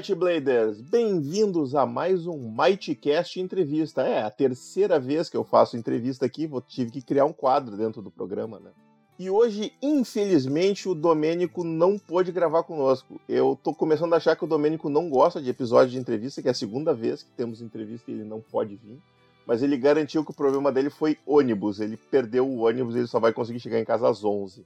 Might 0.00 0.14
Bladers! 0.14 0.80
Bem-vindos 0.80 1.74
a 1.74 1.84
mais 1.84 2.26
um 2.26 2.38
Mightcast 2.56 3.38
Entrevista. 3.38 4.00
É 4.00 4.22
a 4.22 4.30
terceira 4.30 4.98
vez 4.98 5.28
que 5.28 5.36
eu 5.36 5.44
faço 5.44 5.76
entrevista 5.76 6.24
aqui, 6.24 6.46
vou, 6.46 6.62
tive 6.62 6.90
que 6.90 7.02
criar 7.02 7.26
um 7.26 7.34
quadro 7.34 7.76
dentro 7.76 8.00
do 8.00 8.10
programa, 8.10 8.58
né? 8.58 8.70
E 9.18 9.28
hoje, 9.28 9.74
infelizmente, 9.82 10.88
o 10.88 10.94
Domênico 10.94 11.62
não 11.62 11.98
pôde 11.98 12.32
gravar 12.32 12.62
conosco. 12.62 13.20
Eu 13.28 13.58
tô 13.62 13.74
começando 13.74 14.14
a 14.14 14.16
achar 14.16 14.34
que 14.36 14.44
o 14.44 14.48
Domênico 14.48 14.88
não 14.88 15.10
gosta 15.10 15.38
de 15.38 15.50
episódio 15.50 15.90
de 15.90 15.98
entrevista, 15.98 16.40
que 16.40 16.48
é 16.48 16.52
a 16.52 16.54
segunda 16.54 16.94
vez 16.94 17.22
que 17.22 17.30
temos 17.32 17.60
entrevista 17.60 18.10
e 18.10 18.14
ele 18.14 18.24
não 18.24 18.40
pode 18.40 18.76
vir. 18.76 18.98
Mas 19.46 19.62
ele 19.62 19.76
garantiu 19.76 20.24
que 20.24 20.30
o 20.30 20.34
problema 20.34 20.72
dele 20.72 20.88
foi 20.88 21.18
ônibus. 21.26 21.78
Ele 21.78 21.98
perdeu 21.98 22.48
o 22.48 22.60
ônibus 22.66 22.94
e 22.94 23.00
ele 23.00 23.06
só 23.06 23.20
vai 23.20 23.34
conseguir 23.34 23.60
chegar 23.60 23.78
em 23.78 23.84
casa 23.84 24.08
às 24.08 24.24
11. 24.24 24.64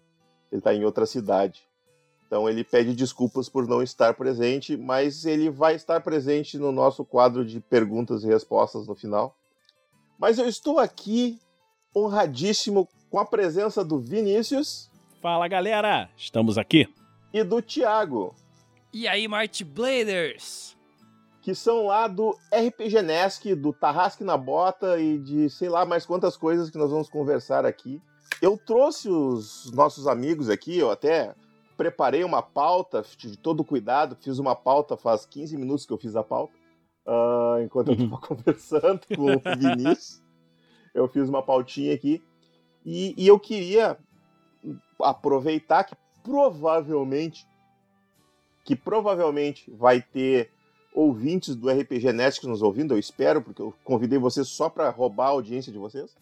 Ele 0.53 0.63
tá 0.63 0.73
em 0.73 0.85
outra 0.85 1.05
cidade. 1.05 1.67
Então 2.35 2.49
ele 2.49 2.65
pede 2.65 2.97
desculpas 2.97 3.49
por 3.49 3.65
não 3.65 3.81
estar 3.81 4.13
presente, 4.15 4.77
mas 4.77 5.25
ele 5.25 5.49
vai 5.49 5.77
estar 5.77 6.01
presente 6.01 6.59
no 6.59 6.73
nosso 6.73 7.05
quadro 7.05 7.45
de 7.45 7.61
perguntas 7.61 8.25
e 8.25 8.27
respostas 8.27 8.89
no 8.89 8.97
final. 8.97 9.37
Mas 10.19 10.37
eu 10.37 10.49
estou 10.49 10.81
aqui 10.81 11.39
honradíssimo 11.95 12.89
com 13.09 13.21
a 13.21 13.25
presença 13.25 13.85
do 13.85 14.01
Vinícius. 14.01 14.91
Fala 15.23 15.47
galera, 15.47 16.11
estamos 16.17 16.59
aqui. 16.59 16.93
E 17.33 17.45
do 17.45 17.63
Thiago. 17.63 18.35
E 18.93 19.07
aí, 19.07 19.29
Might 19.29 19.63
Bladers? 19.63 20.77
Que 21.41 21.55
são 21.55 21.87
lá 21.87 22.09
do 22.09 22.37
RPG 22.53 23.01
Nesk, 23.01 23.55
do 23.55 23.73
Tarrasque 23.73 24.25
na 24.25 24.37
Bota 24.37 24.99
e 24.99 25.19
de 25.19 25.49
sei 25.49 25.69
lá 25.69 25.87
mais 25.87 26.05
quantas 26.05 26.37
coisas 26.37 26.69
que 26.69 26.79
nós 26.79 26.91
vamos 26.91 27.09
conversar 27.09 27.65
aqui. 27.65 28.03
Eu 28.43 28.59
trouxe 28.59 29.09
os 29.09 29.71
nossos 29.71 30.09
amigos 30.09 30.51
aqui, 30.51 30.77
eu 30.77 30.91
até 30.91 31.33
preparei 31.77 32.25
uma 32.25 32.43
pauta 32.43 33.05
de 33.19 33.37
todo 33.37 33.65
cuidado, 33.65 34.17
fiz 34.21 34.39
uma 34.39 34.55
pauta 34.55 34.97
faz 34.97 35.27
15 35.27 35.57
minutos 35.57 35.87
que 35.87 35.93
eu 35.93 35.99
fiz 35.99 36.17
a 36.17 36.23
pauta, 36.23 36.55
uh, 37.07 37.63
enquanto 37.63 37.89
eu 37.89 37.95
estava 37.95 38.19
conversando 38.27 39.01
com 39.15 39.37
o 39.37 39.57
Vinícius. 39.57 40.23
Eu 40.95 41.09
fiz 41.09 41.29
uma 41.29 41.43
pautinha 41.43 41.95
aqui. 41.95 42.23
E, 42.85 43.15
e 43.17 43.27
eu 43.27 43.39
queria 43.39 43.99
aproveitar 45.01 45.85
que 45.85 45.97
provavelmente 46.23 47.47
que 48.65 48.75
provavelmente 48.75 49.71
vai 49.71 50.01
ter 50.01 50.51
ouvintes 50.95 51.55
do 51.55 51.69
RPG 51.69 52.13
Net 52.13 52.47
nos 52.47 52.63
ouvindo, 52.63 52.95
eu 52.95 52.99
espero, 52.99 53.43
porque 53.43 53.61
eu 53.61 53.75
convidei 53.85 54.19
vocês 54.19 54.49
só 54.49 54.71
para 54.71 54.89
roubar 54.89 55.27
a 55.27 55.31
audiência 55.31 55.71
de 55.71 55.79
vocês, 55.79 56.17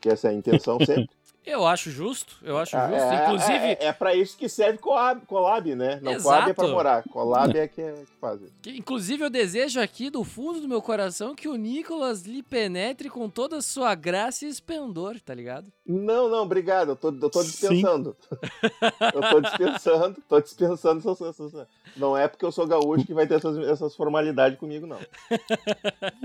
que 0.00 0.08
essa 0.08 0.28
é 0.28 0.30
a 0.32 0.34
intenção 0.34 0.78
sempre. 0.84 1.08
Eu 1.50 1.66
acho 1.66 1.90
justo, 1.90 2.36
eu 2.42 2.58
acho 2.58 2.76
Ah, 2.76 2.88
justo. 2.88 3.02
é, 3.02 3.24
Inclusive, 3.24 3.64
É, 3.66 3.78
é 3.86 3.92
para 3.92 4.14
isso 4.14 4.36
que 4.36 4.48
serve 4.48 4.78
Collab, 4.78 5.24
collab 5.26 5.74
né? 5.74 5.98
Não, 6.02 6.12
Exato. 6.12 6.24
Collab 6.24 6.50
é 6.50 6.54
pra 6.54 6.68
morar. 6.68 7.02
Collab 7.04 7.58
é 7.58 7.66
que, 7.66 7.80
é 7.80 7.92
que 7.92 8.06
faz 8.20 8.40
isso. 8.42 8.52
que- 8.62 8.76
inclusive 8.76 9.24
eu 9.24 9.30
desejo 9.30 9.80
aqui 9.80 10.10
do 10.10 10.22
fundo 10.24 10.60
do 10.60 10.68
meu 10.68 10.82
coração 10.82 11.34
que 11.34 11.48
o 11.48 11.56
Nicolas 11.56 12.22
lhe 12.24 12.42
penetre 12.42 13.08
com 13.08 13.28
toda 13.30 13.56
a 13.56 13.62
sua 13.62 13.94
graça 13.94 14.44
e 14.44 14.48
esplendor, 14.48 15.18
tá 15.20 15.34
ligado? 15.34 15.72
Não, 15.86 16.28
não, 16.28 16.42
obrigado. 16.42 16.90
Eu 16.90 16.96
tô, 16.96 17.08
eu 17.08 17.30
tô 17.30 17.42
dispensando. 17.42 18.14
eu 19.14 19.20
tô 19.30 19.40
dispensando, 19.40 20.16
tô 20.28 20.40
dispensando. 20.40 20.98
essas- 21.00 21.20
essas- 21.40 21.66
Não 21.96 22.16
é 22.16 22.28
porque 22.28 22.44
eu 22.44 22.52
sou 22.52 22.66
gaúcho 22.66 23.06
que 23.06 23.14
vai 23.14 23.26
ter 23.26 23.34
essas, 23.36 23.56
essas 23.66 23.96
formalidades 23.96 24.58
comigo, 24.58 24.86
não. 24.86 24.98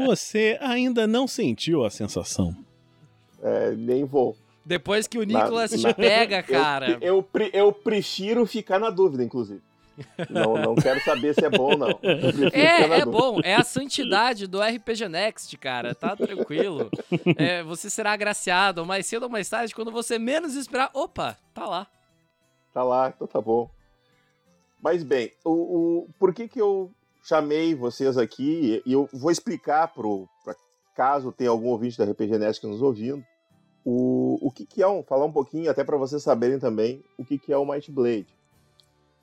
Você 0.05 0.57
ainda 0.61 1.07
não 1.07 1.27
sentiu 1.27 1.85
a 1.85 1.89
sensação? 1.89 2.55
É, 3.41 3.71
nem 3.71 4.05
vou. 4.05 4.35
Depois 4.65 5.07
que 5.07 5.17
o 5.17 5.25
Na- 5.25 5.43
Nicolas 5.43 5.71
te 5.71 5.81
na- 5.83 5.93
pega, 5.93 6.37
Eu- 6.39 6.43
cara. 6.43 6.97
Eu, 7.01 7.23
pre- 7.23 7.51
eu 7.53 7.71
prefiro 7.73 8.45
ficar 8.45 8.79
na 8.79 8.89
dúvida, 8.89 9.23
inclusive. 9.23 9.61
Não, 10.29 10.55
não 10.55 10.73
quero 10.75 10.99
saber 11.03 11.35
se 11.35 11.45
é 11.45 11.49
bom 11.51 11.71
ou 11.73 11.77
não. 11.77 11.99
Eu 12.01 12.33
na 12.33 12.49
É, 12.51 12.99
é 13.01 13.05
bom, 13.05 13.39
é 13.43 13.53
a 13.55 13.63
santidade 13.63 14.47
do 14.47 14.59
RPG 14.59 15.07
Next, 15.07 15.55
cara, 15.57 15.93
tá 15.93 16.15
tranquilo. 16.15 16.89
É, 17.37 17.61
você 17.61 17.89
será 17.91 18.11
agraciado 18.13 18.83
mais 18.85 19.05
cedo 19.05 19.23
ou 19.23 19.29
mais 19.29 19.47
tarde, 19.47 19.75
quando 19.75 19.91
você 19.91 20.17
menos 20.17 20.55
esperar. 20.55 20.89
Opa, 20.93 21.37
tá 21.53 21.67
lá. 21.67 21.87
Tá 22.73 22.81
lá, 22.83 23.13
então 23.15 23.27
tá 23.27 23.39
bom. 23.39 23.69
Mas 24.81 25.03
bem, 25.03 25.31
o, 25.45 25.51
o, 25.51 26.09
por 26.17 26.33
que 26.33 26.47
que 26.47 26.59
eu 26.59 26.91
chamei 27.23 27.75
vocês 27.75 28.17
aqui? 28.17 28.81
E 28.85 28.93
eu 28.93 29.07
vou 29.13 29.29
explicar 29.29 29.87
pro, 29.89 30.27
pra 30.43 30.55
caso 30.95 31.31
tenha 31.31 31.51
algum 31.51 31.67
ouvinte 31.67 31.97
da 31.99 32.03
RPG 32.05 32.37
Nest 32.39 32.65
nos 32.65 32.81
ouvindo, 32.81 33.23
o, 33.85 34.37
o 34.41 34.51
que 34.51 34.65
que 34.65 34.81
é 34.81 34.87
um, 34.87 35.03
falar 35.03 35.25
um 35.25 35.31
pouquinho, 35.31 35.69
até 35.69 35.83
para 35.83 35.97
vocês 35.97 36.23
saberem 36.23 36.59
também, 36.59 37.03
o 37.17 37.25
que 37.25 37.37
que 37.37 37.51
é 37.51 37.57
o 37.57 37.65
Might 37.65 37.91
Blade. 37.91 38.27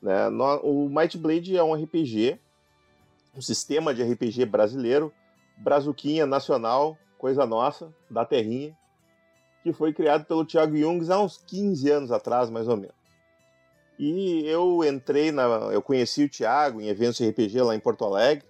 Né? 0.01 0.29
No- 0.29 0.59
o 0.61 0.89
Might 0.89 1.17
Blade 1.17 1.55
é 1.57 1.63
um 1.63 1.73
RPG, 1.73 2.39
um 3.35 3.41
sistema 3.41 3.93
de 3.93 4.03
RPG 4.03 4.45
brasileiro, 4.45 5.11
brazuquinha 5.57 6.25
nacional, 6.25 6.97
coisa 7.17 7.45
nossa, 7.45 7.93
da 8.09 8.25
terrinha, 8.25 8.75
que 9.63 9.71
foi 9.71 9.93
criado 9.93 10.25
pelo 10.25 10.45
Thiago 10.45 10.75
Jungs 10.75 11.09
há 11.09 11.19
uns 11.21 11.37
15 11.37 11.89
anos 11.91 12.11
atrás, 12.11 12.49
mais 12.49 12.67
ou 12.67 12.75
menos. 12.75 12.95
E 13.99 14.43
eu 14.47 14.83
entrei 14.83 15.31
na. 15.31 15.43
Eu 15.71 15.81
conheci 15.81 16.23
o 16.23 16.29
Thiago 16.29 16.81
em 16.81 16.87
eventos 16.87 17.17
de 17.17 17.29
RPG 17.29 17.61
lá 17.61 17.75
em 17.75 17.79
Porto 17.79 18.03
Alegre. 18.03 18.43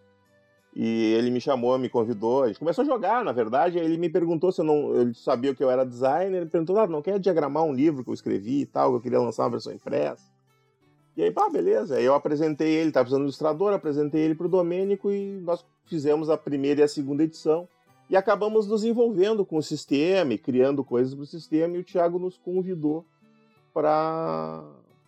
E 0.74 1.14
ele 1.14 1.30
me 1.30 1.42
chamou, 1.42 1.78
me 1.78 1.90
convidou. 1.90 2.44
A 2.44 2.48
gente 2.48 2.60
começou 2.60 2.84
a 2.84 2.86
jogar, 2.86 3.26
na 3.26 3.32
verdade. 3.32 3.78
Ele 3.78 3.98
me 3.98 4.10
perguntou 4.10 4.52
se 4.52 4.62
eu 4.62 4.66
não. 4.66 4.96
Ele 4.96 5.14
sabia 5.14 5.54
que 5.54 5.64
eu 5.64 5.70
era 5.70 5.86
designer. 5.86 6.42
Ele 6.42 6.50
perguntou: 6.50 6.78
ah, 6.80 6.88
não 6.88 7.02
quer 7.02 7.20
diagramar 7.20 7.64
um 7.64 7.74
livro 7.74 8.04
que 8.04 8.10
eu 8.10 8.14
escrevi 8.14 8.62
e 8.62 8.66
tal, 8.66 8.92
que 8.92 8.98
eu 8.98 9.02
queria 9.02 9.20
lançar 9.20 9.44
uma 9.44 9.50
versão 9.52 9.74
impressa. 9.74 10.24
E 11.16 11.24
aí, 11.24 11.32
pá, 11.32 11.50
beleza. 11.50 11.98
Aí 11.98 12.06
eu 12.06 12.14
apresentei 12.14 12.70
ele, 12.70 12.92
tava 12.92 13.04
precisando 13.04 13.24
de 13.24 13.28
ilustrador, 13.28 13.74
apresentei 13.74 14.22
ele 14.22 14.36
pro 14.36 14.48
Domênico 14.48 15.12
e 15.12 15.42
nós 15.42 15.66
fizemos 15.86 16.30
a 16.30 16.38
primeira 16.38 16.82
e 16.82 16.84
a 16.84 16.88
segunda 16.88 17.24
edição. 17.24 17.68
E 18.10 18.16
acabamos 18.16 18.66
nos 18.66 18.86
envolvendo 18.86 19.46
com 19.46 19.58
o 19.58 19.64
sistema 19.64 20.34
e 20.34 20.38
criando 20.38 20.84
coisas 20.86 21.14
pro 21.14 21.26
sistema. 21.26 21.76
E 21.76 21.80
o 21.80 21.84
Thiago 21.84 22.18
nos 22.18 22.38
convidou 22.38 23.06
para 23.74 24.64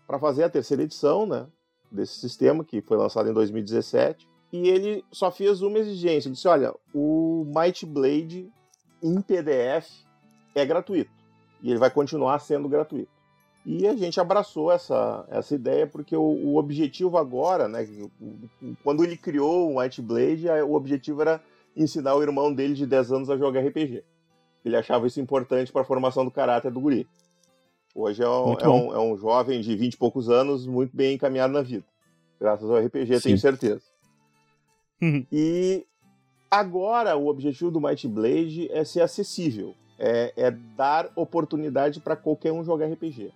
para 0.05 0.19
fazer 0.19 0.43
a 0.43 0.49
terceira 0.49 0.83
edição, 0.83 1.25
né, 1.25 1.47
desse 1.89 2.19
sistema 2.19 2.63
que 2.63 2.81
foi 2.81 2.97
lançado 2.97 3.29
em 3.29 3.33
2017. 3.33 4.27
E 4.53 4.69
ele 4.69 5.03
só 5.11 5.31
fez 5.31 5.63
uma 5.63 5.79
exigência, 5.79 6.27
ele 6.29 6.35
disse: 6.35 6.47
"Olha, 6.47 6.71
o 6.93 7.43
Might 7.47 7.83
Blade 7.87 8.47
em 9.01 9.19
PDF 9.19 10.05
é 10.53 10.63
gratuito 10.63 11.09
e 11.59 11.71
ele 11.71 11.79
vai 11.79 11.89
continuar 11.89 12.37
sendo 12.37 12.69
gratuito". 12.69 13.11
E 13.65 13.87
a 13.87 13.95
gente 13.95 14.19
abraçou 14.19 14.71
essa, 14.71 15.25
essa 15.29 15.55
ideia 15.55 15.87
porque 15.87 16.15
o, 16.15 16.21
o 16.21 16.57
objetivo 16.57 17.17
agora, 17.17 17.67
né, 17.67 17.87
quando 18.83 19.03
ele 19.03 19.17
criou 19.17 19.71
o 19.71 19.79
Might 19.81 19.99
Blade, 20.03 20.47
o 20.67 20.73
objetivo 20.75 21.21
era 21.21 21.41
ensinar 21.75 22.13
o 22.13 22.21
irmão 22.21 22.53
dele 22.53 22.75
de 22.75 22.85
10 22.85 23.11
anos 23.11 23.29
a 23.31 23.37
jogar 23.37 23.61
RPG. 23.61 24.03
Ele 24.63 24.75
achava 24.75 25.07
isso 25.07 25.19
importante 25.19 25.71
para 25.71 25.81
a 25.81 25.85
formação 25.85 26.23
do 26.23 26.31
caráter 26.31 26.71
do 26.71 26.79
guri. 26.79 27.07
Hoje 27.95 28.21
é 28.21 28.29
um, 28.29 28.53
é, 28.59 28.69
um, 28.69 28.93
é 28.93 28.99
um 28.99 29.17
jovem 29.17 29.61
de 29.61 29.75
20 29.75 29.93
e 29.93 29.97
poucos 29.97 30.29
anos 30.29 30.67
muito 30.67 30.95
bem 30.95 31.15
encaminhado 31.15 31.53
na 31.53 31.61
vida. 31.61 31.85
Graças 32.39 32.69
ao 32.69 32.77
RPG, 32.77 33.21
tenho 33.21 33.37
Sim. 33.37 33.37
certeza. 33.37 33.92
Uhum. 35.03 35.25
E 35.29 35.85
agora 36.49 37.17
o 37.17 37.27
objetivo 37.27 37.69
do 37.69 37.81
Might 37.81 38.07
Blade 38.07 38.71
é 38.71 38.85
ser 38.85 39.01
acessível. 39.01 39.75
É, 39.99 40.33
é 40.37 40.51
dar 40.51 41.11
oportunidade 41.15 41.99
para 41.99 42.15
qualquer 42.15 42.53
um 42.53 42.63
jogar 42.63 42.87
RPG. 42.87 43.31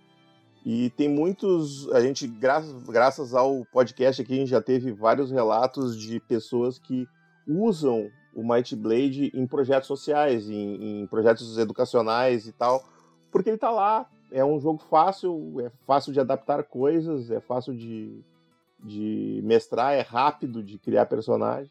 E 0.64 0.90
tem 0.90 1.08
muitos. 1.08 1.90
A 1.92 2.00
gente, 2.00 2.26
graças, 2.26 2.82
graças 2.84 3.34
ao 3.34 3.64
podcast 3.66 4.22
aqui, 4.22 4.32
a 4.32 4.36
gente 4.36 4.50
já 4.50 4.62
teve 4.62 4.92
vários 4.92 5.30
relatos 5.30 5.98
de 5.98 6.18
pessoas 6.20 6.78
que 6.78 7.06
usam 7.46 8.10
o 8.34 8.42
Might 8.42 8.74
Blade 8.74 9.30
em 9.34 9.46
projetos 9.46 9.86
sociais, 9.86 10.48
em, 10.48 11.02
em 11.02 11.06
projetos 11.06 11.58
educacionais 11.58 12.46
e 12.46 12.52
tal, 12.52 12.82
porque 13.30 13.50
ele 13.50 13.58
tá 13.58 13.70
lá. 13.70 14.06
É 14.30 14.44
um 14.44 14.60
jogo 14.60 14.82
fácil, 14.90 15.54
é 15.60 15.70
fácil 15.86 16.12
de 16.12 16.20
adaptar 16.20 16.62
coisas, 16.64 17.30
é 17.30 17.40
fácil 17.40 17.74
de, 17.74 18.22
de 18.78 19.40
mestrar, 19.44 19.94
é 19.94 20.00
rápido 20.00 20.62
de 20.62 20.78
criar 20.78 21.06
personagem 21.06 21.70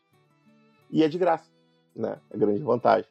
e 0.92 1.04
é 1.04 1.08
de 1.08 1.18
graça, 1.18 1.50
né? 1.96 2.20
É 2.30 2.38
grande 2.38 2.62
vantagem. 2.62 3.10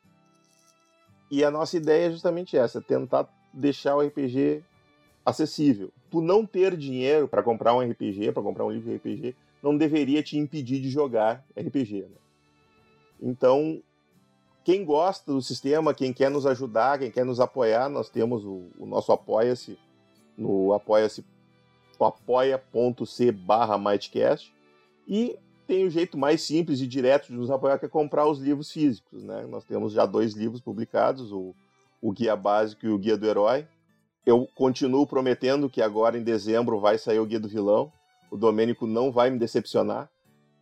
E 1.31 1.45
a 1.45 1.51
nossa 1.51 1.77
ideia 1.77 2.07
é 2.07 2.11
justamente 2.11 2.57
essa, 2.57 2.81
tentar 2.81 3.29
deixar 3.53 3.97
o 3.97 4.01
RPG 4.01 4.63
acessível. 5.25 5.93
Tu 6.11 6.21
não 6.21 6.47
ter 6.47 6.77
dinheiro 6.77 7.27
para 7.27 7.43
comprar 7.43 7.75
um 7.75 7.81
RPG, 7.81 8.33
para 8.33 8.43
comprar 8.43 8.65
um 8.65 8.71
livro 8.71 8.91
de 8.91 8.97
RPG, 8.97 9.37
não 9.63 9.77
deveria 9.77 10.23
te 10.23 10.39
impedir 10.39 10.81
de 10.81 10.89
jogar 10.89 11.45
RPG. 11.59 12.03
Né? 12.03 12.17
Então, 13.21 13.83
quem 14.63 14.85
gosta 14.85 15.33
do 15.33 15.43
sistema, 15.43 15.95
quem 15.95 16.13
quer 16.13 16.31
nos 16.31 16.47
ajudar, 16.47 16.99
quem 16.99 17.11
quer 17.11 17.25
nos 17.25 17.41
apoiar, 17.41 17.89
nós 17.89 18.09
temos 18.09 18.45
o, 18.45 18.69
o 18.79 18.87
nosso 18.87 19.11
apoia-se 19.11 19.79
no 20.37 20.73
apoia-se 20.73 21.25
apoia.c 22.05 23.33
barra 23.33 23.79
Mightcast 23.79 24.53
e 25.07 25.37
tem 25.67 25.85
o 25.85 25.91
jeito 25.91 26.17
mais 26.17 26.43
simples 26.43 26.81
e 26.81 26.87
direto 26.87 27.29
de 27.29 27.35
nos 27.35 27.51
apoiar 27.51 27.79
que 27.79 27.87
é 27.87 27.89
comprar 27.89 28.27
os 28.29 28.39
livros 28.39 28.71
físicos, 28.71 29.25
né? 29.25 29.45
Nós 29.49 29.65
temos 29.65 29.93
já 29.93 30.07
dois 30.07 30.33
livros 30.35 30.61
publicados, 30.61 31.33
o, 31.33 31.55
o 32.01 32.13
Guia 32.13 32.37
Básico 32.37 32.87
e 32.87 32.89
o 32.89 32.99
Guia 32.99 33.17
do 33.17 33.27
Herói. 33.27 33.67
Eu 34.25 34.49
continuo 34.55 35.07
prometendo 35.07 35.69
que 35.69 35.83
agora 35.83 36.17
em 36.19 36.23
dezembro 36.23 36.79
vai 36.81 36.99
sair 36.99 37.19
o 37.19 37.27
Guia 37.27 37.41
do 37.41 37.49
Vilão. 37.49 37.93
O 38.31 38.37
Domênico 38.37 38.87
não 38.87 39.11
vai 39.11 39.31
me 39.31 39.39
decepcionar. 39.39 40.09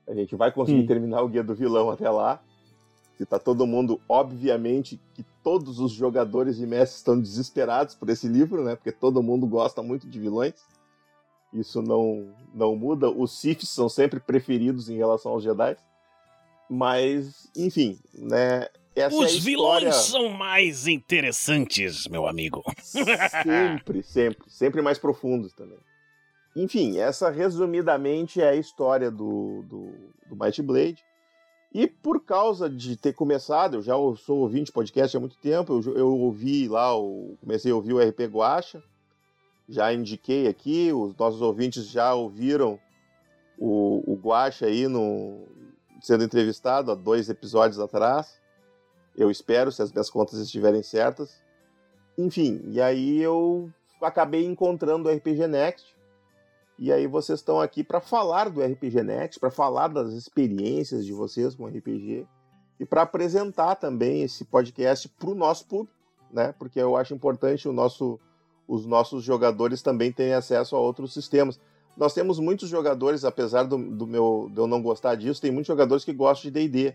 A 0.06 0.14
gente 0.14 0.36
vai 0.36 0.52
conseguir 0.52 0.82
Hum. 0.82 0.86
terminar 0.86 1.22
o 1.22 1.28
Guia 1.28 1.42
do 1.42 1.54
Vilão 1.54 1.90
até 1.90 2.08
lá. 2.10 2.42
Que 3.16 3.25
tá 3.25 3.38
todo 3.38 3.66
mundo, 3.66 4.00
obviamente, 4.08 5.00
que 5.14 5.25
todos 5.42 5.78
os 5.78 5.92
jogadores 5.92 6.58
e 6.58 6.66
mestres 6.66 6.98
estão 6.98 7.19
desesperados 7.20 7.94
por 7.94 8.08
esse 8.10 8.26
livro, 8.26 8.64
né? 8.64 8.75
Porque 8.75 8.90
todo 8.90 9.22
mundo 9.22 9.46
gosta 9.46 9.82
muito 9.82 10.08
de 10.08 10.19
vilões. 10.19 10.54
Isso 11.55 11.81
não, 11.81 12.29
não 12.53 12.75
muda. 12.75 13.09
Os 13.09 13.39
Siths 13.39 13.69
são 13.69 13.89
sempre 13.89 14.19
preferidos 14.19 14.91
em 14.91 14.97
relação 14.97 15.33
aos 15.33 15.45
Jedi. 15.45 15.77
Mas, 16.69 17.49
enfim, 17.56 17.99
né? 18.12 18.69
Essa 18.97 19.17
é 19.17 19.19
Os 19.19 19.39
vilões 19.39 19.83
história... 19.83 19.93
são 19.93 20.29
mais 20.29 20.87
interessantes, 20.87 22.06
meu 22.06 22.27
amigo. 22.27 22.62
Sempre, 22.83 24.03
sempre. 24.05 24.51
Sempre 24.51 24.83
mais 24.83 24.99
profundos 24.99 25.53
também. 25.53 25.79
Enfim, 26.56 26.99
essa 26.99 27.31
resumidamente 27.31 28.41
é 28.41 28.51
a 28.51 28.55
história 28.55 29.11
do, 29.11 29.65
do, 29.69 29.93
do 30.29 30.37
Might 30.37 30.62
Blade. 30.62 31.03
E 31.73 31.89
por 31.89 32.25
causa 32.25 32.71
de 32.71 32.97
ter 32.97 33.12
começado, 33.12 33.75
eu 33.75 33.83
já 33.83 33.95
sou 34.17 34.39
ouvinte 34.39 34.67
de 34.67 34.73
podcast 34.73 35.17
há 35.17 35.21
muito 35.21 35.37
tempo, 35.39 35.83
eu, 35.85 35.97
eu 35.97 36.17
ouvi 36.21 36.69
lá, 36.69 36.97
o, 36.97 37.37
comecei 37.41 37.73
a 37.73 37.75
ouvir 37.75 37.93
o 37.93 37.99
RP 37.99 38.21
Guacha, 38.31 38.81
já 39.69 39.93
indiquei 39.93 40.46
aqui, 40.46 40.93
os 40.93 41.16
nossos 41.16 41.40
ouvintes 41.40 41.87
já 41.88 42.14
ouviram 42.14 42.78
o, 43.58 44.02
o 44.06 44.32
aí 44.32 44.88
no, 44.88 45.46
sendo 46.00 46.25
entrevistado 46.25 46.90
há 46.90 46.94
dois 46.94 47.28
episódios 47.28 47.78
atrás. 47.78 48.40
Eu 49.16 49.31
espero, 49.31 49.70
se 49.70 49.81
as 49.81 49.93
minhas 49.93 50.11
contas 50.11 50.38
estiverem 50.38 50.82
certas. 50.82 51.43
Enfim, 52.19 52.61
e 52.66 52.81
aí 52.81 53.20
eu 53.20 53.70
acabei 54.02 54.44
encontrando 54.44 55.08
o 55.08 55.12
RPG 55.12 55.46
Next. 55.46 55.94
E 56.78 56.93
aí 56.93 57.06
vocês 57.06 57.38
estão 57.38 57.60
aqui 57.60 57.84
para 57.84 58.00
falar 58.00 58.50
do 58.50 58.60
RPG 58.60 59.02
Next, 59.02 59.38
para 59.38 59.50
falar 59.50 59.88
das 59.88 60.12
experiências 60.12 61.06
de 61.06 61.12
vocês 61.12 61.55
com 61.55 61.67
RPG 61.67 62.26
e 62.78 62.84
para 62.84 63.02
apresentar 63.02 63.76
também 63.76 64.22
esse 64.22 64.44
podcast 64.44 65.08
para 65.08 65.31
o 65.31 65.34
nosso 65.34 65.67
público, 65.67 65.96
né? 66.32 66.52
Porque 66.58 66.81
eu 66.81 66.96
acho 66.96 67.14
importante 67.14 67.69
o 67.69 67.72
nosso, 67.72 68.19
os 68.66 68.87
nossos 68.87 69.22
jogadores 69.25 69.82
também 69.82 70.11
terem 70.12 70.34
acesso 70.34 70.75
a 70.76 70.78
outros 70.81 71.12
sistemas. 71.12 71.61
Nós 71.96 72.12
temos 72.14 72.38
muitos 72.38 72.69
jogadores, 72.69 73.25
apesar 73.25 73.64
do, 73.64 73.76
do 73.78 74.06
meu 74.06 74.50
de 74.52 74.58
eu 74.58 74.66
não 74.66 74.82
gostar 74.82 75.14
disso, 75.14 75.40
tem 75.40 75.50
muitos 75.50 75.69
jogadores 75.69 76.05
que 76.05 76.12
gostam 76.12 76.50
de 76.50 76.69
D&D. 76.69 76.94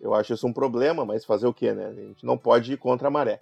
Eu 0.00 0.14
acho 0.14 0.32
isso 0.32 0.46
um 0.46 0.52
problema, 0.52 1.04
mas 1.04 1.24
fazer 1.24 1.46
o 1.46 1.52
quê, 1.52 1.72
né? 1.72 1.86
A 1.86 1.92
gente 1.92 2.24
não 2.24 2.38
pode 2.38 2.72
ir 2.72 2.76
contra 2.78 3.08
a 3.08 3.10
maré. 3.10 3.40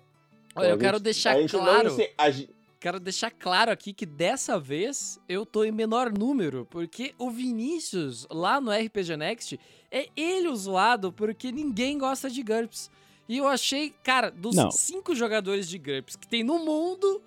Olha, 0.54 0.64
Então, 0.66 0.70
eu 0.70 0.78
quero 0.78 0.96
gente- 0.96 1.04
deixar 1.04 1.36
não 1.38 1.46
claro. 1.46 1.88
a 2.18 2.30
Quero 2.78 3.00
deixar 3.00 3.30
claro 3.30 3.70
aqui 3.70 3.92
que 3.92 4.06
dessa 4.06 4.58
vez 4.60 5.18
eu 5.28 5.44
tô 5.46 5.64
em 5.64 5.72
menor 5.72 6.12
número, 6.12 6.66
porque 6.70 7.14
o 7.18 7.30
Vinícius, 7.30 8.26
lá 8.30 8.60
no 8.60 8.70
RPG 8.70 9.16
Next, 9.16 9.58
é 9.90 10.08
ele 10.16 10.48
o 10.48 10.54
zoado 10.56 11.10
porque 11.12 11.50
ninguém 11.50 11.98
gosta 11.98 12.28
de 12.30 12.42
GURPS. 12.42 12.90
E 13.28 13.38
eu 13.38 13.48
achei, 13.48 13.90
cara, 14.04 14.30
dos 14.30 14.54
Não. 14.54 14.70
cinco 14.70 15.14
jogadores 15.14 15.68
de 15.68 15.78
GURPS 15.78 16.14
que 16.16 16.28
tem 16.28 16.44
no 16.44 16.58
mundo, 16.60 17.20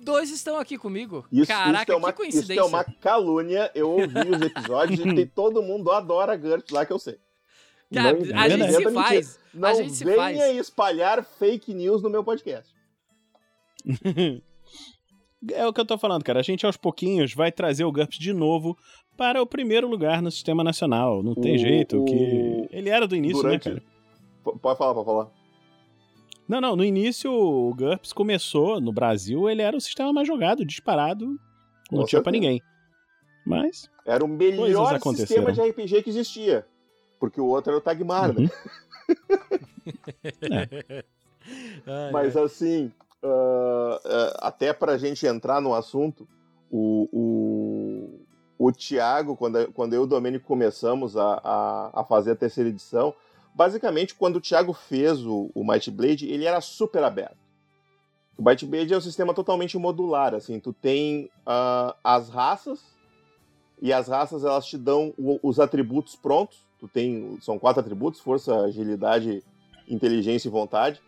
dois 0.00 0.30
estão 0.30 0.56
aqui 0.58 0.78
comigo. 0.78 1.26
Isso, 1.32 1.46
Caraca, 1.48 1.82
isso, 1.82 1.92
é 1.92 1.96
uma, 1.96 2.12
que 2.12 2.18
coincidência. 2.18 2.52
isso 2.52 2.60
é 2.62 2.64
uma 2.64 2.84
calúnia. 2.84 3.70
Eu 3.74 3.90
ouvi 3.90 4.30
os 4.30 4.40
episódios 4.42 5.00
e 5.00 5.02
tem, 5.14 5.26
todo 5.26 5.62
mundo 5.62 5.90
adora 5.90 6.36
GURPS 6.36 6.70
lá 6.70 6.86
que 6.86 6.92
eu 6.92 6.98
sei. 6.98 7.18
Cara, 7.92 8.12
Não 8.18 8.38
a 8.38 8.48
gente 8.48 8.64
se 8.64 8.78
mentira. 8.78 8.92
faz. 8.92 9.38
Não 9.54 9.74
gente 9.74 9.92
se 9.94 10.04
venha 10.04 10.16
faz. 10.16 10.56
espalhar 10.58 11.24
fake 11.24 11.72
news 11.74 12.02
no 12.02 12.10
meu 12.10 12.22
podcast. 12.22 12.72
É 15.52 15.64
o 15.64 15.72
que 15.72 15.80
eu 15.80 15.86
tô 15.86 15.96
falando, 15.96 16.24
cara. 16.24 16.40
A 16.40 16.42
gente 16.42 16.66
aos 16.66 16.76
pouquinhos 16.76 17.32
vai 17.32 17.52
trazer 17.52 17.84
o 17.84 17.92
GURPS 17.92 18.18
de 18.18 18.32
novo 18.32 18.76
para 19.16 19.40
o 19.40 19.46
primeiro 19.46 19.86
lugar 19.88 20.20
no 20.20 20.32
sistema 20.32 20.64
nacional. 20.64 21.22
Não 21.22 21.32
tem 21.34 21.54
O- 21.54 21.58
jeito, 21.58 22.02
o- 22.02 22.04
que 22.04 22.68
ele 22.76 22.88
era 22.88 23.06
do 23.06 23.14
início, 23.14 23.40
Durante- 23.42 23.68
né, 23.68 23.74
cara? 23.76 23.86
Pode 24.56 24.78
falar, 24.78 24.94
pode 24.94 25.06
falar. 25.06 25.28
Não, 26.48 26.60
não, 26.60 26.76
no 26.76 26.84
início 26.84 27.30
o 27.30 27.74
GURPS 27.74 28.12
começou 28.12 28.80
no 28.80 28.92
Brasil, 28.92 29.50
ele 29.50 29.60
era 29.60 29.76
o 29.76 29.80
sistema 29.80 30.12
mais 30.12 30.26
jogado, 30.26 30.64
disparado, 30.64 31.26
não 31.90 32.00
Com 32.00 32.06
tinha 32.06 32.22
pra 32.22 32.32
ninguém. 32.32 32.62
Mas, 33.44 33.90
Era 34.04 34.24
o 34.24 34.28
melhor 34.28 34.98
sistema 35.00 35.52
de 35.52 35.60
RPG 35.60 36.02
que 36.02 36.10
existia. 36.10 36.66
Porque 37.18 37.40
o 37.40 37.46
outro 37.46 37.70
era 37.70 37.78
o 37.78 37.82
Tagmar, 37.82 38.32
né? 38.32 38.48
Ai, 41.86 42.12
Mas 42.12 42.36
assim, 42.36 42.92
ah, 43.22 44.00
ah, 44.04 44.48
até 44.48 44.72
pra 44.72 44.98
gente 44.98 45.26
entrar 45.26 45.60
no 45.60 45.74
assunto, 45.74 46.28
o, 46.70 47.08
o, 48.58 48.66
o 48.66 48.72
Thiago, 48.72 49.36
quando, 49.36 49.72
quando 49.72 49.94
eu 49.94 50.02
e 50.02 50.04
o 50.04 50.06
Domênico 50.06 50.46
começamos 50.46 51.16
a, 51.16 51.40
a, 51.42 52.00
a 52.00 52.04
fazer 52.04 52.32
a 52.32 52.36
terceira 52.36 52.70
edição, 52.70 53.14
basicamente 53.54 54.14
quando 54.14 54.36
o 54.36 54.40
Thiago 54.40 54.72
fez 54.72 55.24
o, 55.24 55.50
o 55.54 55.64
Might 55.64 55.90
Blade, 55.90 56.26
ele 56.28 56.44
era 56.44 56.60
super 56.60 57.02
aberto. 57.02 57.36
O 58.36 58.42
Might 58.42 58.64
Blade 58.66 58.94
é 58.94 58.96
um 58.96 59.00
sistema 59.00 59.34
totalmente 59.34 59.76
modular, 59.76 60.34
assim, 60.34 60.60
tu 60.60 60.72
tem 60.72 61.28
ah, 61.44 61.94
as 62.04 62.28
raças, 62.28 62.80
e 63.80 63.92
as 63.92 64.08
raças 64.08 64.44
elas 64.44 64.66
te 64.66 64.76
dão 64.78 65.12
o- 65.18 65.38
os 65.42 65.58
atributos 65.60 66.14
prontos, 66.16 66.58
tu 66.80 66.86
tem, 66.88 67.38
são 67.40 67.58
quatro 67.58 67.80
atributos, 67.80 68.20
força, 68.20 68.54
agilidade, 68.64 69.42
inteligência 69.88 70.48
e 70.48 70.50
vontade. 70.50 71.00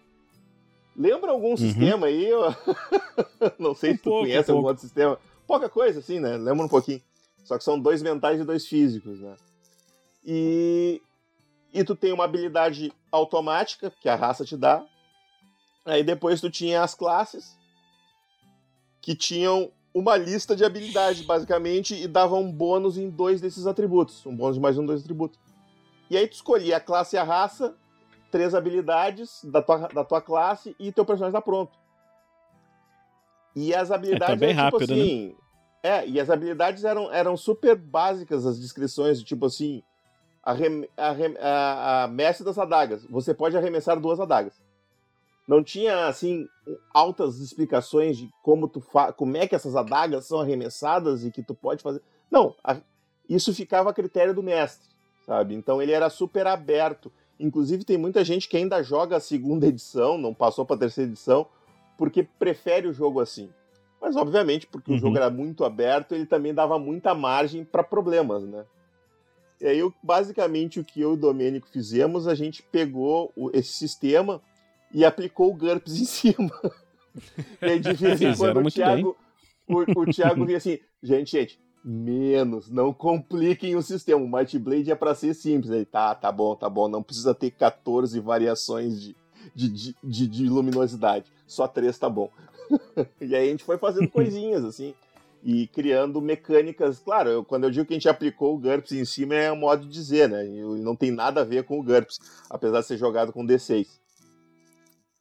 Lembra 0.97 1.31
algum 1.31 1.57
sistema 1.57 2.09
aí? 2.09 2.29
Não 3.59 3.75
sei 3.75 3.93
Um 3.93 3.97
se 3.97 4.03
tu 4.03 4.05
pouco, 4.11 4.19
conhece 4.21 4.51
um 4.51 4.55
algum 4.55 4.63
pouco. 4.63 4.69
outro 4.69 4.83
sistema. 4.83 5.19
Pouca 5.47 5.69
coisa, 5.69 6.01
assim, 6.01 6.19
né? 6.21 6.37
Lembra 6.37 6.67
um 6.67 6.69
pouquinho. 6.69 7.01
Só 7.45 7.57
que 7.57 7.65
são 7.65 7.79
dois 7.79 8.03
mentais 8.03 8.41
e 8.41 8.45
dois 8.45 8.67
físicos, 8.67 9.21
né? 9.21 9.35
E, 10.25 11.01
e 11.73 11.85
tu 11.85 11.95
tem 11.95 12.13
uma 12.13 12.25
habilidade 12.25 12.93
automática, 13.11 13.93
que 14.01 14.09
a 14.09 14.17
raça 14.17 14.45
te 14.45 14.57
dá. 14.57 14.85
Aí 15.85 16.03
depois 16.03 16.41
tu 16.41 16.51
tinha 16.51 16.83
as 16.83 16.95
classes, 16.95 17.59
que 19.01 19.15
tinham 19.15 19.71
uma 19.95 20.17
lista 20.17 20.55
de 20.55 20.65
habilidades, 20.65 21.23
basicamente, 21.23 21.95
e 21.95 22.07
davam 22.07 22.43
um 22.43 22.53
bônus 22.53 22.97
em 22.97 23.11
dois 23.11 23.41
desses 23.41 23.67
atributos. 23.67 24.25
Um 24.25 24.35
bônus 24.37 24.57
de 24.57 24.61
mais 24.61 24.79
um, 24.79 24.87
dois 24.87 25.01
atributos. 25.01 25.39
E 26.09 26.17
aí 26.17 26.27
tu 26.27 26.35
escolhia 26.35 26.77
a 26.77 26.81
classe 26.81 27.17
e 27.17 27.19
a 27.19 27.25
raça, 27.25 27.75
três 28.31 28.55
habilidades 28.55 29.41
da 29.45 29.63
tua, 29.63 29.89
da 29.89 30.05
tua 30.05 30.21
classe 30.21 30.75
e 30.79 30.93
teu 30.93 31.05
personagem 31.05 31.33
tá 31.33 31.43
pronto. 31.43 31.79
E 33.55 33.75
as 33.75 33.91
habilidades 33.91 34.39
bem 34.39 34.51
eram, 34.51 34.65
tipo 34.65 34.79
rápido, 34.79 34.95
né? 34.95 35.03
assim. 35.03 35.37
É, 35.83 36.07
e 36.07 36.21
as 36.21 36.31
habilidades 36.31 36.85
eram, 36.85 37.13
eram 37.13 37.37
super 37.37 37.75
básicas, 37.75 38.47
as 38.47 38.61
descrições, 38.61 39.23
tipo 39.23 39.47
assim. 39.47 39.83
Arrem, 40.43 40.89
arrem, 40.97 41.37
a, 41.39 42.05
a 42.05 42.09
mestre 42.09 42.45
das 42.45 42.59
adagas. 42.59 43.05
Você 43.11 43.35
pode 43.35 43.57
arremessar 43.57 44.01
duas 44.01 44.19
adagas. 44.19 44.55
Não 45.47 45.63
tinha, 45.63 46.07
assim, 46.07 46.47
altas 46.95 47.41
explicações 47.41 48.17
de 48.17 48.31
como 48.43 48.69
tu 48.69 48.81
fa 48.81 49.13
como 49.13 49.37
é 49.37 49.47
que 49.47 49.55
essas 49.55 49.75
adagas 49.75 50.27
são 50.27 50.41
arremessadas 50.41 51.25
e 51.25 51.31
que 51.31 51.43
tu 51.43 51.55
pode 51.55 51.83
fazer. 51.83 52.01
Não, 52.31 52.55
a- 52.63 52.77
isso 53.29 53.53
ficava 53.55 53.91
a 53.91 53.95
critério 53.95 54.33
do 54.35 54.43
mestre, 54.43 54.89
sabe? 55.27 55.55
Então 55.55 55.83
ele 55.83 55.93
era 55.93 56.09
super 56.09 56.47
aberto. 56.47 57.13
Inclusive 57.39 57.85
tem 57.85 57.97
muita 57.99 58.23
gente 58.25 58.49
que 58.49 58.57
ainda 58.57 58.83
joga 58.83 59.17
a 59.17 59.21
segunda 59.21 59.67
edição, 59.67 60.17
não 60.19 60.33
passou 60.33 60.65
para 60.65 60.77
a 60.77 60.81
terceira 60.81 61.11
edição, 61.11 61.47
porque 61.99 62.23
prefere 62.23 62.87
o 62.87 62.93
jogo 62.93 63.21
assim. 63.21 63.51
Mas 64.01 64.17
obviamente, 64.17 64.67
porque 64.67 64.91
Uhum. 64.93 64.97
o 64.97 65.01
jogo 65.01 65.17
era 65.17 65.29
muito 65.31 65.65
aberto, 65.65 66.15
ele 66.15 66.27
também 66.27 66.55
dava 66.55 66.79
muita 66.79 67.15
margem 67.15 67.65
para 67.65 67.83
problemas, 67.83 68.43
né? 68.45 68.65
E 69.61 69.67
aí, 69.67 69.79
eu- 69.79 69.93
basicamente, 70.03 70.81
o 70.81 70.85
que 70.85 71.01
eu 71.01 71.11
e 71.11 71.15
o 71.15 71.17
Domênico 71.17 71.69
fizemos, 71.69 72.27
a 72.27 72.35
gente 72.35 72.63
pegou 72.63 73.33
esse 73.53 73.73
sistema 73.73 74.41
e 74.93 75.05
aplicou 75.05 75.51
o 75.51 75.55
GURPS 75.57 75.93
em 76.01 76.05
cima. 76.05 76.51
e 77.61 77.65
aí, 77.67 77.79
de 77.81 77.93
vez 77.93 78.21
em 78.21 78.27
quando, 78.37 78.57
o 78.67 78.71
Thiago, 78.71 79.17
o, 79.69 80.01
o 80.01 80.07
Thiago 80.07 80.45
vinha 80.47 80.59
assim, 80.59 80.79
gente, 81.03 81.31
gente, 81.33 81.61
menos, 81.85 82.71
não 82.71 82.93
compliquem 82.93 83.77
o 83.77 83.83
sistema. 83.83 84.21
O 84.23 84.31
Might 84.31 84.59
Blade 84.59 84.91
é 84.91 84.95
para 84.95 85.15
ser 85.15 85.35
simples. 85.35 85.71
Aí, 85.71 85.85
tá, 85.85 86.15
tá 86.15 86.31
bom, 86.33 86.55
tá 86.57 86.69
bom, 86.69 86.89
não 86.89 87.03
precisa 87.03 87.35
ter 87.35 87.51
14 87.51 88.19
variações 88.21 89.01
de, 89.01 89.17
de, 89.55 89.69
de, 89.69 89.97
de- 90.03 90.27
de 90.27 90.49
luminosidade. 90.49 91.31
Só 91.47 91.67
três 91.69 91.99
tá 91.99 92.09
bom. 92.09 92.31
e 93.21 93.35
aí 93.35 93.49
a 93.49 93.51
gente 93.51 93.65
foi 93.65 93.77
fazendo 93.79 94.09
coisinhas, 94.09 94.65
assim, 94.65 94.95
e 95.43 95.67
criando 95.69 96.21
mecânicas. 96.21 96.99
Claro, 96.99 97.29
eu- 97.31 97.45
quando 97.45 97.65
eu 97.65 97.71
digo 97.71 97.87
que 97.87 97.95
a 97.95 97.97
gente 97.97 98.09
aplicou 98.09 98.55
o 98.55 98.59
GURPS 98.59 98.93
em 98.93 99.05
cima, 99.05 99.35
é 99.35 99.51
um 99.53 99.57
modo 99.57 99.87
de 99.87 99.93
dizer, 99.93 100.29
né? 100.29 100.45
Não 100.45 100.95
tem 100.95 101.11
nada 101.11 101.41
a 101.41 101.45
ver 101.45 101.65
com 101.65 101.79
o 101.79 101.83
GURPS, 101.83 102.19
apesar 102.49 102.81
de 102.81 102.87
ser 102.87 102.97
jogado 102.99 103.33
com 103.33 103.45
D6. 103.47 103.89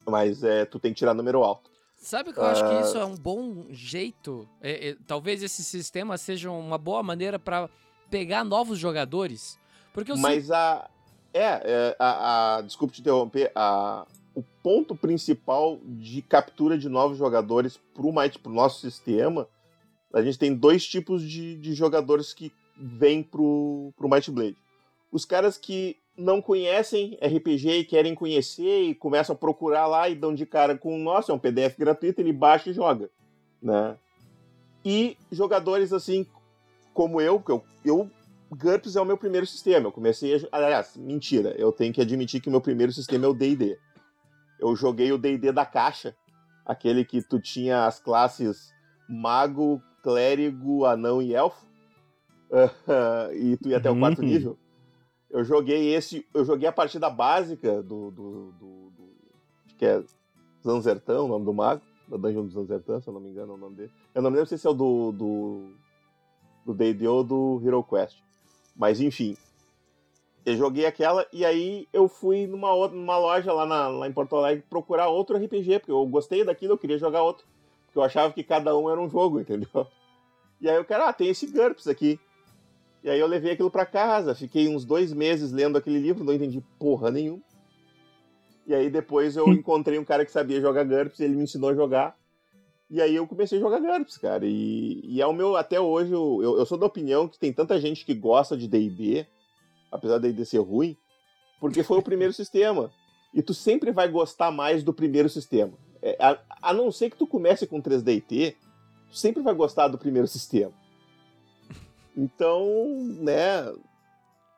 Mas 0.06 0.44
é, 0.44 0.66
tu 0.66 0.80
tem 0.80 0.92
que 0.94 0.98
tirar 1.00 1.14
número 1.14 1.44
alto. 1.44 1.70
Sabe 1.98 2.32
que 2.34 2.40
eu 2.40 2.46
acho 2.46 2.64
que 2.64 2.76
Ah. 2.76 2.82
isso 2.82 2.98
é 2.98 3.06
um 3.06 3.16
bom 3.16 3.66
jeito? 3.70 4.48
É, 4.62 4.90
é, 4.90 4.98
talvez 5.06 5.44
esse 5.44 5.64
sistema 5.64 6.18
seja 6.18 6.50
uma 6.50 6.78
boa 6.78 7.04
maneira 7.04 7.38
pra 7.38 7.70
pegar 8.10 8.44
novos 8.44 8.80
jogadores. 8.80 9.60
Porque 9.94 10.14
Mas 10.16 10.50
a. 10.50 10.90
É, 11.34 11.44
é, 11.44 11.96
a, 12.00 12.56
a- 12.58 12.62
desculpe 12.62 12.94
te 12.94 13.02
interromper. 13.02 13.52
A, 13.54 14.08
o 14.34 14.42
ponto 14.64 14.96
principal 14.96 15.78
de 15.84 16.22
captura 16.22 16.78
de 16.78 16.88
novos 16.88 17.18
jogadores 17.18 17.80
Might, 17.98 18.40
pro 18.40 18.52
nosso 18.54 18.80
sistema, 18.80 19.48
a 20.14 20.22
gente 20.22 20.40
tem 20.40 20.54
dois 20.54 20.86
tipos 20.88 21.22
de, 21.22 21.56
de 21.58 21.74
jogadores 21.74 22.34
que 22.34 22.52
vem 22.76 23.22
pro, 23.22 23.94
pro 23.96 24.10
Might 24.10 24.32
Blade. 24.32 24.58
Os 25.12 25.26
caras 25.26 25.58
que 25.58 25.98
não 26.18 26.42
conhecem 26.42 27.18
RPG 27.22 27.70
e 27.70 27.86
querem 27.86 28.14
conhecer 28.14 28.84
e 28.84 28.96
começam 28.96 29.34
a 29.34 29.38
procurar 29.38 29.88
lá 29.88 30.10
e 30.10 30.16
dão 30.16 30.34
de 30.34 30.46
cara 30.46 30.78
com, 30.78 30.98
nossa, 30.98 31.32
é 31.32 31.36
um 31.36 31.40
PDF 31.40 31.78
gratuito, 31.78 32.22
ele 32.22 32.34
baixa 32.34 32.70
e 32.70 32.74
joga, 32.74 33.10
né? 33.62 33.98
E 34.84 35.18
jogadores 35.32 35.94
assim 35.94 36.26
como 36.94 37.22
eu, 37.22 37.40
porque 37.40 37.52
eu, 37.52 37.64
eu 37.86 38.12
GURPS 38.52 38.96
é 38.96 39.02
o 39.02 39.06
meu 39.06 39.18
primeiro 39.18 39.46
sistema. 39.46 39.88
Eu 39.88 39.92
comecei 39.92 40.36
a. 40.36 40.40
Aliás, 40.52 40.98
mentira, 40.98 41.54
eu 41.58 41.72
tenho 41.72 41.94
que 41.94 42.02
admitir 42.02 42.42
que 42.42 42.48
o 42.48 42.52
meu 42.52 42.62
primeiro 42.62 42.92
sistema 42.92 43.26
é 43.26 43.28
o 43.30 43.34
DD. 43.34 43.78
Eu 44.60 44.76
joguei 44.76 45.12
o 45.12 45.18
DD 45.18 45.52
da 45.52 45.66
caixa, 45.66 46.16
aquele 46.66 47.06
que 47.06 47.22
tu 47.22 47.40
tinha 47.40 47.86
as 47.86 48.00
classes 48.00 48.74
mago, 49.08 49.82
clérigo, 50.02 50.86
anão 50.86 51.22
e 51.22 51.34
elfo. 51.34 51.66
e 53.36 53.58
tu 53.58 53.70
ia 53.70 53.78
até 53.78 53.92
o 53.92 53.98
quarto 53.98 54.22
uhum. 54.22 54.28
nível. 54.28 54.58
Eu 55.30 55.44
joguei 55.44 55.94
esse. 55.94 56.26
Eu 56.34 56.44
joguei 56.44 56.68
a 56.68 56.74
partida 56.74 57.10
básica 57.10 57.84
do. 57.84 58.12
do, 58.12 58.52
do, 58.54 58.90
do 58.90 59.12
que 59.78 59.86
é 59.86 60.04
Zanzertão, 60.64 61.26
o 61.26 61.28
nome 61.28 61.46
do 61.46 61.54
mago. 61.54 61.82
Da 62.08 62.18
Dungeon 62.18 62.46
do 62.46 62.52
Zanzertão, 62.52 63.00
se 63.00 63.08
eu 63.08 63.14
não 63.14 63.22
me 63.22 63.30
engano 63.30 63.54
é 63.54 63.56
o 63.56 63.60
nome 63.60 63.76
dele. 63.76 63.92
Eu 64.16 64.22
não 64.24 64.32
me 64.32 64.38
lembro 64.38 64.58
se 64.58 64.68
é 64.68 64.70
o 64.70 64.74
do. 64.74 65.12
do 65.12 65.74
do 66.66 66.74
D&D 66.74 67.08
ou 67.08 67.24
do 67.24 67.62
Hero 67.66 67.84
Quest. 67.84 68.18
Mas 68.76 69.02
enfim, 69.02 69.36
eu 70.46 70.56
joguei 70.56 70.86
aquela 70.86 71.26
e 71.34 71.44
aí 71.44 71.88
eu 71.92 72.08
fui 72.08 72.48
numa, 72.48 72.72
outra, 72.74 72.96
numa 72.96 73.18
loja 73.18 73.52
lá, 73.52 73.66
na, 73.66 73.88
lá 73.88 74.08
em 74.08 74.14
Porto 74.14 74.36
Alegre 74.36 74.64
procurar 74.70 75.10
outro 75.10 75.38
RPG, 75.38 75.80
porque 75.80 75.92
eu 75.92 76.06
gostei 76.06 76.44
daquilo, 76.44 76.74
eu 76.74 76.78
queria 76.78 76.98
jogar 76.98 77.24
outro. 77.24 77.46
Eu 78.00 78.04
achava 78.06 78.34
que 78.34 78.44
cada 78.44 78.78
um 78.78 78.90
era 78.90 79.00
um 79.00 79.10
jogo, 79.10 79.40
entendeu? 79.42 79.88
E 80.62 80.70
aí 80.70 80.76
eu 80.76 80.86
quero, 80.86 81.04
ah, 81.04 81.14
tem 81.14 81.30
esse 81.30 81.48
GURPS 81.48 81.88
aqui. 81.88 82.20
E 83.04 83.10
aí 83.10 83.20
eu 83.20 83.28
levei 83.28 83.54
aquilo 83.54 83.72
para 83.72 83.86
casa, 83.86 84.36
fiquei 84.36 84.68
uns 84.68 84.84
dois 84.84 85.14
meses 85.14 85.52
lendo 85.52 85.78
aquele 85.78 86.00
livro, 86.00 86.24
não 86.24 86.34
entendi 86.34 86.62
porra 86.78 87.10
nenhuma. 87.10 87.42
E 88.68 88.74
aí 88.76 88.90
depois 88.90 89.38
eu 89.38 89.48
encontrei 89.54 89.98
um 89.98 90.04
cara 90.04 90.26
que 90.26 90.32
sabia 90.32 90.60
jogar 90.60 90.84
GURPS, 90.84 91.20
ele 91.20 91.36
me 91.36 91.44
ensinou 91.44 91.70
a 91.70 91.76
jogar. 91.76 92.18
E 92.90 93.02
aí 93.02 93.16
eu 93.16 93.28
comecei 93.28 93.58
a 93.58 93.62
jogar 93.62 93.80
GURPS, 93.80 94.18
cara. 94.18 94.46
E, 94.46 95.02
e 95.04 95.22
é 95.22 95.28
o 95.28 95.32
meu, 95.32 95.56
até 95.56 95.80
hoje, 95.80 96.12
eu, 96.12 96.42
eu 96.42 96.66
sou 96.66 96.78
da 96.78 96.88
opinião 96.88 97.28
que 97.28 97.40
tem 97.40 97.54
tanta 97.54 97.80
gente 97.80 98.06
que 98.06 98.14
gosta 98.14 98.58
de 98.58 98.68
D&D, 98.68 99.26
apesar 99.92 100.18
de 100.18 100.28
D&D 100.28 100.44
ser 100.44 100.60
ruim, 100.60 100.98
porque 101.60 101.84
foi 101.84 102.00
o 102.00 102.04
primeiro 102.04 102.34
sistema. 102.34 102.92
E 103.34 103.42
tu 103.42 103.54
sempre 103.54 103.92
vai 103.92 104.10
gostar 104.10 104.52
mais 104.52 104.84
do 104.84 104.92
primeiro 104.92 105.30
sistema. 105.30 105.74
É, 106.02 106.18
a, 106.20 106.40
a, 106.62 106.74
não 106.74 106.92
ser 106.92 107.10
que 107.10 107.18
tu 107.18 107.28
comece 107.28 107.68
com 107.68 107.82
3D&T, 107.82 108.56
tu 109.10 109.18
sempre 109.18 109.44
vai 109.44 109.54
gostar 109.54 109.88
do 109.88 109.98
primeiro 109.98 110.28
sistema. 110.28 110.72
Então, 112.16 112.66
né, 113.20 113.72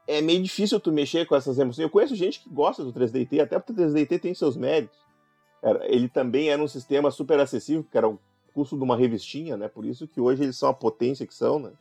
é 0.07 0.21
meio 0.21 0.41
difícil 0.41 0.79
tu 0.79 0.91
mexer 0.91 1.25
com 1.25 1.35
essas 1.35 1.57
emoções. 1.57 1.83
Eu 1.83 1.89
conheço 1.89 2.15
gente 2.15 2.41
que 2.41 2.49
gosta 2.49 2.83
do 2.83 2.93
3D&T, 2.93 3.39
até 3.39 3.59
porque 3.59 3.81
o 3.81 3.85
3D&T 3.85 4.19
tem 4.19 4.33
seus 4.33 4.55
méritos. 4.55 4.97
Ele 5.83 6.09
também 6.09 6.49
era 6.49 6.61
um 6.61 6.67
sistema 6.67 7.11
super 7.11 7.39
acessível, 7.39 7.85
que 7.89 7.97
era 7.97 8.09
o 8.09 8.19
custo 8.53 8.75
de 8.75 8.83
uma 8.83 8.97
revistinha, 8.97 9.55
né? 9.55 9.67
Por 9.67 9.85
isso 9.85 10.07
que 10.07 10.19
hoje 10.19 10.43
eles 10.43 10.57
são 10.57 10.69
a 10.69 10.73
potência 10.73 11.25
que 11.25 11.33
são, 11.33 11.59
né? 11.59 11.71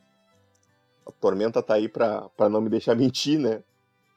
A 1.05 1.11
Tormenta 1.11 1.63
tá 1.63 1.73
aí 1.73 1.89
para 1.89 2.29
não 2.49 2.61
me 2.61 2.69
deixar 2.69 2.95
mentir, 2.95 3.39
né? 3.39 3.63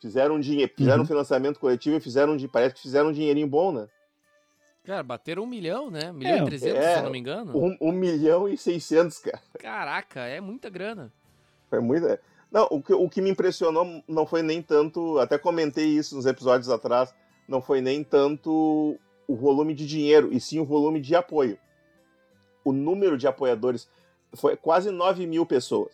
Fizeram 0.00 0.34
um 0.34 0.40
dinheiro, 0.40 0.70
fizeram 0.76 0.98
uhum. 0.98 1.04
um 1.04 1.06
financiamento 1.06 1.58
coletivo 1.58 1.96
e 1.96 2.00
fizeram 2.00 2.36
parece 2.52 2.74
que 2.74 2.82
fizeram 2.82 3.08
um 3.08 3.12
dinheirinho 3.12 3.48
bom, 3.48 3.72
né? 3.72 3.88
Cara, 4.84 5.02
bateram 5.02 5.44
um 5.44 5.46
milhão, 5.46 5.90
né? 5.90 6.10
Um 6.10 6.14
milhão 6.14 6.34
é, 6.34 6.42
e 6.42 6.44
trezentos, 6.44 6.84
é, 6.84 6.92
se 6.92 6.98
eu 6.98 7.04
não 7.04 7.10
me 7.10 7.18
engano. 7.18 7.56
Um, 7.56 7.76
um, 7.80 7.92
milhão 7.92 8.46
e 8.46 8.56
seiscentos, 8.56 9.18
cara. 9.18 9.42
Caraca, 9.58 10.20
é 10.20 10.40
muita 10.42 10.68
grana. 10.68 11.10
Foi 11.70 11.80
muita. 11.80 12.20
Não, 12.52 12.68
o 12.70 12.82
que, 12.82 12.92
o 12.92 13.08
que 13.08 13.22
me 13.22 13.30
impressionou 13.30 14.02
não 14.06 14.26
foi 14.26 14.42
nem 14.42 14.60
tanto. 14.60 15.18
Até 15.18 15.38
comentei 15.38 15.86
isso 15.86 16.14
nos 16.14 16.26
episódios 16.26 16.68
atrás. 16.68 17.14
Não 17.48 17.62
foi 17.62 17.80
nem 17.80 18.04
tanto 18.04 18.98
o 19.26 19.34
volume 19.34 19.72
de 19.72 19.86
dinheiro, 19.86 20.30
e 20.30 20.38
sim 20.38 20.60
o 20.60 20.66
volume 20.66 21.00
de 21.00 21.16
apoio. 21.16 21.58
O 22.62 22.72
número 22.72 23.16
de 23.16 23.26
apoiadores 23.26 23.88
foi 24.34 24.54
quase 24.54 24.90
9 24.90 25.26
mil 25.26 25.46
pessoas. 25.46 25.92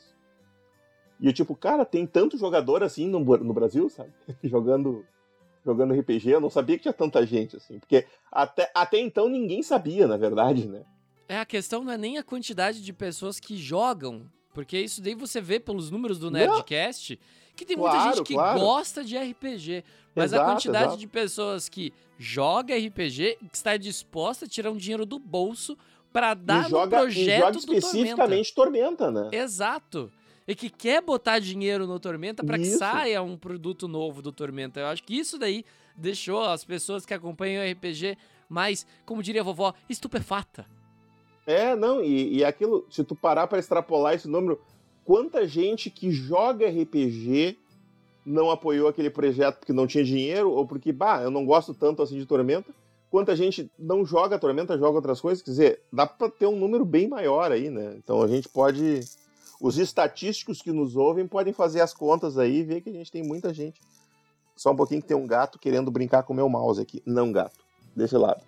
E 1.20 1.26
eu, 1.26 1.32
tipo, 1.32 1.54
cara, 1.54 1.84
tem 1.84 2.06
tanto 2.06 2.36
jogador 2.36 2.82
assim 2.82 3.08
no, 3.08 3.20
no 3.20 3.52
Brasil, 3.52 3.88
sabe? 3.88 4.10
jogando 4.42 5.04
jogando 5.64 5.94
RPG, 5.94 6.30
eu 6.30 6.40
não 6.40 6.50
sabia 6.50 6.76
que 6.76 6.82
tinha 6.82 6.92
tanta 6.92 7.24
gente, 7.26 7.56
assim. 7.56 7.78
Porque 7.78 8.06
até, 8.30 8.70
até 8.74 8.98
então 8.98 9.28
ninguém 9.28 9.62
sabia, 9.62 10.06
na 10.06 10.16
verdade, 10.16 10.66
né? 10.68 10.82
É, 11.28 11.38
a 11.38 11.46
questão 11.46 11.84
não 11.84 11.92
é 11.92 11.98
nem 11.98 12.18
a 12.18 12.24
quantidade 12.24 12.82
de 12.82 12.92
pessoas 12.92 13.38
que 13.38 13.56
jogam, 13.56 14.26
porque 14.52 14.78
isso 14.78 15.00
daí 15.00 15.14
você 15.14 15.40
vê 15.40 15.60
pelos 15.60 15.90
números 15.90 16.18
do 16.18 16.30
Nerdcast, 16.30 17.12
não. 17.12 17.54
que 17.54 17.64
tem 17.64 17.76
muita 17.76 17.92
claro, 17.92 18.16
gente 18.16 18.26
que 18.26 18.34
claro. 18.34 18.58
gosta 18.58 19.04
de 19.04 19.16
RPG. 19.16 19.84
Mas 20.14 20.32
exato, 20.32 20.42
a 20.42 20.52
quantidade 20.52 20.84
exato. 20.86 20.98
de 20.98 21.06
pessoas 21.06 21.68
que 21.68 21.92
joga 22.18 22.76
RPG 22.76 23.38
e 23.40 23.48
que 23.48 23.56
está 23.56 23.76
disposta 23.76 24.44
a 24.44 24.48
tirar 24.48 24.70
um 24.70 24.76
dinheiro 24.76 25.06
do 25.06 25.18
bolso 25.18 25.78
para 26.12 26.34
dar 26.34 26.66
e 26.66 26.70
joga, 26.70 26.84
no 26.84 26.90
projeto 27.02 27.38
e 27.38 27.38
joga 27.38 27.58
especificamente 27.58 28.54
Tormenta. 28.54 28.96
Tormenta, 28.96 29.30
né? 29.30 29.30
Exato. 29.32 30.10
E 30.46 30.54
que 30.54 30.68
quer 30.68 31.02
botar 31.02 31.38
dinheiro 31.38 31.86
no 31.86 32.00
Tormenta 32.00 32.42
para 32.42 32.58
que 32.58 32.66
saia 32.66 33.22
um 33.22 33.36
produto 33.36 33.86
novo 33.86 34.20
do 34.20 34.32
Tormenta. 34.32 34.80
Eu 34.80 34.86
acho 34.86 35.02
que 35.04 35.16
isso 35.16 35.38
daí 35.38 35.64
deixou 35.96 36.42
as 36.42 36.64
pessoas 36.64 37.06
que 37.06 37.14
acompanham 37.14 37.64
o 37.64 37.70
RPG 37.70 38.16
mais, 38.48 38.86
como 39.06 39.22
diria 39.22 39.42
a 39.42 39.44
vovó, 39.44 39.74
estupefata. 39.88 40.66
É, 41.46 41.74
não, 41.76 42.02
e, 42.02 42.38
e 42.38 42.44
aquilo, 42.44 42.86
se 42.90 43.04
tu 43.04 43.14
parar 43.14 43.46
para 43.46 43.58
extrapolar 43.58 44.14
esse 44.14 44.28
número, 44.28 44.60
quanta 45.04 45.46
gente 45.46 45.90
que 45.90 46.10
joga 46.10 46.68
RPG 46.68 47.58
não 48.24 48.50
apoiou 48.50 48.88
aquele 48.88 49.10
projeto 49.10 49.58
porque 49.58 49.72
não 49.72 49.86
tinha 49.86 50.04
dinheiro 50.04 50.50
ou 50.50 50.66
porque, 50.66 50.92
bah, 50.92 51.22
eu 51.22 51.30
não 51.30 51.44
gosto 51.44 51.74
tanto 51.74 52.02
assim 52.02 52.18
de 52.18 52.26
Tormenta. 52.26 52.72
Quanta 53.10 53.34
gente 53.34 53.70
não 53.76 54.04
joga 54.04 54.38
Tormenta, 54.38 54.78
joga 54.78 54.96
outras 54.96 55.20
coisas. 55.20 55.42
Quer 55.42 55.50
dizer, 55.50 55.82
dá 55.92 56.06
para 56.06 56.30
ter 56.30 56.46
um 56.46 56.56
número 56.56 56.84
bem 56.84 57.08
maior 57.08 57.50
aí, 57.50 57.68
né? 57.68 57.94
Então 57.96 58.22
a 58.22 58.28
gente 58.28 58.48
pode. 58.48 59.00
Os 59.60 59.76
estatísticos 59.76 60.62
que 60.62 60.72
nos 60.72 60.96
ouvem 60.96 61.28
podem 61.28 61.52
fazer 61.52 61.82
as 61.82 61.92
contas 61.92 62.38
aí 62.38 62.58
e 62.58 62.64
ver 62.64 62.80
que 62.80 62.88
a 62.88 62.92
gente 62.92 63.12
tem 63.12 63.22
muita 63.22 63.52
gente. 63.52 63.80
Só 64.56 64.72
um 64.72 64.76
pouquinho 64.76 65.02
que 65.02 65.08
tem 65.08 65.16
um 65.16 65.26
gato 65.26 65.58
querendo 65.58 65.90
brincar 65.90 66.22
com 66.22 66.32
o 66.32 66.36
meu 66.36 66.48
mouse 66.48 66.80
aqui. 66.80 67.02
Não 67.04 67.30
gato. 67.30 67.58
Desse 67.94 68.16
lado. 68.16 68.42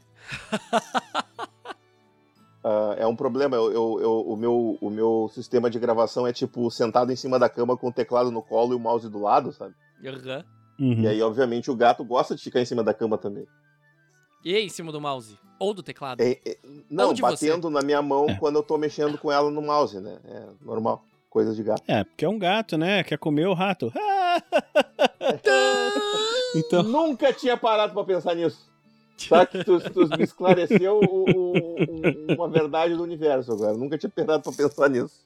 Uh, 2.65 2.93
é 2.97 3.07
um 3.07 3.15
problema. 3.15 3.57
Eu, 3.57 3.73
eu, 3.73 4.01
eu, 4.01 4.21
o, 4.21 4.37
meu, 4.37 4.79
o 4.81 4.91
meu 4.91 5.31
sistema 5.35 5.69
de 5.69 5.79
gravação 5.79 6.27
é 6.27 6.33
tipo 6.33 6.71
sentado 6.71 7.13
em 7.13 7.17
cima 7.17 7.39
da 7.39 7.49
cama 7.49 7.77
com 7.77 7.89
o 7.89 7.93
teclado 7.93 8.31
no 8.31 8.43
colo 8.43 8.73
e 8.73 8.77
o 8.77 8.81
mouse 8.81 9.09
do 9.09 9.21
lado, 9.21 9.53
sabe? 9.53 9.75
Uhum. 10.79 11.03
E 11.03 11.09
aí, 11.09 11.23
obviamente, 11.23 11.71
o 11.71 11.77
gato 11.77 12.05
gosta 12.05 12.35
de 12.35 12.43
ficar 12.43 12.61
em 12.61 12.67
cima 12.67 12.83
da 12.83 12.95
cama 12.95 13.19
também. 13.19 13.47
E 14.45 14.59
em 14.59 14.69
cima 14.69 14.91
do 14.91 15.01
mouse? 15.01 15.39
Ou 15.59 15.73
do 15.73 15.83
teclado? 15.83 16.21
É, 16.21 16.39
é, 16.45 16.59
não, 16.91 17.15
batendo 17.15 17.69
você? 17.69 17.75
na 17.75 17.83
minha 17.83 18.03
mão 18.03 18.29
é. 18.29 18.35
quando 18.35 18.57
eu 18.57 18.63
tô 18.63 18.77
mexendo 18.77 19.17
com 19.17 19.31
ela 19.31 19.51
no 19.51 19.63
mouse, 19.63 20.01
né? 20.01 20.19
É 20.25 20.47
normal. 20.61 21.05
Coisa 21.31 21.55
de 21.55 21.63
gato. 21.63 21.83
É, 21.87 22.05
porque 22.05 22.25
é 22.25 22.29
um 22.29 22.39
gato, 22.39 22.77
né? 22.77 23.05
Quer 23.05 23.17
comer 23.17 23.47
o 23.47 23.55
rato. 23.55 23.93
então... 26.55 26.83
Nunca 26.83 27.33
tinha 27.33 27.57
parado 27.57 27.95
para 27.95 28.05
pensar 28.05 28.35
nisso. 28.35 28.71
Tá 29.29 29.47
que 29.47 29.65
tu, 29.65 29.79
tu 29.79 30.09
me 30.17 30.25
esclareceu 30.25 30.99
o, 30.99 31.31
o, 31.31 31.77
uma 32.35 32.49
verdade 32.49 32.95
do 32.95 33.03
universo 33.03 33.53
agora. 33.53 33.75
Nunca 33.75 33.97
tinha 33.97 34.11
parado 34.11 34.43
pra 34.43 34.53
pensar 34.53 34.91
nisso. 34.91 35.25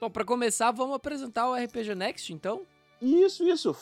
Bom, 0.00 0.10
pra 0.10 0.24
começar, 0.24 0.72
vamos 0.72 0.96
apresentar 0.96 1.48
o 1.48 1.54
RPG 1.54 1.94
Next, 1.94 2.32
então? 2.32 2.62
Isso, 3.02 3.42
isso. 3.42 3.74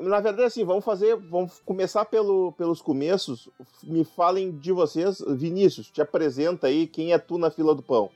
Na 0.00 0.18
verdade, 0.20 0.46
assim, 0.46 0.64
vamos 0.64 0.84
fazer. 0.84 1.14
Vamos 1.14 1.60
começar 1.60 2.06
pelo, 2.06 2.52
pelos 2.52 2.80
começos. 2.80 3.50
Me 3.84 4.02
falem 4.02 4.50
de 4.58 4.72
vocês. 4.72 5.22
Vinícius, 5.28 5.90
te 5.90 6.00
apresenta 6.00 6.66
aí 6.66 6.86
quem 6.86 7.12
é 7.12 7.18
tu 7.18 7.36
na 7.36 7.50
fila 7.50 7.74
do 7.74 7.82
pão. 7.82 8.10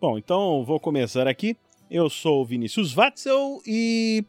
Bom, 0.00 0.18
então 0.18 0.64
vou 0.64 0.80
começar 0.80 1.28
aqui. 1.28 1.56
Eu 1.88 2.10
sou 2.10 2.42
o 2.42 2.44
Vinícius 2.44 2.92
Watzel 2.92 3.60
e. 3.64 4.24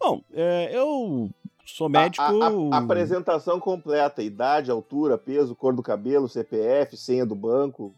Bom, 0.00 0.22
é, 0.32 0.70
eu 0.72 1.30
Sou 1.66 1.86
médico. 1.86 2.22
A, 2.22 2.28
a, 2.28 2.76
a, 2.76 2.78
apresentação 2.78 3.60
completa: 3.60 4.22
idade, 4.22 4.70
altura, 4.70 5.18
peso, 5.18 5.54
cor 5.54 5.74
do 5.74 5.82
cabelo, 5.82 6.26
CPF, 6.26 6.96
senha 6.96 7.26
do 7.26 7.34
banco. 7.34 7.94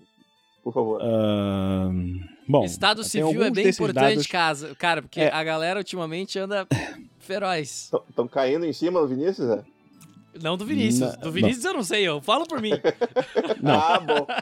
Por 0.62 0.74
favor. 0.74 1.00
Uh, 1.00 2.20
bom, 2.50 2.64
Estado 2.64 3.04
civil 3.04 3.42
é 3.44 3.50
bem 3.50 3.68
importante, 3.68 4.14
dados... 4.14 4.26
casa, 4.26 4.74
cara, 4.74 5.02
porque 5.02 5.20
é. 5.20 5.32
a 5.32 5.42
galera 5.44 5.80
ultimamente 5.80 6.38
anda 6.38 6.66
feroz. 7.20 7.90
Estão 8.08 8.26
caindo 8.28 8.66
em 8.66 8.72
cima 8.72 9.00
do 9.00 9.08
Vinícius, 9.08 9.50
é? 9.50 9.64
Não 10.40 10.56
do 10.56 10.64
Vinícius. 10.64 11.16
do 11.16 11.32
Vinícius 11.32 11.64
não. 11.64 11.70
eu 11.70 11.76
não 11.76 11.82
sei, 11.82 12.06
eu 12.06 12.20
falo 12.20 12.46
por 12.46 12.60
mim. 12.60 12.70
Não. 13.60 13.74
ah, 13.74 13.98
bom. 13.98 14.26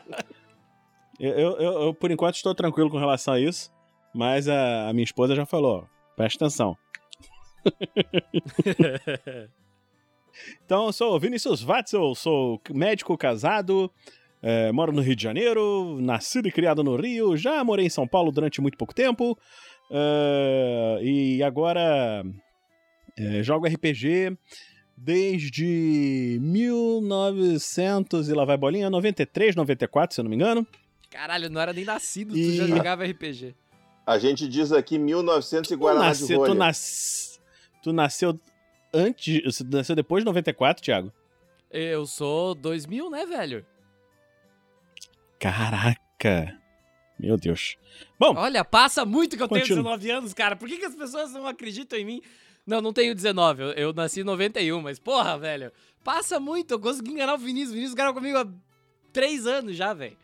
Eu, 1.21 1.33
eu, 1.33 1.83
eu, 1.83 1.95
por 1.95 2.13
enquanto, 2.13 2.37
estou 2.37 2.55
tranquilo 2.55 2.89
com 2.89 2.97
relação 2.97 3.35
a 3.35 3.41
isso, 3.41 3.73
mas 4.15 4.49
a, 4.49 4.89
a 4.89 4.93
minha 4.93 5.03
esposa 5.03 5.35
já 5.35 5.45
falou: 5.45 5.85
presta 6.15 6.45
atenção. 6.45 6.77
então, 10.65 10.87
eu 10.87 10.93
sou 10.93 11.19
Vinícius 11.19 11.61
Watzel, 11.61 12.15
sou 12.15 12.61
médico 12.71 13.19
casado, 13.19 13.91
É, 14.43 14.71
moro 14.73 14.93
no 14.93 15.01
Rio 15.03 15.17
de 15.17 15.23
Janeiro, 15.23 15.99
nascido 16.01 16.47
e 16.47 16.53
criado 16.53 16.85
no 16.85 16.97
Rio, 16.97 17.37
já 17.37 17.63
morei 17.65 17.87
em 17.87 17.91
São 17.91 18.07
Paulo 18.07 18.31
durante 18.31 18.61
muito 18.61 18.79
pouco 18.79 18.95
tempo. 18.95 19.37
é, 19.91 20.99
e 21.03 21.43
agora 21.43 22.25
é, 23.17 23.43
jogo 23.43 23.67
RPG 23.67 24.37
desde 24.97 26.39
1900 26.41 28.29
e 28.29 28.33
lá 28.35 28.45
vai 28.45 28.57
bolinha, 28.57 28.91
93, 28.91 29.55
94, 29.57 30.15
se 30.15 30.21
eu 30.21 30.25
não 30.25 30.31
me 30.31 30.37
engano. 30.37 30.67
Caralho, 31.11 31.49
não 31.49 31.61
era 31.61 31.73
nem 31.73 31.85
nascido, 31.85 32.33
tu 32.33 32.39
E- 32.39 32.57
já 32.57 32.67
jogava 32.67 33.05
RPG. 33.05 33.55
A 34.07 34.19
gente 34.19 34.49
diz 34.49 34.73
aqui 34.73 34.99
1900 34.99 35.71
e 35.71 35.75
Tu, 35.75 35.79
Guaraná 35.79 36.13
de 36.13 36.21
nasceu, 36.21 36.45
tu, 36.45 36.55
nas... 36.55 37.41
tu 37.83 37.93
nasceu 37.93 38.41
antes, 38.93 39.43
você 39.45 39.65
nasceu 39.65 39.95
depois 39.95 40.23
de 40.23 40.27
94, 40.27 40.83
Thiago? 40.83 41.13
Eu 41.71 42.07
sou 42.07 42.55
2000, 42.55 43.11
né, 43.11 43.27
velho? 43.27 43.67
Caraca. 45.39 46.57
Meu 47.19 47.37
Deus. 47.37 47.77
Bom, 48.19 48.35
Olha, 48.37 48.65
passa 48.65 49.05
muito 49.05 49.37
que 49.37 49.43
eu 49.43 49.49
tenho 49.49 49.61
Continua. 49.63 49.97
19 49.99 50.11
anos, 50.11 50.35
cara. 50.35 50.55
Por 50.57 50.69
que, 50.69 50.77
que 50.79 50.85
as 50.85 50.95
pessoas 50.95 51.33
não 51.33 51.47
acreditam 51.47 51.99
em 51.99 52.05
mim? 52.05 52.23
Não, 52.67 52.81
não 52.81 52.93
tenho 52.93 53.15
19. 53.15 53.63
Eu, 53.63 53.69
eu 53.71 53.93
nasci 53.93 54.21
em 54.21 54.25
91, 54.25 54.81
mas 54.81 54.99
porra, 54.99 55.39
velho. 55.39 55.73
Passa 56.05 56.39
muito. 56.39 56.75
Eu 56.75 56.79
consegui 56.81 57.11
enganar 57.13 57.35
o 57.35 57.39
Vinícius. 57.39 57.71
O 57.71 57.75
Vinícius 57.75 57.95
grava 57.95 58.13
comigo 58.15 58.39
há 58.39 58.47
3 59.13 59.47
anos 59.47 59.77
já, 59.77 59.93
velho. 59.95 60.17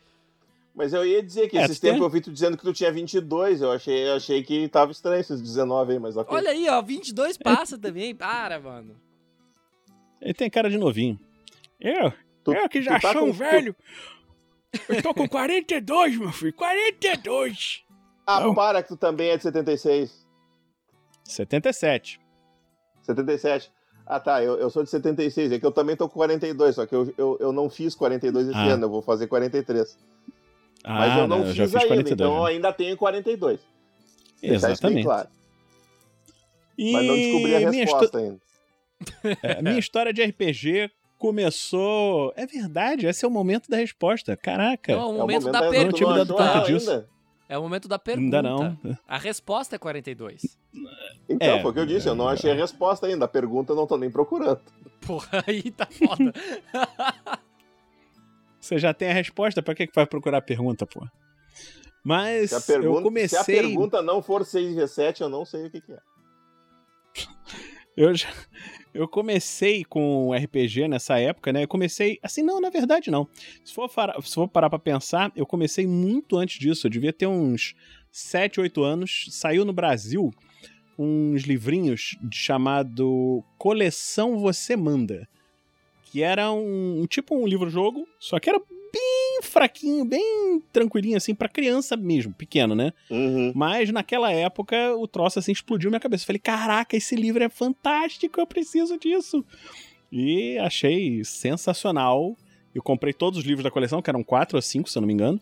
Mas 0.74 0.92
eu 0.92 1.06
ia 1.06 1.22
dizer 1.22 1.48
que 1.48 1.56
É, 1.56 1.64
esses 1.64 1.78
tu 1.78 1.82
tem- 1.82 1.92
tempos 1.92 2.04
eu 2.04 2.10
vi 2.10 2.20
tu 2.20 2.32
dizendo 2.32 2.56
que 2.56 2.62
tu 2.64 2.72
tinha 2.72 2.90
22. 2.92 3.60
Eu 3.62 3.70
achei, 3.72 4.08
eu 4.08 4.14
achei 4.14 4.42
que 4.42 4.68
tava 4.68 4.90
estranho 4.92 5.20
esses 5.20 5.40
19 5.40 5.92
aí, 5.94 5.98
mas 5.98 6.16
ok. 6.16 6.34
Olha 6.36 6.50
aí, 6.50 6.68
ó. 6.68 6.82
22 6.82 7.36
passa 7.38 7.78
também. 7.78 8.14
Para, 8.14 8.58
mano. 8.60 8.94
ele 10.20 10.34
tem 10.34 10.48
cara 10.50 10.68
de 10.70 10.78
novinho. 10.78 11.18
Eu, 11.80 12.12
Tu- 12.44 12.52
eu 12.52 12.68
que 12.68 12.80
tu 12.80 12.84
já 12.84 12.98
tá 13.00 13.12
sou 13.12 13.22
com- 13.22 13.28
um 13.28 13.32
velho. 13.32 13.74
Eu 14.88 15.02
tô 15.02 15.14
com 15.14 15.28
42, 15.28 16.16
meu 16.18 16.32
filho. 16.32 16.52
42. 16.54 17.82
Ah, 18.26 18.40
Não. 18.40 18.54
para 18.54 18.82
que 18.82 18.88
tu 18.88 18.96
também 18.96 19.28
é 19.30 19.36
de 19.36 19.42
76. 19.42 20.26
77. 21.24 22.20
77. 23.02 23.70
Ah, 24.06 24.20
tá. 24.20 24.42
Eu, 24.42 24.58
eu 24.58 24.68
sou 24.70 24.82
de 24.82 24.90
76. 24.90 25.52
É 25.52 25.58
que 25.58 25.66
eu 25.66 25.72
também 25.72 25.96
tô 25.96 26.08
com 26.08 26.14
42, 26.14 26.74
só 26.74 26.86
que 26.86 26.94
eu, 26.94 27.12
eu, 27.16 27.36
eu 27.40 27.52
não 27.52 27.68
fiz 27.70 27.94
42 27.94 28.48
esse 28.48 28.56
Ah. 28.56 28.64
ano. 28.72 28.84
Eu 28.86 28.90
vou 28.90 29.02
fazer 29.02 29.26
43. 29.26 29.98
Mas 30.86 31.12
Ah, 31.12 31.18
eu 31.20 31.26
não 31.28 31.38
eu 31.40 31.46
fiz 31.46 31.54
já 31.54 31.64
fiz 31.66 31.74
ainda, 31.76 31.86
42. 31.88 32.12
então 32.20 32.36
eu 32.38 32.44
né? 32.44 32.50
ainda 32.50 32.72
tenho 32.72 32.96
42. 32.96 33.60
Deixar 34.40 34.56
isso 34.72 34.82
bem 34.82 34.98
Exatamente. 35.00 35.04
claro. 35.04 35.28
E 36.76 36.92
Mas 36.92 37.06
não 37.06 37.14
descobri 37.14 37.54
a 37.56 37.70
minha, 37.70 37.84
resposta 37.84 38.18
ainda. 38.18 38.40
histó- 39.00 39.28
é, 39.42 39.62
minha 39.62 39.78
história 39.78 40.12
de 40.12 40.22
RPG 40.22 40.90
começou. 41.18 42.32
É 42.36 42.46
verdade, 42.46 43.06
esse 43.06 43.24
é 43.24 43.28
o 43.28 43.30
momento 43.30 43.68
da 43.70 43.76
resposta. 43.76 44.36
Caraca. 44.36 44.94
Não, 44.94 45.00
é 45.02 45.04
o 45.04 45.06
É 45.06 45.08
o 45.08 45.18
momento 45.18 45.42
momento 45.46 45.52
da 45.52 45.60
da- 45.60 45.66
Eu 45.76 45.84
não 45.84 45.92
tinha 45.92 46.08
me 46.08 46.14
pergunta. 46.14 46.34
dado 46.34 46.52
conta 46.54 46.66
disso. 46.72 46.90
ainda? 46.90 47.08
É 47.48 47.58
o 47.58 47.62
momento 47.62 47.88
da 47.88 47.98
pergunta. 47.98 48.36
Ainda 48.38 48.42
não. 48.42 48.78
A 49.06 49.18
resposta 49.18 49.76
é 49.76 49.78
42. 49.78 50.58
Então, 51.28 51.48
É, 51.56 51.60
foi 51.62 51.70
o 51.70 51.74
que 51.74 51.80
eu 51.80 51.86
disse. 51.86 52.08
Eu 52.08 52.14
não 52.14 52.26
achei 52.28 52.50
a 52.50 52.54
resposta 52.54 53.06
ainda. 53.06 53.26
A 53.26 53.28
pergunta 53.28 53.72
eu 53.72 53.76
não 53.76 53.86
tô 53.86 53.96
nem 53.98 54.10
procurando. 54.10 54.60
Porra, 55.06 55.44
aí 55.46 55.70
tá 55.70 55.86
foda. 55.86 56.32
Você 58.60 58.78
já 58.78 58.94
tem 58.94 59.10
a 59.10 59.14
resposta, 59.14 59.62
pra 59.62 59.74
que 59.74 59.86
que 59.86 59.94
vai 59.94 60.06
procurar 60.06 60.38
a 60.38 60.42
pergunta, 60.42 60.86
pô? 60.86 61.06
Mas 62.02 62.50
Se 62.50 62.56
a 62.56 62.60
pergunta, 62.60 62.98
eu 63.00 63.02
comecei. 63.02 63.38
se 63.38 63.52
a 63.58 63.62
pergunta 63.62 64.02
não 64.02 64.22
for 64.22 64.42
6v7, 64.42 65.20
eu 65.20 65.28
não 65.28 65.44
sei 65.44 65.66
o 65.66 65.70
que, 65.70 65.80
que 65.82 65.92
é. 65.92 65.98
Eu, 67.96 68.14
já- 68.14 68.28
eu 68.94 69.06
comecei 69.08 69.84
com 69.84 70.32
RPG 70.34 70.88
nessa 70.88 71.18
época, 71.18 71.52
né? 71.52 71.64
Eu 71.64 71.68
comecei. 71.68 72.18
Assim, 72.22 72.42
não, 72.42 72.60
na 72.60 72.70
verdade, 72.70 73.10
não. 73.10 73.28
Se 73.64 73.72
for, 73.74 73.90
se 74.22 74.34
for 74.34 74.48
parar 74.48 74.70
pra 74.70 74.78
pensar, 74.78 75.32
eu 75.36 75.46
comecei 75.46 75.86
muito 75.86 76.36
antes 76.36 76.58
disso. 76.58 76.86
Eu 76.86 76.90
devia 76.90 77.12
ter 77.12 77.26
uns 77.26 77.74
7, 78.10 78.60
8 78.60 78.82
anos. 78.82 79.26
Saiu 79.30 79.64
no 79.64 79.72
Brasil 79.72 80.30
uns 80.98 81.42
livrinhos 81.42 82.16
chamado 82.32 83.42
Coleção 83.58 84.38
Você 84.38 84.76
Manda. 84.76 85.28
Que 86.14 86.22
era 86.22 86.52
um, 86.52 87.00
um 87.02 87.06
tipo 87.08 87.34
um 87.34 87.44
livro-jogo, 87.44 88.06
só 88.20 88.38
que 88.38 88.48
era 88.48 88.60
bem 88.60 89.40
fraquinho, 89.42 90.04
bem 90.04 90.62
tranquilinho, 90.72 91.16
assim, 91.16 91.34
pra 91.34 91.48
criança 91.48 91.96
mesmo, 91.96 92.32
pequeno, 92.32 92.72
né? 92.72 92.92
Uhum. 93.10 93.50
Mas 93.52 93.90
naquela 93.90 94.30
época 94.30 94.94
o 94.94 95.08
troço 95.08 95.40
assim 95.40 95.50
explodiu 95.50 95.90
minha 95.90 95.98
cabeça. 95.98 96.22
Eu 96.22 96.26
falei, 96.28 96.38
caraca, 96.38 96.96
esse 96.96 97.16
livro 97.16 97.42
é 97.42 97.48
fantástico, 97.48 98.40
eu 98.40 98.46
preciso 98.46 98.96
disso. 98.96 99.44
E 100.12 100.56
achei 100.58 101.24
sensacional. 101.24 102.36
Eu 102.72 102.80
comprei 102.80 103.12
todos 103.12 103.40
os 103.40 103.44
livros 103.44 103.64
da 103.64 103.70
coleção, 103.72 104.00
que 104.00 104.08
eram 104.08 104.22
quatro 104.22 104.56
ou 104.56 104.62
cinco, 104.62 104.88
se 104.88 104.96
eu 104.96 105.00
não 105.00 105.08
me 105.08 105.14
engano. 105.14 105.40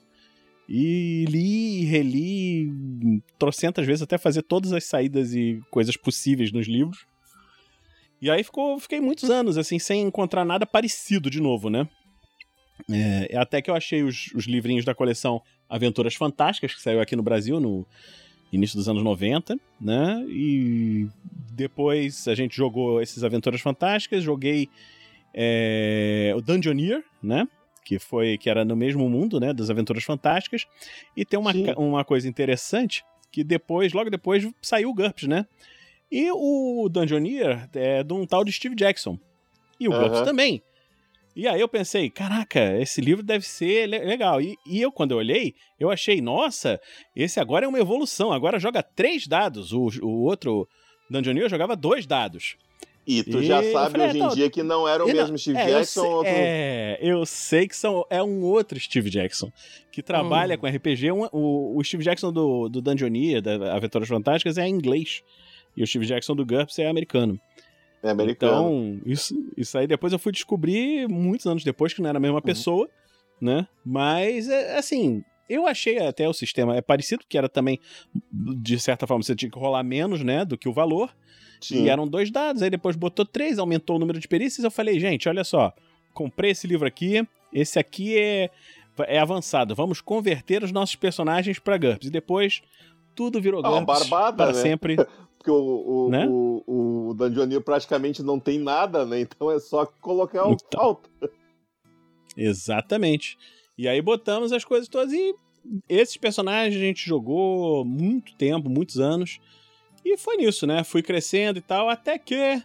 E 0.67 1.27
li 1.29 1.85
reli 1.85 3.21
trocentas 3.39 3.85
vezes 3.85 4.01
até 4.01 4.17
fazer 4.17 4.41
todas 4.41 4.73
as 4.73 4.85
saídas 4.85 5.35
e 5.35 5.61
coisas 5.71 5.99
possíveis 5.99 6.51
nos 6.51 6.67
livros. 6.67 7.05
E 8.23 8.31
aí 8.31 8.45
ficou, 8.45 8.79
fiquei 8.79 9.01
muitos 9.01 9.29
anos, 9.31 9.59
assim, 9.59 9.81
sem 9.81 10.03
encontrar 10.03 10.45
nada 10.45 10.65
parecido 10.65 11.29
de 11.29 11.41
novo, 11.41 11.69
né? 11.69 11.89
É, 12.89 13.37
até 13.37 13.61
que 13.61 13.69
eu 13.69 13.75
achei 13.75 14.05
os, 14.05 14.31
os 14.33 14.47
livrinhos 14.47 14.85
da 14.85 14.95
coleção 14.95 15.43
Aventuras 15.69 16.15
Fantásticas, 16.15 16.73
que 16.73 16.81
saiu 16.81 17.01
aqui 17.01 17.17
no 17.17 17.23
Brasil 17.23 17.59
no 17.59 17.85
início 18.53 18.77
dos 18.77 18.89
anos 18.89 19.03
90, 19.03 19.59
né? 19.81 20.25
E 20.29 21.09
depois 21.51 22.29
a 22.29 22.35
gente 22.37 22.57
jogou 22.57 23.03
esses 23.03 23.25
Aventuras 23.25 23.61
Fantásticas, 23.61 24.23
joguei 24.23 24.69
é, 25.35 26.33
o 26.37 26.41
Dungeoneer, 26.41 27.03
né? 27.21 27.49
Que 27.85 27.99
foi 27.99 28.39
que 28.39 28.49
era 28.49 28.65
no 28.65 28.77
mesmo 28.77 29.11
mundo, 29.11 29.41
né? 29.41 29.53
Das 29.53 29.69
Aventuras 29.69 30.05
Fantásticas. 30.05 30.65
E 31.17 31.25
tem 31.25 31.41
uma, 31.41 31.53
Sim. 31.53 31.73
uma 31.77 32.05
coisa 32.05 32.29
interessante 32.29 33.05
que 33.33 33.43
depois, 33.43 33.93
logo 33.93 34.11
depois, 34.11 34.49
saiu 34.61 34.91
o 34.91 34.95
GURPS, 34.95 35.27
né? 35.27 35.45
E 36.13 36.31
o 36.31 36.89
Dungeoneer 36.91 37.71
é 37.75 38.03
de 38.03 38.13
um 38.13 38.27
tal 38.27 38.45
de 38.45 38.53
Steve 38.53 38.75
Jackson. 38.77 39.19
E 39.81 39.89
o 39.89 39.93
Aham. 39.95 40.03
GURPS 40.09 40.21
também. 40.23 40.63
E 41.35 41.49
aí 41.49 41.59
eu 41.59 41.67
pensei, 41.69 42.11
caraca, 42.11 42.79
esse 42.79 43.01
livro 43.01 43.23
deve 43.25 43.47
ser 43.47 43.87
le- 43.89 43.99
legal. 44.01 44.39
E, 44.39 44.55
e 44.67 44.83
eu, 44.83 44.93
quando 44.93 45.13
eu 45.13 45.17
olhei, 45.17 45.55
eu 45.81 45.91
achei, 45.91 46.21
nossa, 46.21 46.79
esse 47.17 47.41
agora 47.41 47.65
é 47.65 47.69
uma 47.69 47.79
evolução. 47.81 48.31
Agora 48.31 48.59
joga 48.61 48.83
três 48.83 49.27
dados. 49.27 49.73
O, 49.73 49.89
o 50.03 50.25
outro 50.25 50.69
Dungeoneer 51.09 51.49
jogava 51.49 51.75
dois 51.75 52.05
dados. 52.07 52.57
E 53.07 53.25
tu 53.25 53.41
E 53.43 53.47
já 53.47 53.63
eu 53.63 53.73
sabe 53.73 53.93
falei, 53.93 54.09
hoje 54.11 54.21
ah, 54.21 54.25
em 54.25 54.29
tá. 54.29 54.35
dia 54.35 54.51
que 54.51 54.63
não 54.63 54.87
era 54.87 55.03
o 55.03 55.09
não- 55.09 55.15
mesmo 55.15 55.39
Steve 55.39 55.57
é, 55.59 55.63
eu 55.71 55.79
Jackson. 55.79 56.01
sei- 56.03 56.11
outro... 56.11 56.33
É, 56.33 56.99
eu 57.01 57.25
sei 57.27 57.67
que 57.67 57.75
são, 57.77 58.05
é 58.11 58.23
um 58.23 58.43
outro 58.43 58.79
Steve 58.79 59.09
Jackson 59.09 59.51
que 59.91 60.03
trabalha 60.03 60.55
Hum. 60.55 60.59
com 60.59 60.67
RPG. 60.67 61.11
Um- 61.11 61.29
o, 61.33 61.79
o 61.79 61.83
Steve 61.83 62.05
Jackson 62.05 62.31
do, 62.31 62.69
do 62.69 62.83
Dungeoneer, 62.83 63.41
da 63.41 63.75
Aventuras 63.75 64.07
Fantásticas, 64.07 64.59
é 64.59 64.69
em 64.69 64.75
inglês. 64.75 65.23
E 65.77 65.83
o 65.83 65.87
Steve 65.87 66.07
Jackson 66.07 66.35
do 66.35 66.45
GURPS 66.45 66.79
é 66.79 66.89
americano. 66.89 67.39
É 68.03 68.11
americano. 68.11 68.53
Então, 68.53 69.01
isso, 69.07 69.35
isso 69.57 69.79
aí 69.79 69.87
depois 69.87 70.13
eu 70.13 70.19
fui 70.19 70.33
descobrir 70.33 71.09
muitos 71.09 71.47
anos 71.47 71.63
depois 71.65 71.93
que 71.95 72.03
não 72.03 72.09
era 72.09 72.19
a 72.19 72.21
mesma 72.21 72.37
Uhum. 72.39 72.43
pessoa, 72.43 72.89
né? 73.41 73.67
Mas, 73.85 74.49
é, 74.49 74.77
assim, 74.77 75.25
eu 75.49 75.67
achei 75.67 75.99
até 75.99 76.29
o 76.29 76.33
sistema 76.33 76.77
é 76.77 76.81
parecido, 76.83 77.25
que 77.29 77.39
era 77.39 77.49
também, 77.49 77.79
de 78.33 78.79
certa 78.79 79.07
forma, 79.07 79.23
você 79.23 79.35
tinha 79.37 79.51
que 79.51 79.59
rolar 79.59 79.83
menos, 79.85 80.23
né, 80.23 80.45
do 80.45 80.59
que 80.59 80.69
o 80.69 80.73
valor. 80.73 81.15
Sim. 81.61 81.85
E 81.85 81.89
eram 81.89 82.09
dois 82.09 82.29
dados, 82.31 82.61
aí 82.63 82.71
depois 82.71 82.97
botou 82.97 83.25
três, 83.25 83.59
aumentou 83.59 83.95
o 83.97 83.99
número 83.99 84.19
de 84.19 84.27
perícias. 84.27 84.65
Eu 84.65 84.71
falei, 84.71 84.99
gente, 84.99 85.29
olha 85.29 85.45
só, 85.45 85.73
comprei 86.13 86.51
esse 86.51 86.67
livro 86.67 86.89
aqui, 86.89 87.25
esse 87.53 87.79
aqui 87.79 88.19
é, 88.19 88.51
é 89.07 89.19
avançado, 89.21 89.73
vamos 89.75 90.01
converter 90.01 90.65
os 90.65 90.73
nossos 90.73 90.97
personagens 90.97 91.61
para 91.61 91.79
GURPS. 91.79 92.09
E 92.09 92.11
depois 92.11 92.63
tudo 93.15 93.41
virou 93.41 93.61
Ah, 93.65 93.69
GURPS 93.69 94.09
barbada, 94.09 94.37
para 94.37 94.47
né? 94.49 94.55
sempre. 94.61 94.97
Porque 95.43 95.51
o, 95.51 96.07
o, 96.07 96.09
Né? 96.09 96.25
o, 96.29 97.11
o 97.11 97.61
praticamente 97.65 98.23
não 98.23 98.39
tem 98.39 98.61
nada, 98.61 99.05
né? 99.05 99.21
Então 99.21 99.51
é 99.51 99.59
só 99.59 99.85
colocar 99.85 100.47
o 100.47 100.53
Então. 100.53 100.81
falta. 100.81 101.11
Exatamente. 102.37 103.37
E 103.77 103.89
aí 103.89 104.01
botamos 104.01 104.53
as 104.53 104.65
coisas 104.65 104.89
todas 104.89 105.13
e 105.13 105.35
esses 105.89 106.17
personagens 106.17 106.77
a 106.77 106.79
gente 106.79 107.05
jogou 107.05 107.85
muito 107.85 108.37
tempo, 108.37 108.71
muitos 108.71 109.01
anos. 109.01 109.41
E 110.05 110.17
foi 110.17 110.37
nisso, 110.37 110.65
né? 110.65 110.85
Fui 110.85 111.03
crescendo 111.03 111.59
e 111.59 111.63
tal, 111.63 111.89
até 111.89 112.19
que 112.19 112.63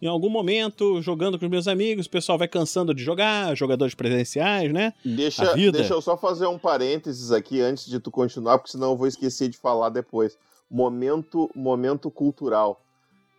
em 0.00 0.06
algum 0.06 0.28
momento, 0.28 1.00
jogando 1.02 1.38
com 1.38 1.44
os 1.44 1.50
meus 1.50 1.66
amigos, 1.66 2.06
o 2.06 2.10
pessoal 2.10 2.38
vai 2.38 2.48
cansando 2.48 2.94
de 2.94 3.02
jogar, 3.02 3.56
jogadores 3.56 3.94
presenciais, 3.94 4.72
né? 4.72 4.92
Deixa, 5.04 5.54
deixa 5.54 5.94
eu 5.94 6.00
só 6.00 6.16
fazer 6.16 6.46
um 6.46 6.58
parênteses 6.58 7.30
aqui 7.32 7.60
antes 7.60 7.86
de 7.86 7.98
tu 8.00 8.10
continuar, 8.10 8.58
porque 8.58 8.72
senão 8.72 8.90
eu 8.90 8.96
vou 8.96 9.06
esquecer 9.06 9.48
de 9.48 9.56
falar 9.56 9.90
depois. 9.90 10.36
Momento, 10.76 11.50
momento 11.54 12.10
cultural. 12.10 12.80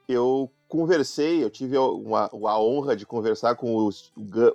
Eu 0.08 0.52
conversei, 0.68 1.44
eu 1.44 1.50
tive 1.50 1.76
uma, 1.78 2.30
a 2.32 2.62
honra 2.62 2.96
de 2.96 3.08
conversar 3.08 3.56
com 3.56 3.76
o, 3.76 3.90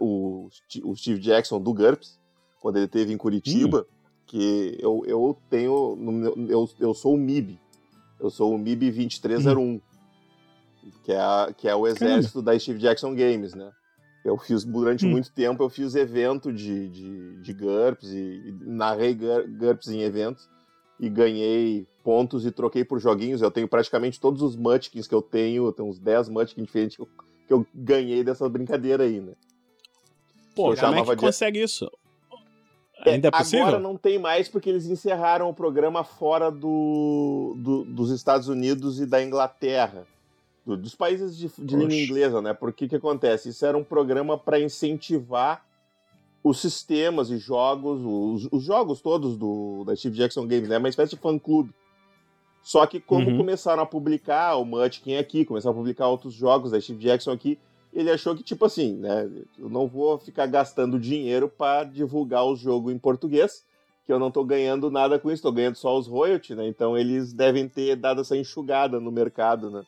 o, 0.00 0.48
o 0.84 0.94
Steve 0.96 1.18
Jackson 1.20 1.60
do 1.60 1.74
GURPS, 1.74 2.18
quando 2.60 2.76
ele 2.76 2.84
esteve 2.84 3.12
em 3.12 3.16
Curitiba, 3.16 3.84
que 4.26 4.76
eu, 4.80 5.02
eu 5.06 5.36
tenho. 5.50 5.98
Eu, 6.48 6.68
eu 6.78 6.94
sou 6.94 7.14
o 7.14 7.18
MIB. 7.18 7.58
Eu 8.20 8.30
sou 8.30 8.54
o 8.54 8.58
MIB 8.58 8.90
2301. 8.92 9.80
Que 11.04 11.12
é, 11.12 11.20
a- 11.20 11.52
que 11.56 11.68
é 11.68 11.74
o 11.74 11.86
exército 11.86 12.40
da 12.40 12.56
Steve 12.58 12.78
Jackson 12.78 13.14
Games, 13.14 13.54
né? 13.54 13.70
Eu 14.24 14.36
fiz, 14.38 14.64
durante 14.64 15.04
Hum. 15.06 15.10
muito 15.10 15.32
tempo, 15.32 15.62
eu 15.62 15.68
fiz 15.68 15.94
evento 15.94 16.52
de, 16.52 16.88
de, 16.88 17.36
de 17.42 17.52
GURPS 17.54 18.08
e, 18.12 18.16
e 18.48 18.52
narrei 18.66 19.14
GUR- 19.14 19.48
GURPS 19.48 19.88
em 19.88 20.02
eventos 20.02 20.48
e 21.00 21.08
ganhei 21.08 21.86
pontos 22.02 22.44
e 22.46 22.50
troquei 22.50 22.84
por 22.84 22.98
joguinhos. 22.98 23.40
Eu 23.42 23.50
tenho 23.50 23.68
praticamente 23.68 24.18
todos 24.20 24.42
os 24.42 24.56
Munchkins 24.56 25.06
que 25.06 25.14
eu 25.14 25.22
tenho, 25.22 25.66
eu 25.66 25.72
tenho 25.72 25.88
uns 25.88 25.98
10 25.98 26.28
Munchkins 26.28 26.66
diferentes 26.66 26.96
que 26.96 27.02
eu, 27.02 27.08
que 27.46 27.52
eu 27.52 27.66
ganhei 27.74 28.24
dessa 28.24 28.48
brincadeira 28.48 29.04
aí, 29.04 29.20
né? 29.20 29.32
Pô, 30.56 30.72
Eu 30.72 30.76
como 30.76 30.94
é 30.96 31.04
que 31.04 31.14
de- 31.16 31.20
consegue 31.20 31.62
isso? 31.62 31.88
Ainda 33.06 33.28
é 33.28 33.30
possível? 33.30 33.64
Agora 33.66 33.80
não 33.80 33.96
tem 33.96 34.18
mais 34.18 34.48
porque 34.48 34.68
eles 34.68 34.86
encerraram 34.86 35.48
o 35.48 35.54
programa 35.54 36.02
fora 36.02 36.50
do, 36.50 37.54
do- 37.56 37.84
dos 37.84 38.10
Estados 38.10 38.48
Unidos 38.48 38.98
e 39.00 39.06
da 39.06 39.22
Inglaterra, 39.22 40.04
do- 40.66 40.76
dos 40.76 40.96
países 40.96 41.36
de, 41.36 41.46
de 41.58 41.76
língua 41.76 41.94
inglesa, 41.94 42.42
né? 42.42 42.52
Porque 42.52 42.86
o 42.86 42.88
que 42.88 42.96
acontece? 42.96 43.50
Isso 43.50 43.64
era 43.64 43.78
um 43.78 43.84
programa 43.84 44.36
para 44.36 44.58
incentivar 44.58 45.64
os 46.42 46.60
sistemas 46.60 47.30
e 47.30 47.38
jogos, 47.38 48.00
os, 48.04 48.48
os 48.52 48.62
jogos 48.62 49.00
todos 49.00 49.36
do, 49.36 49.84
da 49.84 49.94
Steve 49.96 50.16
Jackson 50.16 50.46
Games, 50.46 50.68
né? 50.68 50.76
É 50.76 50.78
uma 50.78 50.88
espécie 50.88 51.14
de 51.16 51.20
fã-clube. 51.20 51.74
Só 52.62 52.86
que 52.86 53.00
quando 53.00 53.28
Uhum. 53.28 53.38
começaram 53.38 53.82
a 53.82 53.86
publicar 53.86 54.56
o 54.56 54.64
Munchkin 54.64 55.16
aqui, 55.16 55.44
começaram 55.44 55.74
a 55.74 55.78
publicar 55.78 56.08
outros 56.08 56.34
jogos 56.34 56.70
da 56.70 56.80
Steve 56.80 57.02
Jackson 57.02 57.32
aqui, 57.32 57.58
ele 57.92 58.10
achou 58.10 58.36
que, 58.36 58.42
tipo 58.42 58.64
assim, 58.64 58.94
né? 58.96 59.28
Eu 59.58 59.68
não 59.70 59.86
vou 59.86 60.18
ficar 60.18 60.46
gastando 60.46 60.98
dinheiro 60.98 61.48
para 61.48 61.84
divulgar 61.84 62.44
o 62.44 62.54
jogo 62.54 62.90
em 62.90 62.98
português, 62.98 63.64
que 64.06 64.12
eu 64.12 64.18
não 64.18 64.30
tô 64.30 64.44
ganhando 64.44 64.90
nada 64.90 65.18
com 65.18 65.30
isso, 65.30 65.42
tô 65.42 65.50
ganhando 65.52 65.76
só 65.76 65.96
os 65.98 66.06
royalties, 66.06 66.56
né? 66.56 66.66
Então 66.68 66.96
eles 66.96 67.32
devem 67.32 67.68
ter 67.68 67.96
dado 67.96 68.20
essa 68.20 68.36
enxugada 68.36 69.00
no 69.00 69.10
mercado, 69.10 69.70
né? 69.70 69.82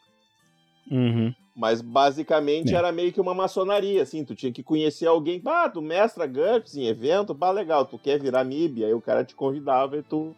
Uhum. 0.91 1.35
Mas 1.61 1.83
basicamente 1.83 2.73
É. 2.75 2.79
era 2.79 2.91
meio 2.91 3.13
que 3.13 3.21
uma 3.21 3.35
maçonaria, 3.35 4.03
assim, 4.03 4.25
tu 4.25 4.35
tinha 4.35 4.51
que 4.51 4.63
conhecer 4.63 5.07
alguém, 5.07 5.43
ah, 5.45 5.69
tu 5.69 5.83
mestra 5.83 6.27
GURPS 6.27 6.75
em 6.77 6.87
evento, 6.87 7.35
bah, 7.35 7.51
legal, 7.51 7.85
tu 7.85 7.99
quer 7.99 8.19
virar 8.19 8.45
MIB, 8.45 8.83
aí 8.83 8.95
o 8.95 9.01
cara 9.03 9.23
te 9.27 9.35
convidava 9.35 9.99
e 9.99 10.03
tu, 10.03 10.35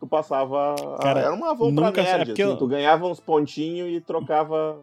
tu 0.00 0.06
passava... 0.08 0.74
a- 0.74 0.98
Cara, 1.00 1.20
era 1.20 1.32
uma 1.32 1.52
avó 1.52 1.70
pra 1.72 1.92
nerd, 1.92 2.32
assim, 2.32 2.42
eu- 2.42 2.56
tu 2.56 2.66
ganhava 2.66 3.06
uns 3.06 3.20
pontinhos 3.20 3.88
e 3.96 4.00
trocava... 4.00 4.80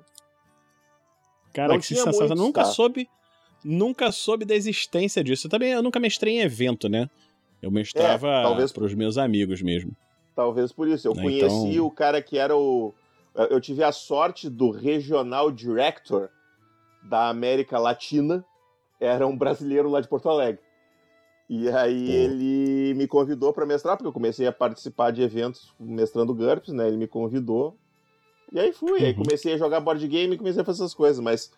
Cara, 1.53 1.73
Não 1.73 1.79
que 1.79 1.87
sensação. 1.87 2.13
muitos, 2.27 2.39
nunca 2.39 2.61
tá? 2.61 2.67
soube. 2.67 3.09
Nunca 3.61 4.11
soube 4.13 4.45
da 4.45 4.55
existência 4.55 5.21
disso. 5.21 5.47
Eu 5.47 5.51
também 5.51 5.71
eu 5.71 5.83
nunca 5.83 5.99
mestrei 5.99 6.35
em 6.35 6.39
evento, 6.39 6.87
né? 6.87 7.09
Eu 7.61 7.69
mestrava 7.69 8.29
É, 8.29 8.43
talvez- 8.43 8.71
pros 8.71 8.93
meus 8.93 9.17
amigos 9.17 9.61
mesmo. 9.61 9.91
Talvez 10.33 10.71
por 10.71 10.87
isso. 10.87 11.05
Eu 11.07 11.13
Né, 11.15 11.21
conheci 11.23 11.67
então- 11.73 11.85
o 11.85 11.91
cara 11.91 12.21
que 12.21 12.37
era 12.37 12.55
o. 12.55 12.93
Eu 13.35 13.61
tive 13.61 13.83
a 13.83 13.91
sorte 13.91 14.49
do 14.49 14.69
regional 14.71 15.51
director 15.51 16.29
da 17.03 17.29
América 17.29 17.77
Latina, 17.79 18.43
era 18.99 19.25
um 19.25 19.37
brasileiro 19.37 19.89
lá 19.89 20.01
de 20.01 20.07
Porto 20.07 20.27
Alegre. 20.29 20.61
E 21.49 21.67
aí 21.69 22.09
ele 22.11 22.93
me 22.95 23.07
convidou 23.07 23.51
para 23.53 23.65
mestrar, 23.65 23.95
porque 23.97 24.07
eu 24.07 24.13
comecei 24.13 24.45
a 24.45 24.51
participar 24.51 25.11
de 25.11 25.21
eventos 25.21 25.73
mestrando 25.79 26.33
GURPS, 26.35 26.73
né? 26.73 26.87
Ele 26.87 26.97
me 26.97 27.07
convidou. 27.07 27.75
E 28.51 28.59
aí 28.59 28.71
fui. 28.73 29.03
Aí 29.03 29.11
Uhum. 29.13 29.23
comecei 29.23 29.53
a 29.53 29.57
jogar 29.57 29.79
board 29.79 30.05
game 30.07 30.35
e 30.35 30.37
comecei 30.37 30.61
a 30.61 30.65
fazer 30.65 30.83
essas 30.83 30.93
coisas. 30.93 31.19
Mas 31.23 31.51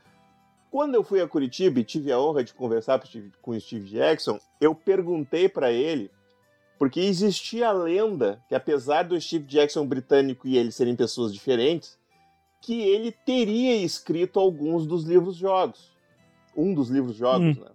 quando 0.69 0.95
eu 0.95 1.03
fui 1.03 1.19
a 1.19 1.27
Curitiba 1.27 1.79
e 1.79 1.83
tive 1.83 2.11
a 2.11 2.19
honra 2.19 2.43
de 2.43 2.53
conversar 2.53 2.99
com 2.99 3.05
o 3.05 3.07
Steve- 3.07 3.31
com 3.41 3.51
o 3.51 3.59
Steve 3.59 3.89
Jackson, 3.89 4.39
eu 4.61 4.73
perguntei 4.73 5.49
para 5.49 5.71
ele 5.71 6.09
porque 6.81 6.99
existia 6.99 7.67
a 7.67 7.71
lenda 7.71 8.43
que, 8.49 8.55
apesar 8.55 9.03
do 9.03 9.21
Steve 9.21 9.45
Jackson 9.45 9.85
britânico 9.85 10.47
e 10.47 10.57
ele 10.57 10.71
serem 10.71 10.95
pessoas 10.95 11.31
diferentes, 11.31 11.95
que 12.59 12.81
ele 12.81 13.11
teria 13.11 13.75
escrito 13.75 14.39
alguns 14.39 14.87
dos 14.87 15.03
livros-jogos. 15.03 15.91
Um 16.57 16.73
dos 16.73 16.89
livros-jogos, 16.89 17.55
né? 17.59 17.67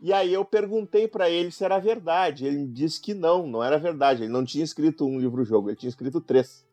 E 0.00 0.12
aí 0.12 0.32
eu 0.32 0.44
perguntei 0.44 1.08
pra 1.08 1.28
ele 1.28 1.50
se 1.50 1.64
era 1.64 1.80
verdade. 1.80 2.46
Ele 2.46 2.64
disse 2.64 3.00
que 3.00 3.12
não, 3.12 3.44
não 3.44 3.60
era 3.60 3.76
verdade. 3.76 4.22
Ele 4.22 4.32
não 4.32 4.44
tinha 4.44 4.62
escrito 4.62 5.04
um 5.04 5.18
livro-jogo, 5.18 5.70
ele 5.70 5.76
tinha 5.76 5.90
escrito 5.90 6.20
três. 6.20 6.64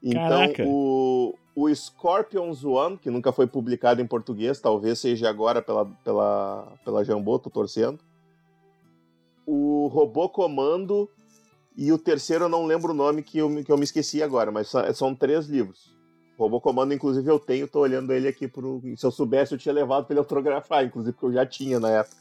Então, 0.00 0.52
o, 0.64 1.34
o 1.52 1.74
Scorpions 1.74 2.64
One, 2.64 2.96
que 2.96 3.10
nunca 3.10 3.32
foi 3.32 3.48
publicado 3.48 4.00
em 4.00 4.06
português, 4.06 4.60
talvez 4.60 5.00
seja 5.00 5.28
agora 5.28 5.60
pela, 5.60 5.84
pela, 5.84 6.72
pela 6.84 7.04
Jambô, 7.04 7.40
tô 7.40 7.50
torcendo 7.50 7.98
o 9.46 9.86
Robô 9.88 10.28
Comando 10.28 11.08
e 11.76 11.90
o 11.92 11.98
terceiro 11.98 12.44
eu 12.44 12.48
não 12.48 12.66
lembro 12.66 12.92
o 12.92 12.96
nome 12.96 13.22
que 13.22 13.38
eu, 13.38 13.48
me- 13.48 13.64
que 13.64 13.72
eu 13.72 13.76
me 13.78 13.84
esqueci 13.84 14.22
agora, 14.22 14.50
mas 14.50 14.68
são, 14.68 14.94
são 14.94 15.14
três 15.14 15.46
livros. 15.46 15.90
O 16.38 16.42
Robô 16.44 16.60
Comando, 16.60 16.92
inclusive, 16.94 17.28
eu 17.30 17.38
tenho, 17.38 17.68
tô 17.68 17.80
olhando 17.80 18.12
ele 18.12 18.26
aqui 18.26 18.48
pro. 18.48 18.80
Se 18.96 19.04
eu 19.06 19.10
soubesse, 19.10 19.52
eu 19.54 19.58
tinha 19.58 19.72
levado 19.74 20.04
pra 20.06 20.12
ele 20.14 20.18
autografar, 20.20 20.84
inclusive, 20.84 21.12
porque 21.12 21.26
eu 21.26 21.32
já 21.32 21.46
tinha 21.46 21.78
na 21.78 21.90
época. 21.90 22.16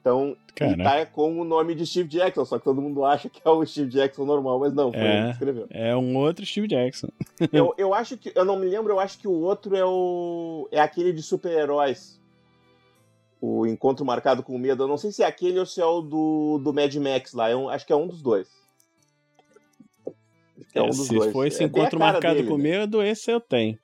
Então, 0.00 0.36
Caraca. 0.54 0.82
tá 0.82 1.06
com 1.06 1.38
o 1.40 1.44
nome 1.44 1.74
de 1.74 1.84
Steve 1.86 2.08
Jackson, 2.08 2.44
só 2.44 2.58
que 2.58 2.64
todo 2.64 2.80
mundo 2.80 3.04
acha 3.04 3.28
que 3.28 3.40
é 3.44 3.50
o 3.50 3.64
Steve 3.66 3.90
Jackson 3.90 4.24
normal, 4.24 4.58
mas 4.60 4.72
não, 4.72 4.90
foi 4.92 5.00
É. 5.02 5.16
ele 5.18 5.24
que 5.26 5.32
escreveu. 5.32 5.66
É 5.70 5.94
um 5.96 6.16
outro 6.16 6.46
Steve 6.46 6.66
Jackson. 6.68 7.08
Eu, 7.52 7.74
eu 7.76 7.92
acho 7.92 8.16
que. 8.16 8.32
Eu 8.34 8.44
não 8.44 8.58
me 8.58 8.66
lembro, 8.66 8.92
eu 8.92 9.00
acho 9.00 9.18
que 9.18 9.28
o 9.28 9.32
outro 9.32 9.76
é 9.76 9.84
o. 9.84 10.66
É 10.72 10.80
aquele 10.80 11.12
de 11.12 11.22
super-heróis. 11.22 12.17
O 13.40 13.66
Encontro 13.66 14.04
Marcado 14.04 14.42
com 14.42 14.58
Medo. 14.58 14.82
Eu 14.84 14.88
não 14.88 14.96
sei 14.96 15.12
se 15.12 15.22
é 15.22 15.26
aquele 15.26 15.58
ou 15.58 15.66
se 15.66 15.80
é 15.80 15.84
o 15.86 16.00
do, 16.00 16.58
do 16.62 16.72
Mad 16.72 16.94
Max 16.96 17.32
lá. 17.32 17.48
É 17.50 17.54
acho 17.74 17.86
que 17.86 17.92
é 17.92 17.96
um 17.96 18.06
dos 18.08 18.20
dois. 18.20 18.48
Que 20.72 20.78
é, 20.78 20.82
um 20.82 20.86
É, 20.86 20.88
dos 20.88 21.06
se 21.06 21.14
dois. 21.14 21.32
for 21.32 21.46
esse 21.46 21.62
É 21.62 21.66
encontro 21.66 21.98
marcado 21.98 22.34
dele, 22.34 22.48
com 22.48 22.56
né? 22.56 22.62
medo, 22.64 23.02
esse 23.02 23.30
eu 23.30 23.40
tenho. 23.40 23.78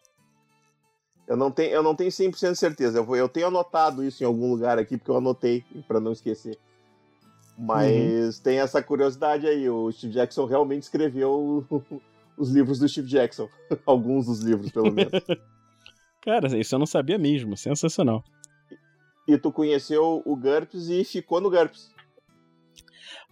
Eu 1.27 1.37
não 1.37 1.51
tenho, 1.51 1.71
eu 1.71 1.83
não 1.83 1.95
tenho 1.95 2.11
100% 2.11 2.53
de 2.53 2.59
certeza. 2.59 2.99
Eu, 2.99 3.05
vou, 3.05 3.17
eu 3.17 3.29
tenho 3.29 3.47
anotado 3.47 4.05
isso 4.05 4.23
em 4.23 4.27
algum 4.27 4.51
lugar 4.51 4.79
aqui, 4.79 4.97
porque 4.99 5.11
eu 5.11 5.17
anotei 5.17 5.65
pra 5.89 5.99
não 6.01 6.13
esquecer. 6.13 6.59
Mas 7.57 8.41
tem 8.41 8.59
essa 8.59 8.83
curiosidade 8.83 9.47
aí. 9.47 9.69
O 9.71 9.91
Steve 9.93 10.13
Jackson 10.13 10.45
realmente 10.45 10.83
escreveu 10.83 11.65
os 12.37 12.51
livros 12.51 12.79
do 12.81 12.89
Steve 12.89 13.09
Jackson. 13.09 13.49
Alguns 13.87 14.27
dos 14.27 14.41
livros, 14.41 14.71
pelo 14.73 14.93
menos. 14.93 15.13
Cara, 16.21 16.59
isso 16.59 16.75
eu 16.75 16.79
não 16.79 16.87
sabia 16.87 17.17
mesmo. 17.17 17.57
Sensacional. 17.57 18.23
E 19.27 19.39
tu 19.39 19.51
conheceu 19.51 20.23
o 20.25 20.37
GURPS 20.37 20.89
e 20.89 21.05
ficou 21.05 21.41
no 21.41 21.51
GURPS. 21.51 21.93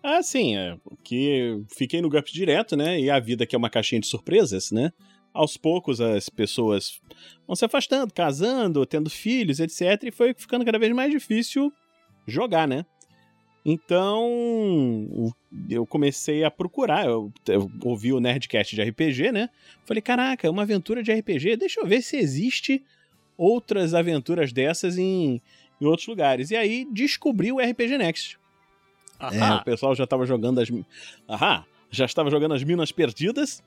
Ah, 0.02 0.22
sim, 0.22 0.56
é, 0.56 0.76
que 1.04 1.62
fiquei 1.76 2.00
no 2.02 2.08
GURPS 2.08 2.32
direto, 2.32 2.76
né? 2.76 2.98
E 2.98 3.08
a 3.08 3.20
vida 3.20 3.46
que 3.46 3.54
é 3.54 3.58
uma 3.58 3.70
caixinha 3.70 4.00
de 4.00 4.06
surpresas, 4.06 4.72
né? 4.72 4.90
Aos 5.32 5.56
poucos 5.56 6.00
as 6.00 6.28
pessoas 6.28 7.00
vão 7.46 7.54
se 7.54 7.64
afastando, 7.64 8.12
casando, 8.12 8.84
tendo 8.84 9.08
filhos, 9.08 9.60
etc. 9.60 10.02
E 10.04 10.10
foi 10.10 10.34
ficando 10.34 10.64
cada 10.64 10.78
vez 10.78 10.92
mais 10.92 11.10
difícil 11.10 11.72
jogar, 12.26 12.66
né? 12.66 12.84
Então, 13.64 15.32
eu 15.70 15.86
comecei 15.86 16.42
a 16.42 16.50
procurar, 16.50 17.06
eu, 17.06 17.32
eu 17.46 17.70
ouvi 17.84 18.12
o 18.12 18.18
Nerdcast 18.18 18.74
de 18.74 18.82
RPG, 18.82 19.30
né? 19.30 19.48
Falei, 19.84 20.02
caraca, 20.02 20.50
uma 20.50 20.62
aventura 20.62 21.00
de 21.00 21.12
RPG, 21.12 21.56
deixa 21.56 21.80
eu 21.80 21.86
ver 21.86 22.02
se 22.02 22.16
existe 22.16 22.82
outras 23.36 23.94
aventuras 23.94 24.52
dessas 24.52 24.98
em, 24.98 25.40
em 25.82 25.86
outros 25.86 26.06
lugares. 26.06 26.50
E 26.50 26.56
aí 26.56 26.86
descobri 26.90 27.50
o 27.50 27.58
RPG 27.58 27.98
Next. 27.98 28.38
É, 29.20 29.54
o 29.54 29.64
pessoal 29.64 29.94
já 29.94 30.04
estava 30.04 30.24
jogando 30.26 30.60
as. 30.60 30.68
Ahá! 31.28 31.64
Já 31.90 32.04
estava 32.06 32.30
jogando 32.30 32.54
as 32.54 32.64
Minas 32.64 32.90
Perdidas. 32.90 33.62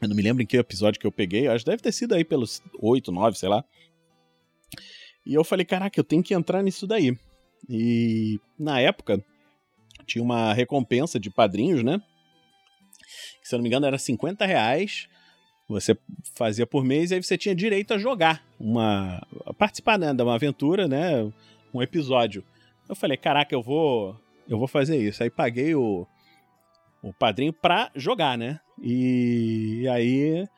Eu 0.00 0.08
não 0.08 0.14
me 0.14 0.22
lembro 0.22 0.42
em 0.42 0.46
que 0.46 0.56
episódio 0.56 1.00
que 1.00 1.06
eu 1.06 1.12
peguei. 1.12 1.48
Acho 1.48 1.64
que 1.64 1.70
deve 1.70 1.82
ter 1.82 1.92
sido 1.92 2.14
aí 2.14 2.24
pelos 2.24 2.62
8, 2.78 3.10
9, 3.10 3.38
sei 3.38 3.48
lá. 3.48 3.64
E 5.24 5.34
eu 5.34 5.42
falei, 5.42 5.64
caraca, 5.64 5.98
eu 5.98 6.04
tenho 6.04 6.22
que 6.22 6.34
entrar 6.34 6.62
nisso 6.62 6.86
daí. 6.86 7.16
E 7.68 8.38
na 8.58 8.80
época 8.80 9.24
tinha 10.06 10.22
uma 10.22 10.52
recompensa 10.52 11.18
de 11.18 11.30
padrinhos, 11.30 11.82
né? 11.82 12.00
Que, 13.40 13.48
se 13.48 13.54
eu 13.54 13.58
não 13.58 13.62
me 13.62 13.68
engano, 13.68 13.86
era 13.86 13.98
50 13.98 14.44
reais. 14.44 15.08
Você 15.68 15.96
fazia 16.34 16.66
por 16.66 16.82
mês 16.82 17.10
e 17.10 17.14
aí 17.14 17.22
você 17.22 17.36
tinha 17.36 17.54
direito 17.54 17.92
a 17.92 17.98
jogar 17.98 18.42
uma. 18.58 19.22
a 19.44 19.52
participar 19.52 19.98
né, 19.98 20.14
de 20.14 20.22
uma 20.22 20.34
aventura, 20.34 20.88
né? 20.88 21.30
Um 21.74 21.82
episódio. 21.82 22.42
Eu 22.88 22.96
falei, 22.96 23.16
caraca, 23.18 23.54
eu 23.54 23.62
vou. 23.62 24.16
Eu 24.48 24.58
vou 24.58 24.66
fazer 24.66 24.96
isso. 24.96 25.22
Aí 25.22 25.28
paguei 25.28 25.74
o, 25.74 26.06
o 27.02 27.12
padrinho 27.12 27.52
pra 27.52 27.90
jogar, 27.94 28.38
né? 28.38 28.60
E 28.80 29.86
aí 29.90 30.48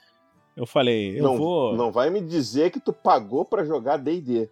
eu 0.56 0.66
falei, 0.66 1.18
eu 1.18 1.24
não, 1.24 1.36
vou. 1.36 1.76
não 1.76 1.90
vai 1.90 2.08
me 2.08 2.20
dizer 2.20 2.70
que 2.70 2.78
tu 2.78 2.92
pagou 2.92 3.44
pra 3.44 3.64
jogar 3.64 3.96
D&D. 3.96 4.48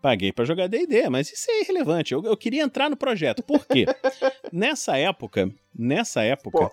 Paguei 0.00 0.32
pra 0.32 0.46
jogar 0.46 0.66
D&D, 0.66 1.10
mas 1.10 1.30
isso 1.30 1.50
é 1.50 1.60
irrelevante. 1.60 2.14
Eu, 2.14 2.22
eu 2.24 2.36
queria 2.36 2.62
entrar 2.62 2.88
no 2.88 2.96
projeto. 2.96 3.42
Por 3.42 3.66
quê? 3.66 3.86
nessa 4.52 4.96
época, 4.96 5.50
nessa 5.74 6.22
época, 6.22 6.68
Pô, 6.68 6.72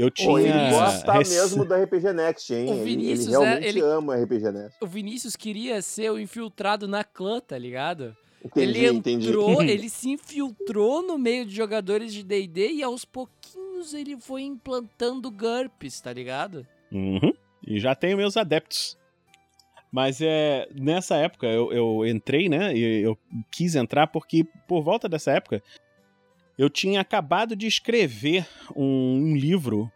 eu 0.00 0.10
tinha... 0.10 0.28
Pô, 0.28 0.38
ele 0.38 0.70
gosta 0.70 1.12
rec- 1.12 1.28
mesmo 1.28 1.64
da 1.64 1.82
RPG 1.82 2.12
Next, 2.12 2.54
hein? 2.54 2.70
O 2.70 2.74
Ele- 2.74 2.84
Vinícius, 2.84 3.26
ele, 3.26 3.30
realmente 3.30 3.64
é- 3.64 3.68
ele- 3.68 3.80
ama 3.80 4.16
RPG 4.16 4.50
Next. 4.52 4.78
O 4.80 4.86
Vinícius 4.86 5.36
queria 5.36 5.82
ser 5.82 6.10
o 6.10 6.18
infiltrado 6.18 6.86
na 6.86 7.02
clã, 7.04 7.40
tá 7.40 7.58
ligado? 7.58 8.16
Entendi, 8.44 8.78
ele 8.84 8.86
entendi. 8.96 9.28
entrou, 9.28 9.60
ele 9.62 9.88
se 9.88 10.10
infiltrou 10.10 11.02
no 11.02 11.18
meio 11.18 11.44
de 11.44 11.54
jogadores 11.54 12.12
de 12.12 12.22
D&D 12.22 12.72
e 12.74 12.82
aos 12.82 13.04
pouquinhos 13.04 13.92
ele 13.92 14.16
foi 14.20 14.42
implantando 14.42 15.30
GURPS, 15.30 16.00
tá 16.00 16.12
ligado? 16.12 16.66
Uhum. 16.92 17.32
E 17.66 17.78
já 17.80 17.94
tenho 17.94 18.16
meus 18.16 18.36
adeptos. 18.36 18.96
Mas 19.90 20.20
é 20.20 20.68
nessa 20.74 21.16
época 21.16 21.46
eu, 21.46 21.72
eu 21.72 22.06
entrei, 22.06 22.48
né? 22.48 22.76
E 22.76 23.00
eu 23.02 23.16
quis 23.50 23.74
entrar 23.74 24.06
porque 24.06 24.44
por 24.68 24.82
volta 24.82 25.08
dessa 25.08 25.32
época 25.32 25.62
eu 26.58 26.68
tinha 26.68 27.00
acabado 27.00 27.54
de 27.54 27.66
escrever 27.68 28.44
um, 28.74 29.30
um 29.30 29.36
livro, 29.36 29.90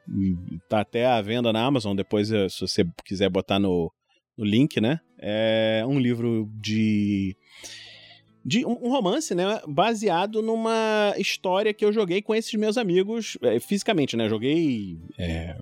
tá 0.69 0.81
até 0.81 1.05
à 1.05 1.21
venda 1.21 1.53
na 1.53 1.65
Amazon. 1.65 1.97
Depois, 1.97 2.29
se 2.29 2.61
você 2.61 2.85
quiser 3.05 3.29
botar 3.29 3.59
no, 3.59 3.93
no 4.39 4.45
link, 4.45 4.81
né? 4.81 5.01
É 5.19 5.85
um 5.87 5.99
livro 5.99 6.49
de 6.55 7.37
de 8.45 8.67
um, 8.67 8.91
romance, 8.91 9.35
né, 9.37 9.45
baseado 9.69 10.43
numa 10.43 11.15
história 11.17 11.73
que 11.73 11.85
eu 11.85 11.93
joguei 11.93 12.21
com 12.21 12.35
esses 12.35 12.53
meus 12.55 12.77
amigos 12.77 13.39
é, 13.41 13.61
fisicamente, 13.61 14.17
né? 14.17 14.29
Joguei 14.29 14.99
é, 15.17 15.57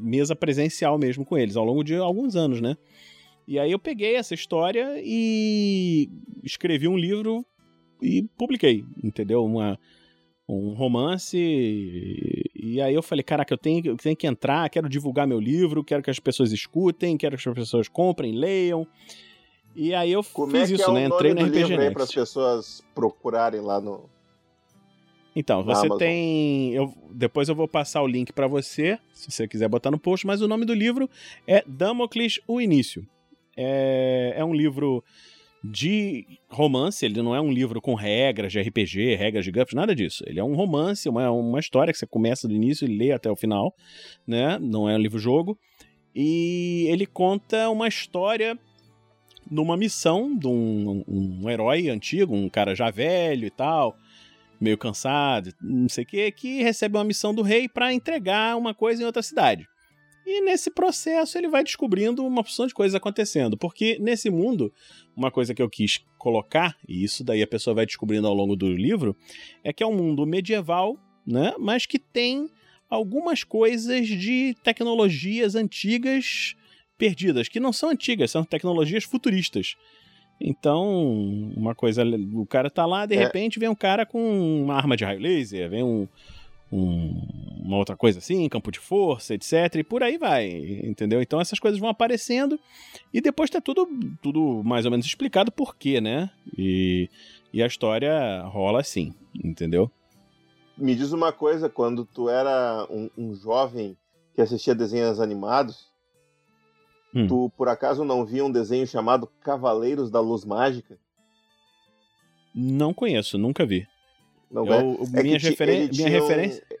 mesa 0.00 0.34
presencial 0.34 0.98
mesmo 0.98 1.26
com 1.26 1.36
eles 1.36 1.56
ao 1.56 1.64
longo 1.64 1.84
de 1.84 1.94
alguns 1.94 2.34
anos, 2.34 2.60
né? 2.60 2.76
E 3.46 3.58
aí 3.58 3.70
eu 3.70 3.78
peguei 3.78 4.16
essa 4.16 4.32
história 4.32 4.94
e 5.04 6.08
escrevi 6.42 6.88
um 6.88 6.96
livro 6.96 7.44
e 8.00 8.22
publiquei, 8.38 8.82
entendeu? 9.02 9.44
Uma, 9.44 9.78
um 10.54 10.74
romance. 10.74 11.36
E, 12.54 12.80
aí 12.80 12.94
eu 12.94 13.02
falei, 13.02 13.22
caraca, 13.22 13.52
eu 13.52 13.58
tenho, 13.58 13.86
eu 13.86 13.96
tenho 13.96 14.16
que 14.16 14.26
entrar, 14.26 14.68
quero 14.68 14.88
divulgar 14.88 15.26
meu 15.26 15.40
livro, 15.40 15.84
quero 15.84 16.02
que 16.02 16.10
as 16.10 16.18
pessoas 16.18 16.52
escutem, 16.52 17.16
quero 17.16 17.36
que 17.36 17.48
as 17.48 17.54
pessoas 17.54 17.88
comprem, 17.88 18.32
leiam. 18.32 18.86
E 19.74 19.94
aí 19.94 20.12
eu 20.12 20.22
Como 20.22 20.52
fiz 20.52 20.70
é 20.70 20.74
isso, 20.74 20.90
é 20.90 20.94
né? 20.94 21.06
Entrei 21.06 21.34
no 21.34 21.44
RPG 21.44 21.76
Next. 21.76 21.94
para 21.94 22.04
as 22.04 22.12
pessoas 22.12 22.82
procurarem 22.94 23.60
lá 23.60 23.80
no. 23.80 24.08
Então, 25.34 25.62
você 25.64 25.88
tem. 25.96 26.74
Eu, 26.74 26.92
depois 27.10 27.48
eu 27.48 27.54
vou 27.54 27.66
passar 27.66 28.02
o 28.02 28.06
link 28.06 28.32
para 28.32 28.46
você, 28.46 28.98
se 29.14 29.30
você 29.30 29.48
quiser 29.48 29.66
botar 29.66 29.90
no 29.90 29.98
post, 29.98 30.26
mas 30.26 30.42
o 30.42 30.48
nome 30.48 30.66
do 30.66 30.74
livro 30.74 31.08
é 31.46 31.64
Damocles 31.66 32.38
O 32.46 32.60
Início. 32.60 33.06
É, 33.56 34.34
é 34.36 34.44
um 34.44 34.54
livro 34.54 35.02
de 35.62 36.26
romance, 36.48 37.04
ele 37.04 37.22
não 37.22 37.34
é 37.34 37.40
um 37.40 37.52
livro 37.52 37.80
com 37.80 37.94
regras 37.94 38.50
de 38.50 38.60
RPG, 38.60 39.14
regras 39.14 39.44
de 39.44 39.52
GURPS, 39.52 39.74
nada 39.74 39.94
disso. 39.94 40.24
Ele 40.26 40.40
é 40.40 40.44
um 40.44 40.54
romance, 40.54 41.08
uma, 41.08 41.30
uma 41.30 41.60
história 41.60 41.92
que 41.92 41.98
você 41.98 42.06
começa 42.06 42.48
do 42.48 42.54
início 42.54 42.86
e 42.88 42.96
lê 42.96 43.12
até 43.12 43.30
o 43.30 43.36
final, 43.36 43.74
né? 44.26 44.58
Não 44.58 44.88
é 44.88 44.96
um 44.96 45.00
livro-jogo. 45.00 45.56
E 46.14 46.86
ele 46.88 47.06
conta 47.06 47.70
uma 47.70 47.86
história 47.86 48.58
numa 49.50 49.76
missão 49.76 50.36
de 50.36 50.46
um, 50.46 51.04
um, 51.06 51.48
herói 51.48 51.88
antigo, 51.88 52.34
um 52.34 52.48
cara 52.48 52.74
já 52.74 52.90
velho 52.90 53.46
e 53.46 53.50
tal, 53.50 53.96
meio 54.60 54.78
cansado, 54.78 55.52
não 55.60 55.88
sei 55.88 56.04
o 56.04 56.06
que, 56.06 56.32
que 56.32 56.62
recebe 56.62 56.96
uma 56.96 57.04
missão 57.04 57.34
do 57.34 57.42
rei 57.42 57.68
para 57.68 57.92
entregar 57.92 58.56
uma 58.56 58.74
coisa 58.74 59.02
em 59.02 59.06
outra 59.06 59.22
cidade. 59.22 59.66
E 60.26 60.40
nesse 60.42 60.70
processo 60.70 61.36
ele 61.36 61.48
vai 61.48 61.64
descobrindo 61.64 62.24
uma 62.24 62.40
opção 62.40 62.66
de 62.66 62.74
coisas 62.74 62.94
acontecendo, 62.94 63.56
porque 63.56 63.98
nesse 63.98 64.30
mundo, 64.30 64.72
uma 65.16 65.30
coisa 65.30 65.54
que 65.54 65.60
eu 65.60 65.68
quis 65.68 66.00
colocar, 66.16 66.76
e 66.88 67.02
isso 67.02 67.24
daí 67.24 67.42
a 67.42 67.46
pessoa 67.46 67.74
vai 67.74 67.84
descobrindo 67.84 68.26
ao 68.26 68.34
longo 68.34 68.54
do 68.54 68.72
livro, 68.72 69.16
é 69.64 69.72
que 69.72 69.82
é 69.82 69.86
um 69.86 69.94
mundo 69.94 70.24
medieval, 70.24 70.96
né, 71.26 71.54
mas 71.58 71.86
que 71.86 71.98
tem 71.98 72.48
algumas 72.88 73.42
coisas 73.42 74.06
de 74.06 74.54
tecnologias 74.62 75.54
antigas 75.54 76.54
perdidas, 76.96 77.48
que 77.48 77.58
não 77.58 77.72
são 77.72 77.90
antigas, 77.90 78.30
são 78.30 78.44
tecnologias 78.44 79.02
futuristas. 79.02 79.74
Então, 80.40 81.50
uma 81.56 81.74
coisa, 81.74 82.04
o 82.34 82.46
cara 82.46 82.70
tá 82.70 82.84
lá, 82.86 83.06
de 83.06 83.14
é. 83.14 83.18
repente 83.18 83.58
vem 83.58 83.68
um 83.68 83.74
cara 83.74 84.04
com 84.04 84.62
uma 84.62 84.74
arma 84.74 84.96
de 84.96 85.04
raio 85.04 85.20
laser, 85.20 85.70
vem 85.70 85.82
um, 85.82 86.06
um, 86.72 87.60
uma 87.62 87.76
outra 87.76 87.96
coisa 87.96 88.18
assim, 88.18 88.48
campo 88.48 88.70
de 88.70 88.78
força, 88.78 89.34
etc. 89.34 89.76
E 89.76 89.84
por 89.84 90.02
aí 90.02 90.16
vai, 90.16 90.48
entendeu? 90.84 91.20
Então 91.20 91.40
essas 91.40 91.58
coisas 91.58 91.78
vão 91.78 91.88
aparecendo 91.88 92.58
e 93.12 93.20
depois 93.20 93.50
tá 93.50 93.60
tudo, 93.60 93.86
tudo 94.22 94.62
mais 94.64 94.84
ou 94.84 94.90
menos 94.90 95.06
explicado 95.06 95.52
por 95.52 95.76
quê, 95.76 96.00
né? 96.00 96.30
E, 96.56 97.08
e 97.52 97.62
a 97.62 97.66
história 97.66 98.42
rola 98.46 98.80
assim, 98.80 99.14
entendeu? 99.44 99.90
Me 100.76 100.94
diz 100.94 101.12
uma 101.12 101.32
coisa, 101.32 101.68
quando 101.68 102.04
tu 102.04 102.28
era 102.28 102.86
um, 102.90 103.10
um 103.16 103.34
jovem 103.34 103.96
que 104.34 104.40
assistia 104.40 104.74
desenhos 104.74 105.20
animados, 105.20 105.92
Hum. 107.14 107.26
Tu, 107.26 107.52
por 107.56 107.68
acaso, 107.68 108.04
não 108.04 108.24
viu 108.24 108.46
um 108.46 108.50
desenho 108.50 108.86
chamado 108.86 109.26
Cavaleiros 109.42 110.10
da 110.10 110.20
Luz 110.20 110.44
Mágica? 110.44 110.98
Não 112.54 112.94
conheço, 112.94 113.36
nunca 113.36 113.66
vi. 113.66 113.86
Não 114.52 114.66
eu, 114.66 115.00
é 115.14 115.22
minha, 115.22 115.38
referen 115.38 115.88
minha 115.88 116.08
referência. 116.08 116.62
Um, 116.70 116.76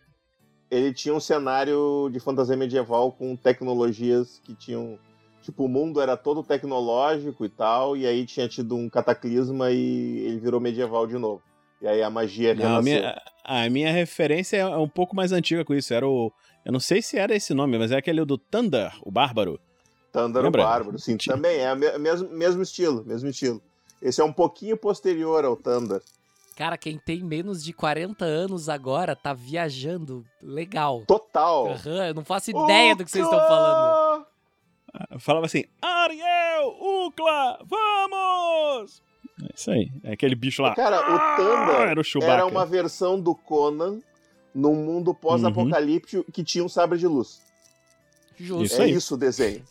ele 0.70 0.92
tinha 0.92 1.14
um 1.14 1.20
cenário 1.20 2.10
de 2.12 2.20
fantasia 2.20 2.56
medieval 2.56 3.10
com 3.12 3.34
tecnologias 3.34 4.40
que 4.44 4.54
tinham. 4.54 4.98
Tipo, 5.40 5.64
o 5.64 5.68
mundo 5.68 6.00
era 6.00 6.16
todo 6.16 6.44
tecnológico 6.44 7.44
e 7.44 7.48
tal, 7.48 7.96
e 7.96 8.06
aí 8.06 8.24
tinha 8.24 8.48
tido 8.48 8.76
um 8.76 8.88
cataclisma 8.88 9.72
e 9.72 10.18
ele 10.18 10.38
virou 10.38 10.60
medieval 10.60 11.06
de 11.06 11.18
novo. 11.18 11.42
E 11.80 11.88
aí 11.88 12.00
a 12.00 12.08
magia 12.08 12.54
não, 12.54 12.76
a 12.76 12.82
minha, 12.82 13.20
a 13.44 13.68
minha 13.68 13.90
referência 13.90 14.56
é 14.58 14.76
um 14.76 14.88
pouco 14.88 15.16
mais 15.16 15.32
antiga 15.32 15.64
com 15.64 15.74
isso. 15.74 15.92
Era 15.92 16.06
o. 16.06 16.32
Eu 16.64 16.70
não 16.70 16.78
sei 16.78 17.02
se 17.02 17.18
era 17.18 17.34
esse 17.34 17.52
nome, 17.52 17.76
mas 17.76 17.90
é 17.90 17.96
aquele 17.96 18.24
do 18.24 18.38
Thunder, 18.38 18.92
o 19.02 19.10
Bárbaro. 19.10 19.58
Thunder 20.12 20.42
Lembra? 20.42 20.62
Bárbaro, 20.62 20.98
sim, 20.98 21.16
também 21.16 21.58
é 21.58 21.72
o 21.72 21.76
mesmo, 21.76 22.28
mesmo 22.28 22.62
estilo, 22.62 23.04
mesmo 23.04 23.28
estilo. 23.28 23.60
Esse 24.00 24.20
é 24.20 24.24
um 24.24 24.32
pouquinho 24.32 24.76
posterior 24.76 25.44
ao 25.44 25.56
Thunder. 25.56 26.00
Cara, 26.62 26.78
quem 26.78 26.96
tem 26.96 27.24
menos 27.24 27.64
de 27.64 27.72
40 27.72 28.24
anos 28.24 28.68
agora 28.68 29.16
tá 29.16 29.34
viajando 29.34 30.24
legal. 30.40 31.02
Total. 31.08 31.66
Uhum, 31.66 32.02
eu 32.04 32.14
não 32.14 32.24
faço 32.24 32.52
ideia 32.52 32.94
do 32.94 33.04
que 33.04 33.10
vocês 33.10 33.24
estão 33.24 33.40
falando. 33.40 34.26
Eu 35.10 35.18
falava 35.18 35.46
assim, 35.46 35.64
Ariel, 35.82 36.68
Ucla, 36.80 37.58
vamos! 37.64 39.02
É 39.42 39.48
isso 39.52 39.72
aí, 39.72 39.90
é 40.04 40.12
aquele 40.12 40.36
bicho 40.36 40.62
lá. 40.62 40.72
Cara, 40.76 40.98
o 40.98 41.16
ah, 41.16 41.36
Thunder 41.36 41.80
era, 41.80 42.00
o 42.00 42.22
era 42.22 42.46
uma 42.46 42.64
versão 42.64 43.20
do 43.20 43.34
Conan 43.34 43.98
num 44.54 44.76
mundo 44.76 45.12
pós-apocalíptico 45.12 46.18
uhum. 46.18 46.32
que 46.32 46.44
tinha 46.44 46.62
um 46.62 46.68
sabre 46.68 46.96
de 46.96 47.08
luz. 47.08 47.42
Justo. 48.36 48.62
Isso 48.62 48.82
é 48.82 48.86
isso 48.88 49.14
o 49.16 49.18
desenho. 49.18 49.64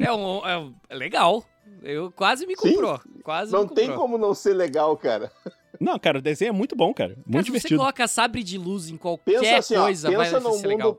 É, 0.00 0.12
um, 0.12 0.44
é, 0.44 0.58
um, 0.58 0.74
é 0.88 0.94
legal. 0.96 1.44
Eu 1.80 2.10
quase 2.10 2.44
me 2.44 2.56
comprou. 2.56 2.98
Sim. 2.98 3.20
Quase 3.22 3.52
não 3.52 3.68
tem 3.68 3.94
como 3.94 4.18
não 4.18 4.34
ser 4.34 4.54
legal, 4.54 4.96
cara. 4.96 5.30
Não, 5.80 5.98
cara, 5.98 6.18
o 6.18 6.22
desenho 6.22 6.50
é 6.50 6.52
muito 6.52 6.74
bom, 6.74 6.92
cara. 6.92 7.14
Muito 7.16 7.30
cara, 7.30 7.44
divertido. 7.44 7.68
Se 7.68 7.74
você 7.74 7.78
coloca 7.78 8.08
sabre 8.08 8.42
de 8.42 8.58
luz 8.58 8.88
em 8.88 8.96
qualquer 8.96 9.40
pensa 9.40 9.58
assim, 9.58 9.74
coisa, 9.74 10.08
ó, 10.08 10.10
pensa 10.10 10.32
vai 10.32 10.40
no 10.40 10.50
mundo, 10.50 10.68
legal. 10.68 10.98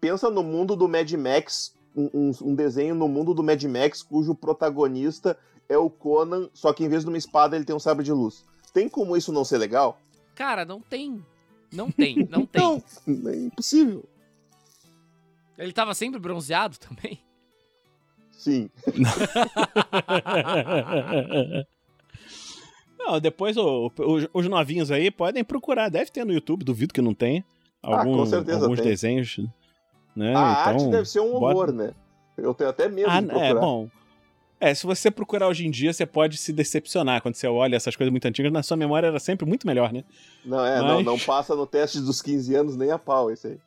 Pensa 0.00 0.30
no 0.30 0.42
mundo 0.42 0.76
do 0.76 0.88
Mad 0.88 1.10
Max, 1.12 1.74
um, 1.94 2.30
um, 2.42 2.54
desenho 2.54 2.94
no 2.94 3.08
mundo 3.08 3.34
do 3.34 3.42
Mad 3.42 3.62
Max 3.64 4.02
cujo 4.02 4.34
protagonista 4.34 5.38
é 5.68 5.76
o 5.76 5.90
Conan, 5.90 6.48
só 6.52 6.72
que 6.72 6.84
em 6.84 6.88
vez 6.88 7.02
de 7.02 7.08
uma 7.08 7.18
espada 7.18 7.54
ele 7.54 7.64
tem 7.64 7.76
um 7.76 7.80
sabre 7.80 8.04
de 8.04 8.12
luz. 8.12 8.44
Tem 8.72 8.88
como 8.88 9.16
isso 9.16 9.32
não 9.32 9.44
ser 9.44 9.58
legal? 9.58 10.00
Cara, 10.34 10.64
não 10.64 10.80
tem. 10.80 11.24
Não 11.70 11.90
tem, 11.90 12.26
não 12.28 12.46
tem. 12.46 12.82
não, 13.06 13.30
é 13.30 13.36
impossível. 13.36 14.04
Ele 15.56 15.72
tava 15.72 15.94
sempre 15.94 16.18
bronzeado 16.18 16.78
também? 16.78 17.20
Sim. 18.30 18.70
não, 23.04 23.20
depois 23.20 23.56
o, 23.56 23.90
o, 23.98 24.28
os 24.32 24.48
novinhos 24.48 24.90
aí 24.90 25.10
podem 25.10 25.42
procurar. 25.42 25.88
Deve 25.88 26.10
ter 26.10 26.24
no 26.24 26.32
YouTube, 26.32 26.64
duvido 26.64 26.94
que 26.94 27.02
não 27.02 27.14
tenha. 27.14 27.44
Algum, 27.82 28.14
ah, 28.14 28.18
com 28.18 28.26
certeza 28.26 28.62
alguns 28.62 28.80
tem. 28.80 28.88
desenhos. 28.88 29.40
Né? 30.14 30.28
A 30.28 30.30
então, 30.30 30.42
arte 30.42 30.88
deve 30.88 31.08
ser 31.08 31.20
um 31.20 31.34
horror, 31.34 31.66
bota... 31.66 31.72
né? 31.72 31.94
Eu 32.36 32.54
tenho 32.54 32.70
até 32.70 32.88
medo 32.88 33.10
ah, 33.10 33.20
de 33.20 33.26
é, 33.26 33.28
procurar. 33.28 33.48
É, 33.48 33.54
bom. 33.54 33.88
É, 34.60 34.72
se 34.74 34.86
você 34.86 35.10
procurar 35.10 35.48
hoje 35.48 35.66
em 35.66 35.70
dia, 35.70 35.92
você 35.92 36.06
pode 36.06 36.36
se 36.36 36.52
decepcionar 36.52 37.20
quando 37.20 37.34
você 37.34 37.48
olha 37.48 37.74
essas 37.74 37.96
coisas 37.96 38.12
muito 38.12 38.26
antigas. 38.26 38.52
Na 38.52 38.62
sua 38.62 38.76
memória 38.76 39.08
era 39.08 39.18
sempre 39.18 39.44
muito 39.44 39.66
melhor, 39.66 39.92
né? 39.92 40.04
Não, 40.44 40.64
é, 40.64 40.80
Mas... 40.80 40.88
não, 40.88 41.02
não 41.02 41.18
passa 41.18 41.56
no 41.56 41.66
teste 41.66 42.00
dos 42.00 42.22
15 42.22 42.54
anos 42.54 42.76
nem 42.76 42.92
a 42.92 42.98
pau, 42.98 43.30
esse 43.30 43.48
aí. 43.48 43.58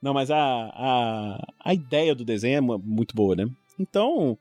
Não, 0.00 0.14
mas 0.14 0.30
a, 0.30 0.36
a, 0.36 1.46
a 1.64 1.74
ideia 1.74 2.14
do 2.14 2.24
desenho 2.24 2.58
é 2.58 2.60
muito 2.60 3.16
boa, 3.16 3.34
né? 3.34 3.48
Então, 3.80 4.38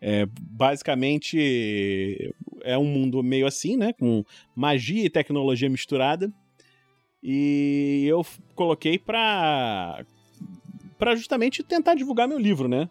é, 0.00 0.26
basicamente, 0.40 2.32
é 2.66 2.76
um 2.76 2.84
mundo 2.84 3.22
meio 3.22 3.46
assim, 3.46 3.76
né? 3.76 3.92
Com 3.92 4.24
magia 4.54 5.04
e 5.04 5.10
tecnologia 5.10 5.68
misturada. 5.70 6.32
E 7.22 8.04
eu 8.06 8.24
coloquei 8.54 8.98
pra, 8.98 10.04
pra 10.98 11.16
justamente 11.16 11.62
tentar 11.62 11.94
divulgar 11.94 12.28
meu 12.28 12.38
livro, 12.38 12.68
né? 12.68 12.88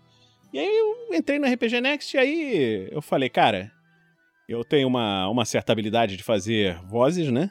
E 0.51 0.59
aí 0.59 0.77
eu 0.77 1.15
entrei 1.15 1.38
no 1.38 1.47
RPG 1.47 1.81
Next 1.81 2.15
e 2.15 2.19
aí 2.19 2.88
eu 2.91 3.01
falei, 3.01 3.29
cara, 3.29 3.71
eu 4.47 4.63
tenho 4.63 4.88
uma, 4.88 5.27
uma 5.29 5.45
certa 5.45 5.71
habilidade 5.71 6.17
de 6.17 6.23
fazer 6.23 6.79
vozes, 6.83 7.31
né? 7.31 7.49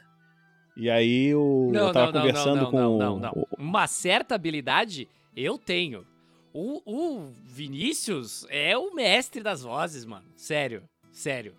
E 0.75 0.89
aí 0.89 1.33
o, 1.33 1.69
não, 1.71 1.87
eu 1.87 1.93
tava 1.93 2.11
não, 2.11 2.21
conversando 2.21 2.61
não, 2.63 2.71
com. 2.71 2.77
Não, 2.77 2.97
não, 2.97 3.19
não. 3.19 3.47
Uma 3.57 3.87
certa 3.87 4.35
habilidade 4.35 5.07
eu 5.35 5.57
tenho. 5.57 6.05
O, 6.53 6.81
o 6.85 7.33
Vinícius 7.43 8.45
é 8.49 8.77
o 8.77 8.93
mestre 8.93 9.41
das 9.43 9.61
vozes, 9.61 10.05
mano. 10.05 10.25
Sério, 10.35 10.83
sério. 11.11 11.53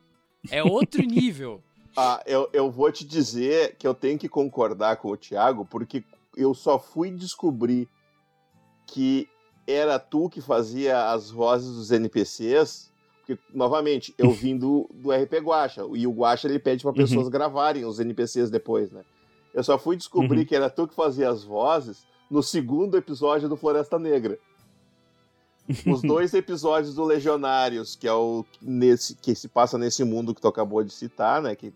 É 0.50 0.62
outro 0.62 1.02
nível. 1.02 1.62
Ah, 1.98 2.22
eu, 2.26 2.46
eu 2.52 2.70
vou 2.70 2.92
te 2.92 3.06
dizer 3.06 3.74
que 3.78 3.86
eu 3.88 3.94
tenho 3.94 4.18
que 4.18 4.28
concordar 4.28 4.98
com 4.98 5.08
o 5.08 5.16
Thiago, 5.16 5.64
porque 5.64 6.04
eu 6.36 6.52
só 6.52 6.78
fui 6.78 7.10
descobrir 7.10 7.88
que 8.86 9.26
era 9.66 9.98
tu 9.98 10.28
que 10.28 10.42
fazia 10.42 11.10
as 11.10 11.30
vozes 11.30 11.74
dos 11.74 11.90
NPCs, 11.90 12.92
porque, 13.20 13.40
novamente, 13.52 14.14
eu 14.18 14.30
vim 14.36 14.58
do, 14.58 14.86
do 14.92 15.10
RP 15.10 15.38
Guacha, 15.40 15.86
e 15.94 16.06
o 16.06 16.12
Guacha 16.12 16.46
ele 16.46 16.58
pede 16.58 16.82
para 16.82 16.90
Uhum. 16.90 16.96
pessoas 16.98 17.28
gravarem 17.30 17.86
os 17.86 17.98
NPCs 17.98 18.50
depois, 18.50 18.90
né? 18.92 19.02
Eu 19.54 19.64
só 19.64 19.78
fui 19.78 19.96
descobrir 19.96 20.40
Uhum. 20.40 20.44
que 20.44 20.54
era 20.54 20.68
tu 20.68 20.86
que 20.86 20.94
fazia 20.94 21.30
as 21.30 21.44
vozes 21.44 22.04
no 22.30 22.42
segundo 22.42 22.98
episódio 22.98 23.48
do 23.48 23.56
Floresta 23.56 23.98
Negra. 23.98 24.38
Os 25.86 26.00
dois 26.02 26.32
episódios 26.34 26.94
do 26.94 27.04
Legionários, 27.04 27.96
que 27.96 28.06
é 28.06 28.12
o 28.12 28.44
nesse, 28.62 29.16
que 29.16 29.34
se 29.34 29.48
passa 29.48 29.76
nesse 29.76 30.04
mundo 30.04 30.34
que 30.34 30.40
tu 30.40 30.46
acabou 30.48 30.82
de 30.84 30.92
citar, 30.92 31.42
né? 31.42 31.56
Que, 31.56 31.72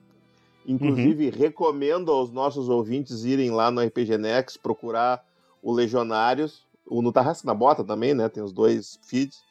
inclusive, 0.66 1.26
Uhum. 1.26 1.32
recomendo 1.36 2.12
aos 2.12 2.30
nossos 2.30 2.68
ouvintes 2.68 3.24
irem 3.24 3.50
lá 3.50 3.70
no 3.70 3.80
RPG 3.80 4.16
Next 4.18 4.58
procurar 4.60 5.24
o 5.62 5.72
Legionários, 5.72 6.64
o 6.86 7.02
no 7.02 7.12
Tarrasque 7.12 7.46
na 7.46 7.54
Bota 7.54 7.82
também, 7.82 8.14
né? 8.14 8.28
Tem 8.28 8.42
os 8.42 8.52
dois 8.52 8.98
feeds 9.02 9.42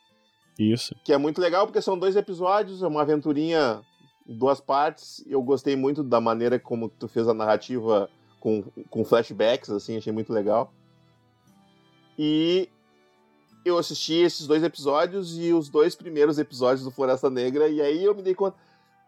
Isso. 0.58 0.96
que 1.04 1.12
é 1.14 1.18
muito 1.18 1.40
legal 1.42 1.66
porque 1.66 1.82
são 1.82 1.98
dois 2.00 2.16
episódios, 2.16 2.82
é 2.82 2.88
uma 2.88 3.02
aventurinha 3.02 3.82
em 4.28 4.38
duas 4.38 4.60
partes. 4.62 5.24
Eu 5.28 5.42
gostei 5.42 5.76
muito 5.76 6.04
da 6.04 6.22
maneira 6.22 6.58
como 6.60 6.88
tu 6.90 7.08
fez 7.08 7.28
a 7.28 7.34
narrativa 7.34 8.10
com, 8.40 8.64
com 8.90 9.04
flashbacks, 9.04 9.70
assim, 9.70 9.98
achei 9.98 10.14
muito 10.14 10.32
legal. 10.32 10.72
E 12.18 12.70
eu 13.66 13.78
assisti 13.78 14.14
esses 14.14 14.48
dois 14.48 14.64
episódios 14.64 15.38
e 15.38 15.54
os 15.54 15.70
dois 15.70 15.96
primeiros 15.96 16.40
episódios 16.40 16.84
do 16.84 16.92
Floresta 16.92 17.30
Negra, 17.30 17.68
e 17.68 17.82
aí 17.82 18.04
eu 18.04 18.16
me 18.16 18.22
dei 18.22 18.34
conta. 18.36 18.58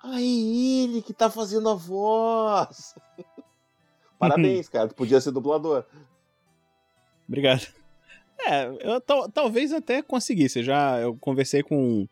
É 0.03 0.21
ele 0.21 1.01
que 1.01 1.13
tá 1.13 1.29
fazendo 1.29 1.69
a 1.69 1.75
voz! 1.75 2.95
Parabéns, 4.17 4.69
cara, 4.69 4.87
tu 4.87 4.95
podia 4.95 5.19
ser 5.19 5.31
dublador. 5.31 5.83
Obrigado. 7.27 7.65
É, 8.45 8.65
eu 8.81 8.99
tal- 9.01 9.29
talvez 9.29 9.71
até 9.71 10.01
conseguisse. 10.01 10.63
Já 10.63 10.99
eu 10.99 11.15
conversei 11.17 11.63
com 11.63 12.07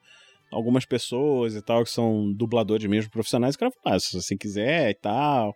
algumas 0.52 0.86
pessoas 0.86 1.56
e 1.56 1.62
tal, 1.62 1.84
que 1.84 1.90
são 1.92 2.32
dubladores 2.34 2.88
mesmo 2.90 3.12
profissionais, 3.12 3.56
que 3.56 3.60
falaram, 3.60 3.78
ah, 3.86 4.00
se 4.00 4.20
você 4.20 4.36
quiser 4.38 4.92
e 4.92 4.96
tal. 4.96 5.56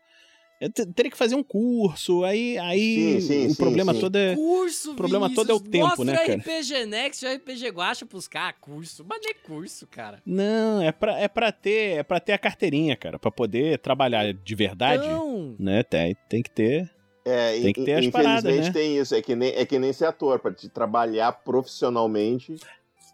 Eu 0.62 0.72
te- 0.72 0.86
teria 0.86 1.12
que 1.12 1.18
fazer 1.18 1.36
um 1.36 1.44
curso, 1.44 2.24
aí, 2.24 2.58
aí 2.58 3.20
Sim, 3.20 3.20
sim, 3.22 3.46
o 3.48 3.50
sim, 3.50 3.56
problema 3.56 3.94
sim. 3.94 4.00
todo 4.00 4.16
é. 4.16 4.34
Curso, 4.36 4.92
o 4.94 4.96
problema 4.96 5.30
todo 5.34 5.52
é 5.52 5.54
o 5.54 5.58
Vinícius, 5.58 5.72
tempo, 5.72 5.88
mostra 5.88 6.06
né, 6.06 6.18
cara? 6.18 6.40
RPG 6.40 6.86
Next 6.86 7.26
e 7.26 7.36
RPG 7.36 7.70
Guacha 7.72 8.06
pros 8.06 8.28
caras, 8.30 8.56
curso. 8.62 9.06
Mas 9.08 9.20
não 9.22 9.30
é 9.30 9.34
curso, 9.34 9.86
cara. 9.88 10.22
Não, 10.26 10.82
é 10.82 10.92
pra, 10.94 11.20
é 11.20 11.28
pra 11.28 11.52
ter 11.52 11.98
é 12.00 12.04
para 12.04 12.20
ter 12.22 12.32
a 12.32 12.38
carteirinha, 12.38 12.96
cara, 12.96 13.20
pra 13.20 13.30
poder 13.30 13.78
trabalhar 13.80 14.34
de 14.34 14.56
verdade, 14.56 15.04
Então, 15.06 15.56
né? 15.60 15.84
Tem, 15.84 16.16
tem 16.30 16.42
que 16.42 16.50
ter. 16.52 16.90
É, 17.26 17.60
Tem 17.60 17.74
que 17.74 17.84
ter 17.86 17.94
as 17.94 18.06
infelizmente 18.06 18.12
paradas, 18.12 18.66
né? 18.68 18.72
tem 18.74 18.98
isso. 18.98 19.16
É 19.16 19.22
que, 19.22 19.34
nem, 19.36 19.50
é 19.52 19.66
que 19.66 19.80
nem 19.80 19.92
ser 19.94 20.06
ator. 20.06 20.40
Pra 20.40 20.54
te 20.54 20.68
trabalhar 20.70 21.32
profissionalmente, 21.32 22.56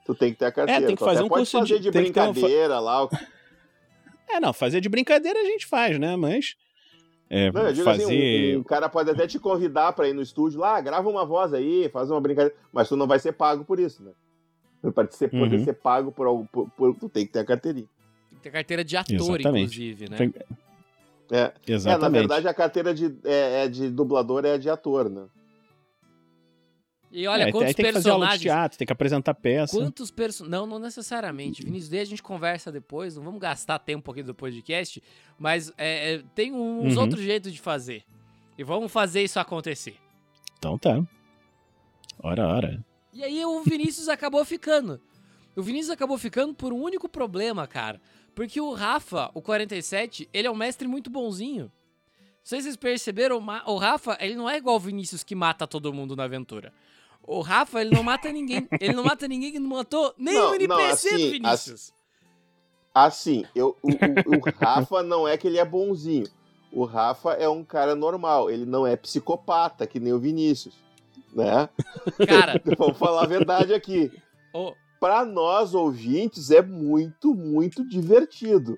tu 0.06 0.14
tem 0.16 0.32
que 0.34 0.40
ter 0.40 0.46
a 0.46 0.52
carteira. 0.52 0.84
É, 0.84 0.88
tem 0.88 0.96
que 0.96 1.04
fazer 1.04 1.24
um 1.24 1.28
pode 1.30 1.42
curso 1.42 1.60
fazer 1.60 1.76
de- 1.78 1.84
de, 1.84 1.92
ter 1.92 2.00
um 2.00 2.02
brincadeira 2.02 2.80
lá. 2.80 3.06
o- 3.06 3.10
É, 4.28 4.40
não, 4.40 4.52
fazer 4.54 4.82
de 4.82 4.90
brincadeira 4.90 5.40
a 5.40 5.44
gente 5.46 5.66
faz, 5.66 5.98
né? 6.00 6.16
Mas. 6.16 6.56
É, 7.30 7.52
Não, 7.52 7.62
eu 7.62 7.74
digo 7.74 7.86
fazer. 7.86 8.04
assim, 8.06 8.56
um, 8.56 8.60
um 8.60 8.64
cara 8.64 8.90
pode 8.90 9.10
até 9.12 9.28
te 9.28 9.38
convidar 9.38 9.94
pra 9.94 10.08
ir 10.10 10.14
no 10.14 10.22
estúdio 10.22 10.60
lá, 10.60 10.78
"Ah, 10.78 10.82
grava 10.82 11.08
uma 11.08 11.24
voz 11.26 11.54
aí, 11.54 11.88
faz 11.90 12.10
uma 12.10 12.20
brincadeira. 12.20 12.56
Mas 12.74 12.90
tu 12.90 12.96
não 12.96 13.06
vai 13.06 13.20
ser 13.20 13.34
pago 13.34 13.64
por 13.64 13.80
isso, 13.80 14.02
né? 14.04 14.12
Pra 14.94 15.06
te 15.06 15.16
ser, 15.16 15.30
poder 15.30 15.58
Uhum. 15.58 15.64
ser 15.66 15.74
pago 15.74 16.12
por, 16.12 16.26
algo- 16.26 16.48
por, 16.52 16.68
por- 16.72 16.96
Tu 16.96 17.08
tem 17.10 17.28
que 17.28 17.34
ter 17.34 17.40
a 17.40 17.46
carteirinha. 17.46 17.86
tem 18.30 18.38
que 18.38 18.44
ter 18.44 18.50
carteira 18.52 18.84
de 18.84 18.98
ator, 18.98 19.14
Exatamente. 19.40 19.48
inclusive, 19.66 20.10
né? 20.10 20.18
Tem- 20.18 20.34
É, 21.32 21.38
é, 21.42 21.54
Exatamente. 21.68 22.02
na 22.02 22.10
verdade 22.10 22.48
a 22.48 22.54
carteira 22.56 22.92
de, 22.94 23.16
é, 23.24 23.66
é 23.66 23.68
de 23.68 23.90
dublador 23.92 24.44
é 24.46 24.58
de 24.58 24.68
ator, 24.70 25.08
né? 25.10 25.26
E 27.12 27.26
olha, 27.28 27.44
É, 27.44 27.52
quantos 27.52 27.74
tem 27.74 27.86
que 27.86 27.94
fazer 27.94 28.10
aula 28.12 28.26
de 28.26 28.30
personagens... 28.34 28.42
teatro, 28.42 28.78
tem 28.78 28.86
que 28.86 28.94
apresentar 28.94 29.34
peça. 29.34 29.76
Quantos 29.76 30.12
personagens. 30.12 30.52
Não, 30.60 30.68
não 30.68 30.78
necessariamente. 30.80 31.64
Vinícius, 31.64 31.90
daí 31.90 32.02
a 32.02 32.06
gente 32.06 32.22
conversa 32.22 32.72
depois. 32.72 33.16
Não 33.16 33.24
vamos 33.24 33.40
gastar 33.42 33.80
tempo 33.80 34.12
aqui 34.12 34.22
do 34.22 34.36
podcast. 34.36 35.02
Mas 35.38 35.74
é, 35.78 36.14
é, 36.16 36.24
tem 36.36 36.54
uns 36.54 36.96
Uhum. 36.96 37.02
outros 37.02 37.22
jeitos 37.22 37.52
de 37.52 37.60
fazer. 37.60 38.04
E 38.58 38.64
vamos 38.64 38.92
fazer 38.92 39.24
isso 39.24 39.40
acontecer. 39.40 39.96
Então 40.60 40.78
tá. 40.78 41.02
Ora, 42.22 42.48
ora. 42.48 42.86
E 43.14 43.24
aí 43.24 43.44
o 43.44 43.64
Vinícius 43.64 44.08
acabou 44.10 44.44
ficando. 44.46 45.02
O 45.56 45.62
Vinícius 45.64 45.90
acabou 45.92 46.18
ficando 46.18 46.54
por 46.54 46.72
um 46.72 46.80
único 46.82 47.10
problema, 47.10 47.66
cara. 47.68 48.00
Porque 48.36 48.62
o 48.62 48.72
Rafa, 48.74 49.32
o 49.34 49.42
47, 49.42 50.30
ele 50.32 50.48
é 50.48 50.52
um 50.52 50.56
mestre 50.56 50.88
muito 50.88 51.10
bonzinho. 51.10 51.64
Não 51.66 51.72
sei 52.44 52.60
se 52.60 52.64
vocês 52.66 52.78
perceberam, 52.78 53.44
o 53.66 53.78
Rafa, 53.78 54.18
ele 54.22 54.36
não 54.36 54.50
é 54.50 54.58
igual 54.58 54.76
o 54.76 54.80
Vinícius 54.80 55.24
que 55.24 55.36
mata 55.36 55.68
todo 55.68 55.94
mundo 55.94 56.16
na 56.16 56.24
aventura. 56.24 56.72
O 57.30 57.42
Rafa, 57.42 57.80
ele 57.82 57.92
não 57.96 58.02
mata 58.02 58.32
ninguém. 58.32 58.68
Ele 58.80 58.94
não 58.94 59.04
mata 59.04 59.28
ninguém 59.28 59.52
que 59.52 59.60
não 59.60 59.70
matou 59.70 60.14
nem 60.18 60.34
Não, 60.34 60.52
o 60.52 60.56
NPC 60.56 60.68
não, 60.68 60.78
do 60.88 60.94
assim, 60.94 61.32
Vinícius. 61.32 61.94
Assim, 62.94 63.46
eu, 63.54 63.78
o, 63.84 63.90
o- 63.92 64.38
o 64.38 64.50
Rafa 64.60 65.04
não 65.04 65.28
é 65.28 65.38
que 65.38 65.48
ele 65.48 65.60
é 65.60 65.64
bonzinho. 65.66 66.28
O 66.72 66.84
Rafa 66.86 67.34
é 67.34 67.48
um 67.48 67.64
cara 67.64 67.96
normal. 67.96 68.50
Ele 68.50 68.66
não 68.66 68.86
é 68.86 68.96
psicopata, 68.96 69.86
que 69.86 70.00
nem 70.00 70.12
o 70.12 70.20
Vinícius. 70.20 70.74
Né? 71.34 71.70
Cara, 72.28 72.60
Vamos 72.78 72.98
falar 72.98 73.24
a 73.24 73.28
verdade 73.28 73.74
aqui. 73.74 74.12
o- 74.54 74.74
Para 75.00 75.24
nós 75.24 75.74
ouvintes 75.76 76.50
é 76.52 76.62
muito, 76.64 77.34
muito 77.36 77.88
divertido. 77.88 78.78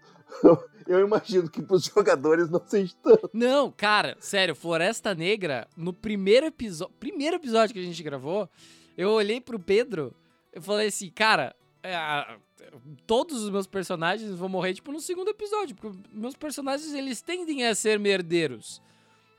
Eu 0.91 1.05
imagino 1.05 1.49
que 1.49 1.61
para 1.61 1.75
os 1.75 1.85
jogadores 1.85 2.49
não 2.49 2.61
seja 2.65 2.93
tanto. 3.01 3.29
Não, 3.33 3.71
cara, 3.71 4.15
sério, 4.19 4.55
Floresta 4.55 5.15
Negra, 5.15 5.67
no 5.75 5.93
primeiro 5.93 6.45
episódio, 6.45 6.93
primeiro 6.99 7.37
episódio 7.37 7.73
que 7.73 7.79
a 7.79 7.83
gente 7.83 8.03
gravou, 8.03 8.49
eu 8.97 9.09
olhei 9.09 9.39
pro 9.39 9.59
Pedro, 9.59 10.13
eu 10.51 10.61
falei 10.61 10.87
assim, 10.87 11.09
cara, 11.09 11.55
é, 11.81 11.95
todos 13.07 13.43
os 13.43 13.49
meus 13.49 13.67
personagens 13.67 14.31
vão 14.35 14.49
morrer, 14.49 14.73
tipo, 14.73 14.91
no 14.91 14.99
segundo 14.99 15.29
episódio, 15.29 15.75
porque 15.75 15.97
meus 16.11 16.35
personagens, 16.35 16.93
eles 16.93 17.21
tendem 17.21 17.65
a 17.65 17.73
ser 17.73 17.99
merdeiros. 17.99 18.81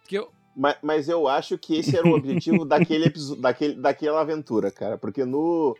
Que 0.09 0.19
eu, 0.19 0.31
Mas, 0.57 0.77
mas 0.83 1.09
eu 1.09 1.29
acho 1.29 1.57
que 1.57 1.77
esse 1.77 1.97
era 1.97 2.07
o 2.07 2.15
objetivo 2.15 2.65
daquele 2.65 3.07
episódio, 3.07 3.41
daquele, 3.43 3.75
daquela 3.75 4.21
aventura, 4.21 4.71
cara. 4.71 4.99
Porque 4.99 5.25
no. 5.25 5.77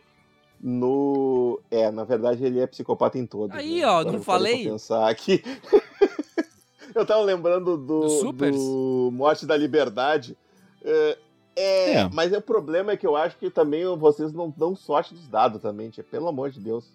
No. 0.65 1.59
É, 1.69 1.91
na 1.91 2.05
verdade 2.05 2.45
ele 2.45 2.59
é 2.61 2.65
psicopata 2.65 3.17
em 3.19 3.25
todos. 3.25 3.55
Aí, 3.55 3.81
né? 3.81 3.85
ó, 3.85 3.89
Agora 3.99 4.11
não 4.13 4.19
eu 4.19 4.23
falei? 4.23 4.63
pra 4.63 4.71
pensar 4.71 5.09
aqui. 5.09 5.43
eu 6.95 7.05
tava 7.05 7.21
lembrando 7.21 7.77
do. 7.77 7.99
Do 8.01 8.09
Supers? 8.09 8.55
do 8.55 9.09
Morte 9.11 9.45
da 9.45 9.57
Liberdade. 9.57 10.37
É, 10.83 11.17
é, 11.55 11.93
É. 11.95 12.09
mas 12.13 12.31
o 12.31 12.41
problema 12.41 12.93
é 12.93 12.97
que 12.97 13.05
eu 13.05 13.15
acho 13.15 13.37
que 13.37 13.49
também 13.49 13.83
vocês 13.97 14.31
não 14.33 14.49
dão 14.55 14.75
sorte 14.75 15.13
dos 15.13 15.27
dados 15.27 15.61
também, 15.61 15.89
tia, 15.89 16.03
pelo 16.03 16.27
amor 16.29 16.49
de 16.49 16.59
Deus. 16.59 16.85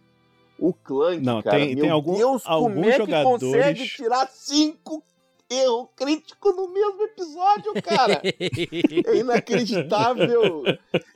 O 0.59 0.73
Clank, 0.73 1.23
Não, 1.23 1.41
cara, 1.41 1.57
tem- 1.59 1.75
meu 1.75 1.83
tem 1.85 1.91
algum- 1.93 2.17
Deus, 2.17 2.43
como 2.43 2.55
alguns 2.57 2.87
é 2.87 2.91
que 2.93 2.97
jogadores- 2.99 3.41
consegue 3.43 3.87
tirar 3.87 4.27
cinco 4.29 5.05
erros 5.51 5.89
críticos 5.97 6.55
no 6.55 6.69
mesmo 6.69 7.03
episódio, 7.03 7.83
cara? 7.83 8.21
É 9.07 9.17
inacreditável. 9.17 10.65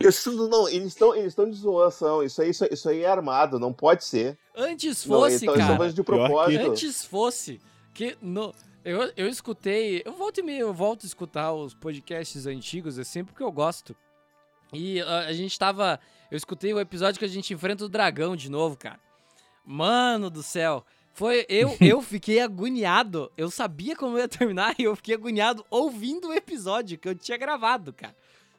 Isso 0.01 0.49
não, 0.49 0.68
eles 0.68 0.88
estão 0.88 1.14
eles 1.14 1.29
estão 1.29 1.49
de 1.49 1.57
zoação. 1.57 2.23
Isso 2.23 2.40
aí, 2.42 2.51
isso, 2.51 2.64
isso 2.71 2.88
aí 2.88 3.03
é 3.03 3.09
armado, 3.09 3.59
não 3.59 3.73
pode 3.73 4.05
ser. 4.05 4.38
antes 4.57 5.07
Não, 5.07 5.18
fosse, 5.18 5.45
então, 5.45 5.55
eles 5.55 5.64
estão 5.64 5.79
cara, 5.79 5.92
de 5.92 6.03
propósito. 6.03 6.71
antes 6.71 7.05
fosse, 7.05 7.61
que 7.92 8.16
no... 8.21 8.55
Eu, 8.85 9.12
eu 9.16 9.29
escutei, 9.29 10.03
eu 10.05 10.12
volto 10.12 10.38
e 10.38 10.42
meio, 10.42 10.62
eu 10.62 10.75
volto 10.75 11.05
a 11.05 11.07
escutar 11.07 11.53
os 11.53 11.73
podcasts 11.73 12.47
antigos, 12.47 12.99
assim, 12.99 13.25
porque 13.25 13.42
eu 13.42 13.53
gosto. 13.53 13.95
E 14.73 15.01
ah, 15.03 15.27
a 15.27 15.33
gente 15.33 15.57
tava. 15.59 16.01
Eu 16.31 16.37
escutei 16.37 16.73
o 16.73 16.81
episódio 16.81 17.18
que 17.18 17.25
a 17.25 17.29
gente 17.29 17.53
enfrenta 17.53 17.85
o 17.85 17.88
dragão 17.88 18.35
de 18.35 18.51
novo, 18.51 18.77
cara. 18.77 18.99
Mano 19.64 20.29
do 20.31 20.42
céu. 20.42 20.85
Foi. 21.13 21.44
Eu, 21.48 21.77
eu 21.81 22.00
fiquei 22.02 22.40
agoniado. 22.40 23.31
Eu 23.37 23.50
sabia 23.50 23.94
como 23.96 24.19
ia 24.19 24.29
terminar 24.29 24.75
e 24.81 24.85
eu 24.85 24.96
fiquei 24.96 25.15
agoniado 25.15 25.65
ouvindo 25.71 26.29
o 26.29 26.33
episódio 26.35 26.98
que 26.98 27.08
eu 27.08 27.15
tinha 27.15 27.37
gravado, 27.37 27.92
cara. 27.92 28.15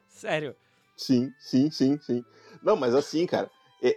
Sério. 0.08 0.54
Sim, 0.96 1.32
sim, 1.38 1.70
sim, 1.70 1.98
sim. 2.00 2.24
Não, 2.62 2.76
mas 2.76 2.94
assim, 2.94 3.26
cara, 3.26 3.50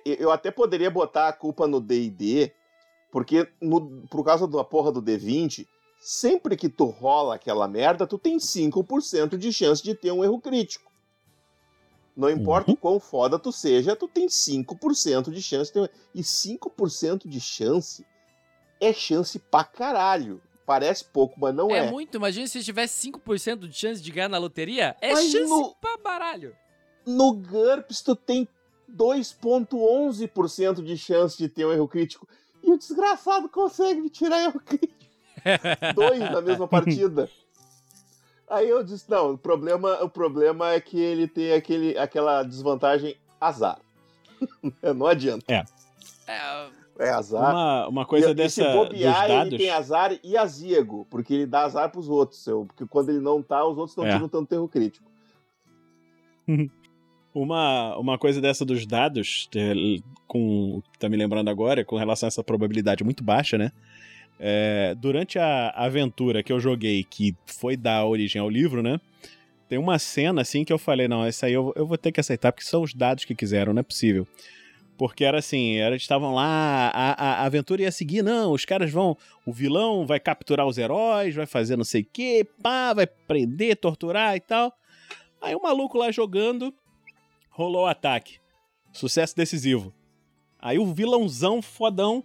eu 0.03 0.31
até 0.31 0.49
poderia 0.51 0.89
botar 0.89 1.27
a 1.27 1.33
culpa 1.33 1.67
no 1.67 1.79
D&D, 1.79 2.51
porque 3.11 3.47
no, 3.61 4.01
por 4.07 4.25
causa 4.25 4.47
da 4.47 4.63
porra 4.63 4.91
do 4.91 5.01
D20, 5.01 5.65
sempre 5.99 6.57
que 6.57 6.67
tu 6.67 6.85
rola 6.85 7.35
aquela 7.35 7.67
merda, 7.67 8.07
tu 8.07 8.17
tem 8.17 8.37
5% 8.37 9.37
de 9.37 9.53
chance 9.53 9.81
de 9.83 9.93
ter 9.93 10.11
um 10.11 10.23
erro 10.23 10.41
crítico. 10.41 10.91
Não 12.15 12.31
importa 12.31 12.71
Uhum. 12.71 12.73
o 12.73 12.77
quão 12.77 12.99
foda 12.99 13.37
tu 13.37 13.51
seja, 13.51 13.95
tu 13.95 14.07
tem 14.07 14.27
5% 14.27 15.31
de 15.31 15.41
chance 15.41 15.71
de 15.71 15.73
ter 15.73 15.81
um... 15.81 15.87
E 16.15 16.23
5% 16.23 17.27
de 17.27 17.39
chance 17.39 18.03
é 18.79 18.93
chance 18.93 19.39
pra 19.39 19.63
caralho. 19.63 20.41
Parece 20.65 21.05
pouco, 21.05 21.39
mas 21.39 21.55
não 21.55 21.71
é, 21.71 21.85
é. 21.87 21.91
muito. 21.91 22.17
Imagina 22.17 22.45
se 22.45 22.61
tivesse 22.63 23.09
5% 23.09 23.67
de 23.67 23.73
chance 23.73 24.01
de 24.01 24.11
ganhar 24.11 24.27
na 24.27 24.37
loteria. 24.37 24.97
É 24.99 25.13
Mas 25.13 25.31
chance 25.31 25.49
no- 25.49 25.73
pra 25.75 25.97
baralho. 25.97 26.53
No 27.05 27.31
GURPS, 27.33 28.01
tu 28.01 28.15
tem 28.17 28.45
2,11% 28.89 30.83
de 30.83 30.97
chance 30.97 31.37
de 31.37 31.47
ter 31.47 31.65
um 31.65 31.71
erro 31.71 31.87
crítico. 31.87 32.27
E 32.61 32.71
o 32.71 32.77
desgraçado 32.77 33.47
consegue 33.47 34.01
me 34.01 34.09
tirar 34.09 34.43
erro 34.43 34.59
crítico. 34.59 34.93
Dois 35.95 36.19
na 36.19 36.41
mesma 36.41 36.67
partida. 36.67 37.29
Aí 38.49 38.67
eu 38.69 38.83
disse, 38.83 39.09
não, 39.09 39.33
o 39.33 39.37
problema, 39.37 40.03
o 40.03 40.09
problema 40.09 40.71
é 40.71 40.81
que 40.81 40.99
ele 40.99 41.27
tem 41.27 41.53
aquele, 41.53 41.97
aquela 41.97 42.43
desvantagem 42.43 43.15
azar. 43.39 43.79
não 44.95 45.05
adianta. 45.05 45.45
É. 45.47 45.63
É, 46.27 46.69
É 46.99 47.09
azar. 47.09 47.51
Uma, 47.53 47.87
uma 47.87 48.05
coisa 48.05 48.31
e, 48.31 48.33
dessa 48.33 48.61
e 48.61 48.65
se 48.65 48.73
bobear, 48.73 49.19
dos 49.21 49.27
dados. 49.27 49.53
ele 49.53 49.57
tem 49.63 49.69
azar 49.69 50.19
e 50.23 50.35
aziego, 50.37 51.05
porque 51.09 51.33
ele 51.33 51.45
dá 51.45 51.63
azar 51.63 51.91
pros 51.91 52.09
outros. 52.09 52.43
seu, 52.43 52.65
Porque 52.65 52.85
quando 52.87 53.09
ele 53.09 53.19
não 53.19 53.41
tá, 53.43 53.65
os 53.65 53.77
outros 53.77 53.95
não 53.95 54.05
É. 54.05 54.13
tiram 54.13 54.27
tanto 54.27 54.47
terro 54.49 54.67
crítico. 54.67 55.09
Uma, 57.33 57.95
uma 57.99 58.17
coisa 58.17 58.41
dessa 58.41 58.65
dos 58.65 58.87
dados, 58.87 59.47
com 60.25 60.81
tá 60.97 61.07
me 61.07 61.15
lembrando 61.15 61.49
agora, 61.51 61.85
com 61.85 61.95
relação 61.95 62.25
a 62.25 62.29
essa 62.29 62.43
probabilidade 62.43 63.03
muito 63.03 63.23
baixa, 63.23 63.59
né? 63.59 63.71
É, 64.39 64.95
durante 64.95 65.37
a 65.37 65.69
aventura 65.69 66.41
que 66.41 66.51
eu 66.51 66.59
joguei, 66.59 67.03
que 67.03 67.35
foi 67.45 67.77
dar 67.77 68.05
origem 68.07 68.41
ao 68.41 68.49
livro, 68.49 68.81
né? 68.81 68.99
Tem 69.69 69.77
uma 69.77 69.99
cena 69.99 70.41
assim 70.41 70.63
que 70.65 70.73
eu 70.73 70.79
falei: 70.79 71.07
não, 71.07 71.23
essa 71.23 71.45
aí 71.45 71.53
eu, 71.53 71.71
eu 71.75 71.85
vou 71.85 71.97
ter 71.97 72.11
que 72.11 72.19
aceitar, 72.19 72.51
porque 72.51 72.65
são 72.65 72.81
os 72.81 72.95
dados 72.95 73.23
que 73.23 73.35
quiseram, 73.35 73.71
não 73.71 73.81
é 73.81 73.83
possível. 73.83 74.27
Porque 74.97 75.23
era 75.23 75.37
assim, 75.37 75.75
eles 75.75 76.01
estavam 76.01 76.33
lá, 76.33 76.91
a, 76.93 77.11
a, 77.11 77.45
aventura 77.45 77.83
ia 77.83 77.91
seguir, 77.91 78.23
não, 78.23 78.51
os 78.51 78.65
caras 78.65 78.91
vão, 78.91 79.15
o 79.45 79.53
vilão 79.53 80.07
vai 80.07 80.19
capturar 80.19 80.65
os 80.65 80.79
heróis, 80.79 81.35
vai 81.35 81.45
fazer 81.45 81.77
não 81.77 81.83
sei 81.83 82.01
o 82.01 82.07
quê, 82.11 82.47
pá, 82.63 82.93
vai 82.93 83.05
prender, 83.05 83.77
torturar 83.77 84.35
e 84.35 84.39
tal. 84.39 84.75
Aí 85.39 85.53
o 85.55 85.61
maluco 85.61 85.99
lá 85.99 86.11
jogando, 86.11 86.73
rolou 87.51 87.83
o 87.83 87.87
ataque. 87.87 88.39
Sucesso 88.91 89.35
decisivo. 89.35 89.93
Aí 90.59 90.79
o 90.79 90.91
vilãozão 90.91 91.61
fodão 91.61 92.23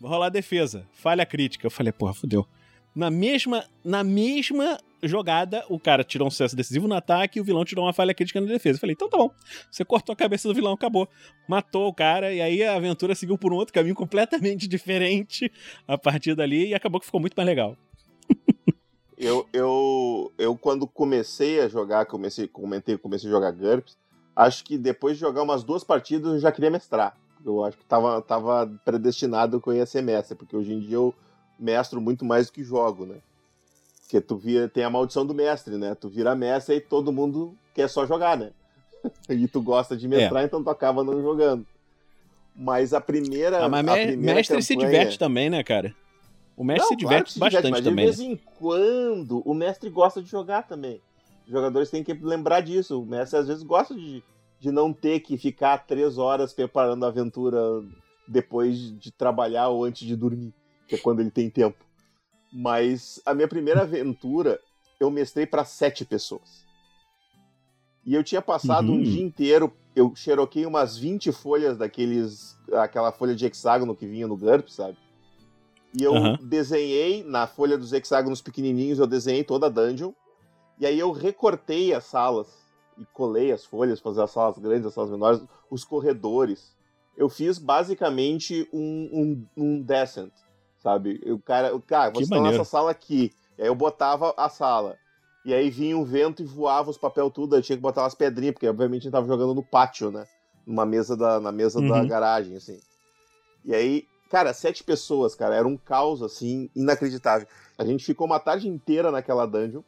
vai 0.00 0.10
rolar 0.10 0.26
a 0.26 0.30
defesa. 0.30 0.86
Falha 0.92 1.26
crítica. 1.26 1.66
Eu 1.66 1.70
falei, 1.70 1.92
porra, 1.92 2.14
fudeu. 2.14 2.46
Na 2.94 3.10
mesma, 3.10 3.64
na 3.84 4.04
mesma 4.04 4.78
jogada, 5.02 5.64
o 5.68 5.78
cara 5.78 6.02
tirou 6.02 6.28
um 6.28 6.30
sucesso 6.30 6.56
decisivo 6.56 6.88
no 6.88 6.94
ataque 6.94 7.38
e 7.38 7.42
o 7.42 7.44
vilão 7.44 7.64
tirou 7.64 7.84
uma 7.84 7.92
falha 7.92 8.14
crítica 8.14 8.40
na 8.40 8.46
defesa. 8.46 8.76
Eu 8.76 8.80
falei, 8.80 8.94
então 8.94 9.08
tá 9.08 9.16
bom. 9.16 9.30
Você 9.70 9.84
cortou 9.84 10.12
a 10.12 10.16
cabeça 10.16 10.48
do 10.48 10.54
vilão, 10.54 10.72
acabou. 10.72 11.08
Matou 11.48 11.88
o 11.88 11.94
cara 11.94 12.32
e 12.32 12.40
aí 12.40 12.62
a 12.62 12.76
aventura 12.76 13.14
seguiu 13.14 13.38
por 13.38 13.52
um 13.52 13.56
outro 13.56 13.74
caminho 13.74 13.94
completamente 13.94 14.66
diferente 14.68 15.50
a 15.86 15.96
partir 15.96 16.34
dali 16.34 16.68
e 16.68 16.74
acabou 16.74 17.00
que 17.00 17.06
ficou 17.06 17.20
muito 17.20 17.34
mais 17.34 17.46
legal. 17.46 17.76
Eu, 19.18 19.46
eu, 19.52 20.32
eu 20.36 20.56
quando 20.56 20.86
comecei 20.86 21.60
a 21.60 21.68
jogar, 21.68 22.04
comecei, 22.04 22.46
comentei, 22.46 22.98
comecei 22.98 23.30
a 23.30 23.32
jogar 23.32 23.50
GURPS, 23.50 23.96
acho 24.34 24.62
que 24.62 24.76
depois 24.76 25.14
de 25.14 25.20
jogar 25.20 25.42
umas 25.42 25.64
duas 25.64 25.82
partidas 25.82 26.34
eu 26.34 26.38
já 26.38 26.52
queria 26.52 26.70
mestrar. 26.70 27.16
Eu 27.44 27.64
acho 27.64 27.78
que 27.78 27.84
tava, 27.84 28.20
tava 28.20 28.66
predestinado 28.84 29.60
que 29.60 29.68
eu 29.68 29.74
ia 29.74 29.86
ser 29.86 30.02
mestre, 30.02 30.36
porque 30.36 30.56
hoje 30.56 30.72
em 30.72 30.80
dia 30.80 30.96
eu 30.96 31.14
mestro 31.58 32.00
muito 32.00 32.24
mais 32.24 32.46
do 32.46 32.52
que 32.52 32.62
jogo, 32.62 33.06
né? 33.06 33.16
Porque 34.06 34.20
tu 34.20 34.36
vira, 34.36 34.68
tem 34.68 34.84
a 34.84 34.90
maldição 34.90 35.26
do 35.26 35.34
mestre, 35.34 35.76
né? 35.76 35.94
Tu 35.96 36.08
vira 36.08 36.34
mestre 36.36 36.76
e 36.76 36.80
todo 36.80 37.12
mundo 37.12 37.56
quer 37.74 37.88
só 37.88 38.06
jogar, 38.06 38.36
né? 38.36 38.52
e 39.28 39.48
tu 39.48 39.60
gosta 39.60 39.96
de 39.96 40.06
mestrar, 40.06 40.44
então 40.44 40.62
tu 40.62 40.70
acaba 40.70 41.02
não 41.02 41.20
jogando. 41.20 41.66
Mas 42.54 42.94
a 42.94 43.00
primeira. 43.00 43.64
Ah, 43.64 43.68
mas 43.68 43.86
a 43.86 43.94
me- 43.94 44.06
primeira 44.06 44.34
mestre 44.36 44.62
se 44.62 44.74
campanha- 44.74 44.90
diverte 44.92 45.18
também, 45.18 45.50
né, 45.50 45.62
cara? 45.64 45.94
O 46.56 46.64
mestre 46.64 46.82
Não, 46.82 46.88
se 46.88 46.96
claro 46.96 47.08
diverte 47.16 47.32
se 47.32 47.38
bastante 47.38 47.70
mas 47.70 47.80
também. 47.84 48.06
né? 48.06 48.10
De 48.12 48.16
vez 48.16 48.20
em 48.30 48.40
quando, 48.58 49.40
o 49.44 49.52
mestre 49.52 49.90
gosta 49.90 50.22
de 50.22 50.30
jogar 50.30 50.62
também. 50.62 51.02
Os 51.44 51.52
jogadores 51.52 51.90
têm 51.90 52.02
que 52.02 52.14
lembrar 52.14 52.60
disso. 52.60 53.02
O 53.02 53.04
mestre 53.04 53.38
às 53.38 53.48
vezes 53.48 53.62
gosta 53.62 53.94
de, 53.94 54.22
de 54.58 54.70
não 54.70 54.92
ter 54.92 55.20
que 55.20 55.36
ficar 55.36 55.78
três 55.86 56.16
horas 56.16 56.52
preparando 56.54 57.04
a 57.04 57.08
aventura 57.08 57.60
depois 58.26 58.78
de 58.98 59.10
trabalhar 59.10 59.68
ou 59.68 59.84
antes 59.84 60.06
de 60.06 60.16
dormir, 60.16 60.54
que 60.88 60.94
é 60.94 60.98
quando 60.98 61.20
ele 61.20 61.30
tem 61.30 61.50
tempo. 61.50 61.84
Mas 62.52 63.20
a 63.26 63.34
minha 63.34 63.48
primeira 63.48 63.82
aventura, 63.82 64.60
eu 64.98 65.10
mestrei 65.10 65.46
para 65.46 65.64
sete 65.64 66.04
pessoas. 66.04 66.64
E 68.04 68.14
eu 68.14 68.22
tinha 68.22 68.40
passado 68.40 68.92
Uhum. 68.92 69.00
um 69.00 69.02
dia 69.02 69.22
inteiro, 69.22 69.72
eu 69.94 70.14
xeroquei 70.14 70.64
umas 70.64 70.96
20 70.96 71.32
folhas 71.32 71.76
daqueles, 71.76 72.56
aquela 72.74 73.10
folha 73.10 73.34
de 73.34 73.44
hexágono 73.46 73.96
que 73.96 74.06
vinha 74.06 74.28
no 74.28 74.36
GURP, 74.36 74.72
sabe? 74.72 74.96
E 75.98 76.04
eu 76.04 76.14
Aham. 76.14 76.38
desenhei, 76.48 77.24
na 77.24 77.46
folha 77.46 77.76
dos 77.76 77.92
hexágonos 77.92 78.40
pequenininhos, 78.40 78.98
eu 78.98 79.06
desenhei 79.06 79.42
toda 79.42 79.66
a 79.66 79.70
dungeon. 79.70 80.12
E 80.78 80.86
aí 80.86 80.98
eu 80.98 81.10
recortei 81.10 81.94
as 81.94 82.04
salas 82.04 82.46
e 82.98 83.04
colei 83.06 83.50
as 83.50 83.64
folhas, 83.64 83.98
fazer 83.98 84.22
as 84.22 84.30
salas 84.30 84.58
grandes, 84.58 84.86
as 84.86 84.94
salas 84.94 85.10
menores, 85.10 85.42
os 85.70 85.84
corredores. 85.84 86.76
Eu 87.16 87.28
fiz 87.28 87.58
basicamente 87.58 88.68
um, 88.72 89.08
um, 89.12 89.46
um 89.56 89.82
descent, 89.82 90.32
sabe? 90.86 91.20
O 91.26 91.38
cara, 91.40 91.74
o 91.74 91.80
cara, 91.82 92.12
Que 92.12 92.18
você 92.18 92.30
tá 92.30 92.36
maneiro. 92.36 92.58
nessa 92.58 92.70
sala 92.70 92.92
aqui. 92.92 93.32
E 93.58 93.62
aí 93.62 93.68
eu 93.68 93.74
botava 93.74 94.32
a 94.36 94.48
sala. 94.48 94.96
E 95.44 95.52
aí 95.52 95.68
vinha 95.68 95.98
um 95.98 96.04
vento 96.04 96.42
e 96.42 96.46
voava 96.46 96.88
os 96.90 96.96
papel 96.96 97.28
tudo, 97.28 97.56
eu 97.56 97.62
tinha 97.62 97.76
que 97.76 97.82
botar 97.82 98.02
umas 98.02 98.14
pedrinhas, 98.14 98.52
porque 98.54 98.68
obviamente 98.68 99.02
a 99.02 99.04
gente 99.04 99.12
tava 99.12 99.26
jogando 99.26 99.52
no 99.54 99.64
pátio, 99.64 100.12
né? 100.12 100.24
Numa 100.64 100.86
mesa 100.86 101.16
da, 101.16 101.40
na 101.40 101.50
mesa 101.50 101.80
da 101.80 102.00
Uhum. 102.00 102.06
garagem, 102.06 102.56
assim. 102.56 102.78
E 103.64 103.74
aí, 103.74 104.04
cara, 104.30 104.52
sete 104.54 104.84
pessoas, 104.84 105.34
cara, 105.34 105.56
era 105.56 105.66
um 105.66 105.76
caos, 105.76 106.22
assim, 106.22 106.70
inacreditável. 106.74 107.48
A 107.76 107.84
gente 107.84 108.04
ficou 108.04 108.24
uma 108.26 108.38
tarde 108.38 108.68
inteira 108.68 109.10
naquela 109.10 109.44
dungeon. 109.46 109.82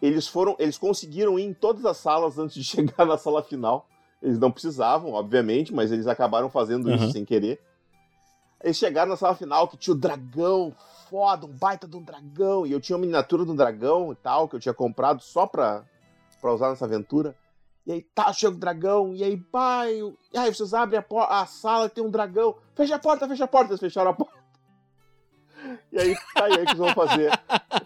Eles 0.00 0.26
foram, 0.26 0.56
eles 0.58 0.78
conseguiram 0.78 1.38
ir 1.38 1.44
em 1.44 1.52
todas 1.54 1.84
as 1.84 1.96
salas 1.98 2.38
antes 2.38 2.54
de 2.56 2.64
chegar 2.64 3.04
na 3.04 3.18
sala 3.18 3.42
final. 3.42 3.86
Eles 4.22 4.38
não 4.38 4.50
precisavam, 4.50 5.12
obviamente, 5.12 5.74
mas 5.74 5.92
eles 5.92 6.06
acabaram 6.06 6.48
fazendo 6.48 6.90
isso 6.90 7.04
Uhum. 7.04 7.12
sem 7.12 7.24
querer. 7.24 7.60
Eles 8.62 8.76
chegaram 8.76 9.10
na 9.10 9.16
sala 9.16 9.34
final 9.34 9.68
que 9.68 9.76
tinha 9.76 9.94
o 9.94 9.98
dragão 9.98 10.74
foda, 11.08 11.46
um 11.46 11.52
baita 11.52 11.86
de 11.86 11.96
um 11.96 12.02
dragão. 12.02 12.66
E 12.66 12.72
eu 12.72 12.80
tinha 12.80 12.96
uma 12.96 13.04
miniatura 13.04 13.44
do 13.44 13.54
dragão 13.54 14.12
e 14.12 14.16
tal, 14.16 14.48
que 14.48 14.56
eu 14.56 14.60
tinha 14.60 14.74
comprado 14.74 15.22
só 15.22 15.46
pra, 15.46 15.84
pra 16.40 16.52
usar 16.52 16.70
nessa 16.70 16.84
aventura. 16.84 17.36
E 17.86 17.92
aí 17.92 18.02
tá, 18.02 18.32
chega 18.32 18.56
o 18.56 18.58
dragão, 18.58 19.14
e 19.14 19.22
aí, 19.22 19.36
pai, 19.36 20.00
e 20.32 20.38
aí 20.38 20.52
vocês 20.52 20.74
abrem 20.74 20.98
a, 20.98 21.40
a 21.40 21.46
sala 21.46 21.88
tem 21.88 22.02
um 22.02 22.10
dragão. 22.10 22.56
Fecha 22.74 22.96
a 22.96 22.98
porta, 22.98 23.28
fecha 23.28 23.44
a 23.44 23.48
porta. 23.48 23.70
Eles 23.70 23.80
fecharam 23.80 24.10
a 24.10 24.14
porta. 24.14 24.36
E 25.90 25.98
aí, 25.98 26.14
tá, 26.34 26.44
aí 26.44 26.52
o 26.52 26.54
que 26.54 26.60
eles 26.60 26.78
vão 26.78 26.94
fazer? 26.94 27.32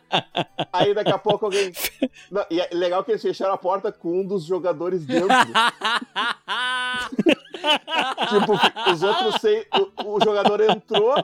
Aí 0.72 0.92
daqui 0.92 1.12
a 1.12 1.18
pouco 1.18 1.46
alguém. 1.46 1.72
Não, 2.30 2.44
e 2.50 2.60
é 2.60 2.68
legal 2.72 3.02
que 3.02 3.12
eles 3.12 3.22
fecharam 3.22 3.54
a 3.54 3.58
porta 3.58 3.90
com 3.90 4.20
um 4.20 4.26
dos 4.26 4.44
jogadores 4.44 5.06
dentro. 5.06 5.28
Tipo, 8.28 8.90
os 8.90 9.02
outros 9.02 9.40
seis. 9.40 9.66
O, 10.04 10.14
o 10.16 10.20
jogador 10.24 10.60
entrou, 10.60 11.14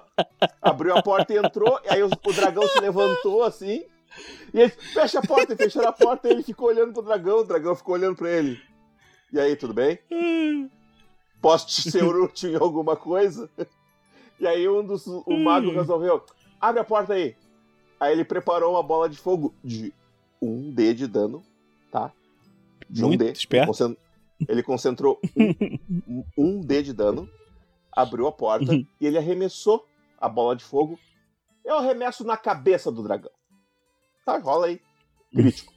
abriu 0.61 0.97
a 0.97 1.03
porta 1.03 1.33
e 1.33 1.37
entrou, 1.39 1.81
e 1.85 1.89
aí 1.89 2.03
o, 2.03 2.07
o 2.09 2.33
dragão 2.33 2.67
se 2.69 2.81
levantou 2.81 3.43
assim. 3.43 3.85
E 4.55 4.61
ele 4.61 4.71
fecha 4.71 5.19
a 5.19 5.23
porta 5.23 5.53
e 5.53 5.57
fecharam 5.57 5.89
a 5.89 5.93
porta 5.93 6.29
e 6.29 6.33
ele 6.33 6.43
ficou 6.43 6.69
olhando 6.69 6.93
pro 6.93 7.03
dragão, 7.03 7.39
o 7.41 7.45
dragão 7.45 7.75
ficou 7.77 7.95
olhando 7.95 8.17
pra 8.17 8.31
ele. 8.31 8.61
E 9.33 9.39
aí, 9.41 9.57
tudo 9.57 9.75
bem? 9.75 9.99
Posso 11.41 11.67
te 11.67 11.91
ser 11.91 12.03
útil 12.05 12.53
em 12.53 12.57
alguma 12.57 12.97
coisa? 12.97 13.51
E 14.41 14.47
aí 14.47 14.69
um 14.69 14.85
dos. 14.85 15.07
O 15.07 15.37
mago 15.39 15.71
resolveu. 15.71 16.25
Abre 16.61 16.81
a 16.81 16.85
porta 16.85 17.15
aí. 17.15 17.37
Aí 18.01 18.13
ele 18.13 18.25
preparou 18.25 18.73
uma 18.75 18.83
bola 18.83 19.09
de 19.09 19.17
fogo 19.19 19.55
de 19.65 19.93
um 20.41 20.71
D 20.73 20.93
de 20.95 21.07
dano, 21.07 21.43
tá? 21.91 22.13
De 22.89 23.05
um 23.05 23.09
Muito 23.09 23.25
D. 23.25 23.33
esperto. 23.33 23.67
Concent- 23.69 23.99
Ele 24.49 24.63
concentrou 24.63 25.19
um, 26.07 26.25
um 26.37 26.61
D 26.61 26.83
de 26.83 26.93
dano, 26.93 27.29
abriu 27.93 28.27
a 28.27 28.33
porta 28.33 28.73
Uhum. 28.73 28.87
e 29.01 29.07
ele 29.07 29.17
arremessou 29.19 29.87
a 30.19 30.29
bola 30.29 30.55
de 30.57 30.65
fogo. 30.65 30.99
Eu 31.65 31.77
arremesso 31.79 32.25
na 32.25 32.37
cabeça 32.37 32.93
do 32.93 33.03
dragão. 33.03 33.31
Tá, 34.25 34.39
rola 34.39 34.67
aí. 34.67 34.81
Crítico. 35.33 35.73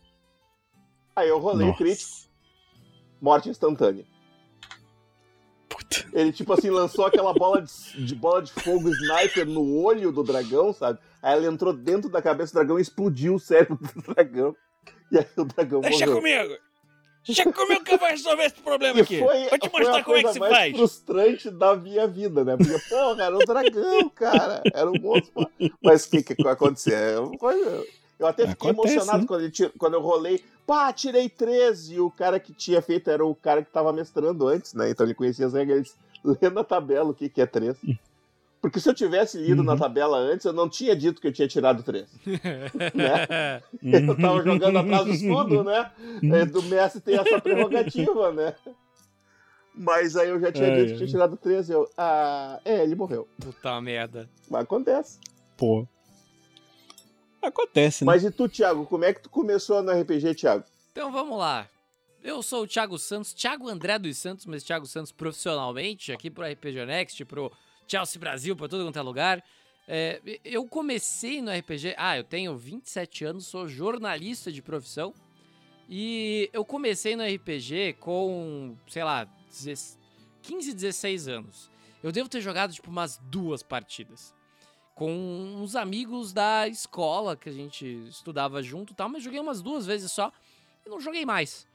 Aí 1.16 1.28
eu 1.30 1.40
rolei 1.40 1.66
o 1.68 1.70
Nossa. 1.72 1.78
crítico, 1.84 2.12
morte 3.22 3.50
instantânea. 3.50 4.06
Puta. 5.68 6.06
Ele, 6.14 6.32
tipo 6.32 6.52
assim, 6.54 6.70
lançou 6.70 7.06
aquela 7.06 7.34
bola 7.34 7.62
de, 7.62 8.06
de 8.06 8.16
bola 8.16 8.42
de 8.42 8.52
fogo 8.52 8.90
sniper 8.90 9.46
no 9.46 9.82
olho 9.84 10.12
do 10.12 10.24
dragão, 10.24 10.74
sabe? 10.74 11.00
Aí 11.22 11.34
ela 11.38 11.48
entrou 11.52 11.74
dentro 11.74 12.10
da 12.10 12.22
cabeça 12.22 12.52
do 12.54 12.56
dragão 12.56 12.80
e 12.80 12.82
explodiu 12.82 13.36
o 13.36 13.40
cérebro 13.40 13.78
do 13.78 14.14
dragão. 14.14 14.56
E 15.12 15.18
aí 15.18 15.28
o 15.38 15.44
dragão 15.46 15.82
Deixa 15.82 16.06
morreu. 16.06 16.22
comigo! 16.22 16.69
Deixa 17.36 17.52
comigo 17.54 17.84
que 17.84 17.94
eu 17.94 17.98
vou 18.00 18.08
resolver 18.08 18.44
esse 18.46 18.56
problema 18.56 18.98
E 19.00 19.02
aqui. 19.04 19.20
foi, 19.20 19.48
Vou 19.50 19.60
te 19.60 19.70
mostrar 19.72 20.04
como 20.04 20.18
é 20.18 20.24
que 20.24 20.34
se 20.34 20.40
mais 20.40 20.52
faz. 20.56 20.76
frustrante 20.76 21.50
da 21.52 21.76
minha 21.76 22.08
vida, 22.08 22.44
né? 22.44 22.58
Porque, 22.58 22.80
porra, 22.90 23.24
era 23.24 23.38
um 23.38 23.46
dragão, 23.46 24.10
cara. 24.10 24.64
Era 24.74 24.90
um 24.92 24.98
monstro. 25.00 25.48
Mas 25.82 26.06
o 26.06 26.10
que, 26.10 26.24
que 26.24 26.48
aconteceu? 26.48 26.96
É 26.96 27.86
Eu 28.18 28.28
até 28.28 28.48
fiquei 28.48 28.72
Acontece, 28.72 28.96
emocionado 28.96 29.22
né? 29.22 29.28
quando, 29.28 29.42
ele 29.42 29.52
tira- 29.52 29.72
quando 29.78 29.94
eu 29.94 30.02
rolei. 30.02 30.44
Pá, 30.66 30.92
tirei 30.92 31.30
13. 31.30 31.94
E 31.96 32.00
o 32.00 32.10
cara 32.10 32.40
que 32.40 32.52
tinha 32.54 32.82
feito 32.82 33.10
era 33.10 33.26
o 33.26 33.36
cara 33.36 33.64
que 33.64 33.72
tava 33.72 33.94
mestrando 33.94 34.48
antes, 34.48 34.74
né? 34.74 34.90
Então 34.90 35.06
ele 35.06 35.14
conhecia 35.14 35.46
as 35.46 35.54
regras. 35.54 35.96
Lê 36.24 36.50
na 36.50 36.64
tabela 36.64 37.10
o 37.12 37.14
que, 37.14 37.30
que 37.30 37.42
é 37.42 37.46
3. 37.46 37.78
Porque 38.62 38.80
se 38.80 38.90
eu 38.90 38.94
tivesse 38.94 39.38
lido 39.38 39.64
na 39.64 39.72
Uhum. 39.74 39.80
tabela 39.80 40.18
antes, 40.18 40.46
eu 40.46 40.52
não 40.52 40.68
tinha 40.68 40.94
dito 40.96 41.22
que 41.22 41.28
eu 41.28 41.32
tinha 41.32 41.48
tirado 41.48 41.82
3. 41.82 42.08
né? 42.94 43.62
Eu 43.82 44.00
Uhum. 44.10 44.16
tava 44.18 44.44
jogando 44.44 44.78
atrás 44.78 45.06
do 45.06 45.12
escudo, 45.12 45.64
né? 45.64 45.92
É, 46.34 46.46
Do 46.46 46.62
mestre 46.64 47.00
tem 47.02 47.18
essa 47.18 47.40
prerrogativa, 47.40 48.32
né? 48.34 48.54
Mas 49.74 50.18
aí 50.18 50.28
eu 50.30 50.40
já 50.42 50.52
tinha 50.52 50.68
Ai, 50.68 50.76
dito 50.76 50.92
que 50.92 50.98
tinha 50.98 51.08
tirado 51.08 51.38
13. 51.38 51.72
Eu, 51.72 51.90
ah, 51.98 52.60
é, 52.66 52.84
ele 52.84 52.96
morreu. 52.96 53.28
Puta 53.40 53.80
merda. 53.80 54.30
Mas 54.50 54.64
acontece. 54.64 55.20
Pô. 55.56 55.88
Acontece, 57.42 58.04
né? 58.04 58.12
Mas 58.12 58.24
e 58.26 58.32
tu, 58.32 58.50
Thiago? 58.50 58.86
Como 58.86 59.06
é 59.06 59.14
que 59.14 59.22
tu 59.22 59.30
começou 59.30 59.82
no 59.82 59.92
RPG, 59.92 60.36
Thiago? 60.36 60.66
Então 60.92 61.10
vamos 61.12 61.38
lá. 61.38 61.68
Eu 62.22 62.44
sou 62.44 62.64
o 62.64 62.68
Thiago 62.68 63.00
Santos, 63.00 63.34
Thiago 63.34 63.70
André 63.70 63.98
dos 63.98 64.18
Santos, 64.18 64.46
mas 64.46 64.62
Thiago 64.66 64.86
Santos 64.86 65.14
profissionalmente, 65.14 66.12
aqui 66.12 66.30
pro 66.30 66.44
RPG 66.46 66.86
Next, 66.86 67.24
pro 67.24 67.50
Chelsea 67.90 68.20
Brasil, 68.20 68.56
pra 68.56 68.68
todo 68.68 68.84
quanto 68.86 69.00
é 69.00 69.02
lugar. 69.02 69.44
É, 69.88 70.22
eu 70.46 70.68
comecei 70.68 71.42
no 71.42 71.52
RPG. 71.52 71.96
Ah, 71.98 72.18
eu 72.18 72.24
tenho 72.24 72.56
27 72.56 73.26
anos, 73.26 73.48
sou 73.48 73.68
jornalista 73.68 74.52
de 74.52 74.62
profissão. 74.62 75.14
E 75.90 76.50
eu 76.54 76.64
comecei 76.64 77.16
no 77.16 77.24
RPG 77.24 77.96
com, 78.00 78.78
sei 78.88 79.04
lá, 79.04 79.28
15, 80.44 80.74
16 80.74 81.28
anos. 81.28 81.72
Eu 82.04 82.12
devo 82.12 82.30
ter 82.30 82.40
jogado, 82.40 82.72
tipo, 82.72 82.92
umas 82.92 83.18
duas 83.24 83.64
partidas. 83.64 84.34
Com 84.94 85.12
uns 85.58 85.76
amigos 85.76 86.32
da 86.32 86.68
escola 86.68 87.36
que 87.36 87.50
a 87.50 87.54
gente 87.54 87.86
estudava 88.08 88.62
junto 88.62 88.94
e 88.94 88.96
tal, 88.96 89.10
mas 89.10 89.24
joguei 89.24 89.40
umas 89.40 89.62
duas 89.62 89.88
vezes 89.88 90.12
só 90.12 90.32
e 90.86 90.90
não 90.90 91.00
joguei 91.00 91.26
mais. 91.26 91.68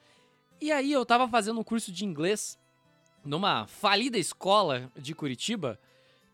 E 0.61 0.71
aí 0.71 0.93
eu 0.93 1.05
tava 1.05 1.27
fazendo 1.27 1.59
um 1.59 1.65
curso 1.65 1.91
de 1.91 2.05
inglês 2.05 2.57
numa 3.25 3.67
falida 3.67 4.19
escola 4.19 4.93
de 4.97 5.15
Curitiba, 5.15 5.81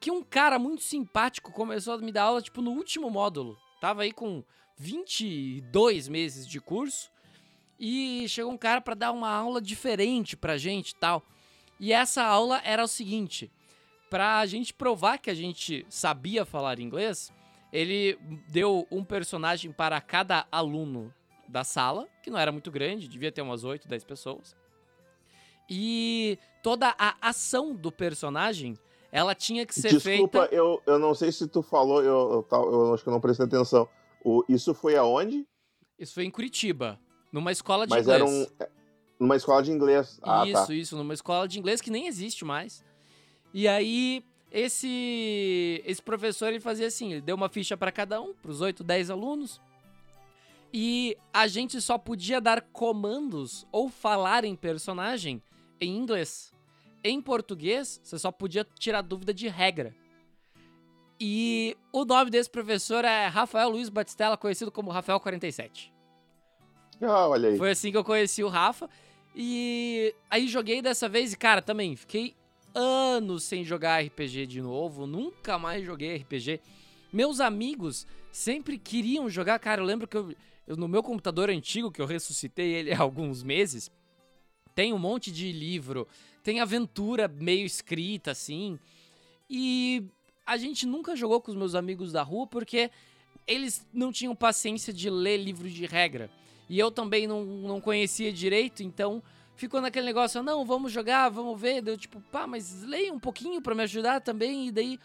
que 0.01 0.11
um 0.11 0.23
cara 0.23 0.59
muito 0.59 0.83
simpático 0.83 1.53
começou 1.53 1.95
a 1.95 1.99
me 1.99 2.11
dar 2.11 2.25
aula, 2.25 2.41
tipo, 2.41 2.63
no 2.63 2.71
último 2.71 3.11
módulo. 3.11 3.59
Tava 3.81 4.03
aí 4.03 4.13
com 4.13 4.43
22 4.79 6.09
meses 6.09 6.49
de 6.49 6.59
curso 6.59 7.11
e 7.79 8.27
chegou 8.27 8.51
um 8.51 8.59
cara 8.59 8.81
para 8.81 8.95
dar 8.95 9.13
uma 9.13 9.31
aula 9.31 9.61
diferente 9.61 10.37
pra 10.37 10.57
gente 10.57 10.95
tal. 10.95 11.23
E 11.79 11.93
essa 11.93 12.23
aula 12.23 12.61
era 12.65 12.83
o 12.83 12.89
seguinte: 12.89 13.53
pra 14.09 14.45
gente 14.47 14.73
provar 14.73 15.19
que 15.19 15.31
a 15.31 15.35
gente 15.35 15.87
sabia 15.91 16.47
falar 16.47 16.81
inglês, 16.81 17.31
ele 17.71 18.19
deu 18.49 18.87
um 18.91 19.05
personagem 19.05 19.71
para 19.71 20.01
cada 20.01 20.47
aluno 20.51 21.13
da 21.47 21.63
sala, 21.63 22.09
que 22.23 22.31
não 22.31 22.39
era 22.39 22.53
muito 22.53 22.71
grande, 22.71 23.09
devia 23.09 23.33
ter 23.33 23.43
umas 23.43 23.65
8, 23.65 23.87
10 23.87 24.05
pessoas. 24.05 24.57
E 25.69 26.39
toda 26.63 26.95
a 26.99 27.17
ação 27.21 27.75
do 27.75 27.93
personagem, 27.93 28.79
ela 29.13 29.35
tinha 29.35 29.67
que 29.67 29.75
ser 29.75 29.89
Desculpa, 29.89 30.03
feita. 30.03 30.39
Desculpa, 30.39 30.55
eu, 30.55 30.83
eu 30.87 30.99
não 30.99 31.15
sei 31.15 31.33
se 31.33 31.47
tu 31.49 31.63
falou, 31.63 32.03
eu, 32.03 32.47
eu, 32.51 32.59
eu, 32.73 32.95
acho 32.95 33.03
que 33.03 33.09
eu 33.09 33.13
não 33.13 33.21
prestei 33.21 33.47
atenção. 33.47 33.89
O, 34.25 34.45
isso 34.49 34.73
foi 34.75 34.97
aonde? 34.97 35.47
Isso 35.99 36.15
foi 36.15 36.25
em 36.25 36.31
Curitiba, 36.31 36.99
numa 37.33 37.51
escola 37.51 37.87
de 37.87 37.91
Mas 37.91 38.07
inglês. 38.07 38.23
Mas 38.23 38.33
era 38.33 38.47
um, 38.47 38.65
é, 38.65 38.71
numa 39.19 39.37
escola 39.37 39.63
de 39.63 39.73
inglês. 39.73 40.21
Ah, 40.23 40.47
isso, 40.47 40.67
tá. 40.67 40.75
isso, 40.75 40.97
numa 40.97 41.15
escola 41.15 41.49
de 41.49 41.59
inglês 41.59 41.81
que 41.81 41.91
nem 41.91 42.07
existe 42.07 42.45
mais. 42.45 42.85
E 43.53 43.67
aí, 43.67 44.25
esse 44.51 45.83
esse 45.85 46.03
professor 46.03 46.49
ele 46.49 46.61
fazia 46.61 46.87
assim, 46.87 47.13
ele 47.13 47.21
deu 47.21 47.35
uma 47.35 47.49
ficha 47.49 47.77
para 47.77 47.91
cada 47.91 48.21
um, 48.21 48.33
para 48.33 48.51
os 48.51 48.61
8, 48.61 48.85
10 48.85 49.11
alunos. 49.11 49.61
E 50.73 51.17
a 51.33 51.49
gente 51.49 51.81
só 51.81 51.99
podia 51.99 52.41
dar 52.41 52.61
comandos 52.61 53.67
ou 53.73 53.89
falar 53.89 54.45
em 54.45 54.55
personagem 54.55 55.43
em 55.81 55.97
inglês. 55.97 56.53
Em 57.03 57.21
português, 57.21 58.01
você 58.03 58.19
só 58.19 58.31
podia 58.31 58.67
tirar 58.79 59.03
dúvida 59.03 59.33
de 59.33 59.49
regra. 59.49 59.95
E 61.19 61.77
o 61.93 62.05
nome 62.05 62.31
desse 62.31 62.49
professor 62.49 63.05
é 63.05 63.27
Rafael 63.27 63.69
Luiz 63.69 63.89
Batistella, 63.89 64.37
conhecido 64.37 64.71
como 64.71 64.91
Rafael 64.91 65.21
47. 65.21 65.93
Ah, 67.03 67.29
olha 67.29 67.51
aí. 67.51 67.59
Foi 67.59 67.71
assim 67.71 67.91
que 67.91 67.97
eu 67.97 68.05
conheci 68.05 68.43
o 68.43 68.49
Rafa. 68.49 68.89
E 69.35 70.15
aí 70.31 70.49
joguei 70.49 70.83
dessa 70.83 71.09
vez 71.09 71.33
e, 71.33 71.37
cara, 71.37 71.63
também 71.63 71.95
fiquei 71.95 72.35
anos 72.75 73.45
sem 73.45 73.65
jogar 73.65 74.03
RPG 74.03 74.47
de 74.47 74.63
novo. 74.63 75.07
Nunca 75.07 75.59
mais 75.59 75.85
joguei 75.85 76.17
RPG. 76.17 76.61
Meus 77.13 77.41
amigos 77.41 78.07
sempre 78.33 78.79
queriam 78.79 79.29
jogar. 79.29 79.59
Cara, 79.59 79.81
eu 79.81 79.85
lembro 79.85 80.07
que 80.07 80.17
eu, 80.17 80.35
eu, 80.67 80.77
no 80.77 80.89
meu 80.89 81.03
computador 81.03 81.51
antigo, 81.51 81.91
que 81.91 82.01
eu 82.01 82.07
ressuscitei 82.07 82.73
ele 82.73 82.93
há 82.93 83.01
alguns 83.01 83.43
meses, 83.43 83.91
tem 84.75 84.93
um 84.93 84.99
monte 84.99 85.31
de 85.31 85.53
livro, 85.53 86.07
tem 86.43 86.61
aventura 86.61 87.29
meio 87.29 87.67
escrita 87.67 88.31
assim. 88.31 88.79
E 89.49 90.05
a 90.47 90.57
gente 90.57 90.87
nunca 90.87 91.17
jogou 91.17 91.41
com 91.41 91.51
os 91.51 91.57
meus 91.57 91.75
amigos 91.75 92.13
da 92.13 92.23
rua 92.23 92.47
porque 92.47 92.91
eles 93.47 93.87
não 93.93 94.13
tinham 94.13 94.35
paciência 94.35 94.93
de 94.93 95.11
ler 95.11 95.39
livro 95.39 95.69
de 95.69 95.87
regra. 95.87 96.31
E 96.69 96.79
eu 96.79 96.91
também 96.91 97.27
não, 97.27 97.45
não 97.45 97.81
conhecia 97.81 98.33
direito, 98.33 98.83
então 98.83 99.23
ficou 99.57 99.81
naquele 99.81 100.07
negócio, 100.07 100.43
não, 100.43 100.65
vamos 100.65 100.93
jogar, 100.93 101.29
vamos 101.29 101.61
ver. 101.61 101.83
Deu 101.83 101.97
tipo, 101.97 102.21
pá, 102.33 102.47
mas 102.47 102.83
leia 102.83 103.13
um 103.13 103.19
pouquinho 103.19 103.61
para 103.61 103.75
me 103.75 103.83
ajudar 103.83 104.21
também. 104.21 104.69
E 104.69 104.73
daí, 104.73 104.99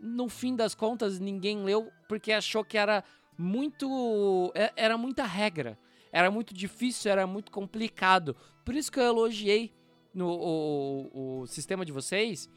no 0.00 0.28
fim 0.28 0.56
das 0.56 0.74
contas, 0.74 1.20
ninguém 1.20 1.62
leu 1.62 1.92
porque 2.08 2.32
achou 2.32 2.64
que 2.64 2.78
era 2.78 3.04
muito. 3.36 4.52
Era 4.74 4.96
muita 4.96 5.24
regra. 5.24 5.78
Era 6.12 6.30
muito 6.30 6.52
difícil, 6.52 7.10
era 7.10 7.26
muito 7.26 7.52
complicado. 7.52 8.34
Por 8.64 8.74
isso 8.74 8.90
que 8.90 8.98
eu 8.98 9.04
elogiei 9.04 9.72
no, 10.12 10.28
o, 10.28 11.40
o 11.42 11.46
sistema 11.46 11.84
de 11.84 11.92
vocês, 11.92 12.48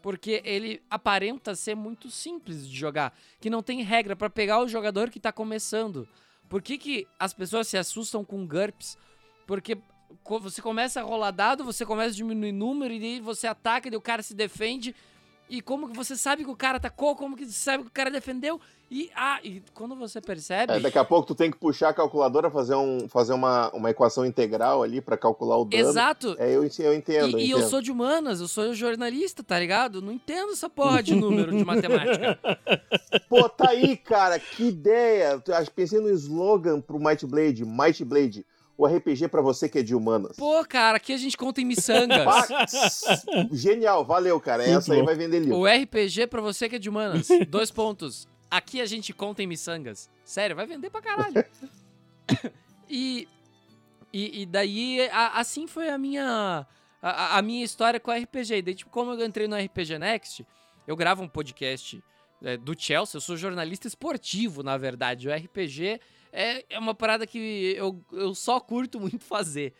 porque 0.00 0.42
ele 0.44 0.82
aparenta 0.90 1.54
ser 1.54 1.74
muito 1.74 2.10
simples 2.10 2.68
de 2.68 2.76
jogar. 2.76 3.16
Que 3.40 3.48
não 3.48 3.62
tem 3.62 3.82
regra 3.82 4.16
para 4.16 4.28
pegar 4.28 4.60
o 4.60 4.68
jogador 4.68 5.10
que 5.10 5.20
tá 5.20 5.32
começando. 5.32 6.08
Por 6.48 6.60
que, 6.60 6.76
que 6.76 7.06
as 7.18 7.32
pessoas 7.32 7.68
se 7.68 7.78
assustam 7.78 8.24
com 8.24 8.46
GURPS? 8.46 8.98
Porque 9.46 9.78
você 10.26 10.60
começa 10.60 11.00
a 11.00 11.04
rolar 11.04 11.30
dado, 11.30 11.64
você 11.64 11.86
começa 11.86 12.10
a 12.10 12.16
diminuir 12.16 12.52
número, 12.52 12.92
e 12.92 13.00
daí 13.00 13.20
você 13.20 13.46
ataca, 13.46 13.88
e 13.88 13.96
o 13.96 14.00
cara 14.00 14.22
se 14.22 14.34
defende. 14.34 14.94
E 15.48 15.60
como 15.60 15.88
que 15.88 15.96
você 15.96 16.16
sabe 16.16 16.44
que 16.44 16.50
o 16.50 16.56
cara 16.56 16.78
atacou? 16.78 17.14
Como 17.14 17.36
que 17.36 17.44
você 17.44 17.52
sabe 17.52 17.84
que 17.84 17.88
o 17.88 17.92
cara 17.92 18.10
defendeu? 18.10 18.60
E, 18.94 19.10
ah, 19.16 19.40
e 19.42 19.62
quando 19.72 19.96
você 19.96 20.20
percebe. 20.20 20.74
É, 20.74 20.78
daqui 20.78 20.98
a 20.98 21.04
pouco 21.04 21.28
tu 21.28 21.34
tem 21.34 21.50
que 21.50 21.56
puxar 21.56 21.88
a 21.88 21.94
calculadora, 21.94 22.50
fazer, 22.50 22.74
um, 22.74 23.08
fazer 23.08 23.32
uma, 23.32 23.70
uma 23.70 23.88
equação 23.88 24.26
integral 24.26 24.82
ali 24.82 25.00
para 25.00 25.16
calcular 25.16 25.56
o 25.56 25.64
dano. 25.64 25.82
Exato. 25.82 26.36
É, 26.38 26.54
eu, 26.54 26.62
eu 26.62 26.94
entendo. 26.94 27.38
E, 27.38 27.50
eu, 27.50 27.58
e 27.58 27.62
eu 27.62 27.68
sou 27.70 27.80
de 27.80 27.90
humanas, 27.90 28.42
eu 28.42 28.48
sou 28.48 28.74
jornalista, 28.74 29.42
tá 29.42 29.58
ligado? 29.58 30.02
Não 30.02 30.12
entendo 30.12 30.52
essa 30.52 30.68
porra 30.68 31.02
de 31.02 31.14
número 31.14 31.56
de 31.56 31.64
matemática. 31.64 32.38
Pô, 33.30 33.48
tá 33.48 33.70
aí, 33.70 33.96
cara, 33.96 34.38
que 34.38 34.64
ideia. 34.64 35.42
Pensei 35.74 35.98
no 35.98 36.10
slogan 36.10 36.78
pro 36.78 37.00
Might 37.00 37.24
Blade, 37.26 37.64
Might 37.64 38.04
Blade. 38.04 38.44
O 38.76 38.86
RPG 38.86 39.28
para 39.28 39.40
você 39.40 39.70
que 39.70 39.78
é 39.78 39.82
de 39.82 39.94
humanas. 39.94 40.36
Pô, 40.36 40.62
cara, 40.66 40.98
aqui 40.98 41.14
a 41.14 41.16
gente 41.16 41.36
conta 41.36 41.62
em 41.62 41.64
miçangas. 41.64 42.26
Genial, 43.52 44.04
valeu, 44.04 44.38
cara. 44.38 44.64
Essa 44.64 44.92
aí 44.92 45.02
vai 45.02 45.14
vender 45.14 45.40
livro. 45.40 45.56
O 45.56 45.66
RPG 45.66 46.26
para 46.26 46.42
você 46.42 46.68
que 46.68 46.76
é 46.76 46.78
de 46.78 46.90
humanas. 46.90 47.28
Dois 47.48 47.70
pontos. 47.70 48.30
Aqui 48.52 48.82
a 48.82 48.84
gente 48.84 49.14
conta 49.14 49.42
em 49.42 49.46
miçangas. 49.46 50.10
Sério, 50.26 50.54
vai 50.54 50.66
vender 50.66 50.90
pra 50.90 51.00
caralho. 51.00 51.42
e, 52.86 53.26
e, 54.12 54.42
e, 54.42 54.46
daí, 54.46 55.08
a, 55.10 55.40
assim 55.40 55.66
foi 55.66 55.88
a 55.88 55.96
minha, 55.96 56.66
a, 57.00 57.38
a, 57.38 57.40
minha 57.40 57.64
história 57.64 57.98
com 57.98 58.10
o 58.10 58.14
RPG. 58.14 58.56
E 58.56 58.60
daí, 58.60 58.74
tipo, 58.74 58.90
como 58.90 59.14
eu 59.14 59.24
entrei 59.24 59.48
no 59.48 59.56
RPG 59.56 59.98
Next, 59.98 60.46
eu 60.86 60.94
gravo 60.94 61.22
um 61.22 61.28
podcast 61.28 62.04
é, 62.42 62.58
do 62.58 62.78
Chelsea. 62.78 63.16
Eu 63.16 63.22
sou 63.22 63.38
jornalista 63.38 63.88
esportivo, 63.88 64.62
na 64.62 64.76
verdade. 64.76 65.30
O 65.30 65.34
RPG 65.34 65.98
é, 66.30 66.62
é 66.68 66.78
uma 66.78 66.94
parada 66.94 67.26
que 67.26 67.74
eu, 67.74 68.04
eu 68.12 68.34
só 68.34 68.60
curto 68.60 69.00
muito 69.00 69.24
fazer. 69.24 69.72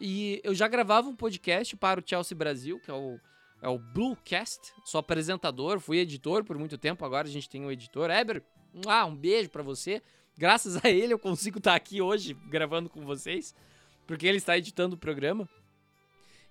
E 0.00 0.40
eu 0.42 0.54
já 0.54 0.66
gravava 0.66 1.10
um 1.10 1.14
podcast 1.14 1.76
para 1.76 2.00
o 2.00 2.02
Chelsea 2.02 2.34
Brasil, 2.34 2.80
que 2.80 2.90
é 2.90 2.94
o 2.94 3.20
é 3.64 3.68
o 3.68 3.78
Bluecast. 3.78 4.74
Sou 4.84 4.98
apresentador, 4.98 5.80
fui 5.80 5.98
editor 5.98 6.44
por 6.44 6.58
muito 6.58 6.76
tempo, 6.76 7.02
agora 7.02 7.26
a 7.26 7.30
gente 7.30 7.48
tem 7.48 7.64
um 7.64 7.72
editor. 7.72 8.10
Eber, 8.10 8.42
ah, 8.86 9.06
um 9.06 9.16
beijo 9.16 9.48
para 9.48 9.62
você. 9.62 10.02
Graças 10.36 10.84
a 10.84 10.90
ele 10.90 11.14
eu 11.14 11.18
consigo 11.18 11.56
estar 11.56 11.74
aqui 11.74 12.02
hoje 12.02 12.34
gravando 12.50 12.90
com 12.90 13.06
vocês, 13.06 13.54
porque 14.06 14.26
ele 14.26 14.36
está 14.36 14.58
editando 14.58 14.96
o 14.96 14.98
programa. 14.98 15.48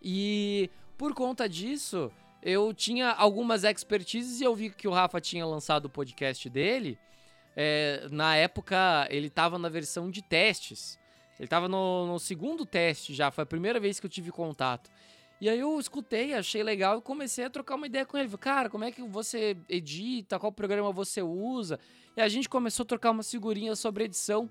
E 0.01 0.71
por 0.97 1.13
conta 1.13 1.47
disso, 1.47 2.11
eu 2.41 2.73
tinha 2.73 3.11
algumas 3.11 3.63
expertises 3.63 4.41
e 4.41 4.43
eu 4.43 4.55
vi 4.55 4.71
que 4.71 4.87
o 4.87 4.91
Rafa 4.91 5.21
tinha 5.21 5.45
lançado 5.45 5.85
o 5.85 5.89
podcast 5.89 6.49
dele. 6.49 6.97
É, 7.55 8.07
na 8.09 8.35
época, 8.35 9.07
ele 9.11 9.27
estava 9.27 9.59
na 9.59 9.69
versão 9.69 10.09
de 10.09 10.23
testes. 10.23 10.97
Ele 11.37 11.45
estava 11.45 11.67
no, 11.67 12.07
no 12.07 12.19
segundo 12.19 12.65
teste 12.65 13.13
já, 13.13 13.29
foi 13.29 13.43
a 13.43 13.45
primeira 13.47 13.79
vez 13.79 13.99
que 13.99 14.05
eu 14.07 14.09
tive 14.09 14.31
contato. 14.31 14.89
E 15.43 15.49
aí 15.49 15.59
eu 15.59 15.77
escutei, 15.77 16.33
achei 16.33 16.63
legal 16.63 16.99
e 16.99 17.01
comecei 17.01 17.43
a 17.43 17.49
trocar 17.49 17.75
uma 17.75 17.85
ideia 17.85 18.05
com 18.05 18.17
ele. 18.17 18.29
Cara, 18.37 18.69
como 18.69 18.85
é 18.85 18.93
que 18.93 19.01
você 19.03 19.57
edita? 19.67 20.39
Qual 20.39 20.53
programa 20.53 20.89
você 20.93 21.21
usa? 21.21 21.77
E 22.15 22.21
a 22.21 22.29
gente 22.29 22.47
começou 22.47 22.85
a 22.85 22.87
trocar 22.87 23.11
umas 23.11 23.29
figurinhas 23.29 23.77
sobre 23.77 24.05
edição. 24.05 24.49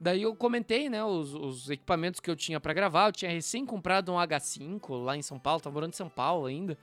Daí 0.00 0.22
eu 0.22 0.32
comentei, 0.36 0.88
né, 0.88 1.02
os, 1.02 1.34
os 1.34 1.68
equipamentos 1.68 2.20
que 2.20 2.30
eu 2.30 2.36
tinha 2.36 2.60
para 2.60 2.72
gravar. 2.72 3.08
Eu 3.08 3.12
tinha 3.12 3.28
recém 3.28 3.66
comprado 3.66 4.12
um 4.12 4.14
H5 4.14 5.02
lá 5.02 5.16
em 5.16 5.22
São 5.22 5.36
Paulo, 5.36 5.60
tava 5.60 5.74
morando 5.74 5.94
em 5.94 5.96
São 5.96 6.08
Paulo 6.08 6.46
ainda. 6.46 6.78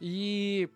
E 0.00 0.68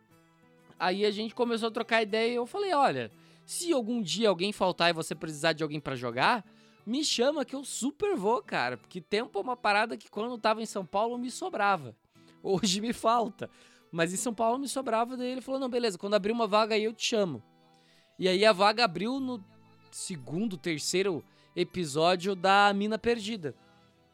aí 0.78 1.04
a 1.04 1.10
gente 1.10 1.34
começou 1.34 1.70
a 1.70 1.72
trocar 1.72 2.02
ideia 2.02 2.30
e 2.30 2.36
eu 2.36 2.46
falei, 2.46 2.72
olha, 2.72 3.10
se 3.44 3.72
algum 3.72 4.00
dia 4.00 4.28
alguém 4.28 4.52
faltar 4.52 4.90
e 4.90 4.92
você 4.92 5.12
precisar 5.12 5.54
de 5.54 5.64
alguém 5.64 5.80
para 5.80 5.96
jogar, 5.96 6.44
me 6.86 7.04
chama 7.04 7.44
que 7.44 7.56
eu 7.56 7.64
super 7.64 8.16
vou, 8.16 8.40
cara. 8.40 8.76
Porque 8.76 9.00
tempo 9.00 9.38
é 9.38 9.42
uma 9.42 9.56
parada 9.56 9.96
que 9.96 10.08
quando 10.08 10.30
eu 10.30 10.38
tava 10.38 10.62
em 10.62 10.66
São 10.66 10.86
Paulo 10.86 11.18
me 11.18 11.30
sobrava. 11.30 11.96
Hoje 12.42 12.80
me 12.80 12.92
falta. 12.92 13.50
Mas 13.90 14.12
em 14.12 14.16
São 14.16 14.32
Paulo 14.32 14.58
me 14.58 14.68
sobrava, 14.68 15.16
daí 15.16 15.32
ele 15.32 15.40
falou: 15.40 15.60
não, 15.60 15.68
beleza, 15.68 15.98
quando 15.98 16.14
abrir 16.14 16.32
uma 16.32 16.46
vaga 16.46 16.74
aí 16.74 16.84
eu 16.84 16.92
te 16.92 17.04
chamo. 17.04 17.42
E 18.18 18.28
aí 18.28 18.44
a 18.44 18.52
vaga 18.52 18.84
abriu 18.84 19.18
no 19.18 19.42
segundo, 19.90 20.56
terceiro 20.56 21.24
episódio 21.54 22.34
da 22.34 22.72
Mina 22.72 22.98
Perdida. 22.98 23.54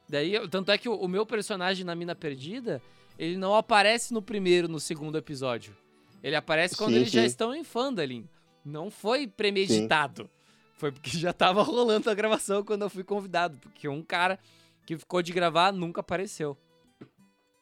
Daí, 0.08 0.32
tanto 0.48 0.70
é 0.70 0.78
que 0.78 0.88
o, 0.88 0.94
o 0.94 1.08
meu 1.08 1.26
personagem 1.26 1.84
na 1.84 1.94
Mina 1.94 2.14
Perdida, 2.14 2.82
ele 3.18 3.36
não 3.36 3.54
aparece 3.54 4.12
no 4.12 4.22
primeiro, 4.22 4.68
no 4.68 4.80
segundo 4.80 5.18
episódio. 5.18 5.76
Ele 6.22 6.36
aparece 6.36 6.76
quando 6.76 6.90
Sim, 6.92 6.96
eles 6.96 7.10
já 7.10 7.20
sim. 7.20 7.26
estão 7.26 7.54
em 7.54 7.64
Phandalin. 7.64 8.28
Não 8.64 8.90
foi 8.90 9.26
premeditado. 9.26 10.30
Foi 10.82 10.90
porque 10.90 11.10
já 11.16 11.32
tava 11.32 11.62
rolando 11.62 12.10
a 12.10 12.14
gravação 12.14 12.64
quando 12.64 12.82
eu 12.82 12.90
fui 12.90 13.04
convidado. 13.04 13.56
Porque 13.58 13.88
um 13.88 14.02
cara 14.02 14.36
que 14.84 14.98
ficou 14.98 15.22
de 15.22 15.32
gravar 15.32 15.72
nunca 15.72 16.00
apareceu. 16.00 16.56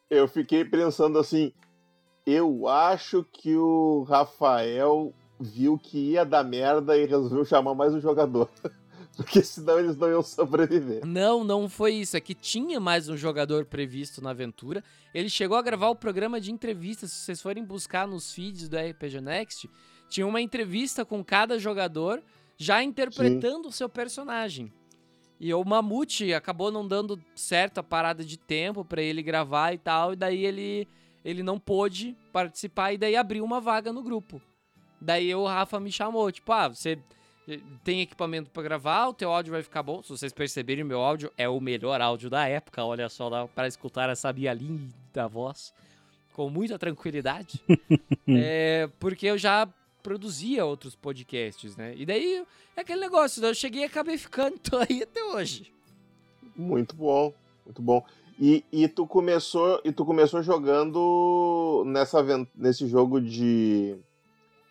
Eu 0.08 0.26
fiquei 0.26 0.64
pensando 0.64 1.18
assim, 1.18 1.52
eu 2.24 2.66
acho 2.66 3.22
que 3.30 3.54
o 3.54 4.04
Rafael 4.04 5.12
viu 5.38 5.76
que 5.76 6.12
ia 6.12 6.24
dar 6.24 6.42
merda 6.42 6.96
e 6.96 7.04
resolveu 7.04 7.44
chamar 7.44 7.74
mais 7.74 7.92
um 7.92 8.00
jogador. 8.00 8.48
Porque 9.14 9.42
senão 9.42 9.78
eles 9.78 9.98
não 9.98 10.08
iam 10.08 10.22
sobreviver. 10.22 11.04
Não, 11.04 11.44
não 11.44 11.68
foi 11.68 11.92
isso. 11.92 12.16
É 12.16 12.20
que 12.20 12.34
tinha 12.34 12.80
mais 12.80 13.10
um 13.10 13.18
jogador 13.18 13.66
previsto 13.66 14.22
na 14.22 14.30
aventura. 14.30 14.82
Ele 15.12 15.28
chegou 15.28 15.58
a 15.58 15.62
gravar 15.62 15.90
o 15.90 15.94
programa 15.94 16.40
de 16.40 16.50
entrevistas. 16.50 17.12
Se 17.12 17.26
vocês 17.26 17.42
forem 17.42 17.62
buscar 17.62 18.08
nos 18.08 18.32
feeds 18.32 18.66
do 18.66 18.78
RPG 18.78 19.20
Next, 19.20 19.68
tinha 20.08 20.26
uma 20.26 20.40
entrevista 20.40 21.04
com 21.04 21.22
cada 21.22 21.58
jogador 21.58 22.22
já 22.60 22.82
interpretando 22.82 23.68
o 23.68 23.72
seu 23.72 23.88
personagem. 23.88 24.70
E 25.40 25.54
o 25.54 25.64
Mamute 25.64 26.34
acabou 26.34 26.70
não 26.70 26.86
dando 26.86 27.18
certo 27.34 27.78
a 27.78 27.82
parada 27.82 28.22
de 28.22 28.36
tempo 28.36 28.84
pra 28.84 29.00
ele 29.00 29.22
gravar 29.22 29.72
e 29.72 29.78
tal, 29.78 30.12
e 30.12 30.16
daí 30.16 30.44
ele, 30.44 30.86
ele 31.24 31.42
não 31.42 31.58
pôde 31.58 32.14
participar, 32.30 32.92
e 32.92 32.98
daí 32.98 33.16
abriu 33.16 33.42
uma 33.42 33.62
vaga 33.62 33.94
no 33.94 34.02
grupo. 34.02 34.42
Daí 35.00 35.34
o 35.34 35.46
Rafa 35.46 35.80
me 35.80 35.90
chamou, 35.90 36.30
tipo, 36.30 36.52
ah, 36.52 36.68
você 36.68 36.98
tem 37.82 38.02
equipamento 38.02 38.50
pra 38.50 38.62
gravar, 38.62 39.08
o 39.08 39.14
teu 39.14 39.32
áudio 39.32 39.52
vai 39.52 39.62
ficar 39.62 39.82
bom. 39.82 40.02
Se 40.02 40.10
vocês 40.10 40.30
perceberem, 40.30 40.84
meu 40.84 41.00
áudio 41.00 41.32
é 41.38 41.48
o 41.48 41.58
melhor 41.62 42.02
áudio 42.02 42.28
da 42.28 42.46
época, 42.46 42.84
olha 42.84 43.08
só, 43.08 43.30
dá 43.30 43.48
para 43.48 43.68
escutar 43.68 44.10
essa 44.10 44.30
minha 44.34 44.52
linda 44.52 45.26
voz 45.26 45.72
com 46.34 46.50
muita 46.50 46.78
tranquilidade. 46.78 47.58
é, 48.28 48.86
porque 48.98 49.26
eu 49.26 49.38
já 49.38 49.66
produzia 50.02 50.64
outros 50.64 50.94
podcasts, 50.94 51.76
né? 51.76 51.94
E 51.96 52.04
daí 52.06 52.44
é 52.76 52.80
aquele 52.80 53.00
negócio, 53.00 53.44
eu 53.44 53.54
cheguei 53.54 53.82
e 53.82 53.84
acabei 53.84 54.16
ficando, 54.18 54.58
tô 54.58 54.76
aí 54.88 55.02
até 55.02 55.22
hoje. 55.22 55.72
Muito 56.56 56.94
bom, 56.94 57.32
muito 57.64 57.80
bom. 57.82 58.04
E, 58.38 58.64
e 58.72 58.88
tu 58.88 59.06
começou 59.06 59.80
e 59.84 59.92
tu 59.92 60.04
começou 60.04 60.42
jogando 60.42 61.82
nessa 61.86 62.22
nesse 62.54 62.86
jogo 62.88 63.20
de 63.20 63.96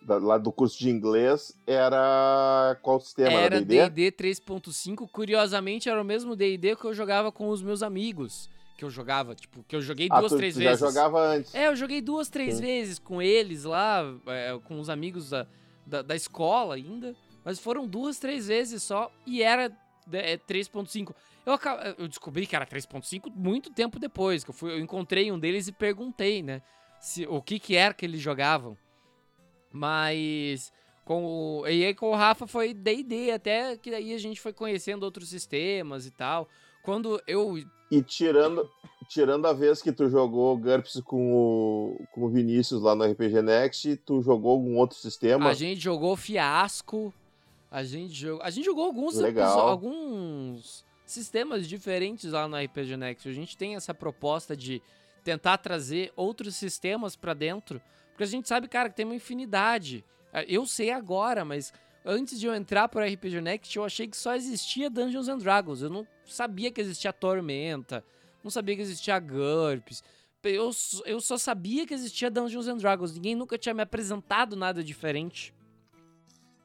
da- 0.01 0.17
lá 0.17 0.37
do 0.39 0.51
curso 0.51 0.79
de 0.79 0.89
inglês 0.89 1.53
era 1.67 2.77
qual 2.81 2.99
sistema 2.99 3.31
Era? 3.39 3.61
D&D 3.61 4.11
3.5, 4.11 5.07
curiosamente 5.11 5.87
era 5.87 6.01
o 6.01 6.05
mesmo 6.05 6.35
D&D 6.35 6.75
que 6.75 6.85
eu 6.85 6.93
jogava 6.95 7.31
com 7.31 7.49
os 7.49 7.61
meus 7.61 7.83
amigos, 7.83 8.49
que 8.79 8.85
eu 8.85 8.89
jogava, 8.89 9.35
tipo, 9.35 9.61
que 9.67 9.75
eu 9.75 9.81
joguei 9.81 10.07
Ah, 10.09 10.21
duas, 10.21 10.31
tu, 10.31 10.37
três 10.37 10.53
tu 10.53 10.59
vezes. 10.59 10.79
já 10.79 10.87
jogava 10.87 11.19
antes. 11.19 11.53
É, 11.53 11.67
eu 11.67 11.75
joguei 11.75 11.99
duas, 11.99 12.29
três 12.29 12.55
Sim. 12.55 12.61
vezes 12.61 12.97
com 12.97 13.21
eles 13.21 13.65
lá, 13.65 14.03
é, 14.27 14.57
com 14.63 14.79
os 14.79 14.89
amigos 14.89 15.31
da, 15.31 15.45
da, 15.85 16.01
da 16.01 16.15
escola 16.15 16.75
ainda. 16.75 17.13
Mas 17.43 17.59
foram 17.59 17.85
duas, 17.85 18.19
três 18.19 18.47
vezes 18.47 18.81
só 18.81 19.11
e 19.25 19.43
era 19.43 19.69
é, 20.13 20.37
3.5. 20.37 21.13
Eu, 21.45 21.59
eu 21.97 22.07
descobri 22.07 22.47
que 22.47 22.55
era 22.55 22.65
3.5 22.65 23.29
muito 23.35 23.69
tempo 23.69 23.99
depois, 23.99 24.45
que 24.45 24.49
eu, 24.49 24.53
fui, 24.53 24.71
eu 24.71 24.79
encontrei 24.79 25.29
um 25.29 25.37
deles 25.37 25.67
e 25.67 25.73
perguntei, 25.73 26.41
né? 26.41 26.61
Se, 27.01 27.27
o 27.27 27.41
que 27.41 27.59
que 27.59 27.75
era 27.75 27.93
que 27.93 28.05
eles 28.05 28.21
jogavam. 28.21 28.77
Mas 29.71 30.71
com 31.03 31.25
o, 31.25 31.67
e 31.67 31.85
aí 31.85 31.93
com 31.93 32.11
o 32.11 32.15
Rafa 32.15 32.47
foi 32.47 32.73
D&D, 32.73 33.31
até 33.31 33.75
que 33.75 33.91
daí 33.91 34.13
a 34.13 34.17
gente 34.17 34.39
foi 34.39 34.53
conhecendo 34.53 35.03
outros 35.03 35.27
sistemas 35.29 36.05
e 36.05 36.11
tal. 36.11 36.47
Quando 36.81 37.21
eu 37.27 37.57
E 37.91 38.01
tirando, 38.01 38.69
tirando 39.07 39.45
a 39.47 39.53
vez 39.53 39.81
que 39.81 39.91
tu 39.91 40.09
jogou 40.09 40.55
GURPS 40.57 41.01
com 41.03 41.33
o, 41.33 42.05
com 42.11 42.25
o 42.25 42.29
Vinícius 42.29 42.81
lá 42.81 42.95
no 42.95 43.03
RPG 43.03 43.41
Next, 43.41 43.97
tu 43.97 44.21
jogou 44.21 44.51
algum 44.51 44.77
outro 44.77 44.97
sistema? 44.97 45.49
A 45.49 45.53
gente 45.53 45.81
jogou 45.81 46.15
Fiasco. 46.15 47.13
A 47.71 47.83
gente 47.83 48.13
jogou, 48.13 48.43
a 48.43 48.49
gente 48.49 48.65
jogou 48.65 48.85
alguns, 48.85 49.15
Legal. 49.15 49.59
alguns 49.59 50.83
sistemas 51.05 51.67
diferentes 51.67 52.31
lá 52.31 52.47
no 52.47 52.57
RPG 52.57 52.97
Next. 52.97 53.29
A 53.29 53.33
gente 53.33 53.55
tem 53.55 53.75
essa 53.75 53.93
proposta 53.93 54.55
de 54.55 54.81
tentar 55.23 55.57
trazer 55.57 56.11
outros 56.15 56.55
sistemas 56.55 57.15
pra 57.15 57.33
dentro, 57.33 57.81
porque 58.09 58.23
a 58.23 58.27
gente 58.27 58.47
sabe, 58.47 58.67
cara, 58.67 58.89
que 58.89 58.95
tem 58.95 59.05
uma 59.05 59.15
infinidade. 59.15 60.03
Eu 60.47 60.65
sei 60.65 60.91
agora, 60.91 61.43
mas 61.45 61.73
antes 62.05 62.39
de 62.39 62.45
eu 62.45 62.53
entrar 62.53 62.87
pro 62.87 63.03
RPG 63.03 63.41
Next, 63.41 63.77
eu 63.77 63.83
achei 63.83 64.07
que 64.07 64.17
só 64.17 64.35
existia 64.35 64.89
Dungeons 64.89 65.27
and 65.27 65.37
Dragons. 65.37 65.81
Eu 65.81 65.89
não 65.89 66.07
sabia 66.25 66.71
que 66.71 66.81
existia 66.81 67.13
Tormenta, 67.13 68.03
não 68.43 68.51
sabia 68.51 68.75
que 68.75 68.81
existia 68.81 69.19
GURPS. 69.19 70.03
Eu, 70.43 70.71
eu 71.05 71.19
só 71.19 71.37
sabia 71.37 71.85
que 71.85 71.93
existia 71.93 72.31
Dungeons 72.31 72.67
and 72.67 72.77
Dragons. 72.77 73.13
Ninguém 73.13 73.35
nunca 73.35 73.57
tinha 73.57 73.73
me 73.73 73.81
apresentado 73.81 74.55
nada 74.55 74.83
diferente. 74.83 75.53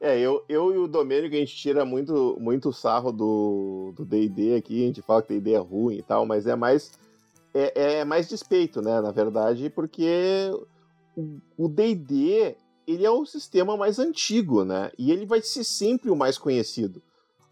É, 0.01 0.18
eu, 0.18 0.45
eu 0.49 0.74
e 0.74 0.76
o 0.76 0.87
Domênico, 0.87 1.35
a 1.35 1.39
gente 1.39 1.57
tira 1.57 1.85
muito, 1.85 2.37
muito 2.39 2.72
sarro 2.72 3.11
do 3.11 3.95
D&D 3.99 4.55
aqui, 4.55 4.85
a 4.85 4.87
gente 4.89 5.03
fala 5.03 5.22
que 5.22 5.28
D&D 5.28 5.55
é 5.55 5.59
ruim 5.59 5.97
e 5.97 6.03
tal, 6.03 6.26
mas 6.26 6.47
é 6.47 6.55
mais 6.55 6.93
é, 7.55 8.01
é 8.01 8.05
mais 8.05 8.28
despeito, 8.28 8.82
né, 8.82 9.01
na 9.01 9.12
verdade, 9.12 9.70
porque 9.70 10.51
o 11.57 11.68
D&D, 11.68 12.57
ele 12.87 13.05
é 13.05 13.11
o 13.11 13.24
sistema 13.24 13.76
mais 13.76 13.99
antigo, 13.99 14.64
né, 14.64 14.91
e 14.99 15.11
ele 15.11 15.26
vai 15.26 15.41
ser 15.43 15.64
sempre 15.64 16.11
o 16.11 16.16
mais 16.16 16.39
conhecido. 16.39 17.03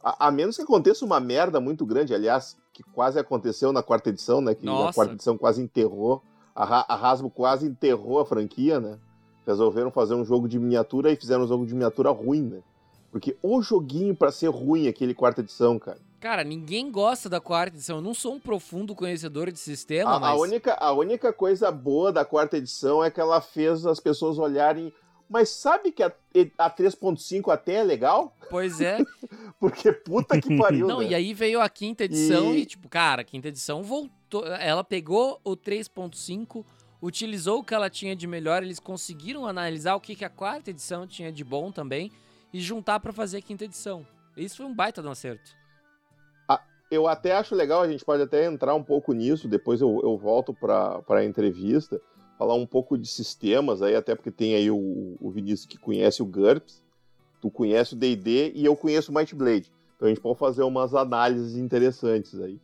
A, 0.03 0.29
a 0.29 0.31
menos 0.31 0.57
que 0.57 0.63
aconteça 0.63 1.05
uma 1.05 1.21
merda 1.21 1.61
muito 1.61 1.87
grande, 1.87 2.15
aliás, 2.15 2.57
que 2.73 2.83
quase 2.83 3.19
aconteceu 3.19 3.73
na 3.73 3.83
quarta 3.83 4.11
edição, 4.11 4.41
né, 4.41 4.55
que 4.55 4.67
a 4.67 4.71
Nossa. 4.71 4.95
quarta 4.95 5.15
edição 5.15 5.39
quase 5.39 5.63
enterrou, 5.63 6.23
a, 6.55 6.95
a 6.95 7.11
Hasbro 7.11 7.31
quase 7.31 7.67
enterrou 7.67 8.21
a 8.21 8.27
franquia, 8.27 8.81
né, 8.81 8.99
resolveram 9.47 9.91
fazer 9.91 10.15
um 10.15 10.25
jogo 10.25 10.49
de 10.49 10.59
miniatura 10.59 11.11
e 11.11 11.17
fizeram 11.17 11.45
um 11.45 11.49
jogo 11.49 11.67
de 11.67 11.73
miniatura 11.73 12.11
ruim, 12.11 12.43
né? 12.43 12.63
Porque 13.11 13.37
o 13.43 13.61
joguinho 13.61 14.17
pra 14.17 14.33
ser 14.33 14.49
ruim, 14.49 14.89
aquele 14.89 15.15
quarta 15.15 15.43
edição, 15.43 15.79
cara. 15.79 15.99
Cara, 16.19 16.43
ninguém 16.43 16.91
gosta 16.91 17.29
da 17.29 17.41
quarta 17.41 17.77
edição. 17.77 17.97
Eu 17.97 18.03
não 18.03 18.15
sou 18.15 18.35
um 18.35 18.41
profundo 18.41 18.95
conhecedor 18.95 19.51
de 19.53 19.59
sistema, 19.59 20.13
A, 20.13 20.17
a 20.17 20.21
mas. 20.21 20.41
única, 20.41 20.75
a 20.75 20.93
única 20.93 21.33
coisa 21.33 21.71
boa 21.71 22.11
da 22.11 22.25
quarta 22.25 22.57
edição 22.57 23.05
é 23.05 23.11
que 23.11 23.21
ela 23.21 23.41
fez 23.41 23.85
as 23.85 24.01
pessoas 24.01 24.39
olharem. 24.39 24.93
Mas 25.33 25.49
sabe 25.49 25.91
que 25.91 26.03
a, 26.03 26.13
a 26.59 26.71
3.5 26.71 27.51
até 27.51 27.77
é 27.77 27.83
legal? 27.83 28.37
Pois 28.51 28.83
é. 28.83 28.99
Porque 29.59 29.91
puta 29.91 30.39
que 30.39 30.55
pariu. 30.59 30.87
Não, 30.89 30.99
né? 30.99 31.07
e 31.07 31.15
aí 31.15 31.33
veio 31.33 31.59
a 31.63 31.71
quinta 31.71 32.05
edição 32.05 32.55
e... 32.55 32.61
E- 32.61 32.67
tipo, 32.67 32.87
cara, 32.87 33.23
a 33.23 33.25
quinta 33.25 33.49
edição 33.49 33.83
voltou. 33.83 34.47
Ela 34.47 34.85
pegou 34.85 35.41
o 35.43 35.57
3.5, 35.57 36.63
utilizou 37.01 37.61
o 37.61 37.65
que 37.65 37.73
ela 37.73 37.89
tinha 37.89 38.15
de 38.15 38.27
melhor, 38.27 38.63
eles 38.63 38.79
conseguiram 38.79 39.47
analisar 39.47 39.95
o 39.95 40.01
que, 40.01 40.15
que 40.15 40.25
a 40.25 40.29
quarta 40.29 40.69
edição 40.69 41.07
tinha 41.07 41.33
de 41.33 41.43
bom 41.43 41.73
também 41.73 42.13
e 42.53 42.61
juntar 42.61 43.01
pra 43.01 43.11
fazer 43.11 43.39
a 43.39 43.43
quinta 43.43 43.65
edição. 43.65 44.07
Isso 44.37 44.59
foi 44.59 44.67
um 44.67 44.75
baita 44.75 45.01
de 45.01 45.09
um 45.09 45.13
acerto. 45.13 45.51
Eu 46.91 47.09
até 47.09 47.33
acho 47.33 47.55
legal, 47.55 47.81
a 47.81 47.89
gente 47.89 48.05
pode 48.05 48.23
até 48.23 48.45
entrar 48.45 48.75
um 48.75 48.83
pouco 48.83 49.15
nisso, 49.15 49.49
depois 49.49 49.81
eu, 49.81 49.99
eu 50.03 50.19
volto 50.19 50.53
para 50.53 51.03
a 51.09 51.25
entrevista, 51.25 51.99
falar 52.39 52.55
um 52.55 52.67
pouco 52.67 52.99
de 52.99 53.09
sistemas 53.09 53.83
aí, 53.83 53.95
até 53.95 54.15
porque 54.15 54.31
tem 54.31 54.55
aí 54.55 54.71
o, 54.71 55.17
o 55.21 55.31
Vinícius 55.31 55.67
que 55.67 55.79
conhece 55.79 56.23
o 56.23 56.27
GURPS, 56.27 56.83
tu 57.41 57.51
conhece 57.51 57.95
o 57.95 57.97
D&D 57.97 58.53
e 58.55 58.65
eu 58.65 58.77
conheço 58.77 59.11
o 59.11 59.15
Might 59.15 59.35
Blade. 59.35 59.71
Então 59.97 60.07
a 60.07 60.09
gente 60.11 60.21
pode 60.21 60.39
fazer 60.39 60.63
umas 60.63 60.95
análises 60.95 61.57
interessantes 61.57 62.41
aí. 62.41 62.61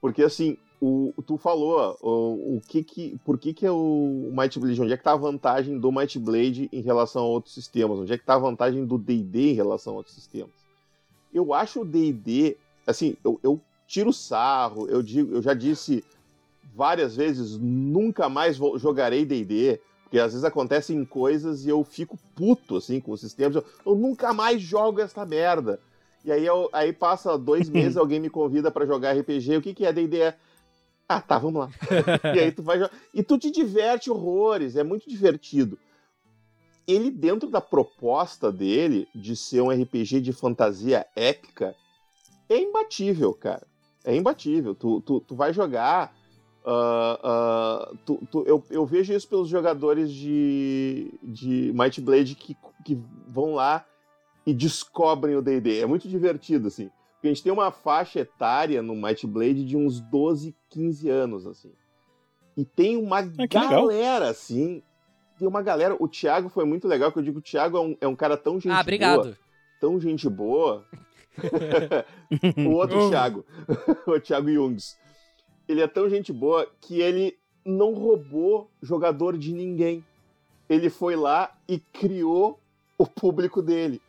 Porque 0.00 0.22
assim, 0.22 0.56
o, 0.80 1.12
tu 1.26 1.36
falou 1.36 1.96
o, 2.00 2.56
o 2.56 2.60
que 2.60 2.82
que, 2.84 3.18
por 3.24 3.38
que 3.38 3.52
que 3.54 3.66
é 3.66 3.70
o 3.70 4.30
Might 4.32 4.58
Blade, 4.58 4.82
onde 4.82 4.92
é 4.92 4.96
que 4.96 5.02
tá 5.02 5.12
a 5.12 5.16
vantagem 5.16 5.78
do 5.78 5.90
Might 5.90 6.18
Blade 6.18 6.68
em 6.72 6.80
relação 6.80 7.22
a 7.22 7.26
outros 7.26 7.54
sistemas? 7.54 7.98
Onde 7.98 8.12
é 8.12 8.18
que 8.18 8.24
tá 8.24 8.34
a 8.34 8.38
vantagem 8.38 8.84
do 8.84 8.98
D&D 8.98 9.52
em 9.52 9.54
relação 9.54 9.94
a 9.94 9.96
outros 9.96 10.14
sistemas? 10.14 10.54
Eu 11.32 11.52
acho 11.54 11.80
o 11.80 11.84
D&D, 11.84 12.56
assim, 12.86 13.16
eu, 13.24 13.40
eu 13.42 13.60
tiro 13.86 14.12
sarro, 14.12 14.86
eu 14.88 15.02
digo, 15.02 15.34
eu 15.34 15.42
já 15.42 15.54
disse 15.54 16.04
várias 16.76 17.16
vezes, 17.16 17.58
nunca 17.58 18.28
mais 18.28 18.58
vou, 18.58 18.78
jogarei 18.78 19.24
D&D, 19.24 19.80
porque 20.02 20.18
às 20.18 20.32
vezes 20.32 20.44
acontecem 20.44 21.02
coisas 21.06 21.64
e 21.64 21.70
eu 21.70 21.82
fico 21.82 22.18
puto, 22.34 22.76
assim, 22.76 23.00
com 23.00 23.12
os 23.12 23.20
sistemas, 23.20 23.56
eu, 23.56 23.64
eu 23.84 23.94
nunca 23.96 24.34
mais 24.34 24.60
jogo 24.60 25.00
essa 25.00 25.24
merda. 25.24 25.80
E 26.22 26.30
aí, 26.30 26.44
eu, 26.44 26.68
aí 26.72 26.92
passa 26.92 27.38
dois 27.38 27.68
meses, 27.70 27.96
alguém 27.96 28.20
me 28.20 28.28
convida 28.28 28.70
pra 28.70 28.84
jogar 28.84 29.16
RPG, 29.16 29.56
o 29.56 29.62
que 29.62 29.72
que 29.72 29.86
é 29.86 29.92
D&D? 29.92 30.20
É, 30.20 30.36
Ah, 31.08 31.20
tá, 31.20 31.38
vamos 31.38 31.60
lá. 31.60 31.70
e 32.36 32.38
aí 32.38 32.52
tu 32.52 32.62
vai 32.62 32.78
jogar. 32.78 32.92
E 33.14 33.22
tu 33.22 33.38
te 33.38 33.50
diverte 33.50 34.10
horrores, 34.10 34.76
é 34.76 34.84
muito 34.84 35.08
divertido. 35.08 35.78
Ele, 36.86 37.10
dentro 37.10 37.48
da 37.48 37.60
proposta 37.60 38.52
dele 38.52 39.08
de 39.14 39.34
ser 39.34 39.60
um 39.60 39.70
RPG 39.70 40.20
de 40.20 40.32
fantasia 40.32 41.04
épica, 41.16 41.74
é 42.48 42.58
imbatível, 42.58 43.32
cara. 43.32 43.66
É 44.04 44.14
imbatível. 44.14 44.74
Tu, 44.74 45.00
tu, 45.00 45.20
tu 45.20 45.34
vai 45.34 45.52
jogar. 45.52 46.14
Ah, 46.66 47.18
ah, 47.22 47.92
tu- 48.04 48.20
tu- 48.30 48.44
eu, 48.46 48.62
eu 48.70 48.84
vejo 48.84 49.12
isso 49.12 49.28
pelos 49.28 49.48
jogadores 49.48 50.10
de, 50.12 51.12
de 51.22 51.72
Might 51.74 52.00
Blade 52.00 52.34
que, 52.34 52.56
que 52.84 52.98
vão 53.28 53.54
lá 53.54 53.84
e 54.44 54.52
descobrem 54.52 55.36
o 55.36 55.42
DD. 55.42 55.80
É 55.80 55.86
muito 55.86 56.08
divertido, 56.08 56.66
assim. 56.68 56.90
Porque 57.14 57.28
a 57.28 57.30
gente 57.30 57.42
tem 57.42 57.52
uma 57.52 57.70
faixa 57.70 58.20
etária 58.20 58.82
no 58.82 58.94
Might 58.96 59.26
Blade 59.26 59.64
de 59.64 59.76
uns 59.76 60.00
12, 60.00 60.54
15 60.68 61.08
anos, 61.08 61.46
assim. 61.46 61.72
E 62.56 62.64
tem 62.64 62.96
uma 62.96 63.18
Ah, 63.18 63.46
galera, 63.46 63.84
legal. 63.86 64.22
assim. 64.22 64.82
Tem 65.38 65.46
uma 65.46 65.62
galera. 65.62 65.96
O 66.00 66.08
Thiago 66.08 66.48
foi 66.48 66.64
muito 66.64 66.88
legal, 66.88 67.12
que 67.12 67.18
eu 67.18 67.22
digo, 67.22 67.38
o 67.38 67.42
Thiago 67.42 67.76
é 67.76 67.80
um, 67.80 67.96
é 68.02 68.08
um 68.08 68.16
cara 68.16 68.36
tão 68.36 68.54
gente 68.54 68.68
ah, 68.70 68.74
boa. 68.74 68.80
obrigado. 68.82 69.36
Tão 69.80 70.00
gente 70.00 70.28
boa. 70.28 70.84
o 72.66 72.70
outro. 72.70 73.08
Thiago. 73.10 73.44
o 74.06 74.18
Thiago 74.20 74.50
Jungs. 74.52 74.96
Ele 75.68 75.80
é 75.80 75.86
tão 75.86 76.08
gente 76.08 76.32
boa 76.32 76.68
que 76.80 77.00
ele 77.00 77.36
não 77.64 77.92
roubou 77.92 78.70
jogador 78.80 79.36
de 79.36 79.52
ninguém. 79.52 80.04
Ele 80.68 80.88
foi 80.88 81.16
lá 81.16 81.56
e 81.68 81.78
criou 81.78 82.58
o 82.96 83.06
público 83.06 83.60
dele. 83.60 84.00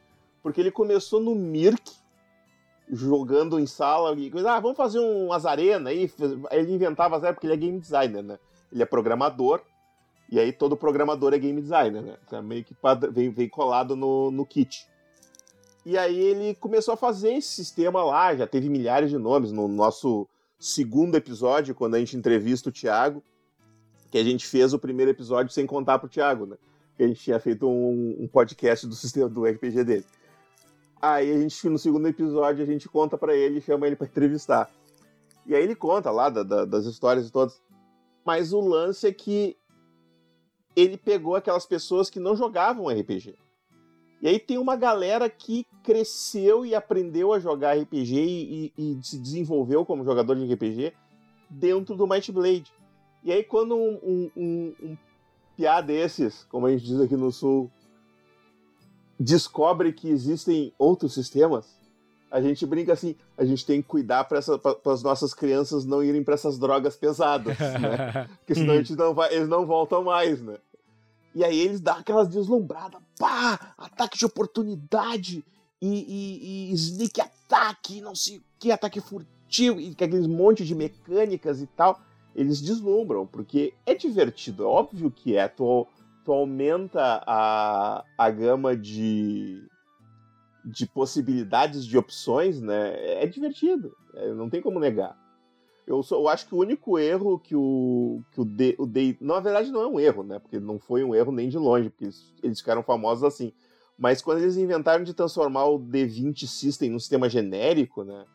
Porque 0.42 0.62
ele 0.62 0.72
começou 0.72 1.20
no 1.20 1.36
Mirk, 1.36 1.92
jogando 2.90 3.60
em 3.60 3.66
sala, 3.66 4.16
e 4.18 4.32
coisa, 4.32 4.54
ah, 4.54 4.60
vamos 4.60 4.78
fazer 4.78 5.00
umas 5.00 5.46
arenas 5.46 5.92
aí. 5.92 6.12
Ele 6.52 6.74
inventava 6.74 7.16
as 7.16 7.24
arenas 7.24 7.36
porque 7.36 7.48
ele 7.48 7.54
é 7.54 7.58
game 7.58 7.80
designer, 7.80 8.24
né? 8.24 8.40
Ele 8.72 8.84
é 8.84 8.86
programador, 8.86 9.62
e 10.30 10.40
aí 10.40 10.52
todo 10.52 10.76
programador 10.76 11.34
é 11.34 11.40
game 11.40 11.62
designer, 11.62 12.02
né? 12.02 12.18
Então, 12.26 12.42
meio 12.44 12.64
que 12.64 12.76
vem, 13.12 13.30
vem 13.30 13.50
colado 13.50 13.96
no, 13.96 14.30
no 14.30 14.46
kit. 14.46 14.88
E 15.86 15.98
aí 15.98 16.18
ele 16.18 16.56
começou 16.56 16.94
a 16.94 16.98
fazer 16.98 17.34
esse 17.34 17.48
sistema 17.48 18.04
lá, 18.04 18.36
já 18.36 18.46
teve 18.46 18.70
milhares 18.70 19.10
de 19.10 19.18
nomes. 19.18 19.54
No 19.54 19.70
nosso 19.70 20.28
segundo 20.60 21.16
episódio, 21.16 21.76
quando 21.76 21.96
a 21.96 22.00
gente 22.00 22.16
entrevista 22.18 22.70
o 22.70 22.72
Thiago, 22.72 23.24
que 24.12 24.18
a 24.18 24.24
gente 24.24 24.46
fez 24.48 24.74
o 24.74 24.80
primeiro 24.80 25.12
episódio 25.12 25.52
sem 25.54 25.66
contar 25.66 26.00
pro 26.00 26.10
Thiago, 26.10 26.46
né? 26.46 26.58
Que 26.96 27.04
a 27.04 27.08
gente 27.08 27.20
tinha 27.22 27.40
feito 27.40 27.68
um, 27.68 28.16
um 28.24 28.28
podcast 28.28 28.88
do 28.88 28.96
sistema 28.96 29.30
do 29.30 29.46
RPG 29.46 29.84
dele. 29.84 30.06
Aí 31.02 31.32
a 31.32 31.40
gente, 31.40 31.70
no 31.70 31.78
segundo 31.78 32.08
episódio, 32.08 32.64
a 32.64 32.66
gente 32.66 32.90
conta 32.90 33.18
pra 33.18 33.36
ele 33.36 33.60
e 33.60 33.62
chama 33.62 33.86
ele 33.86 33.96
pra 33.96 34.08
entrevistar. 34.08 34.70
E 35.46 35.54
aí 35.56 35.64
ele 35.64 35.76
conta 35.76 36.10
lá 36.10 36.30
da- 36.30 36.44
da- 36.44 36.66
das 36.66 36.86
histórias 36.86 37.28
e 37.28 37.32
todas. 37.32 37.62
Mas 38.26 38.52
o 38.52 38.60
lance 38.60 39.06
é 39.08 39.14
que 39.14 39.56
ele 40.76 40.98
pegou 40.98 41.36
aquelas 41.36 41.66
pessoas 41.66 42.10
que 42.10 42.20
não 42.20 42.36
jogavam 42.36 42.88
RPG. 42.90 43.36
E 44.22 44.28
aí 44.28 44.40
tem 44.40 44.58
uma 44.58 44.76
galera 44.76 45.30
que 45.30 45.66
cresceu 45.84 46.66
e 46.66 46.74
aprendeu 46.74 47.34
a 47.34 47.40
jogar 47.40 47.78
RPG 47.78 48.16
e, 48.16 48.74
e- 48.78 48.98
e 49.00 49.04
se 49.04 49.18
desenvolveu 49.18 49.86
como 49.86 50.04
jogador 50.04 50.36
de 50.36 50.52
RPG 50.54 50.94
dentro 51.50 51.96
do 51.96 52.08
Might 52.08 52.32
Blade. 52.32 52.74
E 53.24 53.32
aí 53.32 53.44
quando 53.44 53.76
um, 53.76 54.00
um, 54.04 54.32
um, 54.36 54.74
um 54.84 54.98
piá 55.56 55.82
desses, 55.82 56.46
como 56.46 56.66
a 56.66 56.72
gente 56.72 56.86
diz 56.86 57.00
aqui 57.00 57.16
no 57.16 57.32
sul, 57.32 57.70
descobre 59.20 59.92
que 59.94 60.10
existem 60.10 60.74
outros 60.78 61.14
sistemas, 61.14 61.78
a 62.30 62.42
gente 62.42 62.66
brinca 62.66 62.94
assim, 62.94 63.16
a 63.38 63.46
gente 63.46 63.66
tem 63.66 63.82
que 63.82 63.88
cuidar 63.88 64.26
para 64.26 64.40
as 64.40 65.02
nossas 65.04 65.34
crianças 65.34 65.86
não 65.86 66.04
irem 66.04 66.24
para 66.24 66.34
essas 66.34 66.60
drogas 66.60 66.96
pesadas, 66.96 67.58
né? 67.58 68.28
Porque 68.40 68.54
senão 68.56 68.74
a 68.74 68.78
gente 68.78 68.96
não 68.96 69.14
vai, 69.14 69.34
eles 69.34 69.48
não 69.48 69.66
voltam 69.66 70.04
mais, 70.04 70.42
né? 70.42 70.58
E 71.34 71.44
aí 71.44 71.58
eles 71.60 71.80
dão 71.80 71.96
aquelas 71.96 72.28
deslumbradas, 72.28 73.00
pá, 73.18 73.74
ataque 73.78 74.18
de 74.18 74.26
oportunidade 74.26 75.44
e, 75.82 75.88
e, 75.88 76.72
e 76.72 76.74
sneak 76.74 77.22
attack, 77.22 78.02
não 78.02 78.16
sei 78.16 78.42
que, 78.60 78.72
ataque 78.72 79.02
furtivo, 79.02 79.80
e 79.80 79.92
aqueles 79.92 80.28
monte 80.28 80.66
de 80.66 80.76
mecânicas 80.76 81.62
e 81.62 81.68
tal. 81.68 82.00
Eles 82.36 82.62
deslumbram, 82.62 83.26
porque 83.26 83.74
é 83.86 83.96
divertido, 83.96 84.64
é 84.64 84.68
óbvio 84.68 85.10
que 85.10 85.36
é. 85.36 85.48
Tu, 85.48 85.88
tu 86.24 86.32
aumenta 86.32 87.24
a, 87.26 88.04
a 88.18 88.30
gama 88.30 88.76
de, 88.76 89.64
de 90.64 90.86
possibilidades, 90.86 91.86
de 91.86 91.98
opções, 91.98 92.62
né? 92.62 93.24
É 93.24 93.26
divertido, 93.26 93.96
é, 94.14 94.32
não 94.34 94.50
tem 94.50 94.62
como 94.62 94.80
negar. 94.80 95.18
Eu, 95.88 96.04
sou, 96.04 96.22
eu 96.22 96.28
acho 96.28 96.46
que 96.46 96.54
o 96.54 96.60
único 96.60 97.00
erro 97.00 97.40
que 97.40 97.56
o, 97.56 98.22
que 98.34 98.42
o, 98.42 98.46
D, 98.46 98.76
o 98.78 98.86
D. 98.86 99.16
Na 99.22 99.40
verdade, 99.40 99.72
não 99.72 99.82
é 99.82 99.88
um 99.88 99.98
erro, 99.98 100.22
né? 100.22 100.38
Porque 100.38 100.60
não 100.60 100.78
foi 100.78 101.02
um 101.02 101.16
erro 101.16 101.32
nem 101.32 101.48
de 101.48 101.58
longe, 101.58 101.90
porque 101.90 102.04
eles, 102.04 102.34
eles 102.44 102.60
ficaram 102.60 102.84
famosos 102.84 103.24
assim. 103.24 103.54
Mas 103.98 104.22
quando 104.22 104.40
eles 104.40 104.58
inventaram 104.58 105.06
de 105.06 105.14
transformar 105.14 105.66
o 105.66 105.80
D20 105.80 106.46
System 106.46 106.90
num 106.90 107.00
sistema 107.00 107.30
genérico, 107.30 108.04
né? 108.04 108.26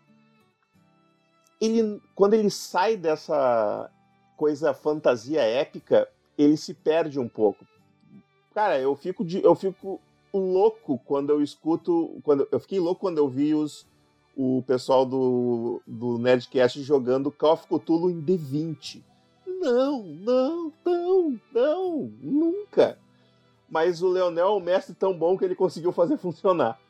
Ele, 1.60 2.00
quando 2.14 2.34
ele 2.34 2.50
sai 2.50 2.96
dessa 2.96 3.90
coisa 4.34 4.72
fantasia 4.72 5.42
épica, 5.42 6.08
ele 6.38 6.56
se 6.56 6.72
perde 6.72 7.20
um 7.20 7.28
pouco. 7.28 7.66
Cara, 8.54 8.80
eu 8.80 8.96
fico, 8.96 9.24
de, 9.24 9.44
eu 9.44 9.54
fico 9.54 10.00
louco 10.32 10.98
quando 11.04 11.30
eu 11.30 11.42
escuto. 11.42 12.18
Quando, 12.24 12.48
eu 12.50 12.58
fiquei 12.58 12.80
louco 12.80 13.02
quando 13.02 13.18
eu 13.18 13.28
vi 13.28 13.54
os, 13.54 13.86
o 14.36 14.62
pessoal 14.66 15.04
do, 15.04 15.82
do 15.86 16.18
Nerdcast 16.18 16.82
jogando 16.82 17.30
Call 17.30 17.54
of 17.54 17.66
Cthulhu 17.66 18.10
em 18.10 18.22
D20. 18.22 19.02
Não, 19.46 20.02
não, 20.02 20.72
não, 20.84 21.40
não, 21.52 22.12
nunca. 22.20 22.98
Mas 23.68 24.02
o 24.02 24.08
Leonel 24.08 24.46
é 24.46 24.50
um 24.50 24.60
mestre 24.60 24.94
tão 24.94 25.16
bom 25.16 25.36
que 25.36 25.44
ele 25.44 25.54
conseguiu 25.54 25.92
fazer 25.92 26.16
funcionar. 26.18 26.80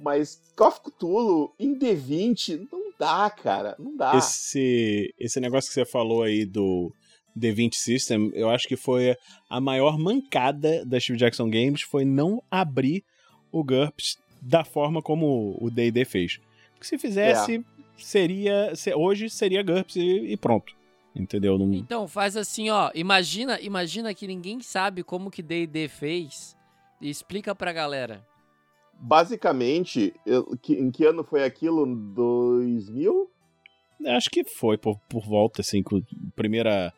Mas 0.00 0.40
Call 0.54 0.68
of 0.68 0.80
Cthulhu 0.80 1.52
em 1.58 1.78
D20 1.78 2.68
não 2.70 2.92
dá, 2.98 3.30
cara, 3.30 3.74
não 3.78 3.96
dá. 3.96 4.16
Esse, 4.16 5.14
esse 5.18 5.40
negócio 5.40 5.68
que 5.68 5.74
você 5.74 5.86
falou 5.86 6.22
aí 6.22 6.44
do 6.44 6.92
D20 7.36 7.74
System, 7.74 8.30
eu 8.34 8.50
acho 8.50 8.66
que 8.66 8.76
foi 8.76 9.16
a 9.48 9.60
maior 9.60 9.98
mancada 9.98 10.84
da 10.84 10.98
Steve 10.98 11.18
Jackson 11.18 11.48
Games, 11.48 11.82
foi 11.82 12.04
não 12.04 12.42
abrir 12.50 13.04
o 13.52 13.62
GURPS 13.62 14.16
da 14.40 14.64
forma 14.64 15.02
como 15.02 15.56
o 15.60 15.70
D&D 15.70 16.04
fez. 16.04 16.38
Porque 16.88 16.96
se 16.96 16.98
fizesse, 16.98 17.64
seria 17.96 18.74
se- 18.74 18.94
hoje 18.94 19.28
seria 19.30 19.62
GURPS 19.62 19.96
e, 19.96 20.32
e 20.32 20.36
pronto. 20.36 20.72
Entendeu? 21.14 21.56
Não, 21.58 21.72
Então, 21.72 22.06
faz 22.06 22.36
assim, 22.36 22.68
ó. 22.68 22.90
Imagina, 22.94 23.58
imagina 23.60 24.12
que 24.12 24.26
ninguém 24.26 24.60
sabe 24.60 25.02
como 25.02 25.30
que 25.30 25.42
D&D 25.42 25.88
fez 25.88 26.54
e 27.00 27.08
explica 27.08 27.54
pra 27.54 27.72
galera. 27.72 28.22
Basicamente, 29.00 30.12
eu- 30.26 30.56
que- 30.60 30.74
em 30.74 30.90
que 30.90 31.04
ano 31.04 31.24
foi 31.24 31.42
aquilo? 31.44 31.86
2000? 31.86 33.30
acho 34.08 34.28
que 34.30 34.44
foi 34.44 34.76
por, 34.76 34.98
por 35.08 35.24
volta, 35.26 35.62
assim, 35.62 35.82
com 35.82 35.96
a 35.96 36.00
primeira 36.34 36.92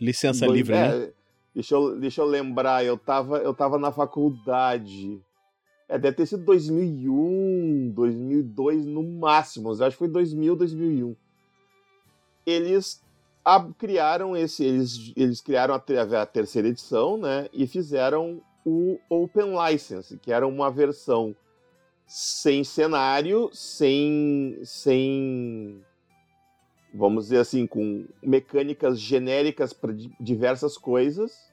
licença 0.00 0.46
Dois- 0.46 0.56
livre, 0.58 0.74
é, 0.74 0.98
né? 0.98 1.12
Deixa 1.54 1.74
eu, 1.74 1.98
deixa 1.98 2.20
eu 2.22 2.26
lembrar, 2.26 2.84
eu 2.84 2.96
tava, 2.96 3.38
eu 3.38 3.52
tava 3.52 3.78
na 3.78 3.92
faculdade. 3.92 5.20
É, 5.88 5.98
deve 5.98 6.16
ter 6.16 6.26
sido 6.26 6.44
2001, 6.44 7.92
2002 7.94 8.84
no 8.84 9.02
máximo. 9.02 9.72
Eu 9.72 9.86
acho 9.86 9.96
que 9.96 9.98
foi 9.98 10.08
2000, 10.08 10.54
2001. 10.54 11.16
Eles 12.44 13.02
criaram 13.78 14.36
esse, 14.36 14.62
eles, 14.62 15.12
eles 15.16 15.40
criaram 15.40 15.74
a, 15.74 16.22
a 16.22 16.26
terceira 16.26 16.68
edição, 16.68 17.16
né? 17.16 17.48
E 17.52 17.66
fizeram 17.66 18.42
o 18.66 18.98
Open 19.08 19.54
License, 19.56 20.18
que 20.18 20.30
era 20.30 20.46
uma 20.46 20.70
versão 20.70 21.34
sem 22.06 22.62
cenário, 22.62 23.48
sem, 23.52 24.58
sem 24.64 25.82
vamos 26.92 27.24
dizer 27.24 27.38
assim, 27.38 27.66
com 27.66 28.06
mecânicas 28.22 29.00
genéricas 29.00 29.72
para 29.72 29.94
diversas 30.20 30.76
coisas 30.76 31.47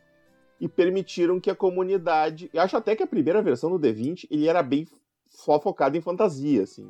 e 0.60 0.68
permitiram 0.68 1.40
que 1.40 1.50
a 1.50 1.56
comunidade, 1.56 2.50
eu 2.54 2.62
acho 2.62 2.78
até 2.78 2.96
que 2.96 3.04
a 3.04 3.08
primeira 3.08 3.42
versão 3.42 3.70
do 3.70 3.80
D20 3.80 4.28
ele 4.32 4.48
era 4.48 4.64
bem 4.64 4.88
só 5.30 5.60
focado 5.60 5.98
em 5.98 6.02
fantasia, 6.02 6.64
assim. 6.64 6.90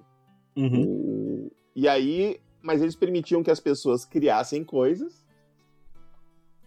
Uhum. 0.55 1.49
E 1.75 1.87
aí, 1.87 2.39
mas 2.61 2.81
eles 2.81 2.95
permitiam 2.95 3.43
que 3.43 3.51
as 3.51 3.59
pessoas 3.59 4.05
criassem 4.05 4.63
coisas. 4.63 5.25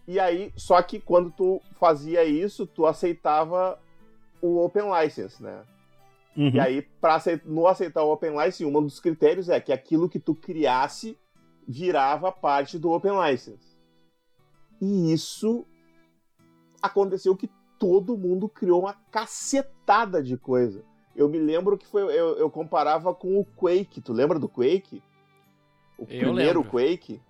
E 0.07 0.19
aí, 0.19 0.51
só 0.55 0.81
que 0.81 0.99
quando 0.99 1.31
tu 1.31 1.61
fazia 1.79 2.23
isso, 2.23 2.65
tu 2.65 2.85
aceitava 2.85 3.79
o 4.41 4.57
Open 4.63 4.85
License, 4.91 5.41
né? 5.41 5.63
Uhum. 6.35 6.49
E 6.49 6.59
aí, 6.59 6.81
para 6.81 7.15
aceitar, 7.15 7.47
no 7.47 7.67
aceitar 7.67 8.03
o 8.03 8.11
Open 8.11 8.31
License, 8.31 8.65
um 8.65 8.81
dos 8.81 8.99
critérios 8.99 9.49
é 9.49 9.59
que 9.59 9.71
aquilo 9.71 10.09
que 10.09 10.19
tu 10.19 10.33
criasse 10.35 11.17
virava 11.67 12.31
parte 12.31 12.77
do 12.79 12.91
Open 12.91 13.11
License. 13.21 13.77
E 14.81 15.13
isso 15.13 15.65
aconteceu 16.81 17.35
que 17.35 17.49
todo 17.77 18.17
mundo 18.17 18.49
criou 18.49 18.81
uma 18.81 18.93
cacetada 19.09 20.21
de 20.21 20.37
coisa. 20.37 20.83
Eu 21.15 21.27
me 21.27 21.39
lembro 21.39 21.77
que 21.77 21.85
foi. 21.85 22.03
Eu, 22.03 22.37
eu 22.37 22.49
comparava 22.49 23.13
com 23.13 23.39
o 23.39 23.45
Quake. 23.45 24.01
Tu 24.01 24.13
lembra 24.13 24.37
do 24.37 24.47
Quake? 24.47 25.01
O 25.97 26.03
Eu 26.03 26.05
primeiro 26.05 26.59
lembro. 26.59 26.63
Quake? 26.71 27.21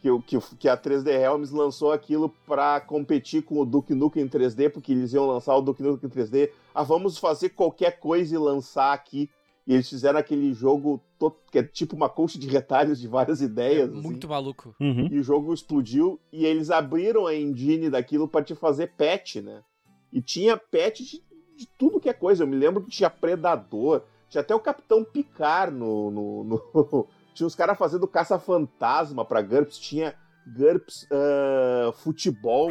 Que, 0.00 0.22
que, 0.22 0.56
que 0.56 0.68
a 0.68 0.76
3D 0.76 1.18
Realms 1.18 1.52
lançou 1.52 1.92
aquilo 1.92 2.28
pra 2.46 2.80
competir 2.80 3.42
com 3.42 3.58
o 3.60 3.66
Duke 3.66 3.94
Nukem 3.94 4.28
3D, 4.28 4.70
porque 4.70 4.92
eles 4.92 5.12
iam 5.12 5.26
lançar 5.26 5.56
o 5.56 5.60
Duke 5.60 5.82
Nukem 5.82 6.08
3D. 6.08 6.50
Ah, 6.72 6.84
vamos 6.84 7.18
fazer 7.18 7.50
qualquer 7.50 7.98
coisa 7.98 8.34
e 8.34 8.38
lançar 8.38 8.92
aqui. 8.92 9.28
E 9.68 9.74
eles 9.74 9.86
fizeram 9.88 10.18
aquele 10.18 10.54
jogo 10.54 10.98
to- 11.18 11.36
que 11.52 11.58
é 11.58 11.62
tipo 11.62 11.94
uma 11.94 12.08
colcha 12.08 12.38
de 12.38 12.48
retalhos 12.48 12.98
de 12.98 13.06
várias 13.06 13.42
ideias. 13.42 13.90
assim. 13.92 14.00
Muito 14.00 14.26
maluco. 14.26 14.74
Uhum. 14.80 15.08
E 15.12 15.18
o 15.18 15.22
jogo 15.22 15.52
explodiu 15.52 16.18
e 16.32 16.46
eles 16.46 16.70
abriram 16.70 17.26
a 17.26 17.34
engine 17.36 17.90
daquilo 17.90 18.26
pra 18.26 18.42
te 18.42 18.54
fazer 18.54 18.92
patch, 18.96 19.36
né? 19.36 19.62
E 20.10 20.22
tinha 20.22 20.56
patch 20.56 21.00
de, 21.00 21.22
de 21.54 21.66
tudo 21.78 22.00
que 22.00 22.08
é 22.08 22.14
coisa. 22.14 22.42
Eu 22.44 22.46
me 22.48 22.56
lembro 22.56 22.82
que 22.82 22.90
tinha 22.90 23.10
Predador, 23.10 24.02
Tinha 24.30 24.40
até 24.40 24.54
o 24.54 24.60
Capitão 24.60 25.04
Picar 25.04 25.70
no. 25.70 26.10
no, 26.10 26.44
no... 26.44 27.06
tinha 27.34 27.46
os 27.46 27.54
caras 27.54 27.76
fazendo 27.76 28.08
caça-fantasma 28.08 29.22
pra 29.24 29.42
GURPS. 29.42 29.78
Tinha 29.78 30.14
GURPS 30.46 31.06
uh, 31.10 31.92
Futebol. 31.92 32.70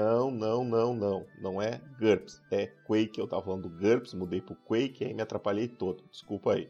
Não, 0.00 0.30
não, 0.30 0.64
não, 0.64 0.94
não. 0.94 1.26
Não 1.40 1.62
é 1.62 1.80
GURPS. 1.98 2.40
É 2.50 2.66
Quake. 2.86 3.18
Eu 3.18 3.26
tava 3.26 3.42
falando 3.42 3.68
do 3.68 3.68
GURPS, 3.68 4.14
mudei 4.14 4.40
pro 4.40 4.56
Quake, 4.56 5.04
aí 5.04 5.14
me 5.14 5.22
atrapalhei 5.22 5.68
todo. 5.68 6.02
Desculpa 6.10 6.54
aí. 6.54 6.68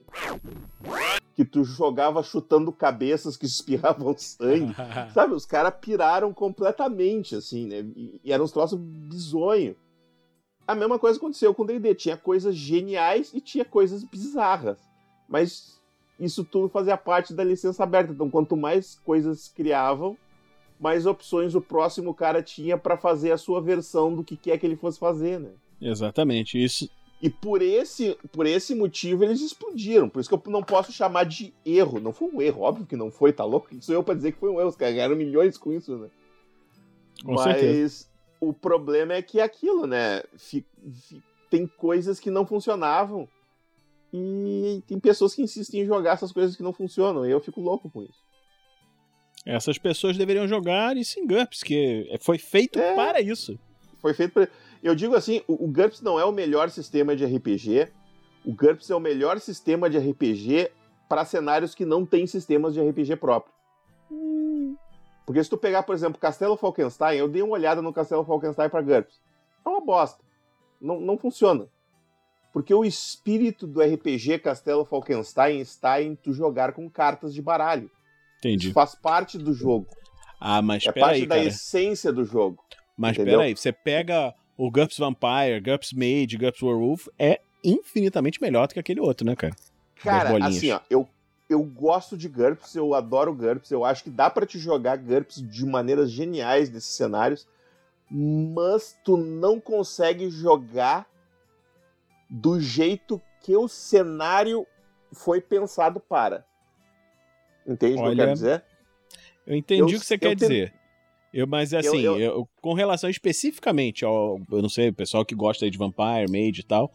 Que 1.34 1.45
tu 1.45 1.64
jogava 1.64 2.22
chutando 2.22 2.72
cabeças 2.72 3.36
que 3.36 3.47
espirravam 3.47 4.16
sangue. 4.16 4.74
Sabe, 5.12 5.34
os 5.34 5.47
caras 5.47 5.74
piraram 5.80 6.32
completamente, 6.32 7.34
assim, 7.34 7.66
né? 7.66 7.80
E, 7.97 8.20
e 8.24 8.32
eram 8.32 8.45
uns 8.45 8.53
troços 8.53 8.78
bizonhos. 8.78 9.76
A 10.66 10.74
mesma 10.74 10.99
coisa 10.99 11.18
aconteceu 11.18 11.55
com 11.55 11.62
o 11.62 11.66
D&D. 11.66 11.95
Tinha 11.95 12.16
coisas 12.16 12.55
geniais 12.55 13.32
e 13.34 13.40
tinha 13.40 13.64
coisas 13.64 14.03
bizarras. 14.03 14.78
Mas 15.28 15.74
isso 16.19 16.45
tudo 16.45 16.69
fazia 16.69 16.97
parte 16.97 17.35
da 17.35 17.45
licença 17.45 17.83
aberta. 17.83 18.12
Então, 18.12 18.31
quanto 18.31 18.57
mais 18.57 19.01
coisas 19.05 19.49
criavam, 19.49 20.17
mais 20.79 21.07
opções 21.07 21.55
o 21.55 21.61
próximo 21.61 22.15
cara 22.15 22.43
tinha 22.43 22.77
para 22.77 22.97
fazer 22.97 23.33
a 23.33 23.39
sua 23.39 23.61
versão 23.61 24.15
do 24.15 24.25
que 24.25 24.37
quer 24.37 24.59
que 24.59 24.67
ele 24.67 24.77
fosse 24.77 24.99
fazer, 24.99 25.41
né? 25.41 25.51
Exatamente. 25.81 26.62
Isso. 26.62 26.89
E 27.21 27.31
por 27.31 27.62
esse, 27.62 28.17
por 28.33 28.47
esse 28.47 28.75
motivo 28.75 29.25
eles 29.25 29.41
explodiram. 29.41 30.09
Por 30.09 30.21
isso 30.21 30.29
que 30.29 30.35
eu 30.35 30.53
não 30.53 30.62
posso 30.62 30.93
chamar 30.93 31.25
de 31.25 31.55
erro. 31.65 31.99
Não 31.99 32.12
foi 32.12 32.29
um 32.29 32.43
erro, 32.43 32.62
óbvio 32.62 32.87
que 32.87 32.97
não 32.97 33.11
foi, 33.11 33.33
tá 33.33 33.45
louco? 33.45 33.75
Isso 33.75 33.93
eu 33.93 34.03
para 34.03 34.15
dizer 34.15 34.33
que 34.33 34.39
foi 34.39 34.51
um 34.51 34.61
erro. 34.61 34.69
Os 34.69 34.77
caras 34.77 34.95
ganharam 34.95 35.17
milhões 35.17 35.57
com 35.57 35.73
isso, 35.73 35.97
né? 35.97 36.09
Com 37.25 37.33
Mas 37.33 37.45
certeza. 37.45 38.07
o 38.41 38.53
problema 38.53 39.15
é 39.15 39.23
que 39.23 39.41
é 39.41 39.43
aquilo, 39.43 39.87
né? 39.87 40.23
Tem 41.49 41.67
coisas 41.67 42.21
que 42.21 42.31
não 42.31 42.45
funcionavam 42.45 43.29
e 44.17 44.81
tem 44.87 45.01
pessoas 45.01 45.35
que 45.35 45.43
insistem 45.43 45.81
em 45.81 45.87
jogar 45.87 46.12
essas 46.12 46.31
coisas 46.31 46.55
que 46.55 46.62
não 46.62 46.73
funcionam. 46.73 47.27
E 47.27 47.31
eu 47.33 47.41
fico 47.41 47.61
louco 47.61 47.91
com 47.91 48.01
isso. 48.03 48.23
Essas 49.45 49.77
pessoas 49.77 50.17
deveriam 50.17 50.47
jogar 50.47 50.97
isso 50.97 51.19
em 51.19 51.27
GURPS, 51.27 51.65
que 51.65 52.17
foi 52.21 52.39
feito 52.39 52.79
É. 52.79 52.95
para 52.95 53.21
isso. 53.21 53.59
Foi 54.01 54.15
feito 54.15 54.33
pra... 54.33 54.49
Eu 54.83 54.95
digo 54.95 55.17
assim, 55.17 55.43
o, 55.49 55.65
o 55.65 55.67
GURPS 55.67 56.01
não 56.01 56.19
é 56.21 56.25
o 56.25 56.31
melhor 56.31 56.71
sistema 56.71 57.17
de 57.17 57.25
RPG. 57.25 57.89
O 58.45 58.53
GURPS 58.53 58.89
é 58.91 58.95
o 58.95 59.01
melhor 59.01 59.41
sistema 59.41 59.91
de 59.91 59.99
RPG 59.99 60.71
para 61.09 61.25
cenários 61.25 61.75
que 61.75 61.85
não 61.85 62.07
têm 62.07 62.25
sistemas 62.27 62.73
de 62.73 62.81
RPG 62.81 63.17
próprio. 63.17 63.53
Porque 65.27 65.43
se 65.43 65.51
tu 65.51 65.57
pegar, 65.59 65.83
por 65.83 65.95
exemplo, 65.95 66.21
Castelo 66.21 66.57
Falkenstein, 66.57 67.17
eu 67.19 67.27
dei 67.29 67.43
uma 67.43 67.55
olhada 67.55 67.83
no 67.83 67.93
Castelo 67.93 68.25
Falkenstein 68.25 68.69
para 68.69 68.81
GURPS. 68.81 69.21
É 69.65 69.69
uma 69.69 69.81
bosta. 69.81 70.23
Não, 70.81 71.01
não 71.01 71.19
funciona. 71.19 71.67
Porque 72.55 72.73
o 72.73 72.85
espírito 72.85 73.67
do 73.67 73.83
RPG 73.83 74.39
Castelo 74.39 74.85
Falkenstein 74.85 75.59
está 75.59 76.01
em 76.01 76.15
tu 76.15 76.33
jogar 76.33 76.73
com 76.73 76.89
cartas 76.89 77.35
de 77.35 77.43
baralho. 77.43 77.91
Entendi. 78.39 78.67
Isso 78.67 78.73
faz 78.73 78.95
parte 78.95 79.37
do 79.37 79.53
jogo. 79.53 79.89
Ah, 80.39 80.63
mas 80.63 80.87
é 80.87 80.93
parte 80.93 81.27
da 81.27 81.35
cara. 81.35 81.49
essência 81.49 82.13
do 82.13 82.25
jogo. 82.25 82.63
Mas 82.97 83.17
entendeu? 83.17 83.41
peraí, 83.41 83.57
você 83.57 83.73
pega 83.73 84.33
o 84.57 84.71
GURPS 84.71 84.99
Vampire, 84.99 85.61
GURPS 85.61 85.93
Mage, 85.95 86.37
GURPS 86.39 86.63
Werewolf, 86.63 87.09
é 87.19 87.41
infinitamente 87.65 88.41
melhor 88.41 88.69
do 88.69 88.75
que 88.75 88.79
aquele 88.79 89.01
outro, 89.01 89.27
né, 89.27 89.35
cara? 89.35 89.57
Cara, 89.97 90.47
assim, 90.47 90.71
ó, 90.71 90.79
eu, 90.89 91.09
eu 91.51 91.61
gosto 91.61 92.17
de 92.17 92.29
GURPS, 92.29 92.77
eu 92.77 92.95
adoro 92.95 93.35
GURPS, 93.35 93.73
eu 93.73 93.85
acho 93.85 94.05
que 94.05 94.11
dá 94.11 94.31
pra 94.31 94.47
te 94.47 94.61
jogar 94.61 94.97
GURPS 94.97 95.43
de 95.43 95.67
maneiras 95.67 96.09
geniais 96.09 96.71
nesses 96.71 96.95
cenários, 96.95 97.49
mas 98.09 98.97
tu 99.05 99.17
não 99.17 99.59
consegue 99.59 100.31
jogar 100.31 101.05
do 102.29 102.61
jeito 102.61 103.20
que 103.41 103.57
o 103.57 103.68
cenário 103.68 104.66
foi 105.12 105.41
pensado 105.41 106.01
para. 106.01 106.47
Entende 107.66 107.95
o 107.95 107.97
que 107.97 108.01
eu 108.01 108.05
Olha, 108.05 108.16
quero 108.16 108.33
dizer? 108.35 108.64
Eu 109.47 109.57
entendi 109.57 109.81
Eu- 109.81 109.87
o 109.87 110.01
que 110.01 110.07
você 110.07 110.18
quer 110.18 110.35
dizer. 110.35 110.75
Eu, 111.33 111.47
mas 111.47 111.75
assim, 111.75 112.01
eu- 112.01 112.18
eu- 112.18 112.49
com 112.61 112.75
relação 112.75 113.11
especificamente 113.11 114.05
ao, 114.05 114.41
eu 114.53 114.62
não 114.62 114.68
sei, 114.68 114.89
o 114.91 114.95
pessoal 114.95 115.25
que 115.25 115.35
gosta 115.35 115.68
de 115.68 115.77
Vampire, 115.77 116.31
Mage 116.31 116.61
e 116.61 116.62
tal, 116.62 116.93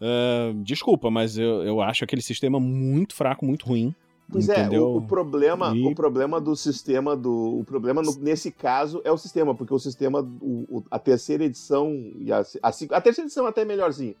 ah, 0.00 0.52
desculpa, 0.62 1.10
mas 1.10 1.36
eu, 1.36 1.62
eu 1.62 1.80
acho 1.80 2.02
aquele 2.02 2.22
sistema 2.22 2.58
muito 2.58 3.14
fraco, 3.14 3.44
muito 3.44 3.66
ruim. 3.66 3.94
Pois 4.30 4.48
entendeu? 4.48 4.82
é, 4.82 4.84
o, 4.84 4.96
o 4.96 5.06
problema, 5.06 5.72
E- 5.74 5.86
o 5.86 5.94
problema 5.94 6.40
do 6.40 6.56
sistema 6.56 7.16
do, 7.16 7.60
o 7.60 7.64
problema 7.64 8.02
no- 8.02 8.18
nesse 8.20 8.50
caso 8.50 9.00
é 9.04 9.12
o 9.12 9.16
sistema, 9.16 9.54
porque 9.54 9.72
o 9.72 9.78
sistema, 9.78 10.20
o- 10.20 10.78
o- 10.78 10.84
a 10.90 10.98
terceira 10.98 11.44
edição 11.44 11.92
e 12.18 12.32
a, 12.32 12.40
a, 12.62 12.68
a 12.68 13.00
terceira 13.00 13.26
edição 13.26 13.46
até 13.46 13.62
é 13.62 13.64
melhorzinha, 13.64 14.14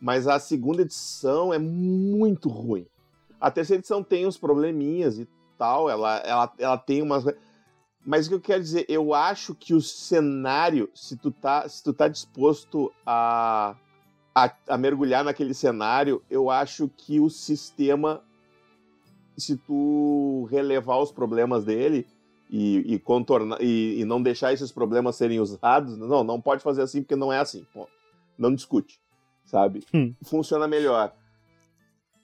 mas 0.00 0.26
a 0.26 0.38
segunda 0.38 0.82
edição 0.82 1.54
é 1.54 1.58
muito 1.58 2.48
ruim. 2.48 2.86
A 3.40 3.50
terceira 3.50 3.80
edição 3.80 4.02
tem 4.02 4.26
uns 4.26 4.36
probleminhas 4.36 5.18
e 5.18 5.28
tal, 5.56 5.88
ela, 5.88 6.16
ela, 6.18 6.52
ela 6.58 6.78
tem 6.78 7.00
umas, 7.02 7.24
mas 8.04 8.26
o 8.26 8.30
que 8.30 8.34
eu 8.34 8.40
quero 8.40 8.62
dizer, 8.62 8.84
eu 8.88 9.14
acho 9.14 9.54
que 9.54 9.74
o 9.74 9.80
cenário, 9.80 10.90
se 10.92 11.16
tu 11.16 11.30
tá, 11.30 11.68
se 11.68 11.82
tu 11.84 11.92
tá 11.92 12.08
disposto 12.08 12.92
a, 13.06 13.76
a, 14.34 14.52
a 14.68 14.76
mergulhar 14.76 15.22
naquele 15.24 15.54
cenário, 15.54 16.20
eu 16.28 16.50
acho 16.50 16.88
que 16.96 17.20
o 17.20 17.30
sistema 17.30 18.22
se 19.36 19.56
tu 19.56 20.46
relevar 20.50 20.98
os 21.00 21.10
problemas 21.12 21.64
dele 21.64 22.06
e, 22.50 22.94
e 22.94 22.98
contornar 22.98 23.58
e, 23.62 24.00
e 24.00 24.04
não 24.04 24.22
deixar 24.22 24.52
esses 24.52 24.70
problemas 24.72 25.16
serem 25.16 25.40
usados, 25.40 25.96
não, 25.96 26.22
não 26.22 26.40
pode 26.40 26.62
fazer 26.62 26.82
assim 26.82 27.02
porque 27.02 27.16
não 27.16 27.32
é 27.32 27.38
assim, 27.38 27.64
ponto. 27.72 27.90
Não 28.38 28.54
discute, 28.54 29.00
sabe? 29.44 29.84
Hum. 29.94 30.14
Funciona 30.24 30.66
melhor. 30.68 31.14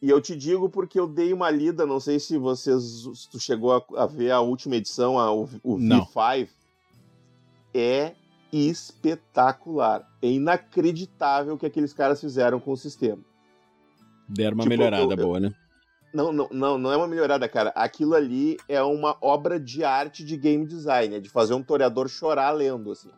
E 0.00 0.08
eu 0.08 0.20
te 0.20 0.36
digo 0.36 0.68
porque 0.68 0.98
eu 1.00 1.08
dei 1.08 1.32
uma 1.32 1.50
lida, 1.50 1.84
não 1.84 1.98
sei 1.98 2.20
se 2.20 2.38
vocês, 2.38 2.82
se 3.14 3.28
tu 3.30 3.40
chegou 3.40 3.72
a, 3.74 4.02
a 4.02 4.06
ver 4.06 4.30
a 4.30 4.40
última 4.40 4.76
edição, 4.76 5.18
a, 5.18 5.32
o, 5.32 5.48
o 5.62 5.76
Não. 5.78 6.04
V5, 6.06 6.48
é 7.74 8.14
espetacular. 8.52 10.08
É 10.22 10.28
inacreditável 10.30 11.54
o 11.54 11.58
que 11.58 11.66
aqueles 11.66 11.92
caras 11.92 12.20
fizeram 12.20 12.60
com 12.60 12.72
o 12.72 12.76
sistema. 12.76 13.22
Deram 14.28 14.54
uma 14.56 14.62
Tipo, 14.64 14.70
melhorada 14.76 15.12
eu- 15.14 15.16
boa, 15.16 15.40
né? 15.40 15.52
Não, 16.12 16.32
não, 16.32 16.48
não, 16.50 16.78
não 16.78 16.92
é 16.92 16.96
uma 16.96 17.06
melhorada, 17.06 17.48
cara. 17.48 17.70
Aquilo 17.70 18.14
ali 18.14 18.56
é 18.68 18.82
uma 18.82 19.16
obra 19.20 19.60
de 19.60 19.84
arte 19.84 20.24
de 20.24 20.36
game 20.36 20.66
design, 20.66 21.16
é 21.16 21.20
de 21.20 21.28
fazer 21.28 21.54
um 21.54 21.62
toreador 21.62 22.08
chorar 22.08 22.50
lendo, 22.52 22.92
assim. 22.92 23.10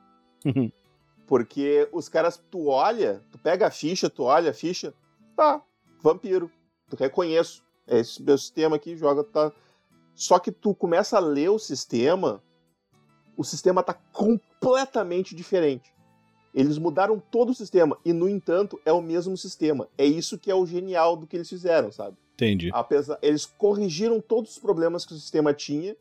Porque 1.27 1.89
os 1.93 2.09
caras, 2.09 2.43
tu 2.51 2.67
olha, 2.67 3.23
tu 3.31 3.39
pega 3.39 3.69
a 3.69 3.71
ficha, 3.71 4.11
tu 4.11 4.25
olha 4.25 4.51
a 4.51 4.55
ficha, 4.55 4.93
tá, 5.37 5.63
vampiro, 6.03 6.51
tu 6.89 6.97
reconheço. 6.97 7.63
É 7.87 8.01
esse 8.01 8.23
meu 8.23 8.37
sistema 8.37 8.77
aqui, 8.77 8.97
joga, 8.97 9.23
tá. 9.23 9.53
Só 10.15 10.39
que 10.39 10.51
tu 10.51 10.75
começa 10.75 11.17
a 11.17 11.21
ler 11.21 11.51
o 11.51 11.59
sistema, 11.59 12.43
o 13.37 13.45
sistema 13.45 13.83
tá 13.83 13.95
completamente 14.13 15.35
diferente. 15.35 15.93
Eles 16.53 16.79
mudaram 16.79 17.23
todo 17.31 17.51
o 17.51 17.55
sistema, 17.55 17.97
e 18.05 18.13
no 18.13 18.29
entanto, 18.29 18.81
é 18.85 18.93
o 18.93 19.01
mesmo 19.01 19.37
sistema. 19.37 19.89
É 19.97 20.05
isso 20.05 20.37
que 20.37 20.51
é 20.51 20.55
o 20.55 20.67
genial 20.67 21.17
do 21.17 21.27
que 21.27 21.37
eles 21.37 21.49
fizeram, 21.49 21.93
sabe? 21.93 22.17
Entendi. 22.41 22.71
Apesar, 22.73 23.19
eles 23.21 23.45
corrigiram 23.45 24.21
todos 24.21 24.53
os 24.53 24.59
problemas 24.59 25.05
que 25.05 25.13
o 25.13 25.17
sistema 25.17 25.53
tinha, 25.53 25.95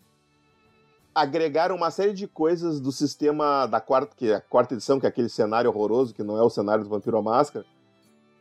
agregaram 1.14 1.76
uma 1.76 1.92
série 1.92 2.14
de 2.14 2.28
coisas 2.28 2.80
do 2.80 2.92
sistema 2.92 3.66
da 3.66 3.82
quarta, 3.82 4.16
que 4.16 4.32
é 4.32 4.36
a 4.36 4.42
quarta 4.42 4.74
edição, 4.74 5.00
que 5.00 5.06
é 5.06 5.10
aquele 5.10 5.28
cenário 5.28 5.70
horroroso, 5.70 6.14
que 6.14 6.24
não 6.24 6.38
é 6.38 6.42
o 6.42 6.50
cenário 6.50 6.84
do 6.84 6.90
Vampiro 6.90 7.18
à 7.18 7.22
Máscara. 7.22 7.66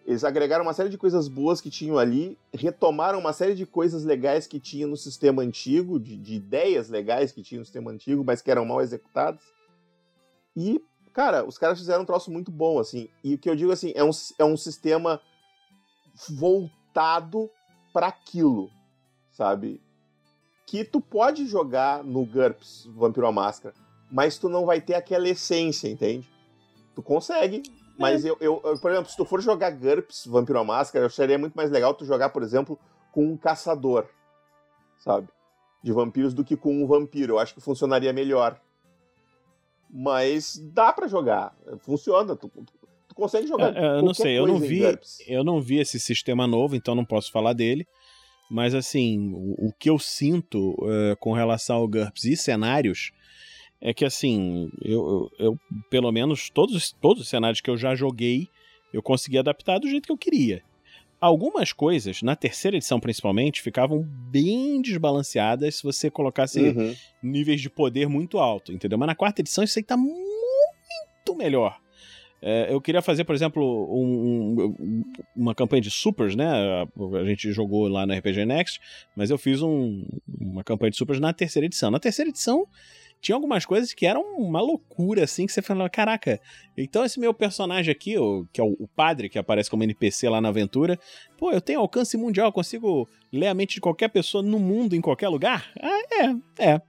Eles 0.07 0.25
agregaram 0.25 0.65
uma 0.65 0.73
série 0.73 0.89
de 0.89 0.97
coisas 0.97 1.29
boas 1.29 1.61
que 1.61 1.69
tinham 1.69 1.99
ali, 1.99 2.39
retomaram 2.55 3.19
uma 3.19 3.33
série 3.33 3.55
de 3.55 3.67
coisas 3.67 4.05
legais 4.05 4.47
que 4.47 4.59
tinha 4.59 4.87
no 4.87 4.97
sistema 4.97 5.43
antigo, 5.43 5.99
de, 5.99 6.17
de 6.17 6.35
ideias 6.35 6.89
legais 6.89 7.33
que 7.33 7.43
tinha 7.43 7.59
no 7.59 7.65
sistema 7.65 7.91
antigo, 7.91 8.25
mas 8.25 8.41
que 8.41 8.51
eram 8.51 8.65
mal 8.65 8.81
executadas. 8.81 9.43
E, 10.57 10.81
cara, 11.13 11.45
os 11.45 11.59
caras 11.59 11.79
fizeram 11.79 12.03
um 12.05 12.07
troço 12.07 12.31
muito 12.31 12.51
bom, 12.51 12.79
assim. 12.79 13.09
E 13.23 13.35
o 13.35 13.39
que 13.39 13.51
eu 13.51 13.57
digo, 13.57 13.71
assim, 13.71 13.93
é 13.95 14.03
um, 14.03 14.11
é 14.39 14.45
um 14.45 14.57
sistema 14.57 15.21
voltado 16.31 17.51
para 17.99 18.07
aquilo, 18.07 18.71
sabe? 19.33 19.83
Que 20.65 20.85
tu 20.85 21.01
pode 21.01 21.47
jogar 21.47 22.05
no 22.05 22.25
GURPS 22.25 22.87
Vampiro 22.95 23.27
à 23.27 23.33
Máscara, 23.33 23.75
mas 24.09 24.39
tu 24.39 24.49
não 24.49 24.65
vai 24.65 24.81
ter 24.81 24.95
aquela 24.95 25.29
essência, 25.29 25.89
entende? 25.89 26.31
Tu 26.95 27.03
consegue, 27.03 27.61
mas 27.99 28.25
eu, 28.25 28.37
eu, 28.41 28.63
eu, 28.65 28.79
por 28.79 28.93
exemplo, 28.93 29.11
se 29.11 29.17
tu 29.17 29.25
for 29.25 29.43
jogar 29.43 29.73
GURPS 29.73 30.29
Vampiro 30.29 30.61
à 30.61 30.65
Máscara, 30.65 31.03
eu 31.03 31.07
acharia 31.09 31.37
muito 31.37 31.55
mais 31.55 31.73
legal 31.73 31.93
tu 31.93 32.05
jogar, 32.05 32.29
por 32.29 32.45
exemplo, 32.45 32.79
com 33.11 33.27
um 33.27 33.37
caçador, 33.37 34.07
sabe? 35.01 35.29
De 35.83 35.91
vampiros 35.91 36.33
do 36.33 36.45
que 36.45 36.57
com 36.57 36.81
um 36.81 36.87
vampiro. 36.87 37.33
Eu 37.33 37.39
acho 37.41 37.53
que 37.53 37.61
funcionaria 37.61 38.13
melhor. 38.13 38.61
Mas 39.91 40.57
dá 40.57 40.93
pra 40.93 41.09
jogar, 41.09 41.53
funciona. 41.81 42.37
Tu, 42.37 42.49
tu 42.49 42.78
consegue 43.19 43.47
jogar. 43.47 43.77
É, 43.77 43.79
é, 43.81 43.99
eu 43.99 44.03
não 44.03 44.15
sei, 44.15 44.39
eu 44.39 44.47
não 44.47 44.59
vi, 44.59 44.83
eu 45.27 45.45
não 45.45 45.61
vi 45.61 45.79
esse 45.79 45.99
sistema 46.01 46.47
novo, 46.47 46.75
então 46.77 46.95
não 46.95 47.05
posso 47.05 47.31
falar 47.31 47.53
dele. 47.53 47.87
Mas 48.51 48.75
assim, 48.75 49.31
o, 49.35 49.69
o 49.69 49.73
que 49.79 49.91
eu 49.91 49.99
sinto 49.99 50.75
eh, 50.89 51.15
com 51.21 51.33
relação 51.33 51.77
ao 51.77 51.89
GURPS 51.89 52.25
e 52.25 52.37
cenários 52.37 53.11
é 53.81 53.93
que 53.93 54.05
assim, 54.07 54.71
eu, 54.83 55.29
eu, 55.39 55.47
eu, 55.47 55.59
pelo 55.91 56.11
menos 56.11 56.49
todos, 56.51 56.75
os- 56.75 56.93
todos 56.93 57.23
os 57.25 57.29
cenários 57.29 57.61
que 57.61 57.69
eu 57.69 57.77
já 57.77 57.95
joguei, 57.95 58.49
eu 58.93 59.03
consegui 59.03 59.37
adaptar 59.37 59.79
do 59.79 59.87
jeito 59.89 60.07
que 60.07 60.13
eu 60.13 60.17
queria. 60.19 60.63
algumas 61.21 61.73
coisas, 61.73 62.23
na 62.23 62.35
terceira 62.37 62.77
edição 62.77 62.99
principalmente, 63.01 63.61
ficavam 63.61 64.03
bem 64.31 64.81
desbalanceadas 64.81 65.75
se 65.77 65.83
você 65.83 66.11
colocasse 66.11 66.61
Uhum. 66.61 66.95
níveis 67.23 67.61
de 67.61 67.69
poder 67.69 68.09
muito 68.09 68.39
alto, 68.39 68.73
entendeu? 68.73 68.97
Mas 68.97 69.09
na 69.09 69.15
quarta 69.17 69.43
edição 69.43 69.63
isso 69.65 69.79
aí 69.79 69.85
tá 69.85 69.97
muito 69.97 71.37
melhor. 71.37 71.77
É, 72.41 72.73
eu 72.73 72.81
queria 72.81 73.03
fazer, 73.03 73.25
por 73.25 73.35
exemplo, 73.35 73.63
um- 73.93 74.75
um- 74.81 75.03
uma 75.37 75.55
campanha 75.55 75.83
de 75.83 75.91
supers, 75.91 76.37
né? 76.37 76.47
A, 76.47 76.87
a 77.19 77.25
gente 77.25 77.53
jogou 77.53 77.89
lá 77.89 78.07
no 78.07 78.13
RPG 78.13 78.45
Next, 78.47 78.81
mas 79.17 79.31
eu 79.31 79.39
fiz 79.39 79.61
um- 79.63 80.05
uma 80.41 80.63
campanha 80.63 80.91
de 80.91 80.97
supers 80.97 81.19
na 81.21 81.33
terceira 81.33 81.67
edição. 81.67 81.91
Na 81.91 81.99
terceira 81.99 82.29
edição 82.31 82.65
tinha 83.21 83.35
algumas 83.35 83.67
coisas 83.67 83.93
que 83.93 84.07
eram 84.07 84.23
uma 84.37 84.61
loucura, 84.61 85.25
assim, 85.25 85.45
que 85.45 85.53
você 85.53 85.61
falava, 85.61 85.91
caraca, 85.91 86.41
então 86.77 87.05
esse 87.05 87.19
meu 87.19 87.35
personagem 87.35 87.91
aqui, 87.91 88.15
que 88.53 88.61
é 88.61 88.65
o, 88.65 88.89
padre, 88.95 89.29
que 89.29 89.37
aparece 89.39 89.69
como 89.69 89.83
NPC 89.83 90.29
lá 90.29 90.41
na 90.41 90.51
aventura, 90.51 90.97
pô, 91.37 91.51
eu 91.51 91.61
tenho 91.61 91.81
alcance 91.81 92.17
mundial, 92.17 92.53
consigo 92.53 93.09
ler 93.33 93.49
a 93.49 93.55
mente 93.55 93.75
de 93.75 93.81
qualquer 93.81 94.09
pessoa 94.09 94.41
no 94.41 94.61
mundo, 94.61 94.95
em 94.95 95.01
qualquer 95.01 95.29
lugar? 95.29 95.69
Ah, 95.81 96.01
é, 96.61 96.71
é. 96.75 96.81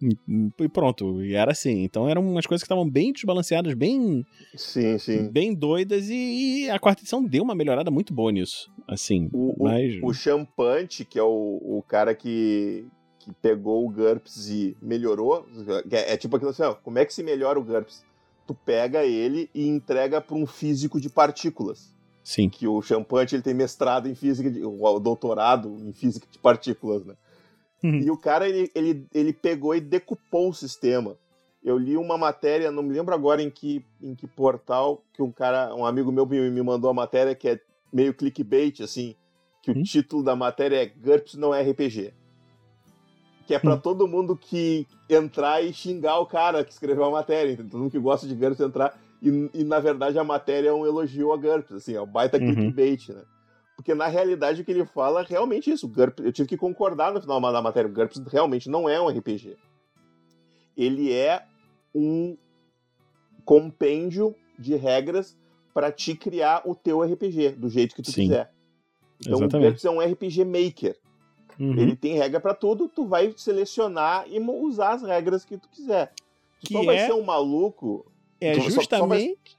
E 0.00 0.68
pronto, 0.68 1.22
e 1.22 1.34
era 1.34 1.52
assim. 1.52 1.82
Então 1.82 2.08
eram 2.08 2.22
umas 2.22 2.46
coisas 2.46 2.62
que 2.62 2.66
estavam 2.66 2.88
bem 2.88 3.12
desbalanceadas, 3.12 3.74
bem, 3.74 4.24
Sim, 4.54 4.98
sim. 4.98 5.28
bem 5.28 5.54
doidas, 5.54 6.08
e, 6.08 6.64
e 6.64 6.70
a 6.70 6.78
quarta 6.78 7.02
edição 7.02 7.24
deu 7.24 7.42
uma 7.42 7.54
melhorada 7.54 7.90
muito 7.90 8.14
boa 8.14 8.30
nisso. 8.30 8.70
Assim, 8.86 9.28
O, 9.32 9.54
o, 9.58 9.64
mas. 9.64 9.98
o 10.02 10.12
Champante, 10.12 11.04
que 11.04 11.18
é 11.18 11.22
o, 11.22 11.26
o 11.62 11.84
cara 11.86 12.14
que, 12.14 12.86
que 13.18 13.32
pegou 13.42 13.86
o 13.86 13.90
GURPS 13.90 14.48
e 14.48 14.76
melhorou, 14.80 15.46
é, 15.90 16.14
é 16.14 16.16
tipo 16.16 16.36
aquilo 16.36 16.50
assim, 16.50 16.62
ó, 16.62 16.74
como 16.74 16.98
é 16.98 17.04
que 17.04 17.12
se 17.12 17.22
melhora 17.22 17.58
o 17.58 17.64
GURPS? 17.64 18.04
Tu 18.46 18.54
pega 18.54 19.04
ele 19.04 19.50
e 19.54 19.66
entrega 19.66 20.20
para 20.20 20.36
um 20.36 20.46
físico 20.46 21.00
de 21.00 21.10
partículas. 21.10 21.94
Sim. 22.24 22.48
Que 22.48 22.66
o 22.66 22.80
Champante 22.82 23.34
ele 23.34 23.42
tem 23.42 23.54
mestrado 23.54 24.08
em 24.08 24.14
física, 24.14 24.50
de, 24.50 24.62
o 24.64 24.98
doutorado 24.98 25.76
em 25.82 25.92
física 25.92 26.26
de 26.30 26.38
partículas, 26.38 27.04
né? 27.04 27.14
Uhum. 27.82 28.00
E 28.00 28.10
o 28.10 28.16
cara, 28.16 28.48
ele, 28.48 28.70
ele, 28.74 29.06
ele 29.14 29.32
pegou 29.32 29.74
e 29.74 29.80
decupou 29.80 30.50
o 30.50 30.54
sistema. 30.54 31.16
Eu 31.62 31.76
li 31.76 31.96
uma 31.96 32.16
matéria, 32.16 32.70
não 32.70 32.82
me 32.82 32.92
lembro 32.92 33.14
agora 33.14 33.42
em 33.42 33.50
que, 33.50 33.84
em 34.02 34.14
que 34.14 34.26
portal, 34.26 35.02
que 35.12 35.22
um 35.22 35.30
cara, 35.30 35.74
um 35.74 35.84
amigo 35.84 36.10
meu 36.10 36.26
me, 36.26 36.50
me 36.50 36.62
mandou 36.62 36.90
a 36.90 36.94
matéria 36.94 37.34
que 37.34 37.48
é 37.48 37.60
meio 37.92 38.14
clickbait, 38.14 38.80
assim, 38.80 39.14
que 39.62 39.70
Hum. 39.70 39.80
o 39.80 39.82
título 39.82 40.22
da 40.22 40.34
matéria 40.36 40.82
é 40.82 40.86
GURPS 40.86 41.34
não 41.34 41.54
é 41.54 41.62
RPG. 41.62 42.12
Que 43.46 43.54
é 43.54 43.58
pra 43.58 43.74
Hum. 43.74 43.80
todo 43.80 44.06
mundo 44.08 44.36
que 44.36 44.86
entrar 45.08 45.62
e 45.62 45.72
xingar 45.72 46.18
o 46.20 46.26
cara 46.26 46.64
que 46.64 46.72
escreveu 46.72 47.04
a 47.04 47.10
matéria, 47.10 47.56
todo 47.56 47.78
mundo 47.78 47.90
que 47.90 47.98
gosta 47.98 48.26
de 48.26 48.34
GURPS 48.34 48.60
entrar, 48.60 48.98
e, 49.22 49.50
e, 49.54 49.64
na 49.64 49.80
verdade 49.80 50.18
a 50.18 50.24
matéria 50.24 50.68
é 50.68 50.72
um 50.72 50.86
elogio 50.86 51.32
a 51.32 51.36
GURPS, 51.36 51.72
assim, 51.72 51.94
é 51.94 52.00
um 52.00 52.06
baita 52.06 52.38
Uhum. 52.38 52.54
clickbait, 52.54 53.08
né? 53.08 53.22
Porque 53.78 53.94
na 53.94 54.08
realidade 54.08 54.60
o 54.60 54.64
que 54.64 54.72
ele 54.72 54.84
fala 54.84 55.20
é 55.20 55.24
realmente 55.24 55.70
isso. 55.70 55.86
O 55.86 55.88
GURPS, 55.88 56.24
eu 56.26 56.32
tive 56.32 56.48
que 56.48 56.56
concordar 56.56 57.14
no 57.14 57.20
final 57.20 57.40
da 57.40 57.62
matéria. 57.62 57.88
O 57.88 57.92
GURPS 57.94 58.18
realmente 58.26 58.68
não 58.68 58.88
é 58.88 59.00
um 59.00 59.06
RPG. 59.08 59.56
Ele 60.76 61.12
é 61.12 61.44
um 61.94 62.36
compêndio 63.44 64.34
de 64.58 64.74
regras 64.74 65.36
para 65.72 65.92
te 65.92 66.14
criar 66.16 66.62
o 66.64 66.74
teu 66.74 67.02
RPG 67.02 67.50
do 67.52 67.68
jeito 67.70 67.94
que 67.94 68.02
tu 68.02 68.10
Sim. 68.10 68.22
quiser. 68.22 68.50
Então 69.20 69.34
Exatamente. 69.38 69.54
o 69.56 69.60
GURPS 69.70 69.84
é 69.84 69.90
um 69.90 70.00
RPG 70.00 70.44
maker. 70.44 70.98
Uhum. 71.58 71.78
Ele 71.78 71.94
tem 71.96 72.14
regra 72.16 72.40
para 72.40 72.54
tudo, 72.54 72.88
tu 72.88 73.06
vai 73.06 73.32
selecionar 73.36 74.24
e 74.28 74.40
usar 74.40 74.94
as 74.94 75.02
regras 75.02 75.44
que 75.44 75.56
tu 75.56 75.68
quiser. 75.68 76.12
Tu 76.60 76.66
Que 76.68 76.72
só 76.74 76.82
vai 76.84 76.96
é- 76.96 77.06
ser 77.06 77.12
um 77.12 77.22
maluco. 77.24 78.04
É 78.40 78.54
Só- 78.54 78.60
só- 78.62 78.70
só 78.70 78.74
justamente. 78.80 79.56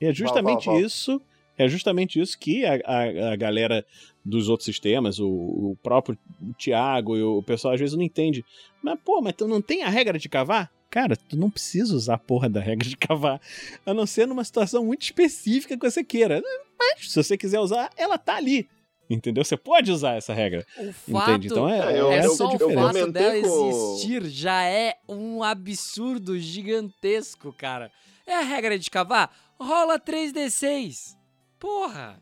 É 0.00 0.12
justamente 0.14 0.64
fala, 0.64 0.76
fala. 0.78 0.86
isso. 0.86 1.20
É 1.62 1.68
justamente 1.68 2.20
isso 2.20 2.38
que 2.38 2.64
a, 2.64 2.80
a, 2.84 3.32
a 3.32 3.36
galera 3.36 3.84
dos 4.24 4.48
outros 4.48 4.64
sistemas, 4.64 5.18
o, 5.18 5.26
o 5.28 5.76
próprio 5.82 6.16
Thiago 6.58 7.16
e 7.16 7.22
o 7.22 7.42
pessoal 7.42 7.74
às 7.74 7.80
vezes 7.80 7.94
não 7.96 8.02
entende. 8.02 8.44
Mas, 8.82 8.98
pô, 9.04 9.20
mas 9.20 9.34
tu 9.34 9.46
não 9.48 9.60
tem 9.60 9.82
a 9.82 9.88
regra 9.88 10.18
de 10.18 10.28
cavar? 10.28 10.70
Cara, 10.90 11.16
tu 11.16 11.36
não 11.36 11.50
precisa 11.50 11.94
usar 11.94 12.14
a 12.14 12.18
porra 12.18 12.48
da 12.48 12.60
regra 12.60 12.88
de 12.88 12.96
cavar. 12.96 13.40
A 13.86 13.94
não 13.94 14.06
ser 14.06 14.26
numa 14.26 14.42
situação 14.44 14.84
muito 14.84 15.02
específica 15.02 15.76
que 15.76 15.90
você 15.90 16.02
queira. 16.02 16.42
Mas, 16.78 17.10
se 17.12 17.22
você 17.22 17.36
quiser 17.36 17.60
usar, 17.60 17.90
ela 17.96 18.18
tá 18.18 18.36
ali. 18.36 18.68
Entendeu? 19.08 19.44
Você 19.44 19.56
pode 19.56 19.90
usar 19.90 20.14
essa 20.14 20.32
regra. 20.32 20.64
O 20.78 20.92
fato 20.92 21.30
Entende? 21.30 21.48
Então 21.48 21.68
é, 21.68 21.94
É, 21.96 22.00
eu- 22.00 22.12
é 22.12 22.22
só 22.28 22.48
o 22.48 22.58
fato 22.58 23.12
dela 23.12 23.40
com- 23.42 23.68
existir 23.68 24.24
já 24.30 24.62
é 24.64 24.96
um 25.08 25.42
absurdo 25.42 26.38
gigantesco, 26.38 27.52
cara. 27.52 27.90
É 28.26 28.34
a 28.36 28.42
regra 28.42 28.78
de 28.78 28.88
cavar? 28.90 29.30
Rola 29.58 29.98
3D6. 29.98 31.16
Porra! 31.60 32.18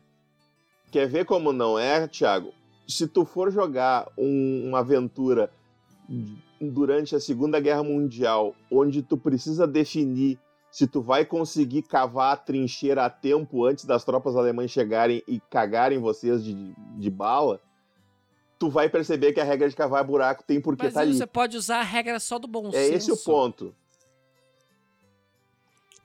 Quer 0.91 1.07
ver 1.07 1.25
como 1.25 1.51
não 1.53 1.79
é, 1.79 2.07
Thiago? 2.07 2.53
Se 2.87 3.07
tu 3.07 3.23
for 3.25 3.51
jogar 3.51 4.07
um- 4.17 4.67
uma 4.67 4.79
aventura 4.79 5.51
durante 6.59 7.15
a 7.15 7.19
Segunda 7.19 7.59
Guerra 7.59 7.83
Mundial, 7.83 8.53
onde 8.71 9.01
tu 9.01 9.17
precisa 9.17 9.65
definir 9.65 10.37
se 10.71 10.85
tu 10.85 11.01
vai 11.01 11.23
conseguir 11.25 11.83
cavar 11.83 12.33
a 12.33 12.37
trincheira 12.37 13.05
a 13.05 13.09
tempo 13.09 13.65
antes 13.65 13.85
das 13.85 14.03
tropas 14.03 14.35
alemãs 14.35 14.69
chegarem 14.69 15.23
e 15.27 15.39
cagarem 15.39 15.97
vocês 15.99 16.43
de, 16.43 16.73
de 16.97 17.09
bala, 17.09 17.59
tu 18.59 18.69
vai 18.69 18.89
perceber 18.89 19.31
que 19.33 19.39
a 19.39 19.43
regra 19.43 19.69
de 19.69 19.75
cavar 19.75 20.03
buraco 20.03 20.43
tem 20.43 20.59
porque 20.59 20.83
Mas 20.85 20.93
tá 20.93 20.99
ali. 21.01 21.13
você 21.15 21.25
pode 21.25 21.55
usar 21.57 21.79
a 21.79 21.83
regra 21.83 22.19
só 22.19 22.37
do 22.37 22.47
bom 22.47 22.67
É 22.69 22.71
senso. 22.71 22.93
esse 22.95 23.11
o 23.11 23.17
ponto. 23.17 23.73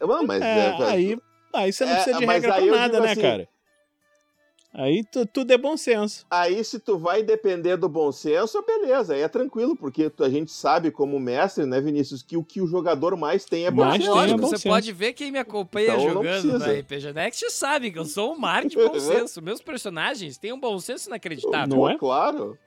Não, 0.00 0.22
mas 0.26 0.42
É, 0.42 0.68
é, 0.68 0.82
aí, 0.90 1.18
aí 1.54 1.72
você 1.72 1.84
não 1.84 1.92
É, 1.92 1.94
precisa 1.96 2.18
de 2.18 2.24
regra 2.26 2.54
pra 2.54 2.66
nada, 2.66 3.00
né, 3.00 3.12
assim- 3.12 3.20
cara? 3.20 3.48
Aí 4.76 5.04
tu- 5.04 5.24
tudo 5.24 5.52
é 5.52 5.56
bom 5.56 5.76
senso. 5.76 6.26
Aí, 6.28 6.64
se 6.64 6.80
tu 6.80 6.98
vai 6.98 7.22
depender 7.22 7.76
do 7.76 7.88
bom 7.88 8.10
senso, 8.10 8.60
beleza, 8.66 9.14
aí 9.14 9.20
é 9.20 9.28
tranquilo, 9.28 9.76
porque 9.76 10.10
a 10.18 10.28
gente 10.28 10.50
sabe, 10.50 10.90
como 10.90 11.20
mestre, 11.20 11.64
né, 11.64 11.80
Vinícius, 11.80 12.24
que 12.24 12.36
o 12.36 12.42
que 12.42 12.60
o 12.60 12.66
jogador 12.66 13.16
mais 13.16 13.44
tem 13.44 13.66
é 13.66 13.70
bom 13.70 13.84
Mais 13.84 13.98
senso. 14.02 14.06
tem 14.06 14.10
é 14.18 14.20
Lógico, 14.22 14.40
bom 14.40 14.48
você 14.48 14.56
senso. 14.56 14.68
pode 14.68 14.92
ver 14.92 15.12
quem 15.12 15.30
me 15.30 15.38
acompanha 15.38 15.90
Então 15.94 16.00
jogando 16.00 16.42
precisa. 16.58 16.72
RPG 16.72 17.12
Next 17.12 17.52
sabe 17.52 17.92
que 17.92 17.98
eu 18.00 18.04
sou 18.04 18.32
um 18.34 18.36
mar 18.38 18.64
de 18.66 18.74
bom 18.74 18.98
senso. 19.28 19.40
Meus 19.40 19.60
personagens 19.62 20.36
têm 20.38 20.52
um 20.52 20.58
bom 20.58 20.76
senso 20.80 21.08
inacreditável. 21.08 21.68
Não 21.76 21.88
é? 21.88 21.96
Claro. 21.96 22.58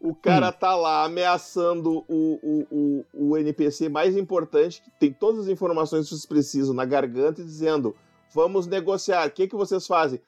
O 0.00 0.14
cara 0.14 0.50
tá 0.50 0.74
lá 0.74 1.04
ameaçando 1.04 2.04
o, 2.08 2.38
o, 2.42 2.66
o, 2.70 3.04
o 3.32 3.36
NPC 3.36 3.88
mais 3.90 4.16
importante, 4.16 4.80
que 4.82 4.90
tem 4.98 5.12
todas 5.12 5.40
as 5.42 5.48
informações 5.48 6.04
que 6.04 6.10
vocês 6.14 6.24
precisam 6.24 6.74
na 6.74 6.86
garganta, 6.86 7.42
e 7.42 7.44
dizendo: 7.44 7.94
Vamos 8.32 8.66
negociar. 8.66 9.28
O 9.28 9.30
que, 9.30 9.46
que 9.46 9.54
vocês 9.56 9.86
fazem? 9.86 10.20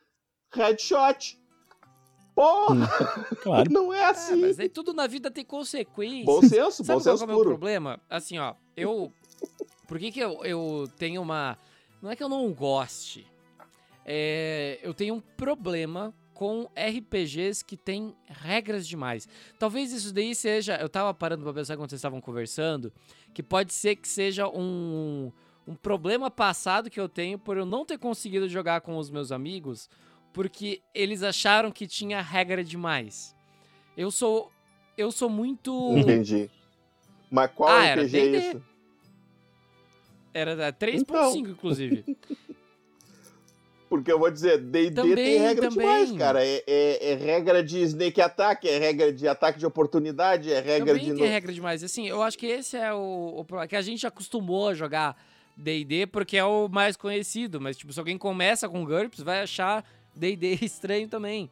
Headshot. 0.54 1.40
Porra, 2.34 2.86
Claro. 3.42 3.70
não 3.70 3.92
é 3.92 4.04
Ah, 4.04 4.10
assim. 4.10 4.40
mas 4.40 4.58
aí 4.58 4.68
tudo 4.68 4.92
na 4.92 5.06
vida 5.06 5.30
tem 5.30 5.44
consequências. 5.44 6.24
Bom 6.26 6.40
senso, 6.42 6.84
Sabe 6.84 6.86
bom 6.88 6.94
qual 6.94 7.00
senso 7.00 7.24
que 7.24 7.30
é 7.30 7.34
o 7.34 7.36
meu 7.36 7.44
problema? 7.44 8.00
Assim, 8.10 8.38
ó, 8.38 8.54
eu. 8.76 9.12
Por 9.88 9.98
que, 9.98 10.10
que 10.12 10.20
eu, 10.20 10.44
eu 10.44 10.88
tenho 10.98 11.20
uma. 11.22 11.56
Não 12.02 12.10
é 12.10 12.16
que 12.16 12.22
eu 12.22 12.28
não 12.28 12.52
goste. 12.52 13.26
É, 14.04 14.78
eu 14.82 14.92
tenho 14.92 15.14
um 15.14 15.20
problema 15.20 16.12
com 16.42 16.68
RPGs 16.76 17.64
que 17.64 17.76
tem 17.76 18.16
regras 18.26 18.88
demais. 18.88 19.28
Talvez 19.60 19.92
isso 19.92 20.12
daí 20.12 20.34
seja. 20.34 20.74
Eu 20.74 20.88
tava 20.88 21.14
parando 21.14 21.44
pra 21.44 21.52
pensar 21.52 21.76
quando 21.76 21.88
vocês 21.88 22.00
estavam 22.00 22.20
conversando. 22.20 22.92
Que 23.32 23.44
pode 23.44 23.72
ser 23.72 23.94
que 23.94 24.08
seja 24.08 24.48
um, 24.48 25.30
um 25.68 25.76
problema 25.76 26.32
passado 26.32 26.90
que 26.90 26.98
eu 26.98 27.08
tenho 27.08 27.38
por 27.38 27.56
eu 27.56 27.64
não 27.64 27.86
ter 27.86 27.96
conseguido 27.96 28.48
jogar 28.48 28.80
com 28.80 28.96
os 28.96 29.08
meus 29.08 29.30
amigos. 29.30 29.88
Porque 30.32 30.82
eles 30.92 31.22
acharam 31.22 31.70
que 31.70 31.86
tinha 31.86 32.20
regra 32.20 32.64
demais. 32.64 33.36
Eu 33.96 34.10
sou. 34.10 34.50
Eu 34.98 35.12
sou 35.12 35.30
muito. 35.30 35.96
Entendi. 35.96 36.50
Mas 37.30 37.52
qual 37.54 37.70
Ah, 37.70 37.94
RPG 37.94 38.18
é 38.18 38.48
isso? 38.48 38.62
Era 40.34 40.56
da 40.56 40.72
3.5, 40.72 41.02
Então. 41.02 41.36
inclusive. 41.36 42.04
Porque 43.92 44.10
eu 44.10 44.18
vou 44.18 44.30
dizer, 44.30 44.56
D&D 44.56 44.90
tem 44.90 44.94
Também, 45.10 45.38
regra 45.38 45.68
também. 45.68 45.86
demais, 45.86 46.12
cara. 46.12 46.42
É, 46.42 46.64
é- 46.66 47.10
é 47.12 47.14
regra 47.14 47.62
de 47.62 47.78
snake 47.82 48.22
attack, 48.22 48.66
é 48.66 48.78
regra 48.78 49.12
de 49.12 49.28
ataque 49.28 49.58
de 49.58 49.66
oportunidade, 49.66 50.50
é 50.50 50.60
regra 50.60 50.94
Também 50.94 51.10
de... 51.10 51.14
tem 51.14 51.24
no- 51.26 51.30
regra 51.30 51.52
demais. 51.52 51.84
Assim, 51.84 52.08
eu 52.08 52.22
acho 52.22 52.38
que 52.38 52.46
esse 52.46 52.74
é 52.74 52.90
o, 52.94 53.34
o 53.36 53.44
pro- 53.44 53.68
que 53.68 53.76
a 53.76 53.82
gente 53.82 54.06
acostumou 54.06 54.68
a 54.68 54.74
jogar 54.74 55.14
D&D 55.54 56.06
porque 56.06 56.38
é 56.38 56.44
o 56.44 56.70
mais 56.70 56.96
conhecido. 56.96 57.60
Mas, 57.60 57.76
tipo, 57.76 57.92
se 57.92 57.98
alguém 57.98 58.16
começa 58.16 58.66
com 58.66 58.82
GURPS, 58.82 59.20
vai 59.20 59.42
achar 59.42 59.84
D&D 60.16 60.58
estranho 60.64 61.06
também. 61.06 61.50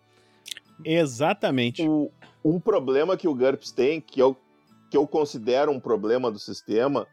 Exatamente. 0.82 1.86
O- 1.86 2.10
um 2.42 2.58
problema 2.58 3.18
que 3.18 3.28
o 3.28 3.34
GURPS 3.34 3.70
tem, 3.70 4.00
que 4.00 4.18
eu, 4.18 4.34
que 4.90 4.96
eu 4.96 5.06
considero 5.06 5.70
um 5.70 5.78
problema 5.78 6.30
do 6.30 6.38
sistema, 6.38 7.06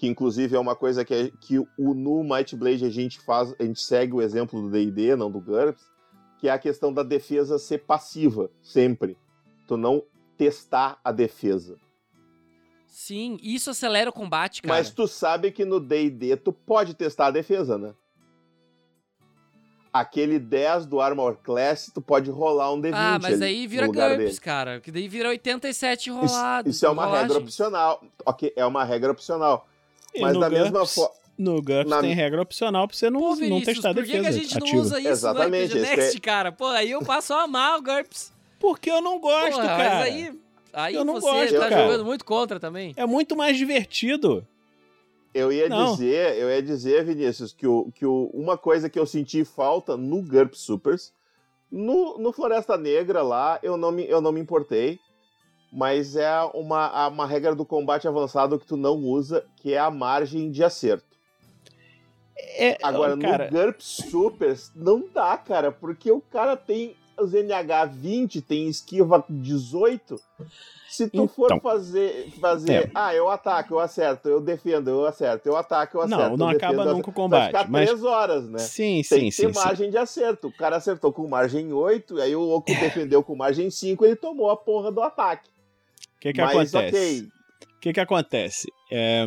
que 0.00 0.08
inclusive 0.08 0.56
é 0.56 0.58
uma 0.58 0.74
coisa 0.74 1.04
que, 1.04 1.12
é- 1.12 1.30
que 1.42 1.58
o 1.58 1.92
no 1.92 2.24
Might 2.24 2.56
Blade 2.56 2.86
a 2.86 2.90
gente 2.90 3.20
faz, 3.20 3.54
a 3.60 3.62
gente 3.62 3.82
segue 3.82 4.14
o 4.14 4.22
exemplo 4.22 4.62
do 4.62 4.70
D&D, 4.70 5.14
não 5.14 5.30
do 5.30 5.38
GURPS, 5.38 5.84
que 6.38 6.48
é 6.48 6.50
a 6.52 6.58
questão 6.58 6.90
da 6.90 7.02
defesa 7.02 7.58
ser 7.58 7.84
passiva, 7.84 8.50
sempre. 8.62 9.18
Tu 9.68 9.76
não 9.76 10.02
testar 10.38 10.98
a 11.04 11.12
defesa. 11.12 11.76
Sim, 12.86 13.36
isso 13.42 13.68
acelera 13.68 14.08
o 14.08 14.12
combate, 14.12 14.62
cara. 14.62 14.74
Mas 14.74 14.88
tu 14.88 15.06
sabe 15.06 15.52
que 15.52 15.66
no 15.66 15.78
D&D 15.78 16.34
tu 16.38 16.50
pode 16.50 16.94
testar 16.94 17.26
a 17.26 17.30
defesa, 17.30 17.76
né? 17.76 17.92
aquele 19.92 20.38
10 20.38 20.86
do 20.86 21.00
Armor 21.00 21.36
Class, 21.42 21.90
tu 21.92 22.00
pode 22.00 22.30
rolar 22.30 22.72
um 22.72 22.80
D20 22.80 22.92
Ah, 22.94 23.18
mas 23.20 23.42
aí 23.42 23.66
vira 23.66 23.88
GURPS, 23.88 24.38
cara. 24.38 24.80
Que 24.80 24.90
daí 24.92 25.08
vira 25.08 25.28
87 25.30 26.08
Isso, 26.10 26.16
rolado. 26.16 26.70
isso 26.70 26.86
é 26.86 26.88
uma 26.88 27.04
rolagem. 27.04 27.26
regra 27.26 27.42
opcional. 27.42 28.00
Ok, 28.24 28.52
é 28.54 28.64
uma 28.64 28.84
regra 28.84 29.10
opcional. 29.10 29.66
E 30.14 30.20
Mas 30.20 30.34
no 30.34 30.40
da 30.40 30.50
mesma 30.50 30.70
GURPS- 30.80 30.94
forma. 30.94 31.14
No 31.38 31.62
GURPS 31.62 31.88
Na- 31.90 32.00
tem 32.02 32.12
regra 32.14 32.42
opcional 32.42 32.86
pra 32.86 32.96
você 32.96 33.08
não, 33.08 33.20
Pô, 33.20 33.36
não 33.36 33.62
testar 33.62 33.94
por 33.94 34.04
que, 34.04 34.12
defesa 34.12 34.22
que 34.22 34.28
a 34.28 34.32
gente 34.42 34.58
não 34.58 34.66
ativa. 34.66 34.82
usa 34.82 34.98
isso 35.00 35.08
Exatamente, 35.08 35.74
no 35.74 35.80
Next, 35.80 36.16
é- 36.16 36.20
cara? 36.20 36.52
Pô, 36.52 36.66
aí 36.66 36.90
eu 36.90 37.02
passo 37.02 37.32
a 37.32 37.42
amar 37.42 37.78
o 37.78 37.82
GURPS. 37.82 38.32
Porque 38.58 38.90
eu 38.90 39.00
não 39.00 39.18
gosto, 39.18 39.54
Porra, 39.54 39.66
cara. 39.68 39.94
Mas 40.00 40.02
aí, 40.14 40.40
aí 40.72 40.94
Eu 40.94 41.04
não 41.04 41.14
você 41.14 41.30
gosto, 41.30 41.54
tá 41.54 41.68
cara. 41.70 41.82
jogando 41.84 42.04
muito 42.04 42.24
contra 42.26 42.60
também. 42.60 42.92
É 42.94 43.06
muito 43.06 43.34
mais 43.34 43.56
divertido. 43.56 44.46
Eu 45.32 45.50
ia 45.52 45.68
Não. 45.68 45.92
dizer, 45.92 46.36
eu 46.36 46.50
ia 46.50 46.60
dizer, 46.62 47.04
Vinícius, 47.04 47.52
que, 47.54 47.66
o, 47.66 47.90
que 47.94 48.04
o, 48.04 48.28
uma 48.34 48.58
coisa 48.58 48.90
que 48.90 48.98
eu 48.98 49.06
senti 49.06 49.44
falta 49.44 49.96
no 49.96 50.20
GURP 50.22 50.54
Supers, 50.58 51.12
no, 51.70 52.18
no 52.18 52.32
Floresta 52.32 52.76
Negra 52.76 53.22
lá, 53.22 53.58
eu 53.62 53.76
não, 53.76 53.92
me, 53.92 54.04
eu 54.06 54.20
não 54.20 54.32
me 54.32 54.40
importei, 54.40 54.98
mas 55.72 56.16
é 56.16 56.30
uma, 56.54 57.08
uma 57.08 57.26
regra 57.26 57.54
do 57.54 57.64
combate 57.64 58.08
avançado 58.08 58.58
que 58.58 58.66
tu 58.66 58.76
não 58.76 58.96
usa, 58.96 59.44
que 59.56 59.72
é 59.74 59.78
a 59.78 59.90
margem 59.90 60.50
de 60.50 60.64
acerto. 60.64 61.04
É, 62.36 62.76
Agora, 62.82 63.16
cara, 63.18 63.50
no 63.50 63.58
GURP 63.58 63.80
Supers, 63.82 64.72
não 64.74 65.04
dá, 65.12 65.36
cara, 65.36 65.70
porque 65.70 66.10
o 66.10 66.20
cara 66.20 66.56
tem 66.56 66.96
os 67.18 67.34
NH 67.34 67.84
20, 67.92 68.40
tem 68.40 68.66
esquiva 68.66 69.22
18. 69.28 70.16
Se 70.88 71.08
tu 71.08 71.28
for 71.28 71.46
Então. 71.46 71.60
fazer, 71.60 72.30
fazer 72.40 72.72
É. 72.86 72.90
ah, 72.94 73.14
eu 73.14 73.28
ataco, 73.28 73.74
eu 73.74 73.78
acerto, 73.78 74.26
eu 74.28 74.40
defendo, 74.40 74.88
eu 74.88 75.04
acerto, 75.06 75.46
eu 75.48 75.54
ataco, 75.56 75.98
eu 75.98 76.02
acerto. 76.02 76.30
não, 76.30 76.36
não 76.36 76.46
eu 76.52 76.58
defendo, 76.58 76.80
acaba 76.80 76.92
nunca 76.94 77.10
o 77.10 77.12
combate. 77.12 77.52
Vai 77.52 77.62
ficar 77.62 77.70
Mas 77.70 77.88
três 77.90 78.04
horas, 78.04 78.48
né? 78.48 78.58
sim, 78.58 78.94
Tem 78.94 79.02
sim, 79.04 79.18
que 79.26 79.32
sim, 79.32 79.46
ter 79.46 79.54
sim. 79.54 79.60
margem 79.64 79.90
de 79.90 79.98
acerto. 79.98 80.48
O 80.48 80.52
cara 80.56 80.76
acertou 80.76 81.12
com 81.12 81.28
margem 81.28 81.72
8, 81.72 82.20
aí 82.20 82.34
o 82.34 82.40
outro 82.40 82.74
defendeu 82.80 83.22
com 83.22 83.36
margem 83.36 83.70
5, 83.70 84.04
ele 84.04 84.16
tomou 84.16 84.50
a 84.50 84.56
porra 84.56 84.90
do 84.90 85.02
ataque. 85.02 85.48
O 86.20 86.22
que 86.22 86.32
que 86.34 86.40
Mas 86.42 86.74
acontece? 86.74 87.28
O 87.76 87.80
que 87.80 87.92
que 87.94 88.00
acontece? 88.00 88.68
É, 88.92 89.26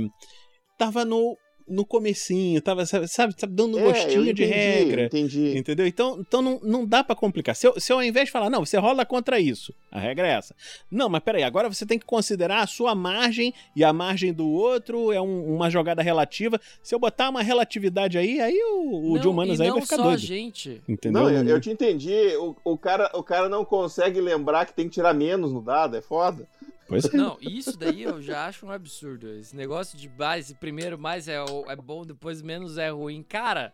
tava 0.78 1.04
no, 1.04 1.36
no 1.68 1.84
comecinho, 1.84 2.62
tava, 2.62 2.86
sabe, 2.86 3.08
sabe, 3.08 3.34
dando 3.50 3.78
um 3.78 3.80
é, 3.80 3.84
gostinho 3.86 4.28
eu 4.28 4.34
de 4.34 4.44
entendi, 4.44 4.54
regra. 4.54 5.06
Entendi. 5.06 5.58
Entendeu? 5.58 5.88
Então, 5.88 6.20
então 6.20 6.40
não, 6.40 6.60
não 6.62 6.86
dá 6.86 7.04
pra 7.04 7.16
complicar. 7.16 7.56
Se 7.56 7.66
eu, 7.66 7.80
se 7.80 7.92
eu, 7.92 7.98
ao 7.98 8.04
invés 8.04 8.26
de 8.28 8.32
falar, 8.32 8.52
não, 8.52 8.64
você 8.64 8.78
rola 8.78 9.04
contra 9.08 9.40
isso, 9.40 9.74
a 9.92 10.00
regra 10.00 10.28
é 10.28 10.34
essa. 10.34 10.54
Não, 10.92 11.10
mas 11.10 11.24
peraí, 11.24 11.42
agora 11.42 11.68
você 11.68 11.84
tem 11.84 11.98
que 11.98 12.06
considerar 12.06 12.62
a 12.62 12.68
sua 12.68 12.94
margem 12.94 13.52
e 13.76 13.84
a 13.84 13.92
margem 13.92 14.32
do 14.32 14.48
outro 14.48 15.12
é 15.12 15.20
um- 15.20 15.56
uma 15.56 15.72
jogada 15.72 16.04
relativa. 16.04 16.62
Se 16.84 16.94
eu 16.94 17.00
botar 17.00 17.30
uma 17.32 17.42
relatividade 17.42 18.20
aí, 18.20 18.40
aí 18.40 18.60
o, 18.72 19.14
o 19.14 19.18
de 19.18 19.26
Não, 19.26 19.32
humanos 19.32 19.58
e 19.58 19.64
aí 19.64 19.68
não 19.70 19.76
vai 19.78 19.84
ficar 19.84 19.96
só 19.96 20.04
doido. 20.04 20.16
a 20.16 20.20
gente. 20.20 20.80
Entendeu? 20.88 21.24
Não, 21.24 21.30
eu, 21.32 21.44
eu 21.44 21.60
te 21.60 21.72
entendi. 21.72 22.36
O, 22.38 22.56
o, 22.64 22.78
cara, 22.78 23.10
o 23.16 23.24
cara 23.24 23.50
não 23.50 23.66
consegue 23.66 24.22
lembrar 24.22 24.68
que 24.68 24.74
tem 24.76 24.86
que 24.88 24.94
tirar 24.94 25.14
menos 25.16 25.52
no 25.52 25.60
dado, 25.62 25.98
é 25.98 26.02
foda. 26.04 26.48
Pois 26.88 27.06
é. 27.06 27.16
Não, 27.18 27.38
isso 27.42 27.78
daí 27.78 28.04
eu 28.04 28.22
já 28.22 28.46
acho 28.46 28.66
um 28.66 28.72
absurdo. 28.72 29.30
Esse 29.34 29.56
negócio 29.56 29.98
de 29.98 30.08
base, 30.10 30.54
primeiro 30.56 30.98
mais 31.00 31.28
é, 31.28 31.38
é 31.68 31.76
bom, 31.76 32.04
depois 32.06 32.42
menos 32.42 32.78
é 32.78 32.90
ruim. 32.90 33.24
Cara, 33.24 33.74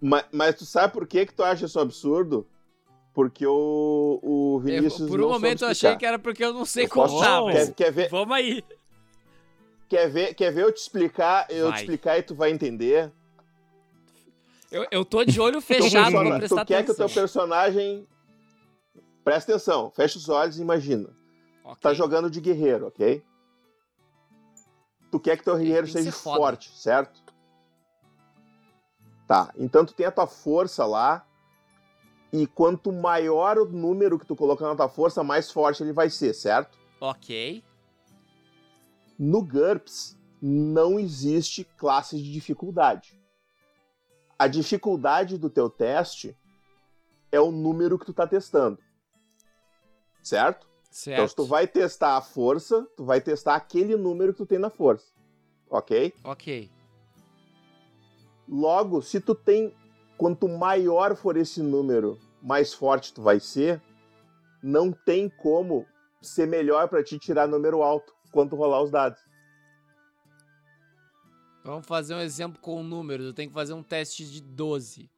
Mas, 0.00 0.24
mas 0.32 0.54
tu 0.56 0.64
sabe 0.66 0.92
por 0.92 1.06
que, 1.06 1.26
que 1.26 1.34
tu 1.34 1.42
acha 1.42 1.64
isso 1.66 1.80
absurdo? 1.80 2.46
Porque 3.14 3.44
o, 3.46 4.20
o 4.22 4.54
eu- 4.56 4.60
Vinícius. 4.60 5.08
por 5.08 5.18
um 5.18 5.22
não 5.24 5.30
momento 5.30 5.64
eu 5.64 5.68
achei 5.68 5.96
que 5.96 6.06
era 6.06 6.18
porque 6.18 6.44
eu 6.44 6.52
não 6.52 6.64
sei 6.64 6.84
Eu 6.84 6.88
posso- 6.90 7.14
contar, 7.16 7.40
Oh. 7.42 7.46
mas 7.46 7.68
Quer, 7.70 7.74
quer, 7.74 7.90
ver, 7.92 8.08
vamos 8.10 8.36
aí. 8.36 8.62
quer, 9.88 10.08
ver, 10.08 10.34
quer 10.34 10.52
ver 10.52 10.62
eu 10.64 10.72
te 10.72 10.76
explicar? 10.82 11.46
Eu 11.50 11.68
Vai. 11.68 11.78
te 11.78 11.80
explicar 11.80 12.18
e 12.18 12.22
tu 12.22 12.34
vai 12.34 12.50
entender. 12.52 13.10
Eu, 14.70 14.86
eu 14.90 15.04
tô 15.04 15.24
de 15.24 15.40
olho 15.40 15.58
Tu, 15.62 15.64
fechado, 15.64 16.04
funciona- 16.12 16.12
vou 16.30 16.32
tu 16.34 16.38
prestar 16.38 16.64
quer 16.66 16.84
que 16.84 16.90
o 16.90 16.92
atenção. 16.92 17.06
teu 17.08 17.14
personagem. 17.22 18.06
Presta 19.24 19.52
atenção, 19.52 19.90
fecha 19.90 20.16
os 20.18 20.28
olhos 20.28 20.58
e 20.58 20.62
imagina. 20.62 21.10
Ok. 21.68 21.82
Tá 21.82 21.92
jogando 21.92 22.30
de 22.30 22.40
guerreiro, 22.40 22.86
ok? 22.86 23.22
Tu 25.10 25.20
quer 25.20 25.36
que 25.36 25.44
teu 25.44 25.58
guerreiro 25.58 25.86
que 25.86 25.92
seja 25.92 26.10
forte, 26.10 26.70
certo? 26.78 27.22
Tá, 29.26 29.52
então 29.54 29.84
tu 29.84 29.92
tem 29.92 30.06
a 30.06 30.10
tua 30.10 30.26
força 30.26 30.86
lá. 30.86 31.26
E 32.32 32.46
quanto 32.46 32.90
maior 32.90 33.58
o 33.58 33.66
número 33.66 34.18
que 34.18 34.26
tu 34.26 34.34
colocar 34.34 34.66
na 34.66 34.76
tua 34.76 34.88
força, 34.88 35.22
mais 35.22 35.50
forte 35.50 35.82
ele 35.82 35.92
vai 35.92 36.08
ser, 36.08 36.34
certo? 36.34 36.78
Ok. 37.00 37.62
No 39.18 39.42
GURPS 39.42 40.18
não 40.40 40.98
existe 40.98 41.64
classe 41.64 42.16
de 42.16 42.32
dificuldade. 42.32 43.20
A 44.38 44.46
dificuldade 44.46 45.36
do 45.36 45.50
teu 45.50 45.68
teste 45.68 46.36
é 47.30 47.40
o 47.40 47.50
número 47.50 47.98
que 47.98 48.06
tu 48.06 48.14
tá 48.14 48.26
testando. 48.26 48.78
Certo? 50.22 50.67
Certo. 50.90 51.16
Então, 51.16 51.28
se 51.28 51.36
tu 51.36 51.44
vai 51.44 51.66
testar 51.66 52.16
a 52.16 52.22
força, 52.22 52.86
tu 52.96 53.04
vai 53.04 53.20
testar 53.20 53.54
aquele 53.54 53.96
número 53.96 54.32
que 54.32 54.38
tu 54.38 54.46
tem 54.46 54.58
na 54.58 54.70
força. 54.70 55.12
Ok? 55.68 56.14
Ok. 56.24 56.70
Logo, 58.48 59.02
se 59.02 59.20
tu 59.20 59.34
tem. 59.34 59.74
Quanto 60.16 60.48
maior 60.48 61.14
for 61.14 61.36
esse 61.36 61.62
número, 61.62 62.18
mais 62.42 62.74
forte 62.74 63.12
tu 63.12 63.22
vai 63.22 63.38
ser. 63.38 63.80
Não 64.60 64.90
tem 64.90 65.28
como 65.28 65.86
ser 66.20 66.46
melhor 66.46 66.88
pra 66.88 67.04
te 67.04 67.16
tirar 67.18 67.46
número 67.46 67.82
alto 67.82 68.12
quando 68.32 68.50
tu 68.50 68.56
rolar 68.56 68.82
os 68.82 68.90
dados. 68.90 69.20
Vamos 71.62 71.86
fazer 71.86 72.14
um 72.14 72.20
exemplo 72.20 72.60
com 72.60 72.82
números. 72.82 73.26
Eu 73.26 73.34
tenho 73.34 73.50
que 73.50 73.54
fazer 73.54 73.74
um 73.74 73.82
teste 73.82 74.24
de 74.24 74.40
12. 74.40 75.08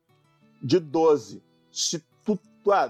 De 0.61 0.79
12. 0.79 1.43
Se 1.71 2.01
tu. 2.25 2.39
tu, 2.63 2.73
ah, 2.73 2.89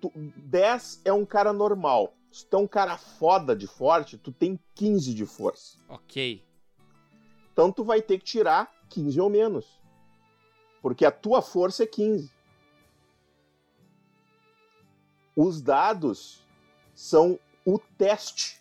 tu 0.00 0.10
10 0.16 1.02
é 1.04 1.12
um 1.12 1.24
cara 1.24 1.52
normal. 1.52 2.12
Se 2.32 2.46
tu 2.46 2.56
é 2.56 2.60
um 2.60 2.66
cara 2.66 2.96
foda 2.96 3.54
de 3.54 3.66
forte, 3.66 4.16
tu 4.16 4.32
tem 4.32 4.58
15 4.74 5.12
de 5.12 5.26
força. 5.26 5.76
Ok. 5.86 6.42
Então 7.52 7.70
tu 7.70 7.84
vai 7.84 8.00
ter 8.00 8.18
que 8.18 8.24
tirar 8.24 8.72
15 8.88 9.20
ou 9.20 9.28
menos. 9.28 9.78
Porque 10.80 11.04
a 11.04 11.12
tua 11.12 11.42
força 11.42 11.82
é 11.82 11.86
15. 11.86 12.32
Os 15.36 15.60
dados 15.60 16.42
são 16.94 17.38
o 17.66 17.78
teste. 17.78 18.60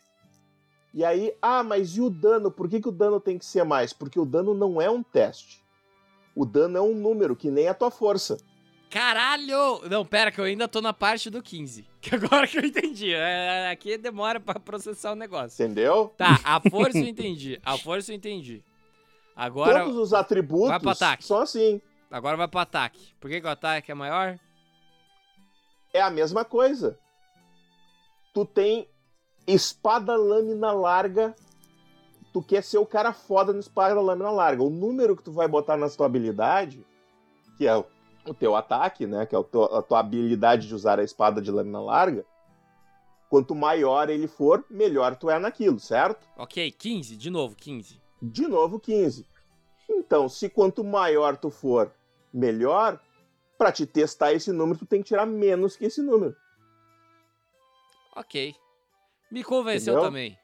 E 0.94 1.06
aí, 1.06 1.34
ah, 1.42 1.64
mas 1.64 1.96
e 1.96 2.02
o 2.02 2.10
dano? 2.10 2.52
Por 2.52 2.70
que, 2.70 2.82
que 2.82 2.90
o 2.90 2.92
dano 2.92 3.22
tem 3.22 3.38
que 3.38 3.46
ser 3.46 3.64
mais? 3.64 3.94
Porque 3.94 4.20
o 4.20 4.26
dano 4.26 4.54
não 4.54 4.82
é 4.82 4.90
um 4.90 5.02
teste. 5.02 5.64
O 6.36 6.46
dano 6.46 6.78
é 6.78 6.82
um 6.82 6.94
número, 6.94 7.38
que 7.38 7.50
nem 7.50 7.70
a 7.70 7.74
tua 7.74 7.90
força. 7.90 8.38
Caralho! 8.92 9.82
Não, 9.90 10.06
pera, 10.06 10.32
que 10.32 10.40
eu 10.40 10.44
ainda 10.46 10.68
tô 10.68 10.82
na 10.82 10.94
parte 10.94 11.30
do 11.30 11.42
15. 11.42 11.90
Que 12.02 12.16
agora 12.16 12.48
que 12.48 12.58
eu 12.58 12.66
entendi. 12.66 13.14
É, 13.14 13.70
aqui 13.72 13.96
demora 13.96 14.40
pra 14.40 14.60
processar 14.60 15.12
o 15.12 15.16
negócio. 15.16 15.64
Entendeu? 15.64 16.12
Tá, 16.18 16.40
a 16.44 16.60
força 16.60 16.98
eu 16.98 17.08
entendi. 17.08 17.62
A 17.64 17.78
força 17.78 18.12
eu 18.12 18.16
entendi. 18.16 18.64
Agora, 19.36 19.84
Todos 19.84 19.98
os 19.98 20.10
vai 20.10 20.20
atributos 20.20 20.78
pro 20.80 20.90
ataque. 20.90 21.24
são 21.24 21.38
assim. 21.38 21.80
agora 22.10 22.36
vai 22.36 22.48
pro 22.48 22.60
ataque. 22.60 23.14
Por 23.20 23.30
que, 23.30 23.40
que 23.40 23.46
o 23.46 23.50
ataque 23.52 23.92
é 23.92 23.96
maior? 23.96 24.40
é 25.94 26.02
a 26.02 26.10
mesma 26.10 26.44
coisa. 26.44 26.98
Tu 28.34 28.46
tem 28.46 28.88
espada 29.46 30.16
lâmina 30.16 30.72
larga. 30.72 31.36
Tu 32.34 32.42
quer 32.42 32.64
ser 32.64 32.78
o 32.80 32.86
cara 32.86 33.14
foda 33.14 33.54
no 33.54 33.60
espada 33.60 34.00
lâmina 34.00 34.32
larga. 34.32 34.64
O 34.64 34.70
número 34.70 35.16
que 35.16 35.24
tu 35.24 35.32
vai 35.32 35.48
botar 35.48 35.78
na 35.78 35.90
tua 35.90 36.06
habilidade, 36.08 36.84
que 37.58 37.68
é 37.68 37.84
o, 38.26 38.34
teu 38.34 38.56
ataque, 38.56 39.06
né? 39.08 39.26
Que 39.26 39.36
é 39.36 39.44
teu- 39.44 39.64
a 39.76 39.82
tua 39.82 40.00
habilidade 40.00 40.68
de 40.68 40.76
usar 40.76 41.00
a 41.00 41.04
espada 41.04 41.42
de 41.42 41.52
lâmina 41.52 41.82
larga. 41.82 42.26
Quanto 43.30 43.56
maior 43.56 44.10
ele 44.10 44.28
for, 44.28 44.66
melhor 44.70 45.16
tu 45.16 45.30
é 45.30 45.40
naquilo, 45.40 45.80
certo? 45.80 46.28
Ok, 46.38 46.72
15, 46.72 47.16
de 47.16 47.30
novo, 47.30 47.56
15. 47.56 48.02
De 48.22 48.48
novo, 48.48 48.80
15. 48.80 49.26
Então, 49.90 50.28
se 50.28 50.50
quanto 50.50 50.84
maior 50.84 51.38
tu 51.38 51.50
for, 51.50 51.92
melhor, 52.34 53.00
pra 53.58 53.72
te 53.72 53.86
testar 53.86 54.34
esse 54.34 54.52
número, 54.52 54.80
tu 54.80 54.86
tem 54.86 55.02
que 55.02 55.08
tirar 55.08 55.26
menos 55.26 55.76
que 55.78 55.86
esse 55.86 56.02
número. 56.02 56.36
Ok. 58.16 58.56
Me 59.32 59.44
convenceu 59.44 59.94
Entendeu? 59.94 60.10
também. 60.10 60.38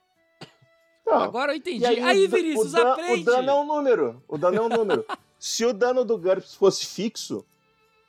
Então, 1.01 1.19
Agora 1.21 1.51
eu 1.53 1.57
entendi. 1.57 1.85
Aí, 1.85 1.99
aí, 2.01 2.27
Vinícius, 2.27 2.73
o 2.73 2.77
dan- 2.77 2.91
aprende. 2.93 3.21
O 3.21 3.25
dano 3.25 3.49
é 3.49 3.53
um 3.53 3.65
número. 3.65 4.23
O 4.27 4.37
dano 4.37 4.57
é 4.57 4.61
um 4.61 4.69
número. 4.69 5.05
Se 5.39 5.65
o 5.65 5.73
dano 5.73 6.03
do 6.03 6.17
GURPS 6.17 6.55
fosse 6.55 6.85
fixo, 6.85 7.45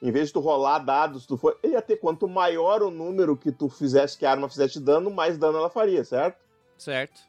em 0.01 0.11
vez 0.13 0.29
de 0.29 0.33
tu 0.35 0.41
rolar 0.41 0.79
dados, 0.79 1.27
tu 1.27 1.37
for, 1.37 1.59
ele 1.63 1.73
ia 1.75 1.83
ter 1.83 1.97
quanto 1.97 2.29
maior 2.29 2.83
o 2.83 2.91
número 2.91 3.37
que 3.37 3.51
tu 3.51 3.69
fizesse, 3.69 4.17
que 4.17 4.25
a 4.25 4.31
arma 4.31 4.49
fizesse 4.49 4.79
dano, 4.81 5.11
mais 5.11 5.37
dano 5.37 5.59
ela 5.59 5.69
faria, 5.71 6.05
certo? 6.05 6.39
Certo. 6.77 7.21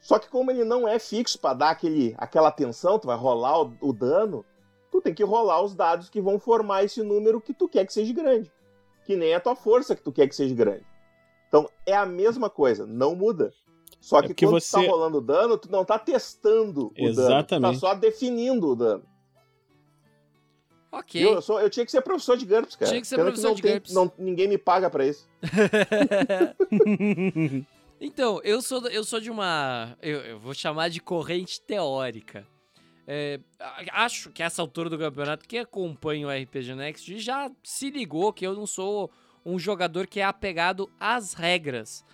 Só 0.00 0.18
que 0.18 0.28
como 0.28 0.50
ele 0.50 0.64
não 0.64 0.88
é 0.88 0.98
fixo 0.98 1.38
pra 1.38 1.52
dar 1.54 1.70
aquele, 1.70 2.14
aquela 2.18 2.50
tensão, 2.50 2.98
tu 2.98 3.06
vai 3.06 3.16
rolar 3.16 3.62
o, 3.62 3.72
o 3.80 3.92
dano, 3.92 4.44
tu 4.90 5.00
tem 5.00 5.14
que 5.14 5.24
rolar 5.24 5.62
os 5.62 5.74
dados 5.74 6.08
que 6.08 6.20
vão 6.20 6.38
formar 6.38 6.84
esse 6.84 7.02
número 7.02 7.40
que 7.40 7.52
tu 7.52 7.68
quer 7.68 7.86
que 7.86 7.92
seja 7.92 8.12
grande. 8.12 8.50
Que 9.04 9.16
nem 9.16 9.34
a 9.34 9.40
tua 9.40 9.54
força 9.56 9.94
que 9.96 10.02
tu 10.02 10.12
quer 10.12 10.26
que 10.28 10.34
seja 10.34 10.54
grande. 10.54 10.84
Então 11.48 11.68
é 11.84 11.94
a 11.94 12.06
mesma 12.06 12.48
coisa, 12.48 12.86
não 12.86 13.14
muda. 13.14 13.52
Só 14.00 14.18
É 14.18 14.22
que 14.22 14.28
porque 14.28 14.46
quando 14.46 14.60
você- 14.60 14.78
tu 14.78 14.84
tá 14.84 14.90
rolando 14.90 15.20
dano, 15.20 15.58
tu 15.58 15.70
não 15.70 15.84
tá 15.84 15.98
testando 15.98 16.86
o 16.86 16.94
dano. 16.94 16.94
Tu 16.94 17.02
Exatamente. 17.20 17.74
tá 17.74 17.78
só 17.78 17.94
definindo 17.94 18.68
o 18.68 18.76
dano. 18.76 19.04
Ok. 20.92 21.24
Eu, 21.24 21.34
eu, 21.34 21.42
sou, 21.42 21.60
eu 21.60 21.70
tinha 21.70 21.86
que 21.86 21.92
ser 21.92 22.02
professor 22.02 22.36
de 22.36 22.44
GURPS, 22.44 22.74
cara. 22.76 22.90
Tinha 22.90 23.00
que 23.00 23.06
ser 23.06 23.16
Pena 23.16 23.28
professor 23.28 23.48
não 23.48 23.54
de 23.54 23.62
tem- 23.62 23.72
GURPS. 23.72 23.92
não- 23.94 24.12
ninguém 24.18 24.48
me 24.48 24.58
paga 24.58 24.90
pra 24.90 25.06
isso. 25.06 25.26
Então, 28.02 28.40
eu 28.42 28.62
sou, 28.62 28.88
eu 28.88 29.04
sou 29.04 29.20
de 29.20 29.30
uma. 29.30 29.94
Eu, 30.00 30.20
eu 30.20 30.38
vou 30.38 30.54
chamar 30.54 30.88
de 30.88 31.00
corrente 31.00 31.60
teórica. 31.60 32.46
É, 33.06 33.40
acho 33.92 34.30
que 34.30 34.42
essa 34.42 34.62
altura 34.62 34.88
do 34.88 34.96
campeonato, 34.96 35.46
quem 35.46 35.58
acompanha 35.60 36.26
o 36.26 36.30
RPG 36.30 36.74
Next 36.76 37.18
já 37.18 37.50
se 37.62 37.90
ligou 37.90 38.32
que 38.32 38.46
eu 38.46 38.54
não 38.54 38.66
sou 38.66 39.10
um 39.44 39.58
jogador 39.58 40.06
que 40.06 40.20
é 40.20 40.24
apegado 40.24 40.88
às 40.98 41.34
regras, 41.34 42.04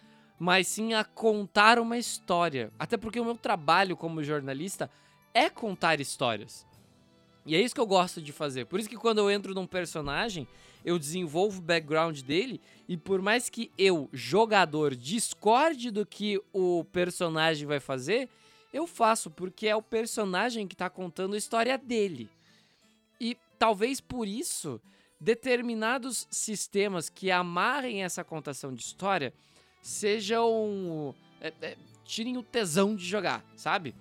mas 0.40 0.66
sim 0.66 0.92
a 0.94 1.04
contar 1.04 1.78
uma 1.78 1.96
história. 1.98 2.72
Até 2.78 2.96
porque 2.96 3.20
o 3.20 3.24
meu 3.24 3.36
trabalho 3.36 3.96
como 3.96 4.24
jornalista 4.24 4.90
é 5.32 5.48
contar 5.48 6.00
histórias. 6.00 6.66
E 7.46 7.54
é 7.54 7.60
isso 7.60 7.74
que 7.74 7.80
eu 7.80 7.86
gosto 7.86 8.20
de 8.20 8.32
fazer. 8.32 8.66
Por 8.66 8.80
isso 8.80 8.88
que 8.88 8.96
quando 8.96 9.18
eu 9.18 9.30
entro 9.30 9.54
num 9.54 9.68
personagem, 9.68 10.48
eu 10.84 10.98
desenvolvo 10.98 11.60
o 11.60 11.62
background 11.62 12.20
dele 12.22 12.60
e 12.88 12.96
por 12.96 13.22
mais 13.22 13.48
que 13.48 13.70
eu, 13.78 14.08
jogador, 14.12 14.96
discorde 14.96 15.92
do 15.92 16.04
que 16.04 16.42
o 16.52 16.84
personagem 16.92 17.64
vai 17.64 17.78
fazer, 17.78 18.28
eu 18.72 18.84
faço 18.84 19.30
porque 19.30 19.68
é 19.68 19.76
o 19.76 19.80
personagem 19.80 20.66
que 20.66 20.74
tá 20.74 20.90
contando 20.90 21.34
a 21.34 21.38
história 21.38 21.78
dele. 21.78 22.28
E 23.20 23.36
talvez 23.58 24.00
por 24.00 24.26
isso, 24.26 24.80
determinados 25.20 26.26
sistemas 26.28 27.08
que 27.08 27.30
amarrem 27.30 28.02
essa 28.02 28.24
contação 28.24 28.74
de 28.74 28.82
história 28.82 29.32
sejam. 29.80 31.14
é, 31.40 31.52
é, 31.62 31.76
tirem 32.04 32.36
o 32.36 32.42
tesão 32.42 32.94
de 32.94 33.04
jogar, 33.04 33.44
sabe? 33.56 33.94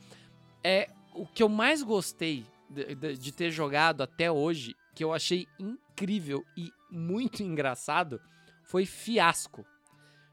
É 0.63 0.89
o 1.13 1.25
que 1.25 1.41
eu 1.41 1.49
mais 1.49 1.81
gostei 1.81 2.45
de, 2.95 3.15
de- 3.17 3.31
ter 3.31 3.51
jogado 3.51 4.01
até 4.01 4.31
hoje, 4.31 4.75
que 4.93 5.03
eu 5.03 5.13
achei 5.13 5.47
incrível 5.59 6.43
e 6.57 6.71
muito 6.91 7.41
engraçado, 7.43 8.19
foi 8.63 8.85
Fiasco. 8.85 9.65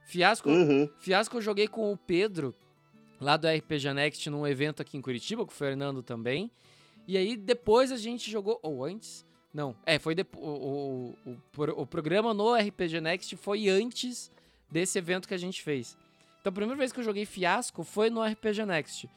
Fiasco, 0.06 0.48
Uhum. 0.50 0.88
Fiasco 0.98 1.36
eu 1.36 1.42
joguei 1.42 1.68
com 1.68 1.92
o 1.92 1.96
Pedro, 1.96 2.54
lá 3.20 3.36
do 3.36 3.46
RPG 3.48 3.92
Next, 3.94 4.28
num 4.30 4.46
evento 4.46 4.82
aqui 4.82 4.96
em 4.96 5.00
Curitiba, 5.00 5.44
com 5.46 5.52
o 5.52 5.54
Fernando 5.54 6.02
também. 6.02 6.50
E 7.06 7.16
aí 7.16 7.36
depois 7.36 7.90
a 7.92 7.96
gente 7.96 8.30
jogou. 8.30 8.58
Ou 8.62 8.84
antes? 8.84 9.24
Não. 9.54 9.76
É, 9.86 9.98
foi 9.98 10.14
depois. 10.14 10.44
O, 10.44 11.14
o, 11.26 11.30
o, 11.30 11.82
o 11.82 11.86
programa 11.86 12.32
no 12.34 12.54
RPG 12.54 13.00
Next 13.00 13.36
foi 13.36 13.68
antes 13.68 14.30
desse 14.70 14.98
evento 14.98 15.26
que 15.28 15.34
a 15.34 15.38
gente 15.38 15.62
fez. 15.62 15.96
Então 16.40 16.50
a 16.50 16.54
primeira 16.54 16.76
vez 16.78 16.92
que 16.92 17.00
eu 17.00 17.04
joguei 17.04 17.24
Fiasco 17.24 17.82
foi 17.84 18.10
no 18.10 18.22
RPG 18.22 18.64
Next. 18.66 19.08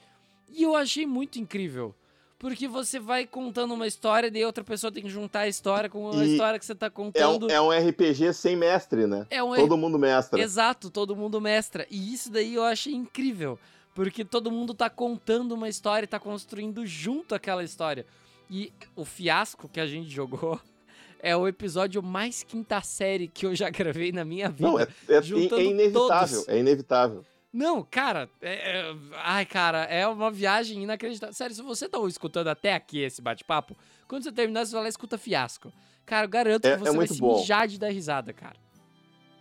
E 0.49 0.63
eu 0.63 0.75
achei 0.75 1.05
muito 1.05 1.39
incrível. 1.39 1.93
Porque 2.37 2.67
você 2.67 2.99
vai 2.99 3.25
contando 3.25 3.73
uma 3.73 3.87
história, 3.87 4.29
daí 4.29 4.43
outra 4.43 4.63
pessoa 4.63 4.91
tem 4.91 5.03
que 5.03 5.09
juntar 5.09 5.41
a 5.41 5.47
história 5.47 5.89
com 5.89 6.09
a 6.11 6.15
E 6.25 6.31
história 6.33 6.59
que 6.59 6.65
você 6.65 6.75
tá 6.75 6.87
É, 6.87 6.89
contando. 6.89 7.47
um, 7.47 7.49
é 7.49 7.61
um 7.61 7.69
RPG 7.71 8.33
sem 8.33 8.55
mestre, 8.57 9.07
né? 9.07 9.25
É 9.29 9.41
um 9.41 9.55
Todo 9.55 9.77
mundo 9.77 9.97
mestra. 9.97 10.39
Exato, 10.39 10.89
todo 10.89 11.15
mundo 11.15 11.39
mestra. 11.39 11.87
E 11.89 12.13
isso 12.13 12.29
daí 12.29 12.53
eu 12.55 12.63
achei 12.63 12.93
incrível. 12.93 13.57
Porque 13.93 14.25
todo 14.25 14.51
mundo 14.51 14.73
tá 14.73 14.89
contando 14.89 15.53
uma 15.53 15.69
história 15.69 16.03
e 16.03 16.07
tá 16.07 16.19
construindo 16.19 16.85
junto 16.85 17.33
aquela 17.33 17.63
história. 17.63 18.05
E 18.49 18.71
o 18.95 19.05
fiasco 19.05 19.69
que 19.69 19.79
a 19.79 19.87
gente 19.87 20.09
jogou 20.09 20.59
é 21.21 21.35
o 21.37 21.47
episódio 21.47 22.03
mais 22.03 22.43
quinta 22.43 22.81
série 22.81 23.29
que 23.29 23.45
eu 23.45 23.55
já 23.55 23.69
gravei 23.71 24.11
na 24.11 24.25
minha 24.25 24.49
vida. 24.49 24.67
Não, 24.67 24.77
é, 24.77 24.83
é- 25.07 25.15
é 25.15 25.63
inevitável. 25.63 26.37
todos. 26.39 26.47
É 26.49 26.59
inevitável. 26.59 27.23
Não, 27.55 27.81
cara, 27.81 28.29
é- 28.41 28.79
é- 28.89 28.95
ai, 29.23 29.45
cara, 29.45 29.83
é 29.85 30.05
uma 30.05 30.29
viagem 30.29 30.83
inacreditável. 30.83 31.33
Sério, 31.33 31.55
se 31.55 31.61
você 31.61 31.87
tá 31.87 31.97
escutando 32.05 32.49
até 32.49 32.73
aqui 32.73 32.99
esse 33.01 33.21
bate-papo, 33.21 33.77
quando 34.09 34.23
você 34.23 34.31
terminar, 34.33 34.65
você 34.65 34.73
vai 34.73 34.81
lá 34.81 34.87
e 34.87 34.89
escuta 34.89 35.17
fiasco. 35.17 35.71
Cara, 36.05 36.25
eu 36.25 36.29
garanto 36.29 36.65
É- 36.65 36.69
que 36.71 36.75
é 36.75 36.77
você 36.79 36.83
vai 36.89 36.93
muito 36.95 37.13
se 37.13 37.19
bom. 37.21 37.37
mijar 37.39 37.65
de 37.65 37.79
dar 37.79 37.87
risada, 37.93 38.33
cara. 38.33 38.57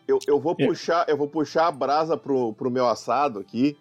Eu, 0.06 0.20
eu 0.28 0.38
vou 0.38 0.54
É. 0.56 0.64
puxar, 0.64 1.08
eu 1.08 1.16
vou 1.16 1.26
puxar 1.26 1.66
a 1.66 1.72
brasa 1.72 2.16
pro, 2.16 2.52
pro 2.52 2.70
meu 2.70 2.86
assado 2.86 3.40
aqui. 3.40 3.76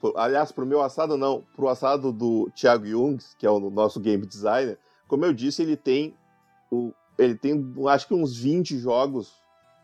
Pro- 0.00 0.16
aliás, 0.16 0.52
pro 0.52 0.64
meu 0.64 0.80
assado 0.80 1.16
não, 1.16 1.42
pro 1.56 1.68
assado 1.68 2.12
do 2.12 2.48
Thiago 2.54 2.86
Jungs, 2.86 3.34
que 3.36 3.44
é 3.44 3.50
o 3.50 3.58
nosso 3.68 3.98
game 3.98 4.24
designer. 4.24 4.78
Como 5.08 5.24
eu 5.24 5.32
disse, 5.32 5.60
ele 5.60 5.76
tem 5.76 6.14
o, 6.70 6.92
ele 7.18 7.34
tem 7.34 7.74
acho 7.88 8.06
que 8.06 8.14
uns 8.14 8.36
20 8.36 8.78
jogos. 8.78 9.32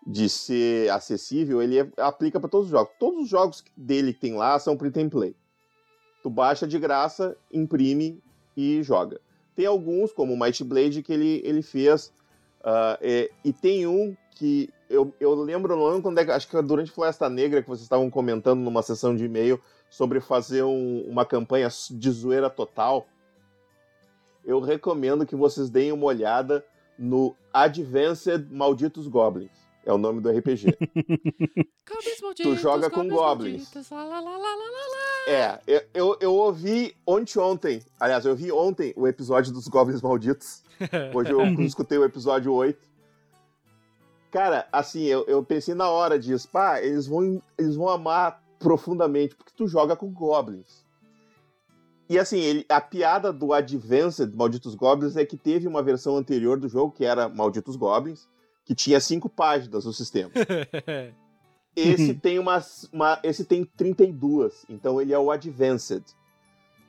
de 0.06 0.26
ser 0.26 0.90
acessível, 0.90 1.60
ele 1.60 1.80
é- 1.80 1.90
aplica 1.98 2.40
para 2.40 2.48
todos 2.48 2.68
os 2.68 2.70
jogos. 2.70 2.94
Todos 2.98 3.24
os 3.24 3.28
jogos 3.28 3.62
dele 3.76 4.14
que 4.14 4.20
tem 4.20 4.34
lá 4.34 4.58
são 4.58 4.74
print 4.74 4.98
and 5.00 5.10
play. 5.10 5.36
Tu 6.22 6.30
baixa 6.30 6.66
de 6.66 6.78
graça, 6.78 7.36
imprime 7.52 8.18
e 8.56 8.82
joga. 8.82 9.20
Tem 9.54 9.66
alguns, 9.66 10.10
como 10.10 10.32
o 10.32 10.40
Might 10.40 10.64
Blade, 10.64 11.02
que 11.02 11.12
ele, 11.12 11.42
ele 11.44 11.60
fez. 11.60 12.10
ah, 12.64 12.98
é, 13.02 13.30
e 13.44 13.52
tem 13.52 13.86
um 13.86 14.16
que 14.30 14.70
eu, 14.88 15.12
eu 15.20 15.34
lembro, 15.34 15.76
não 15.76 15.88
lembro 15.88 16.02
quando 16.02 16.18
é. 16.18 16.32
Acho 16.32 16.48
que 16.48 16.56
é 16.56 16.62
durante 16.62 16.90
Floresta 16.90 17.28
Negra 17.28 17.60
que 17.60 17.68
vocês 17.68 17.82
estavam 17.82 18.08
comentando 18.08 18.60
numa 18.60 18.82
sessão 18.82 19.14
de 19.14 19.26
e-mail 19.26 19.60
sobre 19.90 20.20
fazer 20.20 20.62
um- 20.62 21.02
uma 21.08 21.24
campanha 21.24 21.68
de 21.90 22.10
zoeira 22.10 22.48
total. 22.50 23.06
Eu 24.44 24.60
recomendo 24.60 25.26
que 25.26 25.36
vocês 25.36 25.68
deem 25.70 25.92
uma 25.92 26.06
olhada 26.06 26.64
no 26.98 27.34
Advanced 27.52 28.46
Malditos 28.50 29.06
Goblins. 29.08 29.50
É 29.84 29.92
o 29.92 29.98
nome 29.98 30.20
do 30.20 30.28
RPG. 30.30 30.76
Tu 32.42 32.56
joga 32.56 32.90
com 32.90 33.00
goblins. 33.08 33.70
É, 35.28 35.60
eu, 35.66 35.82
eu, 35.94 36.16
eu 36.20 36.34
ouvi 36.34 36.94
ontem, 37.06 37.38
ontem, 37.38 37.82
aliás, 37.98 38.24
eu 38.26 38.34
vi 38.36 38.52
ontem 38.52 38.92
o 38.96 39.06
episódio 39.08 39.52
dos 39.52 39.66
Goblins 39.68 40.02
Malditos. 40.02 40.62
Hoje 41.14 41.30
eu 41.32 41.42
escutei 41.64 41.96
o 41.98 42.04
episódio 42.04 42.52
8. 42.52 42.78
Cara, 44.30 44.68
assim, 44.70 45.04
eu, 45.04 45.24
eu 45.26 45.42
pensei 45.42 45.74
na 45.74 45.88
hora 45.88 46.18
disso, 46.18 46.48
pá, 46.50 46.82
eles 46.82 47.06
vão, 47.06 47.42
eles 47.56 47.74
vão 47.76 47.88
amar 47.88 48.42
profundamente, 48.58 49.34
porque 49.36 49.52
tu 49.56 49.66
joga 49.66 49.94
com 49.96 50.10
Goblins. 50.10 50.86
E 52.08 52.18
assim, 52.18 52.38
ele, 52.38 52.64
a 52.68 52.80
piada 52.80 53.32
do 53.32 53.52
Advanced 53.52 54.32
Malditos 54.34 54.74
Goblins 54.74 55.16
é 55.16 55.26
que 55.26 55.36
teve 55.36 55.66
uma 55.68 55.82
versão 55.82 56.16
anterior 56.16 56.58
do 56.58 56.68
jogo, 56.68 56.92
que 56.92 57.04
era 57.04 57.28
Malditos 57.28 57.76
Goblins, 57.76 58.26
que 58.64 58.74
tinha 58.74 58.98
cinco 59.00 59.28
páginas 59.28 59.84
no 59.84 59.92
sistema. 59.92 60.30
Esse 61.76 62.12
tem 62.14 62.38
umas, 62.40 62.88
uma, 62.92 63.20
esse 63.22 63.44
tem 63.44 63.64
32, 63.64 64.64
então 64.68 65.00
ele 65.00 65.12
é 65.12 65.18
o 65.18 65.30
Advanced. 65.30 66.02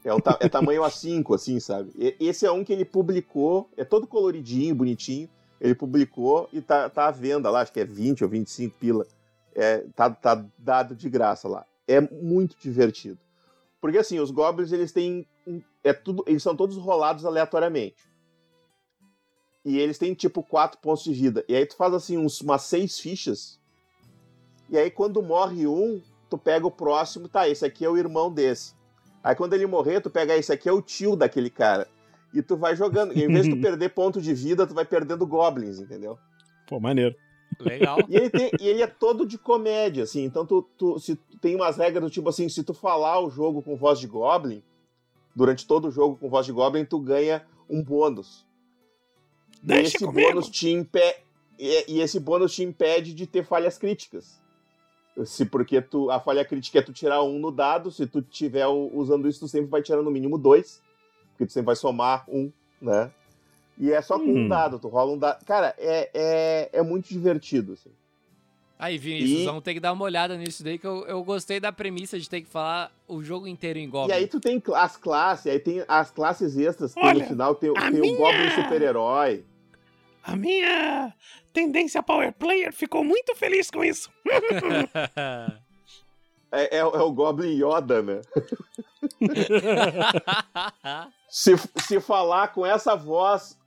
É, 0.04 0.12
o 0.12 0.20
ta- 0.20 0.38
é 0.40 0.50
tamanho 0.50 0.82
A5, 0.82 1.36
assim, 1.36 1.60
sabe? 1.60 1.92
E- 1.96 2.16
Esse 2.20 2.46
é 2.46 2.52
um 2.52 2.64
que 2.64 2.74
ele 2.74 2.86
publicou, 2.86 3.70
é 3.78 3.84
todo 3.86 4.08
coloridinho, 4.08 4.74
bonitinho. 4.74 5.30
Ele 5.62 5.76
publicou 5.76 6.50
e 6.52 6.60
tá, 6.62 6.90
tá 6.90 7.08
à 7.08 7.12
venda 7.12 7.52
lá, 7.52 7.62
acho 7.62 7.72
que 7.74 7.82
é 7.82 7.86
20 7.86 8.24
ou 8.24 8.30
25 8.30 8.76
pila. 8.80 9.06
É, 9.56 9.80
tá, 9.96 10.10
tá 10.10 10.46
dado 10.58 10.96
de 10.96 11.10
graça 11.10 11.48
lá. 11.48 11.66
É 11.88 12.00
muito 12.00 12.56
divertido. 12.60 13.20
Porque 13.82 13.98
assim, 13.98 14.20
os 14.20 14.32
goblins, 14.32 14.72
eles 14.72 14.92
têm. 14.92 15.26
É 15.84 15.94
tudo, 15.94 16.24
eles 16.28 16.44
são 16.44 16.56
todos 16.56 16.78
rolados 16.78 17.26
aleatoriamente. 17.26 18.10
E 19.64 19.78
eles 19.78 19.98
têm 19.98 20.14
tipo 20.14 20.44
quatro 20.44 20.80
pontos 20.80 21.04
de 21.04 21.14
vida. 21.14 21.44
E 21.48 21.56
aí 21.56 21.66
tu 21.66 21.76
faz 21.76 21.94
assim 21.94 22.18
uns, 22.18 22.42
umas 22.42 22.64
seis 22.64 23.00
fichas. 23.00 23.60
E 24.70 24.78
aí 24.78 24.92
quando 24.92 25.22
morre 25.22 25.68
um, 25.68 26.02
tu 26.30 26.38
pega 26.38 26.66
o 26.68 26.72
próximo, 26.72 27.28
tá, 27.28 27.48
esse 27.50 27.66
aqui 27.66 27.84
é 27.84 27.90
o 27.90 27.98
irmão 27.98 28.32
desse. 28.32 28.74
Aí 29.24 29.36
quando 29.36 29.54
ele 29.54 29.66
morrer, 29.66 30.02
tu 30.02 30.10
pega 30.10 30.36
esse 30.38 30.52
aqui 30.52 30.70
é 30.70 30.72
o 30.72 30.82
tio 30.82 31.16
daquele 31.16 31.50
cara. 31.50 31.88
E 32.34 32.42
tu 32.42 32.56
vai 32.56 32.76
jogando. 32.76 33.14
E 33.18 33.24
em 33.24 33.28
vez 33.28 33.46
de 33.46 33.56
tu 33.56 33.60
perder 33.62 33.90
ponto 33.90 34.22
de 34.22 34.34
vida, 34.34 34.68
tu 34.68 34.74
vai 34.74 34.86
perdendo 34.86 35.26
goblins, 35.26 35.80
entendeu? 35.80 36.18
Pô, 36.68 36.80
maneiro. 36.80 37.16
Legal. 37.60 37.98
E 38.08 38.16
ele, 38.16 38.30
tem- 38.30 38.52
e 38.60 38.68
ele 38.68 38.82
é 38.82 38.88
todo 38.88 39.26
de 39.26 39.38
comédia, 39.38 40.04
assim. 40.04 40.24
Então, 40.24 40.46
tu, 40.46 40.62
tu- 40.78 41.00
se 41.00 41.16
tem 41.42 41.56
umas 41.56 41.78
regras 41.78 42.04
do 42.04 42.10
tipo 42.10 42.30
assim, 42.30 42.48
se 42.48 42.64
tu 42.64 42.74
falar 42.74 43.20
o 43.20 43.30
jogo 43.30 43.62
com 43.62 43.76
voz 43.76 44.00
de 44.00 44.08
Goblin, 44.08 44.64
durante 45.36 45.68
todo 45.68 45.90
o 45.90 45.92
jogo 45.92 46.16
com 46.18 46.30
voz 46.30 46.46
de 46.46 46.52
Goblin, 46.54 46.86
tu 46.86 47.00
ganha 47.00 47.46
um 47.70 47.84
bônus. 47.84 48.46
E 49.62 49.68
Deixa 49.68 49.98
esse 49.98 50.06
comigo. 50.06 50.28
bônus 50.30 50.50
te 50.50 50.70
impede. 50.70 51.18
E, 51.58 51.96
e 51.96 52.02
esse 52.02 52.20
bônus 52.20 52.56
te 52.56 52.64
impede 52.64 53.14
de 53.14 53.28
ter 53.28 53.44
falhas 53.46 53.78
críticas. 53.78 54.40
Se 55.26 55.46
porque 55.46 55.82
tu, 55.82 56.10
a 56.10 56.18
falha 56.22 56.46
crítica 56.46 56.80
é 56.80 56.82
tu 56.82 56.94
tirar 56.94 57.22
um 57.24 57.38
no 57.40 57.52
dado, 57.52 57.92
se 57.92 58.08
tu 58.08 58.22
tiver 58.22 58.66
usando 58.68 59.28
isso, 59.28 59.42
tu 59.42 59.48
sempre 59.50 59.68
vai 59.70 59.82
tirar 59.82 60.02
no 60.02 60.10
mínimo 60.10 60.38
dois. 60.38 60.82
Porque 61.32 61.46
tu 61.46 61.52
sempre 61.52 61.66
vai 61.66 61.76
somar 61.76 62.24
um, 62.30 62.50
né? 62.82 63.12
E 63.80 63.92
é 63.94 64.02
só 64.02 64.20
com 64.20 64.26
um 64.26 64.46
Hum. 64.46 64.50
dado, 64.50 64.78
tu 64.78 64.90
rola 64.90 65.14
um 65.14 65.18
dado. 65.18 65.44
Cara, 65.46 65.74
é, 65.78 66.10
é, 66.14 66.70
é 66.74 66.82
muito 66.84 67.08
divertido, 67.08 67.74
assim. 67.74 67.92
Aí, 68.78 68.98
Vinícius, 68.98 69.42
E- 69.42 69.46
vamos 69.46 69.64
ter 69.64 69.74
que 69.74 69.80
dar 69.80 69.92
uma 69.94 70.04
olhada 70.06 70.38
nisso 70.38 70.64
daí, 70.64 70.78
que 70.78 70.88
eu, 70.88 71.06
eu 71.06 71.24
gostei 71.24 71.60
da 71.60 71.72
premissa 71.72 72.20
de 72.20 72.30
ter 72.30 72.42
que 72.42 72.48
falar 72.48 72.92
o 73.08 73.22
jogo 73.24 73.48
inteiro 73.48 73.80
em 73.80 73.90
Goblin. 73.90 74.14
E 74.14 74.18
aí 74.18 74.28
tu 74.28 74.40
tem 74.40 74.62
as 74.76 74.98
classes, 74.98 75.48
aí 75.52 75.60
tem 75.60 75.84
as 75.88 76.12
classes 76.12 76.58
extras, 76.58 76.94
que 76.94 77.00
Olha, 77.00 77.20
no 77.20 77.26
final 77.26 77.56
tem, 77.56 77.74
tem 77.74 77.92
minha- 77.92 78.14
o 78.14 78.18
Goblin 78.18 78.50
super-herói. 78.56 79.44
A 80.24 80.36
minha 80.36 81.14
tendência 81.54 82.04
Power 82.04 82.34
Player 82.34 82.74
ficou 82.74 83.04
muito 83.04 83.34
feliz 83.36 83.72
com 83.72 83.84
isso. 83.84 84.10
É, 86.52 86.78
é, 86.78 86.80
é, 86.80 86.84
o 86.84 87.12
Goblin 87.12 87.62
Yoda, 87.64 88.02
né? 88.02 88.22
se, 91.30 91.52
se 91.86 92.00
falar 92.00 92.50
com 92.50 92.66
essa 92.66 92.96
voz 92.96 93.58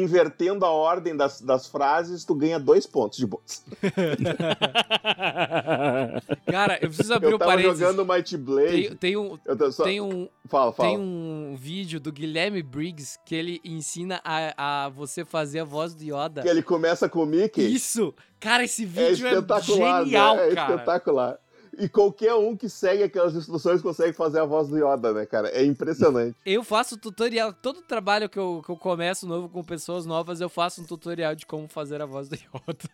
invertendo 0.00 0.64
a 0.64 0.70
ordem 0.70 1.16
das, 1.16 1.40
das 1.40 1.66
frases, 1.66 2.24
tu 2.24 2.34
ganha 2.34 2.58
dois 2.58 2.86
pontos 2.86 3.18
de 3.18 3.26
bônus. 3.26 3.64
Cara, 6.50 6.78
eu 6.80 6.88
preciso 6.88 7.14
abrir 7.14 7.30
eu 7.30 7.36
um 7.36 7.38
parênteses. 7.38 7.78
jogando 7.78 8.06
Might 8.06 8.36
Blade. 8.36 8.70
Tem, 8.70 8.96
tem 8.96 9.16
um, 9.16 9.38
só... 9.70 9.84
tem 9.84 10.00
um, 10.00 10.28
fala, 10.46 10.72
fala. 10.72 10.88
tem 10.88 10.98
um 10.98 11.56
vídeo 11.58 12.00
do 12.00 12.12
Guilherme 12.12 12.62
Briggs 12.62 13.18
que 13.24 13.34
ele 13.34 13.60
ensina 13.64 14.20
a, 14.24 14.84
a 14.84 14.88
você 14.88 15.24
fazer 15.24 15.60
a 15.60 15.64
voz 15.64 15.94
do 15.94 16.02
Yoda. 16.02 16.42
Que 16.42 16.48
ele 16.48 16.62
começa 16.62 17.08
com 17.08 17.22
o 17.22 17.26
Mickey. 17.26 17.62
Isso! 17.62 18.14
Cara, 18.38 18.64
esse 18.64 18.84
é 18.84 18.86
vídeo 18.86 19.26
é, 19.26 19.32
espetacular, 19.32 20.04
genial, 20.04 20.36
né? 20.36 20.50
É 20.50 20.54
cara. 20.54 20.74
espetacular. 20.74 21.38
E 21.78 21.88
qualquer 21.88 22.34
um 22.34 22.56
que 22.56 22.70
segue 22.70 23.02
aquelas 23.02 23.34
instruções 23.34 23.82
consegue 23.82 24.14
fazer 24.14 24.40
a 24.40 24.46
voz 24.46 24.68
do 24.68 24.78
Yoda, 24.78 25.12
né, 25.12 25.26
cara? 25.26 25.48
É 25.48 25.62
impressionante. 25.62 26.34
Eu 26.44 26.64
faço 26.64 26.96
tutorial, 26.96 27.52
todo 27.52 27.82
trabalho 27.82 28.30
que 28.30 28.38
eu, 28.38 28.62
que 28.64 28.70
eu 28.70 28.76
começo 28.76 29.26
novo 29.26 29.48
com 29.48 29.62
pessoas 29.62 30.06
novas, 30.06 30.40
eu 30.40 30.48
faço 30.48 30.80
um 30.80 30.84
tutorial 30.84 31.34
de 31.34 31.44
como 31.44 31.68
fazer 31.68 32.00
a 32.00 32.06
voz 32.06 32.28
do 32.28 32.34
Yoda. 32.36 32.88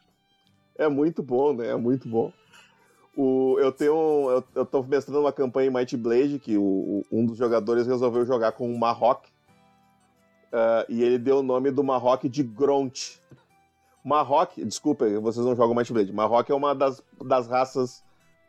É 0.76 0.88
muito 0.88 1.22
bom, 1.22 1.52
né? 1.52 1.68
É 1.68 1.76
muito 1.76 2.09
bom. 2.09 2.32
O, 3.16 3.56
eu 3.60 3.70
tenho. 3.70 4.30
Eu, 4.30 4.44
eu 4.54 4.66
tô 4.66 4.82
mestrando 4.82 5.20
uma 5.20 5.32
campanha 5.32 5.68
em 5.68 5.72
Might 5.72 5.96
Blade 5.96 6.38
que 6.38 6.56
o, 6.56 7.04
um 7.12 7.24
dos 7.24 7.36
jogadores 7.36 7.86
resolveu 7.86 8.24
jogar 8.26 8.52
com 8.52 8.68
um 8.68 8.76
Marrock. 8.76 9.28
Uh, 10.48 10.84
e 10.88 11.02
ele 11.02 11.18
deu 11.18 11.38
o 11.38 11.42
nome 11.42 11.70
do 11.70 11.84
Marrock 11.84 12.28
de 12.28 12.42
Gront. 12.42 13.20
Marrock, 14.04 14.64
desculpa, 14.64 15.09
vocês 15.20 15.44
não 15.46 15.54
jogam 15.54 15.74
Might 15.74 15.92
Blade. 15.92 16.12
Marrock 16.12 16.50
é 16.50 16.54
uma 16.54 16.74
das, 16.74 17.02
das 17.24 17.46
raças 17.46 18.02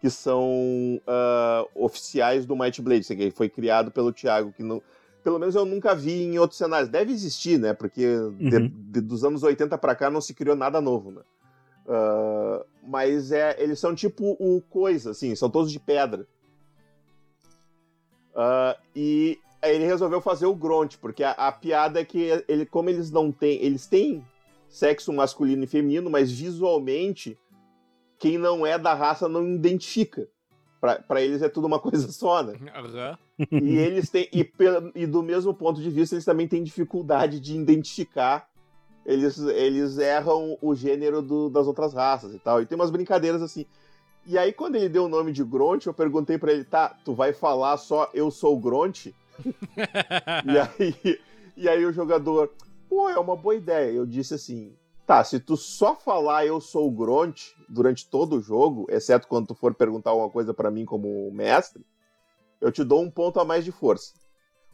que 0.04 0.10
são 0.10 1.00
uh, 1.08 1.66
oficiais 1.74 2.46
do 2.46 2.58
Might 2.58 2.82
Blade, 2.82 3.08
que 3.08 3.32
foi 3.32 3.48
criado 3.48 3.90
pelo 3.90 4.12
Thiago, 4.12 4.52
que 4.52 4.62
não, 4.62 4.84
pelo 5.24 5.40
menos 5.40 5.56
eu 5.56 5.64
nunca 5.64 5.96
vi 5.96 6.24
em 6.24 6.38
outros 6.38 6.58
cenários. 6.58 6.90
Deve 6.90 7.14
existir, 7.14 7.58
né? 7.58 7.74
Porque 7.74 8.06
uhum. 8.06 8.36
de, 8.38 8.68
de, 8.68 9.00
dos 9.00 9.24
anos 9.24 9.44
80 9.44 9.78
para 9.78 9.96
cá 9.96 10.10
não 10.10 10.20
se 10.20 10.34
criou 10.34 10.58
nada 10.58 10.82
novo, 10.82 11.10
né? 11.10 11.22
Uh, 11.86 12.66
mas 12.86 13.32
é, 13.32 13.56
eles 13.58 13.80
são 13.80 13.96
tipo 13.96 14.36
o 14.42 14.62
coisa, 14.70 15.12
assim, 15.12 15.34
são 15.36 15.50
todos 15.50 15.72
de 15.72 15.80
pedra. 15.80 16.28
Uh, 18.36 18.78
e 18.94 19.40
ele 19.64 19.86
resolveu 19.86 20.20
fazer 20.20 20.48
o 20.48 20.56
Gront, 20.56 20.98
porque 20.98 21.24
a, 21.24 21.32
a, 21.32 21.50
piada 21.50 22.02
é 22.02 22.04
que 22.04 22.44
ele, 22.50 22.66
como 22.66 22.90
eles 22.90 23.10
não 23.10 23.32
têm, 23.32 23.64
eles 23.64 23.88
têm 23.88 24.22
sexo 24.68 25.14
masculino 25.14 25.64
e 25.64 25.68
feminino, 25.68 26.10
mas 26.10 26.30
visualmente 26.30 27.40
quem 28.24 28.38
não 28.38 28.66
é 28.66 28.80
da 28.80 28.94
raça 28.94 29.28
não 29.28 29.46
identifica. 29.46 30.30
Para 30.80 31.22
eles 31.22 31.42
é 31.42 31.50
tudo 31.50 31.68
uma 31.68 31.78
coisa 31.80 32.10
só, 32.10 32.42
né? 32.42 32.54
Uhum. 33.38 33.60
E 33.60 33.78
eles 33.78 34.10
têm. 34.10 34.30
E, 34.32 34.50
e, 34.96 35.06
do 35.06 35.22
mesmo 35.22 35.54
ponto 35.54 35.82
de 35.82 35.90
vista, 35.90 36.16
eles 36.16 36.24
também 36.24 36.48
têm 36.48 36.64
dificuldade 36.64 37.38
de 37.42 37.54
identificar. 37.54 38.48
Eles, 39.06 39.38
eles 39.40 39.98
erram 39.98 40.58
o 40.62 40.74
gênero 40.74 41.22
do, 41.22 41.50
das 41.50 41.68
outras 41.68 41.94
raças 41.94 42.34
e 42.34 42.40
tal. 42.40 42.62
E 42.62 42.66
tem 42.66 42.78
umas 42.78 42.92
brincadeiras 42.92 43.42
assim. 43.42 43.66
E 44.26 44.38
aí, 44.38 44.54
quando 44.54 44.78
ele 44.78 44.88
deu 44.88 45.04
o 45.04 45.10
nome 45.10 45.34
de 45.34 45.44
Gront, 45.44 45.86
eu 45.86 45.94
perguntei 45.94 46.38
para 46.38 46.54
ele: 46.54 46.64
tá, 46.64 46.96
tu 47.04 47.14
vai 47.14 47.34
falar 47.34 47.76
só 47.76 48.10
eu 48.14 48.32
sou 48.32 48.58
Gront? 48.58 49.08
e, 50.46 50.58
aí, 50.58 51.20
e 51.58 51.68
aí 51.68 51.86
o 51.86 51.92
jogador, 51.92 52.54
pô, 52.88 53.10
é 53.10 53.20
uma 53.20 53.36
boa 53.36 53.56
ideia. 53.56 53.92
Eu 53.92 54.06
disse 54.06 54.34
assim: 54.34 54.74
Tá, 55.06 55.22
se 55.24 55.40
tu 55.40 55.58
só 55.58 55.96
falar 55.96 56.46
eu 56.46 56.62
sou 56.62 56.88
o 56.88 56.92
Gront 56.92 57.54
durante 57.68 58.08
todo 58.08 58.38
o 58.38 58.42
jogo, 58.42 58.86
exceto 58.90 59.28
quando 59.28 59.48
tu 59.48 59.56
for 59.56 59.74
perguntar 59.74 60.12
alguma 60.12 60.30
coisa 60.30 60.54
para 60.54 60.72
mim 60.72 60.86
como 60.86 61.30
mestre, 61.32 61.86
eu 62.62 62.72
te 62.72 62.84
dou 62.84 63.02
um 63.02 63.12
ponto 63.12 63.40
a 63.40 63.46
mais 63.46 63.66
de 63.66 63.72
força. 63.72 64.14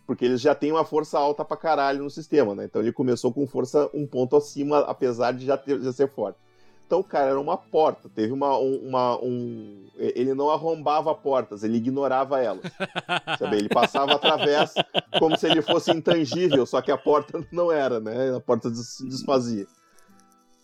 Porque 0.05 0.25
eles 0.25 0.39
já 0.41 0.53
têm 0.53 0.71
uma 0.71 0.85
força 0.85 1.17
alta 1.17 1.43
pra 1.43 1.57
caralho 1.57 2.03
no 2.03 2.09
sistema, 2.09 2.53
né? 2.53 2.65
Então 2.65 2.81
ele 2.81 2.91
começou 2.91 3.33
com 3.33 3.47
força 3.47 3.89
um 3.93 4.05
ponto 4.05 4.35
acima, 4.35 4.79
apesar 4.79 5.31
de 5.31 5.45
já, 5.45 5.57
ter, 5.57 5.81
já 5.81 5.91
ser 5.91 6.07
forte. 6.07 6.37
Então, 6.85 7.03
cara, 7.03 7.29
era 7.29 7.39
uma 7.39 7.55
porta. 7.55 8.09
Teve 8.09 8.33
uma, 8.33 8.57
um, 8.57 8.87
uma, 8.87 9.23
um. 9.23 9.87
Ele 9.95 10.33
não 10.33 10.49
arrombava 10.49 11.13
portas, 11.13 11.63
ele 11.63 11.77
ignorava 11.77 12.41
elas. 12.41 12.65
sabe? 13.37 13.57
Ele 13.57 13.69
passava 13.69 14.13
através 14.13 14.73
como 15.19 15.37
se 15.37 15.45
ele 15.45 15.61
fosse 15.61 15.91
intangível, 15.91 16.65
só 16.65 16.81
que 16.81 16.91
a 16.91 16.97
porta 16.97 17.45
não 17.53 17.71
era, 17.71 17.99
né? 17.99 18.35
A 18.35 18.39
porta 18.39 18.73
se 18.73 19.07
desfazia. 19.07 19.67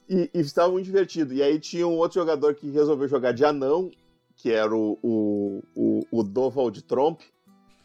E, 0.09 0.29
e 0.33 0.39
estava 0.39 0.71
muito 0.71 0.85
divertido. 0.85 1.33
E 1.33 1.41
aí 1.41 1.59
tinha 1.59 1.87
um 1.87 1.97
outro 1.97 2.19
jogador 2.19 2.53
que 2.55 2.69
resolveu 2.69 3.07
jogar 3.07 3.31
de 3.31 3.43
anão, 3.43 3.89
que 4.35 4.51
era 4.51 4.73
o, 4.75 4.99
o, 5.01 5.63
o, 5.75 6.07
o 6.11 6.23
Dovald 6.23 6.81
Trump, 6.83 7.21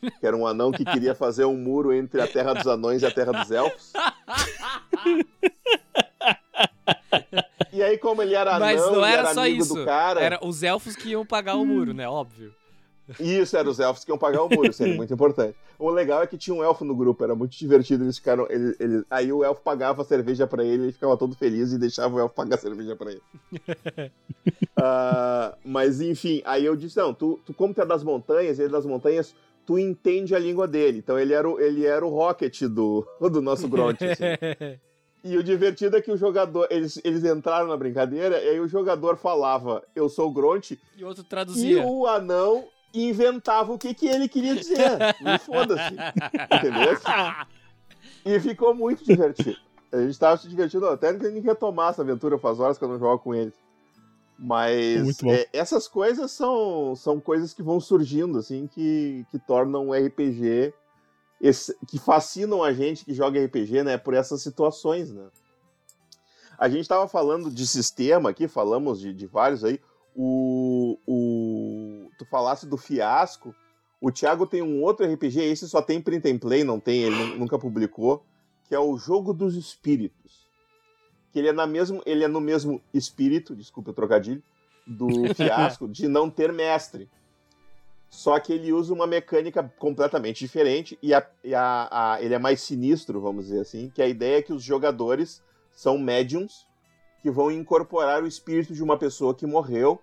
que 0.00 0.26
era 0.26 0.36
um 0.36 0.46
anão 0.46 0.72
que 0.72 0.84
queria 0.84 1.14
fazer 1.14 1.44
um 1.44 1.56
muro 1.56 1.92
entre 1.92 2.20
a 2.20 2.26
Terra 2.26 2.54
dos 2.54 2.66
Anões 2.66 3.02
e 3.02 3.06
a 3.06 3.10
Terra 3.10 3.32
dos 3.32 3.50
Elfos. 3.50 3.92
E 7.72 7.82
aí, 7.82 7.96
como 7.98 8.20
ele 8.20 8.34
era 8.34 8.58
Mas 8.58 8.80
anão, 8.80 8.96
não 8.96 9.04
era, 9.04 9.22
era 9.22 9.34
só 9.34 9.40
amigo 9.42 9.62
isso. 9.62 9.74
do 9.74 9.84
cara. 9.84 10.20
Era 10.20 10.40
os 10.44 10.62
elfos 10.62 10.96
que 10.96 11.10
iam 11.10 11.24
pagar 11.24 11.56
o 11.56 11.64
muro, 11.64 11.94
né? 11.94 12.08
Óbvio. 12.08 12.52
Isso, 13.18 13.56
eram 13.56 13.70
os 13.70 13.80
elfos 13.80 14.04
que 14.04 14.10
iam 14.10 14.18
pagar 14.18 14.42
o 14.42 14.48
muro, 14.48 14.70
isso 14.70 14.82
era 14.84 14.94
muito 14.94 15.12
importante. 15.12 15.56
O 15.78 15.90
legal 15.90 16.22
é 16.22 16.26
que 16.26 16.36
tinha 16.36 16.54
um 16.54 16.62
elfo 16.62 16.84
no 16.84 16.94
grupo, 16.94 17.24
era 17.24 17.34
muito 17.34 17.56
divertido, 17.56 18.04
eles 18.04 18.18
ficaram. 18.18 18.46
Ele, 18.50 18.76
ele... 18.78 19.04
Aí 19.10 19.32
o 19.32 19.42
elfo 19.42 19.62
pagava 19.62 20.02
a 20.02 20.04
cerveja 20.04 20.46
para 20.46 20.64
ele, 20.64 20.84
ele 20.84 20.92
ficava 20.92 21.16
todo 21.16 21.34
feliz 21.34 21.72
e 21.72 21.78
deixava 21.78 22.14
o 22.14 22.20
elfo 22.20 22.34
pagar 22.34 22.56
a 22.56 22.58
cerveja 22.60 22.94
para 22.94 23.12
ele. 23.12 23.22
uh, 24.78 25.56
mas 25.64 26.00
enfim, 26.00 26.42
aí 26.44 26.64
eu 26.64 26.76
disse: 26.76 26.98
não, 26.98 27.14
tu, 27.14 27.40
tu, 27.44 27.54
como 27.54 27.74
tu 27.74 27.80
é 27.80 27.86
das 27.86 28.04
montanhas, 28.04 28.58
ele 28.58 28.68
é 28.68 28.72
das 28.72 28.86
montanhas, 28.86 29.34
tu 29.66 29.78
entende 29.78 30.34
a 30.34 30.38
língua 30.38 30.68
dele. 30.68 30.98
Então 30.98 31.18
ele 31.18 31.32
era 31.32 31.48
o, 31.48 31.58
ele 31.58 31.86
era 31.86 32.04
o 32.04 32.10
Rocket 32.10 32.62
do, 32.62 33.06
do 33.20 33.40
nosso 33.40 33.66
Gront. 33.68 33.98
Assim. 34.02 34.78
E 35.22 35.36
o 35.36 35.42
divertido 35.42 35.96
é 35.96 36.00
que 36.00 36.10
o 36.10 36.16
jogador. 36.16 36.66
Eles, 36.70 37.00
eles 37.04 37.24
entraram 37.24 37.68
na 37.68 37.76
brincadeira, 37.76 38.42
e 38.42 38.48
aí 38.50 38.60
o 38.60 38.68
jogador 38.68 39.16
falava, 39.16 39.82
eu 39.94 40.08
sou 40.08 40.28
o 40.28 40.32
Gront. 40.32 40.78
E 40.96 41.04
o 41.04 41.06
outro 41.06 41.22
traduzia. 41.22 41.82
E 41.82 41.84
o 41.84 42.06
anão 42.06 42.66
inventava 42.92 43.72
o 43.72 43.78
que, 43.78 43.94
que 43.94 44.06
ele 44.06 44.28
queria 44.28 44.54
dizer. 44.54 44.98
Não 45.20 45.38
foda-se. 45.40 45.94
Entendeu? 46.52 46.98
E 48.24 48.40
ficou 48.40 48.74
muito 48.74 49.04
divertido. 49.04 49.56
A 49.92 49.98
gente 50.02 50.18
tava 50.18 50.36
se 50.36 50.48
divertindo 50.48 50.86
até 50.86 51.12
que 51.12 51.28
nem 51.28 51.40
retomar 51.40 51.90
essa 51.90 52.02
aventura, 52.02 52.38
faz 52.38 52.60
horas 52.60 52.78
que 52.78 52.84
eu 52.84 52.88
não 52.88 52.98
jogo 52.98 53.18
com 53.18 53.34
eles. 53.34 53.54
Mas 54.38 55.22
é, 55.24 55.48
essas 55.52 55.86
coisas 55.86 56.30
são, 56.30 56.96
são 56.96 57.20
coisas 57.20 57.52
que 57.52 57.62
vão 57.62 57.78
surgindo, 57.78 58.38
assim, 58.38 58.66
que, 58.66 59.26
que 59.30 59.38
tornam 59.38 59.88
o 59.88 59.92
RPG. 59.92 60.72
Esse, 61.40 61.76
que 61.86 61.98
fascinam 61.98 62.62
a 62.62 62.72
gente 62.72 63.04
que 63.04 63.12
joga 63.14 63.42
RPG, 63.44 63.82
né? 63.82 63.98
Por 63.98 64.14
essas 64.14 64.42
situações, 64.42 65.12
né? 65.12 65.26
A 66.58 66.68
gente 66.68 66.82
estava 66.82 67.08
falando 67.08 67.50
de 67.50 67.66
sistema 67.66 68.30
aqui, 68.30 68.46
falamos 68.46 69.00
de, 69.00 69.12
de 69.12 69.26
vários 69.26 69.64
aí. 69.64 69.80
O, 70.14 70.98
o, 71.06 72.10
tu 72.18 72.24
falasse 72.26 72.66
do 72.66 72.76
fiasco. 72.76 73.54
O 74.00 74.10
Thiago 74.10 74.46
tem 74.46 74.62
um 74.62 74.82
outro 74.82 75.06
RPG, 75.06 75.40
esse 75.40 75.68
só 75.68 75.82
tem 75.82 76.00
print 76.00 76.30
and 76.30 76.38
play, 76.38 76.64
não 76.64 76.80
tem, 76.80 77.02
ele 77.02 77.36
nunca 77.36 77.58
publicou, 77.58 78.24
que 78.64 78.74
é 78.74 78.78
o 78.78 78.96
Jogo 78.96 79.34
dos 79.34 79.54
Espíritos. 79.56 80.48
Que 81.30 81.38
ele 81.38 81.48
é, 81.48 81.52
na 81.52 81.66
mesmo, 81.66 82.02
ele 82.06 82.24
é 82.24 82.28
no 82.28 82.40
mesmo 82.40 82.80
espírito, 82.94 83.54
desculpa 83.54 83.90
o 83.90 83.94
trocadilho, 83.94 84.42
do 84.86 85.06
fiasco, 85.34 85.86
de 85.86 86.08
não 86.08 86.30
ter 86.30 86.50
mestre. 86.50 87.08
Só 88.08 88.40
que 88.40 88.52
ele 88.52 88.72
usa 88.72 88.92
uma 88.92 89.06
mecânica 89.06 89.62
completamente 89.78 90.40
diferente 90.40 90.98
e, 91.00 91.14
a, 91.14 91.24
e 91.44 91.54
a, 91.54 91.88
a, 91.90 92.22
ele 92.22 92.34
é 92.34 92.38
mais 92.38 92.60
sinistro, 92.60 93.20
vamos 93.20 93.46
dizer 93.46 93.60
assim, 93.60 93.90
que 93.94 94.02
a 94.02 94.08
ideia 94.08 94.38
é 94.38 94.42
que 94.42 94.52
os 94.52 94.62
jogadores 94.64 95.42
são 95.70 95.96
médiums 95.96 96.66
que 97.22 97.30
vão 97.30 97.50
incorporar 97.50 98.22
o 98.22 98.26
espírito 98.26 98.72
de 98.72 98.82
uma 98.82 98.98
pessoa 98.98 99.34
que 99.34 99.46
morreu 99.46 100.00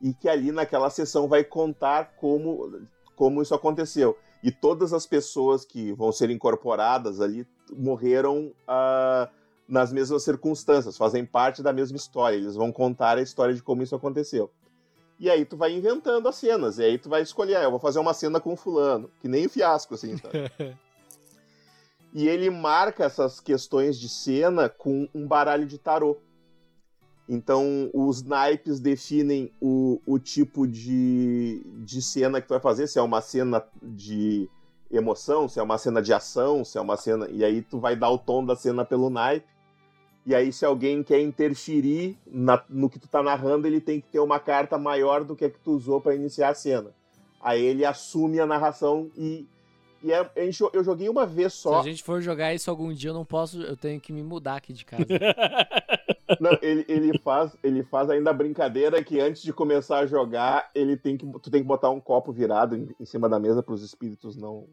e 0.00 0.14
que 0.14 0.28
ali 0.28 0.50
naquela 0.52 0.88
sessão 0.88 1.28
vai 1.28 1.44
contar 1.44 2.12
como, 2.16 2.80
como 3.14 3.42
isso 3.42 3.54
aconteceu. 3.54 4.16
E 4.42 4.50
todas 4.50 4.92
as 4.92 5.06
pessoas 5.06 5.64
que 5.64 5.92
vão 5.92 6.10
ser 6.10 6.30
incorporadas 6.30 7.20
ali 7.20 7.46
morreram 7.72 8.52
uh, 8.66 9.30
nas 9.68 9.92
mesmas 9.92 10.22
circunstâncias, 10.22 10.96
fazem 10.96 11.24
parte 11.24 11.62
da 11.62 11.72
mesma 11.72 11.96
história. 11.96 12.36
Eles 12.36 12.56
vão 12.56 12.72
contar 12.72 13.18
a 13.18 13.22
história 13.22 13.54
de 13.54 13.62
como 13.62 13.82
isso 13.82 13.94
aconteceu. 13.94 14.50
E 15.20 15.28
aí 15.28 15.44
tu 15.44 15.54
vai 15.54 15.72
inventando 15.72 16.26
as 16.26 16.36
cenas, 16.36 16.78
e 16.78 16.82
aí 16.82 16.96
tu 16.96 17.10
vai 17.10 17.20
escolher, 17.20 17.56
ah, 17.56 17.62
eu 17.64 17.70
vou 17.70 17.78
fazer 17.78 17.98
uma 17.98 18.14
cena 18.14 18.40
com 18.40 18.56
fulano, 18.56 19.10
que 19.20 19.28
nem 19.28 19.44
o 19.44 19.50
fiasco, 19.50 19.94
assim, 19.94 20.16
e 22.14 22.26
ele 22.26 22.48
marca 22.48 23.04
essas 23.04 23.38
questões 23.38 24.00
de 24.00 24.08
cena 24.08 24.66
com 24.66 25.06
um 25.14 25.28
baralho 25.28 25.66
de 25.66 25.76
tarô. 25.76 26.16
Então, 27.32 27.88
os 27.94 28.24
naipes 28.24 28.80
definem 28.80 29.52
o, 29.60 30.00
o 30.04 30.18
tipo 30.18 30.66
de, 30.66 31.64
de 31.76 32.02
cena 32.02 32.40
que 32.40 32.48
tu 32.48 32.50
vai 32.50 32.58
fazer, 32.58 32.88
se 32.88 32.98
é 32.98 33.02
uma 33.02 33.20
cena 33.20 33.62
de 33.80 34.50
emoção, 34.90 35.48
se 35.48 35.60
é 35.60 35.62
uma 35.62 35.78
cena 35.78 36.02
de 36.02 36.12
ação, 36.12 36.64
se 36.64 36.76
é 36.76 36.80
uma 36.80 36.96
cena. 36.96 37.28
E 37.30 37.44
aí 37.44 37.62
tu 37.62 37.78
vai 37.78 37.94
dar 37.94 38.10
o 38.10 38.18
tom 38.18 38.44
da 38.44 38.56
cena 38.56 38.84
pelo 38.84 39.08
naipe. 39.08 39.46
E 40.26 40.34
aí, 40.34 40.52
se 40.52 40.64
alguém 40.64 41.04
quer 41.04 41.20
interferir 41.20 42.18
na, 42.26 42.64
no 42.68 42.90
que 42.90 42.98
tu 42.98 43.06
tá 43.06 43.22
narrando, 43.22 43.64
ele 43.64 43.80
tem 43.80 44.00
que 44.00 44.08
ter 44.08 44.18
uma 44.18 44.40
carta 44.40 44.76
maior 44.76 45.22
do 45.22 45.36
que 45.36 45.44
a 45.44 45.50
que 45.50 45.60
tu 45.60 45.70
usou 45.70 46.00
para 46.00 46.16
iniciar 46.16 46.48
a 46.48 46.54
cena. 46.54 46.90
Aí 47.40 47.64
ele 47.64 47.84
assume 47.84 48.40
a 48.40 48.46
narração 48.46 49.08
e. 49.16 49.46
E 50.02 50.12
é, 50.12 50.30
eu 50.72 50.82
joguei 50.82 51.08
uma 51.08 51.26
vez 51.26 51.52
só. 51.52 51.82
Se 51.82 51.88
a 51.88 51.92
gente 51.92 52.02
for 52.02 52.20
jogar 52.22 52.54
isso 52.54 52.70
algum 52.70 52.92
dia, 52.92 53.10
eu 53.10 53.14
não 53.14 53.24
posso. 53.24 53.62
Eu 53.62 53.76
tenho 53.76 54.00
que 54.00 54.12
me 54.12 54.22
mudar 54.22 54.56
aqui 54.56 54.72
de 54.72 54.84
casa. 54.84 55.06
Não, 56.38 56.56
ele, 56.62 56.84
ele, 56.88 57.18
faz, 57.18 57.56
ele 57.62 57.82
faz 57.82 58.10
ainda 58.10 58.30
a 58.30 58.34
brincadeira 58.34 59.02
que 59.02 59.18
antes 59.18 59.42
de 59.42 59.52
começar 59.52 59.98
a 59.98 60.06
jogar, 60.06 60.70
ele 60.74 60.96
tem 60.96 61.16
que, 61.16 61.26
tu 61.40 61.50
tem 61.50 61.62
que 61.62 61.66
botar 61.66 61.90
um 61.90 62.00
copo 62.00 62.32
virado 62.32 62.76
em, 62.76 62.88
em 62.98 63.04
cima 63.04 63.28
da 63.28 63.38
mesa 63.38 63.62
para 63.62 63.74
os 63.74 63.82
espíritos 63.82 64.36
não, 64.36 64.66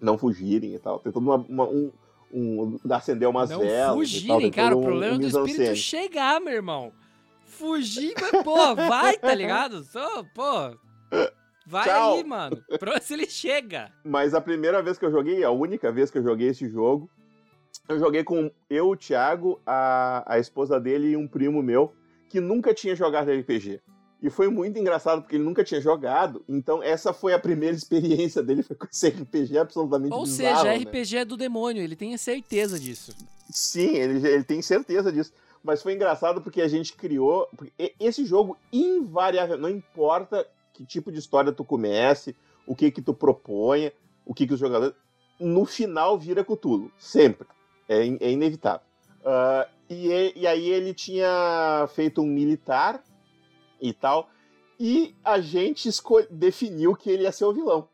não 0.00 0.18
fugirem 0.18 0.74
e 0.74 0.78
tal. 0.78 0.98
Tem 0.98 1.12
todo 1.12 1.22
uma, 1.22 1.36
uma, 1.36 1.64
um, 1.64 1.92
um, 2.32 2.78
acender 2.90 3.28
umas 3.28 3.50
não 3.50 3.60
velas. 3.60 3.88
Não 3.88 3.94
fugirem, 3.96 4.50
cara. 4.50 4.76
Um, 4.76 4.80
o 4.80 4.82
problema 4.82 5.16
um 5.16 5.18
do 5.18 5.26
espírito 5.26 5.76
chegar, 5.76 6.40
meu 6.40 6.54
irmão. 6.54 6.92
Fugir, 7.44 8.14
mas, 8.18 8.42
pô, 8.42 8.74
vai, 8.74 9.18
tá 9.18 9.34
ligado? 9.34 9.84
Só, 9.84 10.24
pô. 10.34 10.76
Vai 11.66 11.84
Tchau. 11.84 12.14
aí, 12.14 12.24
mano. 12.24 12.62
Pra 12.78 13.00
se 13.00 13.14
ele 13.14 13.26
chega. 13.26 13.92
Mas 14.04 14.34
a 14.34 14.40
primeira 14.40 14.82
vez 14.82 14.98
que 14.98 15.04
eu 15.04 15.10
joguei, 15.10 15.44
a 15.44 15.50
única 15.50 15.92
vez 15.92 16.10
que 16.10 16.18
eu 16.18 16.22
joguei 16.22 16.48
esse 16.48 16.68
jogo, 16.68 17.08
eu 17.88 17.98
joguei 17.98 18.24
com 18.24 18.50
eu, 18.68 18.90
o 18.90 18.96
Thiago, 18.96 19.60
a, 19.66 20.24
a 20.34 20.38
esposa 20.38 20.80
dele 20.80 21.10
e 21.10 21.16
um 21.16 21.26
primo 21.26 21.62
meu, 21.62 21.92
que 22.28 22.40
nunca 22.40 22.72
tinha 22.72 22.94
jogado 22.94 23.30
RPG. 23.30 23.80
E 24.22 24.30
foi 24.30 24.48
muito 24.48 24.78
engraçado 24.78 25.22
porque 25.22 25.34
ele 25.34 25.44
nunca 25.44 25.64
tinha 25.64 25.80
jogado, 25.80 26.44
então 26.48 26.80
essa 26.80 27.12
foi 27.12 27.34
a 27.34 27.38
primeira 27.38 27.74
experiência 27.76 28.42
dele 28.42 28.62
foi 28.62 28.76
com 28.76 28.86
esse 28.90 29.08
RPG 29.08 29.58
absolutamente 29.58 30.14
Ou 30.14 30.22
bizarro, 30.22 30.58
seja, 30.58 30.64
né? 30.64 30.76
RPG 30.76 31.16
é 31.16 31.24
do 31.24 31.36
demônio, 31.36 31.82
ele 31.82 31.96
tem 31.96 32.16
certeza 32.16 32.78
disso. 32.78 33.12
Sim, 33.50 33.96
ele, 33.96 34.26
ele 34.26 34.44
tem 34.44 34.62
certeza 34.62 35.12
disso. 35.12 35.32
Mas 35.62 35.82
foi 35.82 35.94
engraçado 35.94 36.40
porque 36.40 36.60
a 36.60 36.68
gente 36.68 36.94
criou. 36.94 37.48
Esse 38.00 38.24
jogo, 38.24 38.56
invariável, 38.72 39.56
não 39.56 39.68
importa 39.68 40.46
que 40.72 40.84
tipo 40.84 41.12
de 41.12 41.18
história 41.18 41.52
tu 41.52 41.64
comece, 41.64 42.34
o 42.66 42.74
que 42.74 42.90
que 42.90 43.02
tu 43.02 43.14
proponha, 43.14 43.92
o 44.24 44.34
que 44.34 44.46
que 44.46 44.54
os 44.54 44.60
jogadores. 44.60 44.94
No 45.38 45.64
final 45.64 46.18
vira 46.18 46.44
Cthulhu, 46.44 46.90
sempre. 46.98 47.46
É, 47.88 47.98
é 47.98 48.30
inevitável. 48.30 48.86
Uh, 49.20 49.68
e, 49.88 50.32
e 50.36 50.46
aí 50.46 50.68
ele 50.68 50.94
tinha 50.94 51.88
feito 51.94 52.22
um 52.22 52.26
militar 52.26 53.02
e 53.80 53.92
tal. 53.92 54.28
E 54.78 55.14
a 55.24 55.40
gente 55.40 55.88
definiu 56.30 56.96
que 56.96 57.10
ele 57.10 57.22
ia 57.22 57.32
ser 57.32 57.44
o 57.44 57.52
vilão. 57.52 57.88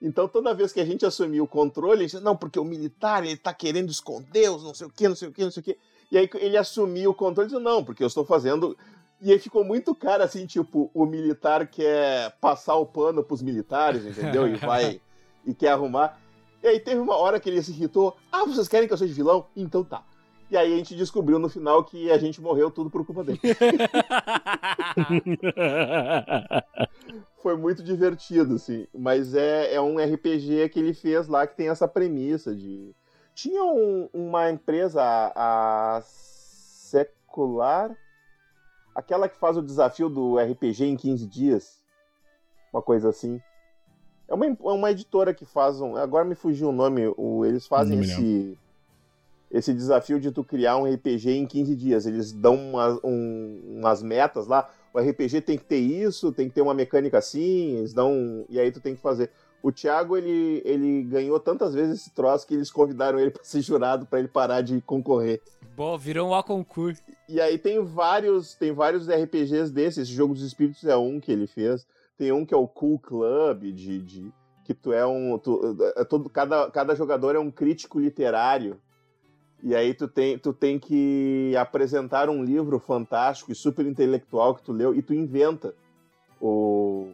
Então, 0.00 0.28
toda 0.28 0.52
vez 0.52 0.72
que 0.72 0.80
a 0.80 0.84
gente 0.84 1.06
assumiu 1.06 1.44
o 1.44 1.48
controle, 1.48 2.04
a 2.04 2.08
gente 2.08 2.22
não, 2.22 2.36
porque 2.36 2.58
o 2.58 2.64
militar, 2.64 3.24
ele 3.24 3.36
tá 3.36 3.54
querendo 3.54 3.90
esconder 3.90 4.50
os 4.50 4.62
não 4.62 4.74
sei 4.74 4.86
o 4.86 4.90
que, 4.90 5.08
não 5.08 5.16
sei 5.16 5.28
o 5.28 5.32
que, 5.32 5.44
não 5.44 5.50
sei 5.50 5.60
o 5.62 5.64
que. 5.64 5.78
E 6.12 6.18
aí 6.18 6.28
ele 6.34 6.56
assumiu 6.56 7.10
o 7.10 7.14
controle 7.14 7.48
e 7.48 7.50
disse, 7.52 7.62
não, 7.62 7.82
porque 7.82 8.02
eu 8.02 8.06
estou 8.06 8.24
fazendo... 8.24 8.76
E 9.18 9.32
aí 9.32 9.38
ficou 9.38 9.64
muito 9.64 9.94
cara, 9.94 10.24
assim, 10.24 10.44
tipo, 10.44 10.90
o 10.92 11.06
militar 11.06 11.66
quer 11.66 12.36
passar 12.38 12.76
o 12.76 12.84
pano 12.84 13.24
pros 13.24 13.40
militares, 13.40 14.04
entendeu? 14.04 14.46
E 14.46 14.56
vai... 14.56 15.00
e 15.46 15.54
quer 15.54 15.68
arrumar. 15.70 16.20
E 16.62 16.68
aí 16.68 16.80
teve 16.80 17.00
uma 17.00 17.16
hora 17.16 17.38
que 17.38 17.48
ele 17.48 17.62
se 17.62 17.70
irritou. 17.70 18.16
Ah, 18.30 18.44
vocês 18.44 18.68
querem 18.68 18.88
que 18.88 18.94
eu 18.94 18.98
seja 18.98 19.14
vilão? 19.14 19.46
Então 19.56 19.84
tá. 19.84 20.04
E 20.48 20.56
aí 20.56 20.72
a 20.72 20.76
gente 20.76 20.94
descobriu 20.94 21.40
no 21.40 21.48
final 21.48 21.82
que 21.82 22.08
a 22.10 22.18
gente 22.18 22.40
morreu 22.40 22.70
tudo 22.70 22.88
por 22.88 23.04
culpa 23.04 23.24
dele. 23.24 23.40
Foi 27.42 27.56
muito 27.56 27.82
divertido, 27.82 28.54
assim. 28.54 28.86
Mas 28.96 29.34
é, 29.34 29.74
é 29.74 29.80
um 29.80 29.96
RPG 29.98 30.68
que 30.68 30.78
ele 30.78 30.94
fez 30.94 31.26
lá 31.26 31.44
que 31.46 31.56
tem 31.56 31.68
essa 31.68 31.88
premissa 31.88 32.54
de. 32.54 32.94
Tinha 33.34 33.64
um, 33.64 34.08
uma 34.12 34.50
empresa, 34.50 35.02
a 35.02 36.00
Secular, 36.02 37.96
aquela 38.94 39.28
que 39.28 39.36
faz 39.36 39.56
o 39.56 39.62
desafio 39.62 40.08
do 40.08 40.38
RPG 40.38 40.84
em 40.84 40.96
15 40.96 41.26
dias. 41.26 41.82
Uma 42.72 42.80
coisa 42.80 43.08
assim. 43.08 43.42
É 44.28 44.34
uma, 44.34 44.46
é 44.46 44.56
uma 44.60 44.90
editora 44.90 45.32
que 45.32 45.44
faz 45.44 45.80
um. 45.80 45.96
Agora 45.96 46.24
me 46.24 46.34
fugiu 46.34 46.68
o 46.68 46.72
nome. 46.72 47.12
O, 47.16 47.44
eles 47.44 47.66
fazem 47.66 48.00
esse 48.00 48.58
esse 49.50 49.72
desafio 49.72 50.18
de 50.20 50.30
tu 50.30 50.42
criar 50.42 50.76
um 50.76 50.92
RPG 50.92 51.30
em 51.30 51.46
15 51.46 51.76
dias. 51.76 52.06
Eles 52.06 52.32
dão 52.32 52.54
uma, 52.56 52.98
um, 53.04 53.78
umas 53.78 54.02
metas 54.02 54.46
lá. 54.46 54.68
O 54.92 54.98
RPG 54.98 55.42
tem 55.42 55.58
que 55.58 55.64
ter 55.64 55.78
isso, 55.78 56.32
tem 56.32 56.48
que 56.48 56.54
ter 56.54 56.62
uma 56.62 56.74
mecânica 56.74 57.18
assim, 57.18 57.76
eles 57.76 57.92
dão. 57.92 58.44
E 58.48 58.58
aí 58.58 58.72
tu 58.72 58.80
tem 58.80 58.94
que 58.94 59.00
fazer. 59.00 59.30
O 59.62 59.72
Thiago, 59.72 60.16
ele, 60.16 60.62
ele 60.64 61.02
ganhou 61.04 61.40
tantas 61.40 61.74
vezes 61.74 62.00
esse 62.00 62.10
troço 62.10 62.46
que 62.46 62.54
eles 62.54 62.70
convidaram 62.70 63.18
ele 63.18 63.30
para 63.32 63.44
ser 63.44 63.60
jurado 63.60 64.06
para 64.06 64.18
ele 64.18 64.28
parar 64.28 64.62
de 64.62 64.80
concorrer. 64.82 65.40
Bom, 65.76 65.96
virou 65.98 66.30
um 66.30 66.34
A 66.34 66.42
concurso. 66.42 67.02
E 67.28 67.40
aí 67.40 67.58
tem 67.58 67.82
vários, 67.82 68.54
tem 68.54 68.72
vários 68.72 69.08
RPGs 69.08 69.72
desses. 69.72 70.04
Esse 70.04 70.12
Jogo 70.12 70.34
dos 70.34 70.42
Espíritos 70.42 70.84
é 70.84 70.96
um 70.96 71.20
que 71.20 71.30
ele 71.30 71.46
fez. 71.46 71.86
Tem 72.16 72.32
um 72.32 72.44
que 72.44 72.54
é 72.54 72.56
o 72.56 72.66
Cool 72.66 72.98
Club, 72.98 73.72
de, 73.72 74.00
de 74.00 74.32
que 74.64 74.74
tu 74.74 74.92
é 74.92 75.06
um. 75.06 75.38
Tu, 75.38 75.76
é 75.96 76.04
todo, 76.04 76.28
cada, 76.28 76.70
cada 76.70 76.94
jogador 76.94 77.36
é 77.36 77.38
um 77.38 77.50
crítico 77.50 78.00
literário. 78.00 78.80
E 79.62 79.74
aí 79.74 79.94
tu 79.94 80.06
tem, 80.08 80.38
tu 80.38 80.52
tem 80.52 80.78
que 80.78 81.54
apresentar 81.56 82.28
um 82.28 82.44
livro 82.44 82.78
fantástico 82.78 83.52
e 83.52 83.54
super 83.54 83.86
intelectual 83.86 84.54
que 84.54 84.62
tu 84.62 84.72
leu 84.72 84.94
e 84.94 85.02
tu 85.02 85.14
inventa 85.14 85.74
o. 86.40 87.12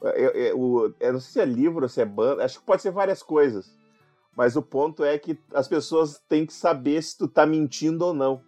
Eu, 0.00 0.30
eu, 0.30 0.94
eu 1.00 1.12
não 1.12 1.20
sei 1.20 1.32
se 1.32 1.40
é 1.40 1.44
livro, 1.44 1.88
se 1.88 2.00
é 2.00 2.04
banda, 2.04 2.44
acho 2.44 2.60
que 2.60 2.66
pode 2.66 2.82
ser 2.82 2.92
várias 2.92 3.22
coisas. 3.22 3.76
Mas 4.36 4.54
o 4.54 4.62
ponto 4.62 5.02
é 5.02 5.18
que 5.18 5.36
as 5.52 5.66
pessoas 5.66 6.20
têm 6.28 6.46
que 6.46 6.52
saber 6.52 7.02
se 7.02 7.18
tu 7.18 7.26
tá 7.26 7.44
mentindo 7.44 8.04
ou 8.04 8.14
não. 8.14 8.40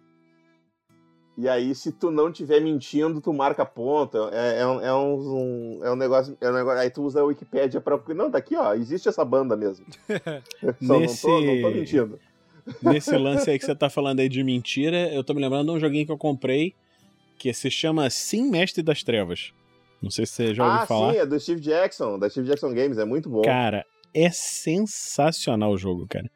E 1.41 1.49
aí, 1.49 1.73
se 1.73 1.91
tu 1.91 2.11
não 2.11 2.31
tiver 2.31 2.59
mentindo, 2.59 3.19
tu 3.19 3.33
marca 3.33 3.65
ponto. 3.65 4.29
É, 4.31 4.59
é, 4.59 4.67
um, 4.67 4.79
é, 4.79 4.93
um, 4.93 5.79
é 5.83 5.91
um 5.91 5.95
negócio. 5.95 6.37
É 6.39 6.47
um 6.51 6.53
negócio. 6.53 6.79
Aí 6.79 6.91
tu 6.91 7.01
usa 7.01 7.19
a 7.19 7.23
Wikipédia 7.23 7.81
pra. 7.81 7.99
Não, 8.09 8.29
tá 8.29 8.37
aqui, 8.37 8.55
ó. 8.55 8.75
Existe 8.75 9.09
essa 9.09 9.25
banda 9.25 9.57
mesmo. 9.57 9.83
Só 10.85 10.99
Nesse... 10.99 11.25
não, 11.25 11.39
tô, 11.39 11.41
não 11.41 11.61
tô 11.63 11.71
mentindo. 11.71 12.19
Nesse 12.83 13.17
lance 13.17 13.49
aí 13.49 13.57
que 13.57 13.65
você 13.65 13.73
tá 13.73 13.89
falando 13.89 14.19
aí 14.19 14.29
de 14.29 14.43
mentira, 14.43 15.11
eu 15.11 15.23
tô 15.23 15.33
me 15.33 15.41
lembrando 15.41 15.71
de 15.71 15.77
um 15.77 15.79
joguinho 15.79 16.05
que 16.05 16.11
eu 16.11 16.17
comprei 16.17 16.75
que 17.39 17.51
se 17.51 17.71
chama 17.71 18.07
Sim 18.11 18.51
Mestre 18.51 18.83
das 18.83 19.01
Trevas. 19.01 19.51
Não 19.99 20.11
sei 20.11 20.27
se 20.27 20.33
você 20.33 20.53
já 20.53 20.63
ouviu 20.63 20.79
ah, 20.81 20.85
falar. 20.85 21.09
Ah, 21.09 21.13
sim, 21.13 21.19
é 21.21 21.25
do 21.25 21.39
Steve 21.39 21.59
Jackson, 21.59 22.19
da 22.19 22.29
Steve 22.29 22.47
Jackson 22.47 22.71
Games, 22.71 22.99
é 22.99 23.05
muito 23.05 23.27
bom. 23.31 23.41
Cara, 23.41 23.83
é 24.13 24.29
sensacional 24.29 25.71
o 25.71 25.77
jogo, 25.77 26.05
cara. 26.07 26.29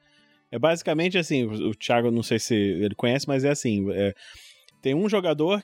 É 0.51 0.57
basicamente 0.57 1.15
assim, 1.15 1.45
o 1.45 1.75
Thiago, 1.75 2.09
não 2.09 2.23
sei 2.23 2.39
se 2.39 2.55
ele 2.55 2.95
conhece, 2.95 3.27
mas 3.27 3.43
é 3.43 3.51
assim, 3.51 3.85
é, 3.91 4.15
tem 4.85 4.93
um 4.93 5.09
jogador 5.09 5.63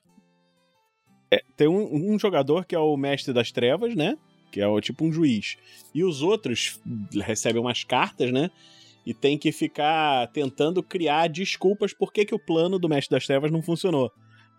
é, 1.30 1.44
tem 1.56 1.68
um, 1.68 2.14
um, 2.14 2.18
jogador 2.18 2.66
que 2.66 2.74
é 2.74 2.80
o 2.80 2.98
mestre 2.98 3.32
das 3.32 3.52
trevas, 3.52 3.96
né? 3.96 4.18
Que 4.52 4.60
é 4.60 4.68
o, 4.68 4.82
tipo 4.82 5.06
um 5.06 5.14
juiz. 5.14 5.58
E 5.94 6.04
os 6.04 6.24
outros 6.24 6.82
recebem 7.14 7.62
umas 7.62 7.84
cartas, 7.84 8.32
né? 8.32 8.50
e 9.06 9.14
tem 9.14 9.38
que 9.38 9.52
ficar 9.52 10.28
tentando 10.28 10.84
criar 10.84 11.28
desculpas 11.28 11.94
por 11.94 12.12
que, 12.12 12.26
que 12.26 12.36
o 12.36 12.40
plano 12.40 12.78
do 12.78 12.90
Mestre 12.90 13.16
das 13.16 13.26
Trevas 13.26 13.52
não 13.52 13.62
funcionou. 13.62 14.12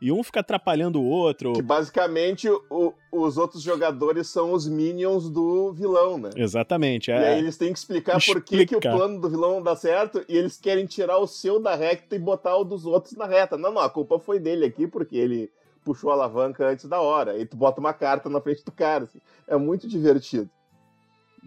E 0.02 0.10
um 0.10 0.20
fica 0.24 0.40
atrapalhando 0.40 1.00
o 1.00 1.04
outro. 1.04 1.52
Que 1.52 1.62
basicamente 1.62 2.48
o, 2.68 2.92
os 3.12 3.38
outros 3.38 3.62
jogadores 3.62 4.26
são 4.26 4.52
os 4.52 4.66
minions 4.68 5.30
do 5.30 5.72
vilão, 5.72 6.18
né? 6.18 6.30
Exatamente. 6.34 7.12
É. 7.12 7.20
E 7.20 7.24
aí 7.24 7.38
eles 7.38 7.56
têm 7.56 7.72
que 7.72 7.78
explicar, 7.78 8.18
explicar. 8.18 8.40
por 8.40 8.44
que, 8.44 8.66
que 8.66 8.74
o 8.74 8.80
plano 8.80 9.20
do 9.20 9.30
vilão 9.30 9.54
não 9.54 9.62
dá 9.62 9.76
certo 9.76 10.24
e 10.28 10.36
eles 10.36 10.58
querem 10.58 10.86
tirar 10.86 11.18
o 11.18 11.26
seu 11.28 11.60
da 11.60 11.76
reta 11.76 12.16
e 12.16 12.18
botar 12.18 12.56
o 12.56 12.64
dos 12.64 12.84
outros 12.84 13.14
na 13.14 13.26
reta. 13.26 13.56
Não, 13.56 13.70
não, 13.70 13.80
a 13.80 13.88
culpa 13.88 14.18
foi 14.18 14.40
dele 14.40 14.64
aqui 14.64 14.88
porque 14.88 15.16
ele 15.16 15.48
puxou 15.84 16.10
a 16.10 16.14
alavanca 16.14 16.66
antes 16.66 16.88
da 16.88 17.00
hora. 17.00 17.38
E 17.38 17.46
tu 17.46 17.56
bota 17.56 17.78
uma 17.78 17.92
carta 17.92 18.28
na 18.28 18.40
frente 18.40 18.64
do 18.64 18.72
cara. 18.72 19.04
Assim. 19.04 19.20
É 19.46 19.56
muito 19.56 19.86
divertido. 19.86 20.50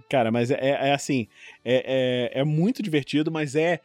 Cara, 0.09 0.31
mas 0.31 0.49
é, 0.49 0.57
é 0.61 0.93
assim, 0.93 1.27
é, 1.63 2.31
é, 2.33 2.39
é, 2.39 2.43
muito 2.45 2.81
divertido, 2.81 3.29
mas 3.29 3.53
é. 3.53 3.81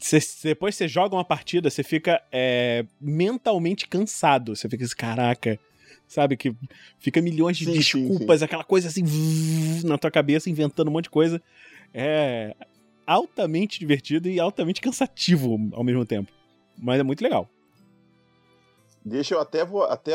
Cê, 0.00 0.18
depois 0.44 0.74
você 0.74 0.86
joga 0.86 1.16
uma 1.16 1.24
partida, 1.24 1.70
você 1.70 1.82
fica 1.82 2.22
é, 2.30 2.84
mentalmente 3.00 3.88
cansado. 3.88 4.54
Você 4.54 4.68
fica 4.68 4.84
assim, 4.84 4.96
caraca, 4.96 5.58
sabe? 6.06 6.36
Que 6.36 6.54
fica 6.98 7.22
milhões 7.22 7.56
de 7.56 7.64
sim, 7.64 7.72
desculpas, 7.72 8.36
sim, 8.36 8.38
sim. 8.38 8.44
aquela 8.44 8.64
coisa 8.64 8.88
assim, 8.88 9.02
na 9.84 9.96
tua 9.96 10.10
cabeça, 10.10 10.50
inventando 10.50 10.88
um 10.88 10.92
monte 10.92 11.04
de 11.04 11.10
coisa. 11.10 11.42
É 11.94 12.54
altamente 13.06 13.80
divertido 13.80 14.28
e 14.28 14.38
altamente 14.38 14.82
cansativo 14.82 15.58
ao 15.72 15.82
mesmo 15.82 16.04
tempo. 16.04 16.30
Mas 16.76 17.00
é 17.00 17.02
muito 17.02 17.22
legal. 17.22 17.48
Deixa 19.02 19.34
eu 19.34 19.40
até 19.40 19.64
vou 19.64 19.84
até 19.84 20.14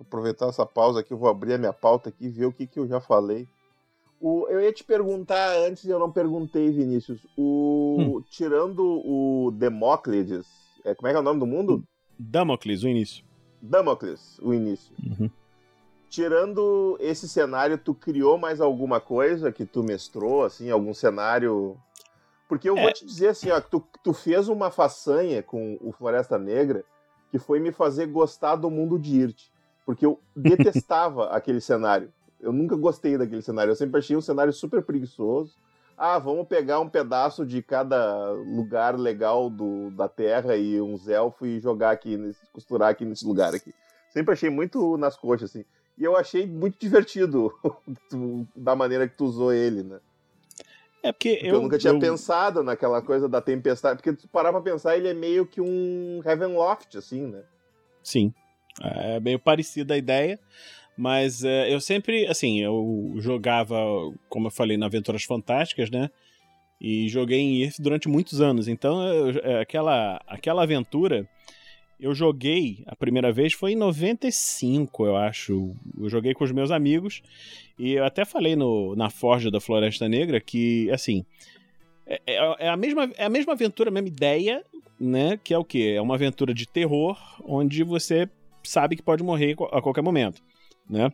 aproveitar 0.00 0.48
essa 0.48 0.66
pausa 0.66 0.98
aqui, 0.98 1.12
eu 1.12 1.18
vou 1.18 1.28
abrir 1.28 1.54
a 1.54 1.58
minha 1.58 1.72
pauta 1.72 2.08
aqui 2.08 2.26
e 2.26 2.28
ver 2.28 2.46
o 2.46 2.52
que, 2.52 2.66
que 2.66 2.80
eu 2.80 2.88
já 2.88 3.00
falei. 3.00 3.46
O, 4.26 4.48
eu 4.48 4.58
ia 4.58 4.72
te 4.72 4.82
perguntar 4.82 5.54
antes, 5.58 5.84
eu 5.84 5.98
não 5.98 6.10
perguntei, 6.10 6.70
Vinícius. 6.70 7.20
O, 7.36 7.96
hum. 8.00 8.22
Tirando 8.30 8.82
o 8.82 9.50
Demóclides, 9.50 10.46
é, 10.82 10.94
como 10.94 11.08
é 11.08 11.10
que 11.10 11.18
é 11.18 11.20
o 11.20 11.22
nome 11.22 11.40
do 11.40 11.46
mundo? 11.46 11.84
Damocles, 12.18 12.84
o 12.84 12.88
início. 12.88 13.22
Damocles, 13.60 14.38
o 14.40 14.54
início. 14.54 14.94
Uhum. 14.98 15.28
Tirando 16.08 16.96
esse 17.00 17.28
cenário, 17.28 17.76
tu 17.76 17.92
criou 17.92 18.38
mais 18.38 18.62
alguma 18.62 18.98
coisa 18.98 19.52
que 19.52 19.66
tu 19.66 19.82
mestrou, 19.82 20.42
assim, 20.42 20.70
algum 20.70 20.94
cenário? 20.94 21.76
Porque 22.48 22.70
eu 22.70 22.78
é. 22.78 22.82
vou 22.82 22.92
te 22.94 23.04
dizer 23.04 23.28
assim, 23.28 23.50
ó, 23.50 23.60
que 23.60 23.70
tu, 23.70 23.84
tu 24.02 24.14
fez 24.14 24.48
uma 24.48 24.70
façanha 24.70 25.42
com 25.42 25.76
o 25.82 25.92
Floresta 25.92 26.38
Negra 26.38 26.82
que 27.30 27.38
foi 27.38 27.60
me 27.60 27.72
fazer 27.72 28.06
gostar 28.06 28.56
do 28.56 28.70
mundo 28.70 28.98
de 28.98 29.20
Irt. 29.20 29.48
Porque 29.84 30.06
eu 30.06 30.18
detestava 30.34 31.26
aquele 31.36 31.60
cenário. 31.60 32.10
Eu 32.44 32.52
nunca 32.52 32.76
gostei 32.76 33.16
daquele 33.16 33.42
cenário. 33.42 33.70
Eu 33.70 33.76
sempre 33.76 33.98
achei 33.98 34.14
um 34.14 34.20
cenário 34.20 34.52
super 34.52 34.82
preguiçoso. 34.82 35.56
Ah, 35.96 36.18
vamos 36.18 36.46
pegar 36.46 36.80
um 36.80 36.88
pedaço 36.88 37.46
de 37.46 37.62
cada 37.62 38.30
lugar 38.32 38.98
legal 38.98 39.48
do, 39.48 39.90
da 39.92 40.08
Terra 40.08 40.56
e 40.56 40.80
uns 40.80 41.08
elfos 41.08 41.48
e 41.48 41.60
jogar 41.60 41.92
aqui, 41.92 42.16
nesse, 42.16 42.40
costurar 42.52 42.90
aqui 42.90 43.04
nesse 43.04 43.24
lugar 43.24 43.54
aqui. 43.54 43.72
Sempre 44.10 44.32
achei 44.32 44.50
muito 44.50 44.96
nas 44.96 45.16
coxas, 45.16 45.50
assim. 45.50 45.64
E 45.96 46.04
eu 46.04 46.16
achei 46.16 46.46
muito 46.46 46.76
divertido 46.78 47.52
da 48.54 48.74
maneira 48.76 49.08
que 49.08 49.16
tu 49.16 49.24
usou 49.24 49.52
ele, 49.52 49.82
né? 49.82 50.00
É 51.02 51.12
porque, 51.12 51.34
porque 51.34 51.46
eu, 51.46 51.54
eu, 51.54 51.62
nunca 51.62 51.78
tinha 51.78 51.92
eu... 51.92 51.98
pensado 51.98 52.62
naquela 52.62 53.00
coisa 53.00 53.28
da 53.28 53.40
tempestade. 53.40 54.02
Porque 54.02 54.20
se 54.20 54.26
parar 54.26 54.52
pra 54.52 54.60
pensar, 54.60 54.96
ele 54.96 55.08
é 55.08 55.14
meio 55.14 55.46
que 55.46 55.60
um 55.60 56.20
Heavenloft, 56.24 56.96
assim, 56.96 57.26
né? 57.26 57.42
Sim. 58.02 58.34
É 58.80 59.20
meio 59.20 59.38
parecida 59.38 59.94
a 59.94 59.96
ideia. 59.96 60.40
Mas 60.96 61.42
é, 61.42 61.72
eu 61.72 61.80
sempre, 61.80 62.26
assim, 62.26 62.60
eu 62.60 63.14
jogava, 63.18 63.76
como 64.28 64.46
eu 64.46 64.50
falei, 64.50 64.76
na 64.76 64.86
Aventuras 64.86 65.24
Fantásticas, 65.24 65.90
né? 65.90 66.10
E 66.80 67.08
joguei 67.08 67.40
em 67.40 67.62
Earth 67.62 67.76
durante 67.80 68.08
muitos 68.08 68.40
anos. 68.40 68.68
Então, 68.68 69.02
eu, 69.02 69.40
é, 69.42 69.60
aquela, 69.60 70.20
aquela 70.26 70.62
aventura 70.62 71.28
eu 71.98 72.14
joguei 72.14 72.82
a 72.86 72.96
primeira 72.96 73.32
vez 73.32 73.52
foi 73.52 73.72
em 73.72 73.76
95, 73.76 75.06
eu 75.06 75.16
acho. 75.16 75.74
Eu 75.98 76.08
joguei 76.08 76.34
com 76.34 76.44
os 76.44 76.52
meus 76.52 76.70
amigos 76.70 77.22
e 77.78 77.92
eu 77.92 78.04
até 78.04 78.24
falei 78.24 78.56
no, 78.56 78.94
na 78.96 79.10
Forja 79.10 79.50
da 79.50 79.60
Floresta 79.60 80.08
Negra 80.08 80.40
que, 80.40 80.90
assim, 80.90 81.24
é, 82.06 82.20
é, 82.26 82.66
é, 82.66 82.68
a 82.68 82.76
mesma, 82.76 83.10
é 83.16 83.24
a 83.24 83.30
mesma 83.30 83.52
aventura, 83.52 83.90
a 83.90 83.92
mesma 83.92 84.08
ideia, 84.08 84.64
né? 84.98 85.38
Que 85.42 85.54
é 85.54 85.58
o 85.58 85.64
quê? 85.64 85.94
É 85.96 86.02
uma 86.02 86.14
aventura 86.14 86.52
de 86.52 86.66
terror 86.66 87.18
onde 87.44 87.82
você 87.82 88.28
sabe 88.62 88.96
que 88.96 89.02
pode 89.02 89.22
morrer 89.22 89.56
a 89.72 89.80
qualquer 89.80 90.02
momento, 90.02 90.42
né? 90.88 91.12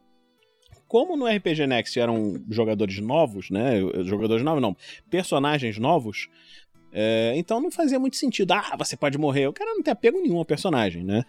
Como 0.89 1.17
no 1.17 1.27
RPG 1.27 1.67
Next 1.67 1.99
eram 1.99 2.43
jogadores 2.51 2.99
novos, 2.99 3.49
né? 3.51 3.81
Jogadores 4.05 4.43
novos 4.43 4.61
não, 4.61 4.77
personagens 5.09 5.79
novos, 5.79 6.29
é, 6.93 7.33
então 7.37 7.61
não 7.61 7.71
fazia 7.71 7.99
muito 7.99 8.17
sentido. 8.17 8.53
Ah, 8.53 8.77
você 8.77 8.97
pode 8.97 9.17
morrer. 9.17 9.47
O 9.47 9.53
cara 9.53 9.73
não 9.75 9.83
tem 9.83 9.93
apego 9.93 10.21
nenhum 10.21 10.39
ao 10.39 10.45
personagem, 10.45 11.05
né? 11.05 11.25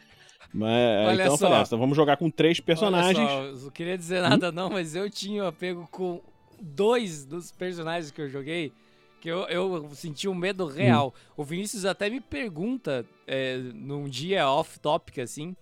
Mas, 0.53 1.07
Olha 1.07 1.23
então 1.23 1.37
só. 1.37 1.45
eu 1.45 1.49
falei, 1.49 1.57
ah, 1.59 1.63
então 1.65 1.79
vamos 1.79 1.95
jogar 1.95 2.17
com 2.17 2.29
três 2.29 2.59
personagens. 2.59 3.29
Só, 3.29 3.43
eu 3.43 3.55
não 3.55 3.69
queria 3.69 3.97
dizer 3.97 4.21
nada 4.21 4.49
hum? 4.49 4.51
não, 4.51 4.69
mas 4.69 4.95
eu 4.95 5.09
tinha 5.09 5.43
um 5.43 5.47
apego 5.47 5.87
com 5.91 6.21
dois 6.59 7.25
dos 7.25 7.51
personagens 7.51 8.11
que 8.11 8.21
eu 8.21 8.29
joguei, 8.29 8.73
que 9.21 9.29
eu, 9.29 9.43
eu 9.43 9.89
senti 9.93 10.27
um 10.27 10.35
medo 10.35 10.65
real. 10.65 11.13
Hum. 11.15 11.33
O 11.37 11.43
Vinícius 11.43 11.85
até 11.85 12.09
me 12.09 12.19
pergunta, 12.19 13.05
é, 13.25 13.57
num 13.57 14.09
dia 14.09 14.49
off-topic, 14.49 15.19
assim, 15.19 15.55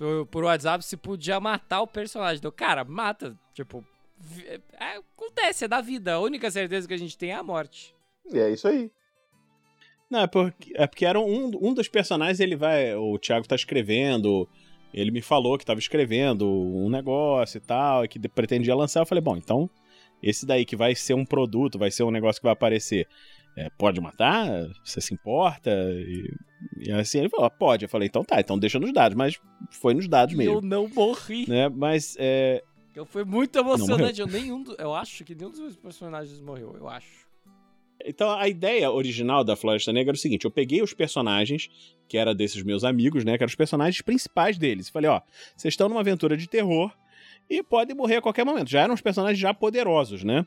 por, 0.00 0.26
por 0.26 0.44
WhatsApp, 0.44 0.82
se 0.82 0.96
podia 0.96 1.38
matar 1.38 1.82
o 1.82 1.86
personagem. 1.86 2.38
Então, 2.38 2.50
cara, 2.50 2.84
mata. 2.84 3.38
Tipo, 3.52 3.84
é, 4.46 4.58
acontece, 5.14 5.66
é 5.66 5.68
da 5.68 5.82
vida. 5.82 6.14
A 6.14 6.20
única 6.20 6.50
certeza 6.50 6.88
que 6.88 6.94
a 6.94 6.98
gente 6.98 7.18
tem 7.18 7.32
é 7.32 7.34
a 7.34 7.42
morte. 7.42 7.94
E 8.32 8.38
é 8.38 8.50
isso 8.50 8.66
aí. 8.66 8.90
Não, 10.10 10.20
é 10.20 10.26
porque, 10.26 10.72
é 10.74 10.86
porque 10.86 11.04
era 11.04 11.20
um, 11.20 11.50
um 11.60 11.74
dos 11.74 11.86
personagens, 11.86 12.40
ele 12.40 12.56
vai. 12.56 12.94
O 12.94 13.18
Thiago 13.18 13.46
tá 13.46 13.54
escrevendo. 13.54 14.48
Ele 14.92 15.10
me 15.10 15.20
falou 15.20 15.58
que 15.58 15.66
tava 15.66 15.78
escrevendo 15.78 16.50
um 16.50 16.88
negócio 16.88 17.58
e 17.58 17.60
tal, 17.60 18.04
e 18.04 18.08
que 18.08 18.18
pretendia 18.26 18.74
lançar. 18.74 19.00
Eu 19.00 19.06
falei, 19.06 19.22
bom, 19.22 19.36
então, 19.36 19.68
esse 20.22 20.46
daí 20.46 20.64
que 20.64 20.74
vai 20.74 20.94
ser 20.94 21.12
um 21.14 21.26
produto, 21.26 21.78
vai 21.78 21.90
ser 21.90 22.04
um 22.04 22.10
negócio 22.10 22.40
que 22.40 22.46
vai 22.46 22.54
aparecer. 22.54 23.06
É, 23.56 23.68
pode 23.70 24.00
matar? 24.00 24.46
Você 24.84 25.00
se 25.00 25.12
importa? 25.12 25.70
E, 25.70 26.32
e, 26.78 26.92
assim 26.92 27.18
ele 27.18 27.28
falou, 27.28 27.46
ah, 27.46 27.50
pode. 27.50 27.84
Eu 27.84 27.88
falei, 27.88 28.08
então 28.08 28.24
tá, 28.24 28.40
então 28.40 28.58
deixa 28.58 28.78
nos 28.78 28.92
dados, 28.92 29.16
mas 29.16 29.38
foi 29.70 29.94
nos 29.94 30.08
dados 30.08 30.34
mesmo. 30.34 30.54
Eu 30.54 30.60
não 30.60 30.88
morri. 30.88 31.48
Né? 31.48 31.68
Mas 31.68 32.16
é. 32.18 32.62
Eu 32.94 33.04
foi 33.04 33.24
muito 33.24 33.58
emocionante. 33.58 34.20
Eu, 34.20 34.26
nenhum 34.26 34.64
eu 34.78 34.94
acho 34.94 35.24
que 35.24 35.34
nenhum 35.34 35.50
dos 35.50 35.60
meus 35.60 35.76
personagens 35.76 36.40
morreu, 36.40 36.76
eu 36.78 36.88
acho. 36.88 37.28
Então 38.04 38.30
a 38.30 38.48
ideia 38.48 38.90
original 38.90 39.44
da 39.44 39.56
Floresta 39.56 39.92
Negra 39.92 40.10
era 40.10 40.16
o 40.16 40.20
seguinte: 40.20 40.44
eu 40.44 40.50
peguei 40.50 40.82
os 40.82 40.94
personagens, 40.94 41.68
que 42.08 42.16
era 42.16 42.34
desses 42.34 42.62
meus 42.62 42.84
amigos, 42.84 43.24
né? 43.24 43.36
Que 43.36 43.44
eram 43.44 43.50
os 43.50 43.54
personagens 43.54 44.00
principais 44.00 44.58
deles. 44.58 44.88
E 44.88 44.92
falei, 44.92 45.10
ó, 45.10 45.20
vocês 45.56 45.72
estão 45.72 45.88
numa 45.88 46.00
aventura 46.00 46.36
de 46.36 46.48
terror 46.48 46.92
e 47.48 47.62
podem 47.62 47.94
morrer 47.94 48.16
a 48.16 48.22
qualquer 48.22 48.44
momento. 48.44 48.70
Já 48.70 48.82
eram 48.82 48.94
os 48.94 49.00
personagens 49.00 49.38
já 49.38 49.52
poderosos, 49.52 50.24
né? 50.24 50.46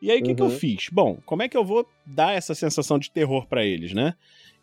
E 0.00 0.10
aí 0.10 0.18
o 0.18 0.20
uhum. 0.20 0.26
que, 0.26 0.34
que 0.34 0.42
eu 0.42 0.46
uhum. 0.46 0.58
fiz? 0.58 0.88
Bom, 0.90 1.18
como 1.24 1.42
é 1.42 1.48
que 1.48 1.56
eu 1.56 1.64
vou 1.64 1.88
dar 2.04 2.34
essa 2.34 2.54
sensação 2.54 2.98
de 2.98 3.10
terror 3.10 3.46
para 3.46 3.64
eles, 3.64 3.92
né? 3.92 4.14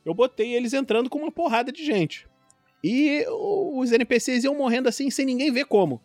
Eu 0.06 0.14
botei 0.14 0.54
eles 0.54 0.74
entrando 0.74 1.10
com 1.10 1.20
uma 1.20 1.32
porrada 1.32 1.72
de 1.72 1.84
gente. 1.84 2.28
E 2.84 3.26
os 3.30 3.92
NPCs 3.92 4.44
iam 4.44 4.58
morrendo 4.58 4.90
assim 4.90 5.10
sem 5.10 5.26
ninguém 5.26 5.52
ver 5.52 5.66
como. 5.66 6.02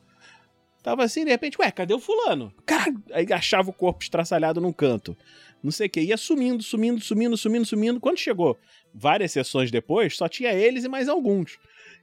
Tava 0.83 1.03
assim, 1.03 1.25
de 1.25 1.31
repente, 1.31 1.61
ué, 1.61 1.71
cadê 1.73 1.93
o 1.93 1.99
fulano? 1.99 2.55
Cara, 2.65 2.95
aí 3.13 3.27
achava 3.33 3.69
o 3.69 3.73
corpo 3.73 4.03
estraçalhado 4.03 4.61
num 4.61 4.73
canto 4.73 5.17
não 5.63 5.71
sei 5.71 5.87
o 5.87 5.91
que. 5.91 6.01
Ia 6.01 6.17
sumindo, 6.17 6.63
sumindo, 6.63 7.01
sumindo, 7.01 7.37
sumindo, 7.37 7.67
sumindo. 7.67 8.01
Quando 8.01 8.19
chegou 8.19 8.59
várias 8.95 9.33
sessões 9.33 9.71
depois, 9.71 10.17
só 10.17 10.29
tinha 10.29 10.53
eles 10.53 10.85
e 10.85 10.89
mais 10.89 11.09
alguns. 11.09 11.59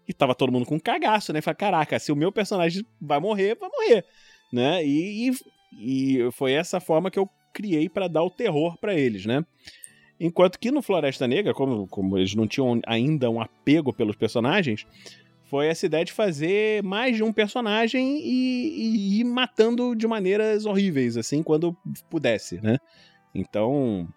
E 0.08 0.14
tava 0.14 0.36
todo 0.36 0.52
mundo 0.52 0.66
com 0.66 0.76
um 0.76 0.80
cagaço, 0.80 1.34
né? 1.34 1.42
Falei, 1.42 1.56
caraca, 1.56 1.98
se 1.98 2.12
o 2.12 2.16
meu 2.16 2.32
personagem 2.32 2.86
vai 3.02 3.20
morrer, 3.20 3.56
vai 3.56 3.70
morrer. 3.70 4.06
Né? 4.52 4.86
E, 4.86 5.30
e, 5.30 5.32
e 5.78 6.30
foi 6.32 6.54
essa 6.54 6.80
forma 6.80 7.12
que 7.12 7.20
eu 7.20 7.30
criei 7.54 7.88
para 7.88 8.08
dar 8.08 8.24
o 8.24 8.30
terror 8.30 8.78
para 8.80 8.94
eles, 8.94 9.26
né? 9.26 9.46
Enquanto 10.20 10.60
que 10.60 10.72
no 10.72 10.82
Floresta 10.82 11.28
Negra, 11.28 11.54
como, 11.54 11.88
como 11.88 12.18
eles 12.18 12.36
não 12.36 12.48
tinham 12.48 12.80
ainda 12.86 13.30
um 13.30 13.42
apego 13.42 13.94
pelos 13.94 14.16
personagens, 14.16 14.86
foi 15.46 15.68
essa 15.68 15.86
ideia 15.86 16.06
de 16.06 16.12
fazer 16.12 16.82
mais 16.84 17.16
de 17.16 17.24
um 17.24 17.32
personagem 17.32 18.20
e, 18.20 19.18
e 19.18 19.20
ir 19.20 19.24
matando 19.24 19.96
de 19.96 20.08
maneiras 20.08 20.66
horríveis, 20.66 21.18
assim, 21.18 21.44
quando 21.44 21.76
pudesse, 22.10 22.60
né? 22.62 22.78
Então, 23.34 24.08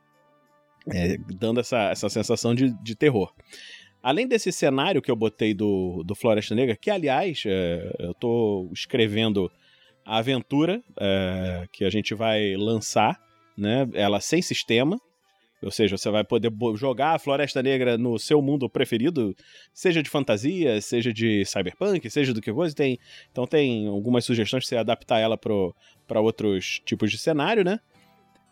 é, 0.93 1.19
dando 1.37 1.61
essa, 1.61 1.91
essa 1.91 2.09
sensação 2.09 2.55
de, 2.55 2.73
de 2.83 2.95
terror. 2.95 3.33
Além 4.03 4.27
desse 4.27 4.53
cenário 4.53 5.03
que 5.03 5.11
eu 5.11 5.17
botei 5.17 5.53
do, 5.53 6.03
do 6.05 6.15
Floresta 6.15 6.55
Negra, 6.55 6.77
que 6.77 6.91
aliás, 6.91 7.43
é, 7.45 7.97
eu 7.99 8.13
estou 8.13 8.71
escrevendo 8.73 9.51
a 10.09 10.17
aventura 10.17 10.83
é, 10.99 11.69
que 11.71 11.85
a 11.85 11.91
gente 11.91 12.15
vai 12.15 12.57
lançar, 12.57 13.21
né? 13.57 13.87
Ela 13.93 14.21
sem 14.21 14.41
sistema. 14.41 14.99
Ou 15.63 15.71
seja, 15.71 15.99
você 15.99 16.09
vai 16.09 16.25
poder 16.25 16.51
jogar 16.77 17.15
a 17.15 17.19
Floresta 17.19 17.63
Negra 17.63 17.99
no 17.99 18.17
seu 18.19 18.41
mundo 18.41 18.71
preferido, 18.71 19.37
seja 19.75 20.03
de 20.03 20.09
fantasia, 20.09 20.81
seja 20.81 21.13
de 21.13 21.45
cyberpunk, 21.45 22.09
seja 22.09 22.33
do 22.33 22.41
que 22.41 22.53
coisa. 22.53 22.75
Tem, 22.75 22.99
então 23.31 23.47
tem 23.47 23.87
algumas 23.87 24.25
sugestões 24.25 24.65
para 24.65 24.69
você 24.69 24.77
adaptar 24.77 25.19
ela 25.19 25.37
para 25.37 26.21
outros 26.21 26.81
tipos 26.87 27.11
de 27.11 27.19
cenário, 27.19 27.63
né? 27.63 27.79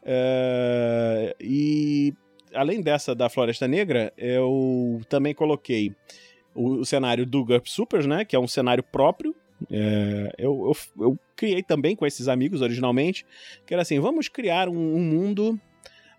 É, 0.03 1.35
e 1.41 2.13
além 2.53 2.83
dessa 2.83 3.15
da 3.15 3.31
Floresta 3.31 3.67
Negra, 3.67 4.13
eu 4.19 5.01
também 5.09 5.33
coloquei 5.33 5.95
o, 6.55 6.81
o 6.81 6.85
cenário 6.85 7.25
do 7.25 7.45
GURP 7.45 7.71
Supers, 7.71 8.05
né? 8.05 8.25
Que 8.25 8.37
é 8.37 8.39
um 8.39 8.49
cenário 8.49 8.83
próprio. 8.83 9.35
É, 9.71 10.35
eu, 10.39 10.73
eu, 10.97 11.05
eu, 11.05 11.19
criei 11.35 11.63
também 11.63 11.97
com 11.97 12.07
esses 12.07 12.29
amigos 12.29 12.61
originalmente, 12.61 13.25
que 13.67 13.73
era 13.73 13.83
assim, 13.83 13.99
vamos 13.99 14.29
criar 14.29 14.69
um, 14.69 14.97
um 14.97 15.01
mundo 15.01 15.61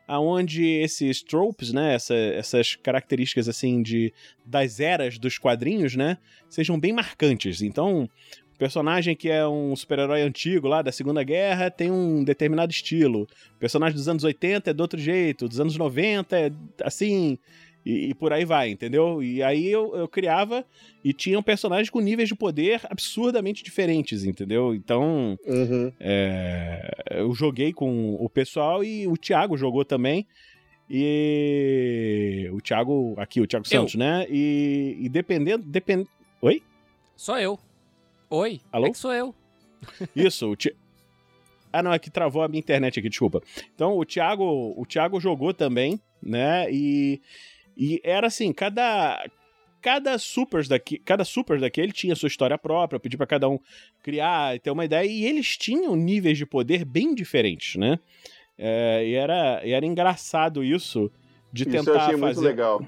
aonde 0.07 0.63
esses 0.63 1.21
tropes, 1.21 1.73
né, 1.73 1.93
essa, 1.93 2.15
essas 2.15 2.75
características 2.75 3.49
assim 3.49 3.81
de 3.81 4.13
das 4.45 4.79
eras 4.79 5.17
dos 5.17 5.37
quadrinhos, 5.37 5.95
né, 5.95 6.17
sejam 6.49 6.79
bem 6.79 6.93
marcantes. 6.93 7.61
Então, 7.61 8.09
personagem 8.57 9.15
que 9.15 9.29
é 9.29 9.47
um 9.47 9.75
super-herói 9.75 10.21
antigo 10.21 10.67
lá 10.67 10.81
da 10.81 10.91
Segunda 10.91 11.23
Guerra 11.23 11.69
tem 11.69 11.91
um 11.91 12.23
determinado 12.23 12.71
estilo. 12.71 13.27
O 13.55 13.59
personagem 13.59 13.95
dos 13.95 14.07
anos 14.07 14.23
80 14.23 14.71
é 14.71 14.73
do 14.73 14.81
outro 14.81 14.99
jeito, 14.99 15.47
dos 15.47 15.59
anos 15.59 15.77
90 15.77 16.37
é 16.37 16.51
assim. 16.83 17.37
E, 17.87 18.09
e 18.09 18.13
por 18.13 18.33
aí 18.33 18.43
vai, 18.43 18.69
entendeu? 18.69 19.23
E 19.23 19.41
aí 19.41 19.65
eu, 19.65 19.95
eu 19.95 20.09
criava 20.09 20.65
e 21.01 21.13
tinham 21.13 21.41
personagens 21.41 21.89
com 21.89 22.01
níveis 22.01 22.27
de 22.27 22.35
poder 22.35 22.81
absurdamente 22.89 23.63
diferentes, 23.63 24.25
entendeu? 24.25 24.75
Então 24.75 25.39
uhum. 25.47 25.93
é, 25.97 26.91
eu 27.11 27.33
joguei 27.33 27.71
com 27.71 28.15
o 28.15 28.27
pessoal 28.27 28.83
e 28.83 29.07
o 29.07 29.15
Thiago 29.15 29.55
jogou 29.55 29.85
também. 29.85 30.27
E 30.89 32.49
o 32.51 32.59
Thiago, 32.59 33.13
aqui, 33.17 33.39
o 33.39 33.47
Thiago 33.47 33.65
Santos, 33.65 33.93
eu. 33.93 33.99
né? 33.99 34.25
E, 34.29 34.97
e 34.99 35.07
dependendo. 35.07 35.63
Depend... 35.63 36.05
Oi? 36.41 36.61
Só 37.15 37.39
eu. 37.39 37.57
Oi? 38.29 38.59
Alô? 38.69 38.87
É 38.87 38.91
que 38.91 38.97
sou 38.97 39.13
eu. 39.13 39.33
Isso, 40.13 40.51
o 40.51 40.55
Ti... 40.57 40.75
Ah, 41.71 41.81
não, 41.81 41.93
é 41.93 41.99
que 41.99 42.09
travou 42.09 42.41
a 42.41 42.47
minha 42.49 42.59
internet 42.59 42.99
aqui, 42.99 43.07
desculpa. 43.09 43.41
Então, 43.73 43.97
o 43.97 44.03
Thiago, 44.03 44.73
o 44.77 44.85
Thiago 44.85 45.19
jogou 45.19 45.53
também, 45.53 45.99
né? 46.21 46.71
E, 46.71 47.21
e 47.77 48.01
era 48.03 48.27
assim, 48.27 48.51
cada 48.51 49.23
cada 49.81 50.17
super 50.17 50.67
daqui, 50.67 50.97
cada 50.97 51.23
super 51.23 51.59
daquele 51.59 51.91
tinha 51.91 52.15
sua 52.15 52.27
história 52.27 52.57
própria, 52.57 52.97
eu 52.97 52.99
pedi 52.99 53.15
para 53.15 53.27
cada 53.27 53.47
um 53.47 53.59
criar 54.03 54.55
e 54.55 54.59
ter 54.59 54.71
uma 54.71 54.83
ideia, 54.83 55.07
e 55.07 55.23
eles 55.25 55.55
tinham 55.55 55.95
níveis 55.95 56.37
de 56.37 56.45
poder 56.45 56.83
bem 56.83 57.13
diferentes, 57.13 57.75
né? 57.75 57.99
É, 58.57 59.05
e, 59.07 59.13
era, 59.13 59.61
e 59.63 59.71
era 59.71 59.85
engraçado 59.85 60.63
isso 60.63 61.11
de 61.53 61.63
Isso 61.63 61.71
tentar 61.71 61.91
eu 61.91 61.99
achei 61.99 62.15
muito 62.15 62.35
fazer, 62.35 62.47
legal. 62.47 62.85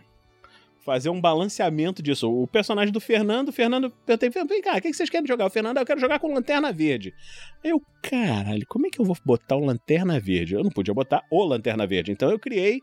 fazer 0.84 1.10
um 1.10 1.22
balanceamento 1.22 2.02
disso. 2.02 2.30
O 2.30 2.48
personagem 2.48 2.92
do 2.92 3.00
Fernando, 3.00 3.50
o 3.50 3.54
Fernando, 3.54 3.86
eu 3.86 4.18
perguntei, 4.18 4.44
vem 4.46 4.62
cá, 4.62 4.78
o 4.78 4.82
que 4.82 4.92
vocês 4.92 5.10
querem 5.10 5.28
jogar? 5.28 5.46
O 5.46 5.50
Fernando, 5.50 5.78
"Ah, 5.78 5.82
eu 5.82 5.86
quero 5.86 6.00
jogar 6.02 6.20
com 6.20 6.34
Lanterna 6.34 6.74
Verde. 6.74 7.14
Aí 7.64 7.70
eu, 7.70 7.82
caralho, 8.02 8.66
como 8.68 8.88
é 8.88 8.90
que 8.90 9.00
eu 9.00 9.06
vou 9.06 9.16
botar 9.24 9.56
o 9.56 9.64
Lanterna 9.64 10.20
Verde? 10.20 10.56
Eu 10.56 10.64
não 10.64 10.72
podia 10.72 10.94
botar 10.94 11.24
o 11.30 11.46
Lanterna 11.46 11.86
Verde. 11.86 12.12
Então 12.12 12.30
eu 12.32 12.40
criei 12.40 12.82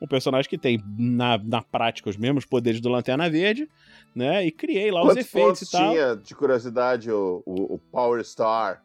um 0.00 0.06
personagem 0.06 0.48
que 0.48 0.56
tem, 0.58 0.82
na, 0.98 1.36
na 1.38 1.60
prática, 1.62 2.08
os 2.08 2.16
mesmos 2.16 2.44
poderes 2.44 2.80
do 2.80 2.88
Lanterna 2.88 3.28
Verde, 3.28 3.68
né? 4.14 4.46
E 4.46 4.50
criei 4.50 4.90
lá 4.90 5.02
os 5.02 5.08
Quantos 5.08 5.26
efeitos 5.26 5.48
pontos 5.60 5.68
e 5.68 5.72
tal. 5.72 5.90
tinha, 5.90 6.16
de 6.16 6.34
curiosidade, 6.34 7.10
o, 7.10 7.42
o, 7.44 7.74
o 7.74 7.78
Power 7.78 8.24
Star? 8.24 8.82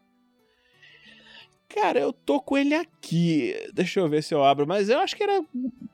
Cara, 1.68 1.98
eu 1.98 2.12
tô 2.12 2.40
com 2.40 2.56
ele 2.56 2.74
aqui. 2.74 3.54
Deixa 3.74 4.00
eu 4.00 4.08
ver 4.08 4.22
se 4.22 4.32
eu 4.34 4.44
abro, 4.44 4.66
mas 4.66 4.88
eu 4.88 4.98
acho 5.00 5.16
que 5.16 5.22
era 5.22 5.44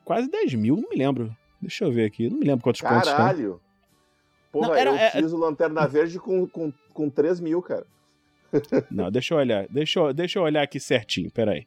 quase 0.05 0.29
10 0.29 0.53
mil, 0.55 0.75
não 0.75 0.89
me 0.89 0.95
lembro. 0.95 1.35
Deixa 1.61 1.85
eu 1.85 1.91
ver 1.91 2.05
aqui, 2.05 2.29
não 2.29 2.37
me 2.37 2.45
lembro 2.45 2.63
quantos 2.63 2.81
pontos 2.81 2.97
estão. 2.97 3.15
Caralho! 3.15 3.61
Porra, 4.51 4.67
Não, 4.67 4.75
era- 4.75 4.89
eu 4.91 4.95
é- 4.95 5.09
fiz 5.11 5.31
o 5.33 5.37
Lanterna 5.37 5.87
Verde 5.87 6.19
com, 6.19 6.45
com, 6.47 6.71
com 6.93 7.09
3 7.09 7.39
mil, 7.39 7.61
cara. 7.61 7.87
Não, 8.91 9.09
deixa 9.09 9.33
eu 9.33 9.37
olhar. 9.39 9.67
Deixa 9.67 9.99
eu, 9.99 10.13
deixa 10.13 10.37
eu 10.37 10.43
olhar 10.43 10.61
aqui 10.61 10.79
certinho, 10.79 11.31
peraí. 11.31 11.65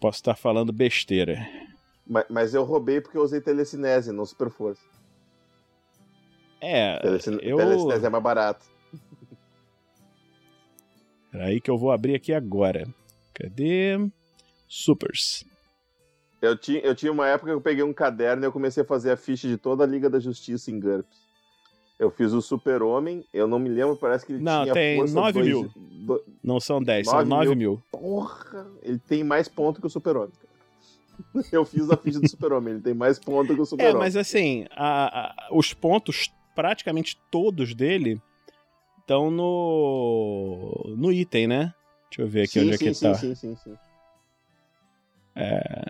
Posso 0.00 0.18
estar 0.18 0.34
falando 0.36 0.72
besteira. 0.72 1.46
Mas, 2.06 2.24
mas 2.28 2.54
eu 2.54 2.64
roubei 2.64 3.00
porque 3.00 3.16
eu 3.16 3.22
usei 3.22 3.40
telecinese, 3.40 4.12
não 4.12 4.24
super 4.26 4.50
força. 4.50 4.82
É, 6.60 6.98
Telecine... 7.00 7.38
eu. 7.42 7.56
Telecinese 7.56 8.06
é 8.06 8.08
mais 8.10 8.22
barato. 8.22 8.64
Peraí 11.30 11.60
que 11.60 11.70
eu 11.70 11.78
vou 11.78 11.90
abrir 11.90 12.14
aqui 12.14 12.32
agora. 12.32 12.86
Cadê? 13.34 13.98
Supers. 14.68 15.44
Eu 16.40 16.56
tinha, 16.58 16.80
eu 16.80 16.94
tinha 16.94 17.10
uma 17.12 17.26
época 17.28 17.50
que 17.50 17.54
eu 17.56 17.60
peguei 17.60 17.82
um 17.84 17.92
caderno 17.92 18.44
e 18.44 18.46
eu 18.46 18.52
comecei 18.52 18.82
a 18.82 18.86
fazer 18.86 19.12
a 19.12 19.16
ficha 19.16 19.46
de 19.48 19.56
toda 19.56 19.84
a 19.84 19.86
Liga 19.86 20.10
da 20.10 20.18
Justiça 20.18 20.70
em 20.70 20.78
GURPS. 20.80 21.22
Eu 21.98 22.10
fiz 22.10 22.32
o 22.32 22.42
Super-Homem, 22.42 23.24
eu 23.32 23.46
não 23.46 23.60
me 23.60 23.68
lembro, 23.68 23.96
parece 23.96 24.26
que 24.26 24.32
ele 24.32 24.42
Não, 24.42 24.62
tinha 24.64 24.74
tem 24.74 24.98
força 24.98 25.14
9 25.14 25.32
dois- 25.34 25.46
mil. 25.46 25.70
do- 26.04 26.24
Não 26.42 26.58
são 26.58 26.82
10, 26.82 27.06
são 27.06 27.14
9 27.24 27.28
9 27.28 27.54
mil. 27.54 27.80
Porra! 27.92 28.66
Ele 28.82 28.98
tem 28.98 29.22
mais 29.22 29.46
ponto 29.48 29.80
que 29.80 29.86
o 29.86 29.90
Super-Homem. 29.90 30.30
cara. 30.32 30.51
Eu 31.52 31.64
fiz 31.64 31.90
a 31.90 31.96
ficha 31.96 32.20
do 32.20 32.28
Super-Homem, 32.28 32.74
ele 32.74 32.82
tem 32.82 32.94
mais 32.94 33.18
ponto 33.18 33.54
que 33.54 33.60
o 33.60 33.64
É, 33.64 33.66
Super-Homem. 33.66 33.98
mas 33.98 34.16
assim, 34.16 34.66
a- 34.70 35.30
a- 35.30 35.48
os 35.52 35.72
pontos, 35.74 36.32
praticamente 36.54 37.18
todos 37.30 37.74
dele, 37.74 38.20
estão 39.00 39.30
no. 39.30 40.94
no 40.96 41.12
item, 41.12 41.46
né? 41.46 41.74
Deixa 42.10 42.22
eu 42.22 42.28
ver 42.28 42.42
aqui 42.42 42.58
sim, 42.58 42.60
onde 42.60 42.74
é 42.74 42.78
sim, 42.78 42.84
que 42.88 42.94
sim, 42.94 43.12
tá. 43.12 43.18
sim, 43.18 43.34
sim, 43.34 43.56
sim. 43.56 43.74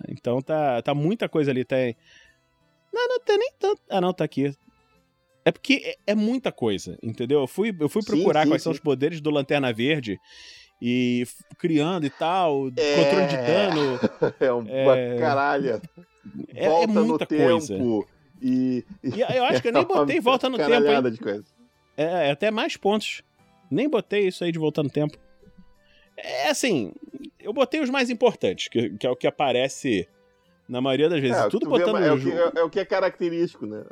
Então 0.08 0.40
tá, 0.40 0.80
tá 0.82 0.94
muita 0.94 1.28
coisa 1.28 1.50
ali. 1.50 1.64
Tem. 1.64 1.96
Não, 2.92 3.08
não 3.08 3.20
tem 3.20 3.38
nem 3.38 3.52
tanto. 3.58 3.82
Ah, 3.90 4.00
não, 4.00 4.12
tá 4.12 4.24
aqui. 4.24 4.54
É 5.44 5.50
porque 5.50 5.96
é, 6.06 6.12
é 6.12 6.14
muita 6.14 6.52
coisa, 6.52 6.96
entendeu? 7.02 7.40
Eu 7.40 7.46
fui, 7.48 7.74
eu 7.80 7.88
fui 7.88 8.02
Sim, 8.02 8.06
procurar 8.18 8.44
sim, 8.44 8.50
quais 8.50 8.62
são 8.62 8.70
sim. 8.70 8.76
os 8.76 8.80
poderes 8.80 9.20
do 9.20 9.30
Lanterna 9.30 9.72
Verde 9.72 10.20
e 10.84 11.24
criando 11.58 12.04
e 12.04 12.10
tal, 12.10 12.66
É. 12.76 13.04
controle 13.04 13.26
de 13.28 13.36
dano. 13.36 14.00
É 14.40 14.52
uma 14.52 14.98
É. 14.98 15.18
caralha. 15.18 15.80
É, 16.52 16.64
é 16.64 16.68
volta 16.68 16.92
no 16.92 17.04
muita 17.06 17.26
coisa. 17.26 17.74
tempo. 17.76 18.08
E, 18.40 18.84
E 19.04 19.20
eu 19.20 19.44
acho 19.44 19.62
que 19.62 19.68
eu 19.68 19.72
nem 19.72 19.82
É 19.82 19.86
botei 19.86 20.18
volta 20.20 20.50
no 20.50 20.56
tempo, 20.56 21.10
de 21.10 21.18
coisa. 21.18 21.44
É, 21.96 22.28
é 22.28 22.30
até 22.32 22.50
mais 22.50 22.76
pontos. 22.76 23.22
Nem 23.70 23.88
botei 23.88 24.26
isso 24.26 24.42
aí 24.42 24.50
de 24.50 24.58
voltar 24.58 24.82
no 24.82 24.90
tempo. 24.90 25.16
É 26.16 26.50
assim, 26.50 26.92
eu 27.38 27.52
botei 27.52 27.80
os 27.80 27.88
mais 27.88 28.10
importantes, 28.10 28.66
que, 28.66 28.90
que 28.90 29.06
é 29.06 29.10
o 29.10 29.14
que 29.16 29.26
aparece 29.28 30.08
na 30.68 30.80
maioria 30.80 31.08
das 31.08 31.20
vezes. 31.20 31.36
É, 31.36 31.48
Tudo 31.48 31.66
tu 31.66 31.70
vê, 31.70 31.78
botando 31.78 32.02
é, 32.02 32.08
no 32.08 32.16
o 32.16 32.20
que, 32.20 32.32
é, 32.32 32.52
é 32.56 32.62
o 32.64 32.70
que 32.70 32.80
é 32.80 32.84
característico, 32.84 33.66
né? 33.66 33.84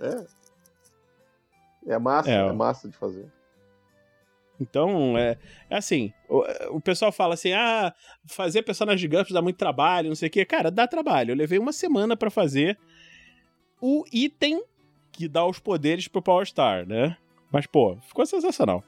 É. 1.87 1.95
É 1.95 1.99
massa, 1.99 2.31
É, 2.31 2.35
é, 2.49 2.53
massa 2.53 2.89
de 2.89 2.97
fazer. 2.97 3.27
Então, 4.61 5.17
é, 5.17 5.39
é 5.71 5.77
assim, 5.77 6.13
o, 6.29 6.45
o 6.77 6.81
pessoal 6.81 7.11
fala 7.11 7.35
assim, 7.35 7.53
ah, 7.53 7.95
fazer 8.27 8.63
personagem 8.63 9.09
de 9.09 9.17
GURPS 9.17 9.33
dá 9.33 9.41
muito 9.41 9.57
trabalho, 9.57 10.09
não 10.09 10.15
sei 10.17 10.29
o 10.29 10.31
quê. 10.31 10.45
Cara, 10.45 10.71
dá 10.71 10.87
trabalho. 10.87 11.31
Eu 11.33 11.37
levei 11.37 11.59
uma 11.59 11.73
semana 11.73 12.17
pra 12.17 12.31
fazer 12.31 12.79
o 13.81 14.05
item 14.13 14.63
que 15.13 15.27
dá 15.27 15.45
os 15.47 15.59
poderes 15.59 16.07
pro 16.09 16.21
Power 16.23 16.47
Star, 16.47 16.87
né? 16.87 17.17
Mas, 17.51 17.67
pô, 17.67 17.97
ficou 18.07 18.25
sensacional. 18.27 18.85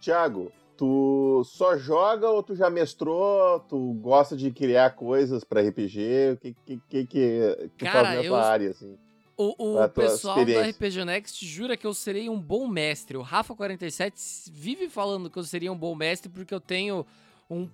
Tiago, 0.00 0.50
tu 0.76 1.42
só 1.44 1.76
joga 1.76 2.28
ou 2.30 2.42
tu 2.42 2.54
já 2.56 2.70
mestrou? 2.70 3.60
Tu 3.60 3.92
gosta 4.00 4.36
de 4.36 4.50
criar 4.50 4.90
coisas 4.90 5.44
pra 5.44 5.60
RPG? 5.60 6.32
O 6.32 6.36
que 6.38 6.54
que, 6.64 6.80
que, 6.88 7.06
que 7.06 7.70
tu 7.76 7.84
Cara, 7.84 8.04
faz 8.04 8.16
nessa 8.16 8.26
eu- 8.28 8.34
área, 8.36 8.70
assim? 8.70 8.96
O, 9.42 9.54
o 9.72 9.78
A 9.78 9.88
tua 9.88 10.04
pessoal 10.04 10.44
do. 10.44 10.60
RPG 10.60 11.04
Next 11.04 11.46
jura 11.46 11.74
que 11.76 11.86
eu 11.86 11.94
serei 11.94 12.28
um 12.28 12.38
bom 12.38 12.68
mestre. 12.68 13.16
O 13.16 13.24
Rafa47 13.24 14.50
vive 14.52 14.88
falando 14.90 15.30
que 15.30 15.38
eu 15.38 15.44
seria 15.44 15.72
um 15.72 15.76
bom 15.78 15.94
mestre 15.94 16.28
porque 16.30 16.52
eu 16.52 16.60
tenho 16.60 17.06
um. 17.48 17.66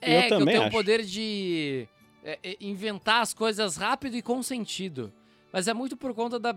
É, 0.00 0.28
que 0.28 0.34
eu 0.34 0.44
tenho 0.44 0.60
o 0.60 0.64
acho. 0.64 0.70
poder 0.72 1.02
de 1.02 1.88
é, 2.22 2.38
é, 2.42 2.56
inventar 2.60 3.22
as 3.22 3.32
coisas 3.32 3.76
rápido 3.78 4.16
e 4.16 4.22
com 4.22 4.42
sentido. 4.42 5.10
Mas 5.50 5.66
é 5.66 5.72
muito 5.72 5.96
por 5.96 6.12
conta 6.12 6.38
da, 6.38 6.54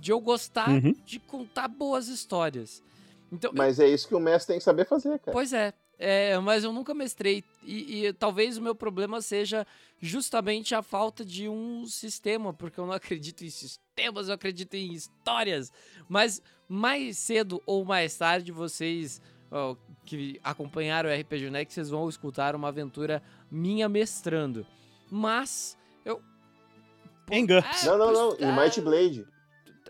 de 0.00 0.12
eu 0.12 0.20
gostar 0.20 0.68
Uhum. 0.68 0.94
de 1.04 1.18
contar 1.18 1.66
boas 1.66 2.06
histórias. 2.06 2.80
Então, 3.32 3.50
Mas 3.52 3.80
é 3.80 3.88
isso 3.88 4.06
que 4.06 4.14
o 4.14 4.20
mestre 4.20 4.52
tem 4.54 4.58
que 4.58 4.64
saber 4.64 4.86
fazer, 4.86 5.18
cara. 5.18 5.32
Pois 5.32 5.52
é, 5.52 5.72
é, 5.98 6.38
mas 6.38 6.64
eu 6.64 6.72
nunca 6.72 6.94
mestrei. 6.94 7.42
E, 7.62 8.06
e 8.06 8.12
talvez 8.12 8.58
o 8.58 8.62
meu 8.62 8.74
problema 8.74 9.20
seja 9.20 9.66
justamente 10.00 10.74
a 10.74 10.82
falta 10.82 11.24
de 11.24 11.48
um 11.48 11.86
sistema, 11.86 12.52
porque 12.52 12.78
eu 12.78 12.86
não 12.86 12.92
acredito 12.92 13.44
em 13.44 13.50
sistemas, 13.50 14.28
eu 14.28 14.34
acredito 14.34 14.74
em 14.74 14.92
histórias. 14.92 15.72
Mas 16.08 16.42
mais 16.68 17.18
cedo 17.18 17.62
ou 17.64 17.84
mais 17.84 18.16
tarde, 18.16 18.52
vocês 18.52 19.22
ó, 19.50 19.74
que 20.04 20.38
acompanharam 20.42 21.08
o 21.08 21.12
RPG 21.12 21.50
Next, 21.50 21.74
vocês 21.74 21.90
vão 21.90 22.08
escutar 22.08 22.54
uma 22.54 22.68
aventura 22.68 23.22
minha 23.50 23.88
mestrando. 23.88 24.66
Mas 25.10 25.78
eu. 26.04 26.20
Em 27.30 27.46
GURPS. 27.46 27.84
Não, 27.84 27.98
não, 27.98 28.12
não. 28.12 28.36
Em 28.38 28.54
Might 28.54 28.80
Blade. 28.80 29.26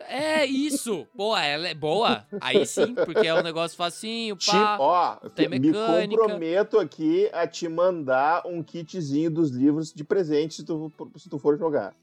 É 0.09 0.44
isso! 0.44 1.06
Boa, 1.14 1.43
ela 1.44 1.68
é 1.68 1.74
boa. 1.74 2.24
Aí 2.40 2.64
sim, 2.66 2.94
porque 2.94 3.27
é 3.27 3.35
um 3.35 3.43
negócio 3.43 3.77
facinho, 3.77 4.36
Te, 4.36 4.51
pá. 4.51 4.77
ó, 4.78 5.16
tem 5.31 5.48
me 5.48 5.59
mecânica. 5.59 6.20
comprometo 6.23 6.78
aqui 6.78 7.28
a 7.32 7.47
te 7.47 7.68
mandar 7.68 8.43
um 8.47 8.62
kitzinho 8.62 9.31
dos 9.31 9.51
livros 9.51 9.93
de 9.93 10.05
presente 10.05 10.55
se 10.55 10.64
tu, 10.64 10.93
se 11.16 11.28
tu 11.28 11.39
for 11.39 11.59
jogar. 11.59 11.94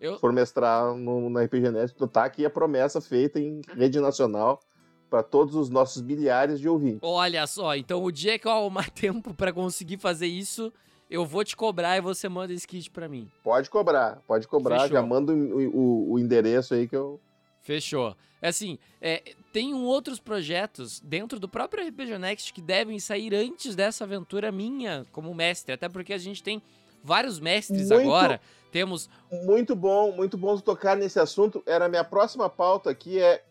Eu, 0.00 0.14
Se 0.14 0.20
for 0.20 0.32
mestrar 0.32 0.94
no, 0.94 1.30
no 1.30 1.38
RPG 1.38 1.70
Net, 1.70 1.94
tu 1.94 2.06
tá 2.06 2.24
aqui 2.24 2.44
a 2.44 2.50
promessa 2.50 3.00
feita 3.00 3.40
em 3.40 3.60
rede 3.76 3.98
nacional 4.00 4.60
para 5.08 5.22
todos 5.22 5.54
os 5.54 5.70
nossos 5.70 6.02
milhares 6.02 6.58
de 6.60 6.68
ouvintes. 6.68 6.98
Olha 7.02 7.46
só, 7.46 7.74
então 7.76 8.02
o 8.02 8.10
dia 8.10 8.38
que 8.38 8.46
eu 8.46 8.52
arrumar 8.52 8.90
tempo 8.92 9.32
pra 9.32 9.52
conseguir 9.52 9.96
fazer 9.96 10.26
isso, 10.26 10.72
eu 11.08 11.24
vou 11.24 11.44
te 11.44 11.56
cobrar 11.56 11.96
e 11.96 12.00
você 12.00 12.28
manda 12.28 12.52
esse 12.52 12.66
kit 12.66 12.90
pra 12.90 13.08
mim. 13.08 13.30
Pode 13.42 13.70
cobrar, 13.70 14.20
pode 14.26 14.48
cobrar. 14.48 14.80
Fechou. 14.80 14.96
Já 14.96 15.02
manda 15.02 15.32
o, 15.32 15.58
o- 15.74 16.12
o 16.14 16.18
endereço 16.18 16.74
aí 16.74 16.88
que 16.88 16.96
eu. 16.96 17.20
Fechou. 17.64 18.14
É 18.40 18.48
Assim, 18.48 18.78
é, 19.00 19.34
tem 19.52 19.72
outros 19.72 20.20
projetos 20.20 21.00
dentro 21.00 21.40
do 21.40 21.48
próprio 21.48 21.88
RPG 21.88 22.18
Next 22.18 22.52
que 22.52 22.60
devem 22.60 23.00
sair 23.00 23.34
antes 23.34 23.74
dessa 23.74 24.04
aventura 24.04 24.52
minha 24.52 25.06
como 25.10 25.34
mestre, 25.34 25.72
até 25.72 25.88
porque 25.88 26.12
a 26.12 26.18
gente 26.18 26.42
tem 26.42 26.62
vários 27.02 27.40
mestres 27.40 27.88
Muito. 27.88 28.02
agora. 28.02 28.40
Temos 28.70 29.08
Muito 29.30 29.74
bom, 29.74 30.12
muito 30.12 30.36
bom 30.36 30.58
tocar 30.58 30.94
nesse 30.94 31.18
assunto. 31.18 31.62
Era 31.64 31.86
a 31.86 31.88
minha 31.88 32.04
próxima 32.04 32.50
pauta 32.50 32.90
aqui 32.90 33.18
é 33.18 33.42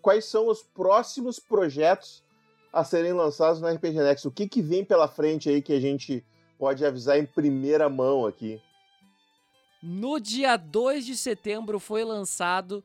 quais 0.00 0.24
são 0.26 0.48
os 0.48 0.62
próximos 0.62 1.40
projetos 1.40 2.22
a 2.72 2.84
serem 2.84 3.12
lançados 3.12 3.60
no 3.60 3.66
RPG 3.66 3.94
Next. 3.94 4.28
O 4.28 4.30
que, 4.30 4.48
que 4.48 4.62
vem 4.62 4.84
pela 4.84 5.08
frente 5.08 5.48
aí 5.48 5.60
que 5.60 5.72
a 5.72 5.80
gente 5.80 6.24
pode 6.56 6.84
avisar 6.84 7.18
em 7.18 7.26
primeira 7.26 7.88
mão 7.88 8.26
aqui? 8.26 8.60
No 9.82 10.20
dia 10.20 10.56
2 10.56 11.04
de 11.04 11.16
setembro 11.16 11.80
foi 11.80 12.04
lançado 12.04 12.84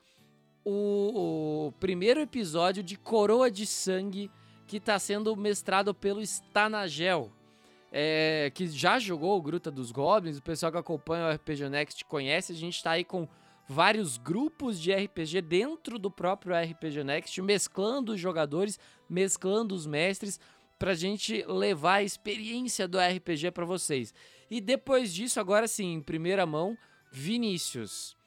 o, 0.64 1.68
o 1.68 1.72
primeiro 1.80 2.20
episódio 2.20 2.84
de 2.84 2.98
Coroa 2.98 3.50
de 3.50 3.66
Sangue, 3.66 4.30
que 4.68 4.78
está 4.78 4.98
sendo 5.00 5.36
mestrado 5.36 5.94
pelo 5.94 6.22
Stanagel, 6.22 7.32
é, 7.92 8.52
que 8.54 8.68
já 8.68 9.00
jogou 9.00 9.38
o 9.38 9.42
Gruta 9.42 9.70
dos 9.70 9.92
Goblins, 9.92 10.38
o 10.38 10.42
pessoal 10.42 10.72
que 10.72 10.78
acompanha 10.78 11.26
o 11.28 11.32
RPG 11.32 11.70
Next 11.70 12.06
conhece, 12.06 12.54
a 12.54 12.56
gente 12.56 12.78
está 12.78 12.92
aí 12.92 13.04
com 13.04 13.28
vários 13.68 14.18
grupos 14.18 14.80
de 14.80 14.94
RPG 14.94 15.42
dentro 15.42 15.98
do 15.98 16.10
próprio 16.10 16.56
RPG 16.56 17.04
Next, 17.04 17.42
mesclando 17.42 18.14
os 18.14 18.20
jogadores, 18.20 18.80
mesclando 19.10 19.76
os 19.76 19.86
mestres, 19.86 20.40
pra 20.78 20.94
gente 20.94 21.44
levar 21.48 21.96
a 21.96 22.04
experiência 22.04 22.88
do 22.88 22.98
RPG 22.98 23.52
para 23.52 23.66
vocês. 23.66 24.14
E 24.50 24.60
depois 24.60 25.14
disso, 25.14 25.40
agora 25.40 25.68
sim, 25.68 25.94
em 25.94 26.02
primeira 26.02 26.46
mão, 26.46 26.78
Vinícius, 27.12 28.18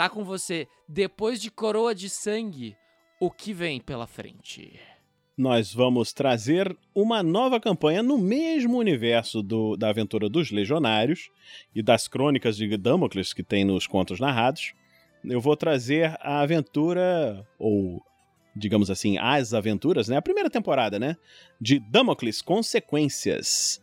tá 0.00 0.08
com 0.08 0.24
você. 0.24 0.66
Depois 0.88 1.42
de 1.42 1.50
Coroa 1.50 1.94
de 1.94 2.08
Sangue, 2.08 2.74
o 3.20 3.30
que 3.30 3.52
vem 3.52 3.78
pela 3.78 4.06
frente? 4.06 4.80
nós 5.36 5.72
vamos 5.72 6.12
trazer 6.12 6.76
uma 6.94 7.22
nova 7.22 7.58
campanha 7.58 8.02
no 8.02 8.18
mesmo 8.18 8.76
universo 8.76 9.42
do, 9.42 9.74
da 9.74 9.88
aventura 9.88 10.28
dos 10.28 10.50
Legionários 10.50 11.30
e 11.74 11.82
das 11.82 12.06
crônicas 12.06 12.58
de 12.58 12.76
Damocles 12.76 13.32
que 13.32 13.42
tem 13.42 13.64
nos 13.64 13.86
contos 13.86 14.20
narrados. 14.20 14.74
Eu 15.24 15.40
vou 15.40 15.56
trazer 15.56 16.14
a 16.20 16.40
aventura, 16.40 17.46
ou 17.58 18.02
digamos 18.54 18.90
assim, 18.90 19.16
as 19.16 19.54
aventuras, 19.54 20.08
né? 20.08 20.18
A 20.18 20.22
primeira 20.22 20.50
temporada, 20.50 20.98
né? 20.98 21.16
De 21.58 21.78
Damocles 21.78 22.42
Consequências. 22.42 23.80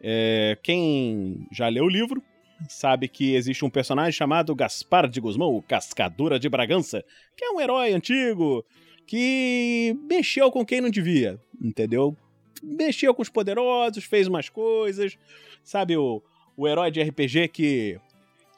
É, 0.00 0.56
quem 0.62 1.46
já 1.52 1.68
leu 1.68 1.84
o 1.84 1.90
livro 1.90 2.22
sabe 2.68 3.08
que 3.08 3.34
existe 3.34 3.64
um 3.64 3.70
personagem 3.70 4.12
chamado 4.12 4.54
Gaspar 4.54 5.08
de 5.08 5.20
Guzmão, 5.20 5.54
o 5.54 5.62
Cascadura 5.62 6.38
de 6.38 6.48
Bragança, 6.48 7.04
que 7.36 7.44
é 7.44 7.50
um 7.50 7.60
herói 7.60 7.92
antigo 7.92 8.64
que 9.06 9.96
mexeu 10.08 10.50
com 10.50 10.64
quem 10.64 10.80
não 10.80 10.90
devia, 10.90 11.38
entendeu? 11.60 12.16
Mexeu 12.62 13.14
com 13.14 13.22
os 13.22 13.28
poderosos, 13.28 14.04
fez 14.04 14.26
umas 14.26 14.48
coisas, 14.48 15.18
sabe 15.62 15.96
o, 15.96 16.22
o 16.56 16.66
herói 16.66 16.90
de 16.90 17.02
RPG 17.02 17.48
que 17.48 18.00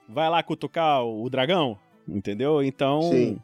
vai 0.08 0.28
lá 0.28 0.42
cutucar 0.42 1.04
o 1.04 1.28
dragão, 1.28 1.78
entendeu? 2.08 2.62
Então, 2.62 3.02
Sim. 3.02 3.38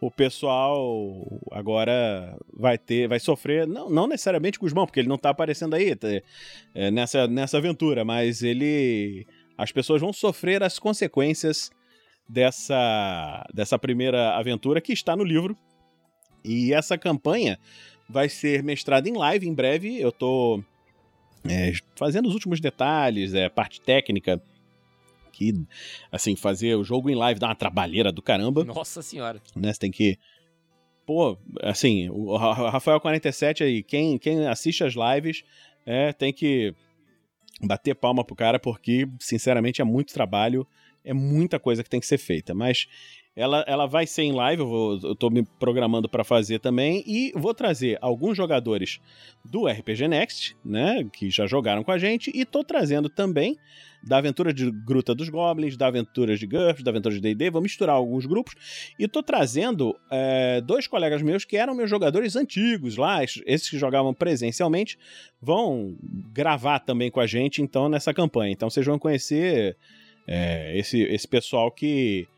o 0.00 0.10
pessoal 0.10 1.26
agora 1.50 2.36
vai 2.52 2.78
ter, 2.78 3.08
vai 3.08 3.20
sofrer, 3.20 3.66
não, 3.66 3.90
não 3.90 4.06
necessariamente 4.06 4.58
Guzmão, 4.58 4.86
porque 4.86 5.00
ele 5.00 5.08
não 5.08 5.18
tá 5.18 5.30
aparecendo 5.30 5.74
aí 5.74 5.94
tá, 5.94 6.08
é, 6.74 6.90
nessa, 6.90 7.26
nessa 7.26 7.58
aventura, 7.58 8.04
mas 8.04 8.42
ele, 8.42 9.26
as 9.60 9.70
pessoas 9.70 10.00
vão 10.00 10.10
sofrer 10.10 10.62
as 10.62 10.78
consequências 10.78 11.70
dessa, 12.26 13.46
dessa 13.52 13.78
primeira 13.78 14.36
aventura 14.38 14.80
que 14.80 14.90
está 14.90 15.14
no 15.14 15.22
livro. 15.22 15.54
E 16.42 16.72
essa 16.72 16.96
campanha 16.96 17.58
vai 18.08 18.30
ser 18.30 18.62
mestrada 18.62 19.06
em 19.06 19.12
live 19.12 19.46
em 19.46 19.52
breve. 19.52 20.00
Eu 20.00 20.10
tô 20.10 20.64
é, 21.46 21.72
fazendo 21.94 22.26
os 22.26 22.32
últimos 22.32 22.58
detalhes, 22.58 23.34
é, 23.34 23.50
parte 23.50 23.82
técnica. 23.82 24.42
Que, 25.30 25.54
assim, 26.10 26.34
fazer 26.34 26.74
o 26.74 26.82
jogo 26.82 27.10
em 27.10 27.14
live 27.14 27.38
dá 27.38 27.48
uma 27.48 27.54
trabalheira 27.54 28.10
do 28.10 28.22
caramba. 28.22 28.64
Nossa 28.64 29.02
senhora. 29.02 29.42
Né? 29.54 29.72
Você 29.74 29.78
tem 29.78 29.90
que. 29.90 30.18
Pô, 31.04 31.36
assim, 31.62 32.08
o 32.08 32.34
Rafael 32.36 33.00
47 33.00 33.62
aí, 33.62 33.82
quem, 33.82 34.16
quem 34.16 34.46
assiste 34.46 34.84
as 34.84 34.94
lives 34.94 35.42
é, 35.84 36.12
tem 36.12 36.32
que 36.32 36.74
bater 37.62 37.94
palma 37.94 38.24
pro 38.24 38.34
cara, 38.34 38.58
porque, 38.58 39.08
sinceramente, 39.18 39.80
é 39.80 39.84
muito 39.84 40.12
trabalho, 40.12 40.66
é 41.04 41.12
muita 41.12 41.58
coisa 41.58 41.82
que 41.82 41.90
tem 41.90 42.00
que 42.00 42.06
ser 42.06 42.18
feita. 42.18 42.54
Mas 42.54 42.86
ela, 43.40 43.64
ela 43.66 43.86
vai 43.86 44.06
ser 44.06 44.22
em 44.22 44.32
live, 44.32 44.60
eu, 44.60 44.68
vou, 44.68 45.00
eu 45.02 45.14
tô 45.14 45.30
me 45.30 45.42
programando 45.58 46.08
para 46.08 46.22
fazer 46.22 46.58
também, 46.58 47.02
e 47.06 47.32
vou 47.34 47.54
trazer 47.54 47.96
alguns 48.02 48.36
jogadores 48.36 49.00
do 49.42 49.66
RPG 49.66 50.08
Next, 50.08 50.56
né, 50.62 51.08
que 51.10 51.30
já 51.30 51.46
jogaram 51.46 51.82
com 51.82 51.90
a 51.90 51.98
gente, 51.98 52.30
e 52.34 52.44
tô 52.44 52.62
trazendo 52.62 53.08
também 53.08 53.56
da 54.02 54.18
aventura 54.18 54.52
de 54.52 54.70
Gruta 54.70 55.14
dos 55.14 55.30
Goblins, 55.30 55.76
da 55.76 55.86
aventura 55.86 56.36
de 56.36 56.46
GURPS, 56.46 56.82
da 56.82 56.90
aventura 56.90 57.14
de 57.14 57.20
D&D, 57.20 57.50
vou 57.50 57.62
misturar 57.62 57.96
alguns 57.96 58.26
grupos, 58.26 58.54
e 58.98 59.08
tô 59.08 59.22
trazendo 59.22 59.96
é, 60.10 60.60
dois 60.60 60.86
colegas 60.86 61.22
meus 61.22 61.44
que 61.44 61.56
eram 61.56 61.74
meus 61.74 61.88
jogadores 61.88 62.36
antigos 62.36 62.98
lá, 62.98 63.24
esses 63.24 63.70
que 63.70 63.78
jogavam 63.78 64.12
presencialmente, 64.12 64.98
vão 65.40 65.96
gravar 66.32 66.80
também 66.80 67.10
com 67.10 67.20
a 67.20 67.26
gente, 67.26 67.62
então, 67.62 67.88
nessa 67.88 68.12
campanha. 68.12 68.52
Então, 68.52 68.68
vocês 68.68 68.84
vão 68.84 68.98
conhecer 68.98 69.76
é, 70.26 70.76
esse, 70.78 71.00
esse 71.00 71.26
pessoal 71.26 71.70
que 71.70 72.28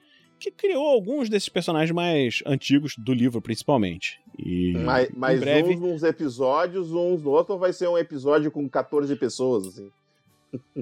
que 0.43 0.51
criou 0.51 0.87
alguns 0.87 1.29
desses 1.29 1.49
personagens 1.49 1.93
mais 1.93 2.43
antigos 2.47 2.95
do 2.97 3.13
livro, 3.13 3.41
principalmente. 3.41 4.21
E 4.39 4.73
mas 4.79 5.11
mas 5.15 5.41
breve... 5.41 5.75
uns 5.75 5.81
nos 5.81 6.03
episódios, 6.03 6.93
uns 6.93 7.23
no 7.23 7.31
outro, 7.31 7.55
ou 7.55 7.59
vai 7.59 7.73
ser 7.73 7.89
um 7.89 7.99
episódio 7.99 8.51
com 8.51 8.69
14 8.69 9.15
pessoas, 9.17 9.67
assim? 9.67 9.91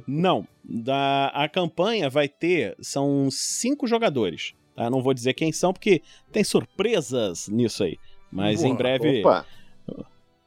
Não. 0.07 0.47
Da, 0.65 1.29
a 1.29 1.49
campanha 1.49 2.09
vai 2.11 2.29
ter. 2.29 2.77
São 2.81 3.29
cinco 3.31 3.87
jogadores. 3.87 4.55
Tá? 4.75 4.91
Não 4.91 5.03
vou 5.03 5.15
dizer 5.15 5.35
quem 5.35 5.53
são, 5.53 5.73
porque 5.73 6.03
tem 6.33 6.43
surpresas 6.43 7.49
nisso 7.49 7.85
aí. 7.85 7.99
Mas 8.31 8.63
Boa, 8.63 8.73
em 8.73 8.77
breve. 8.77 9.21
Opa! 9.21 9.45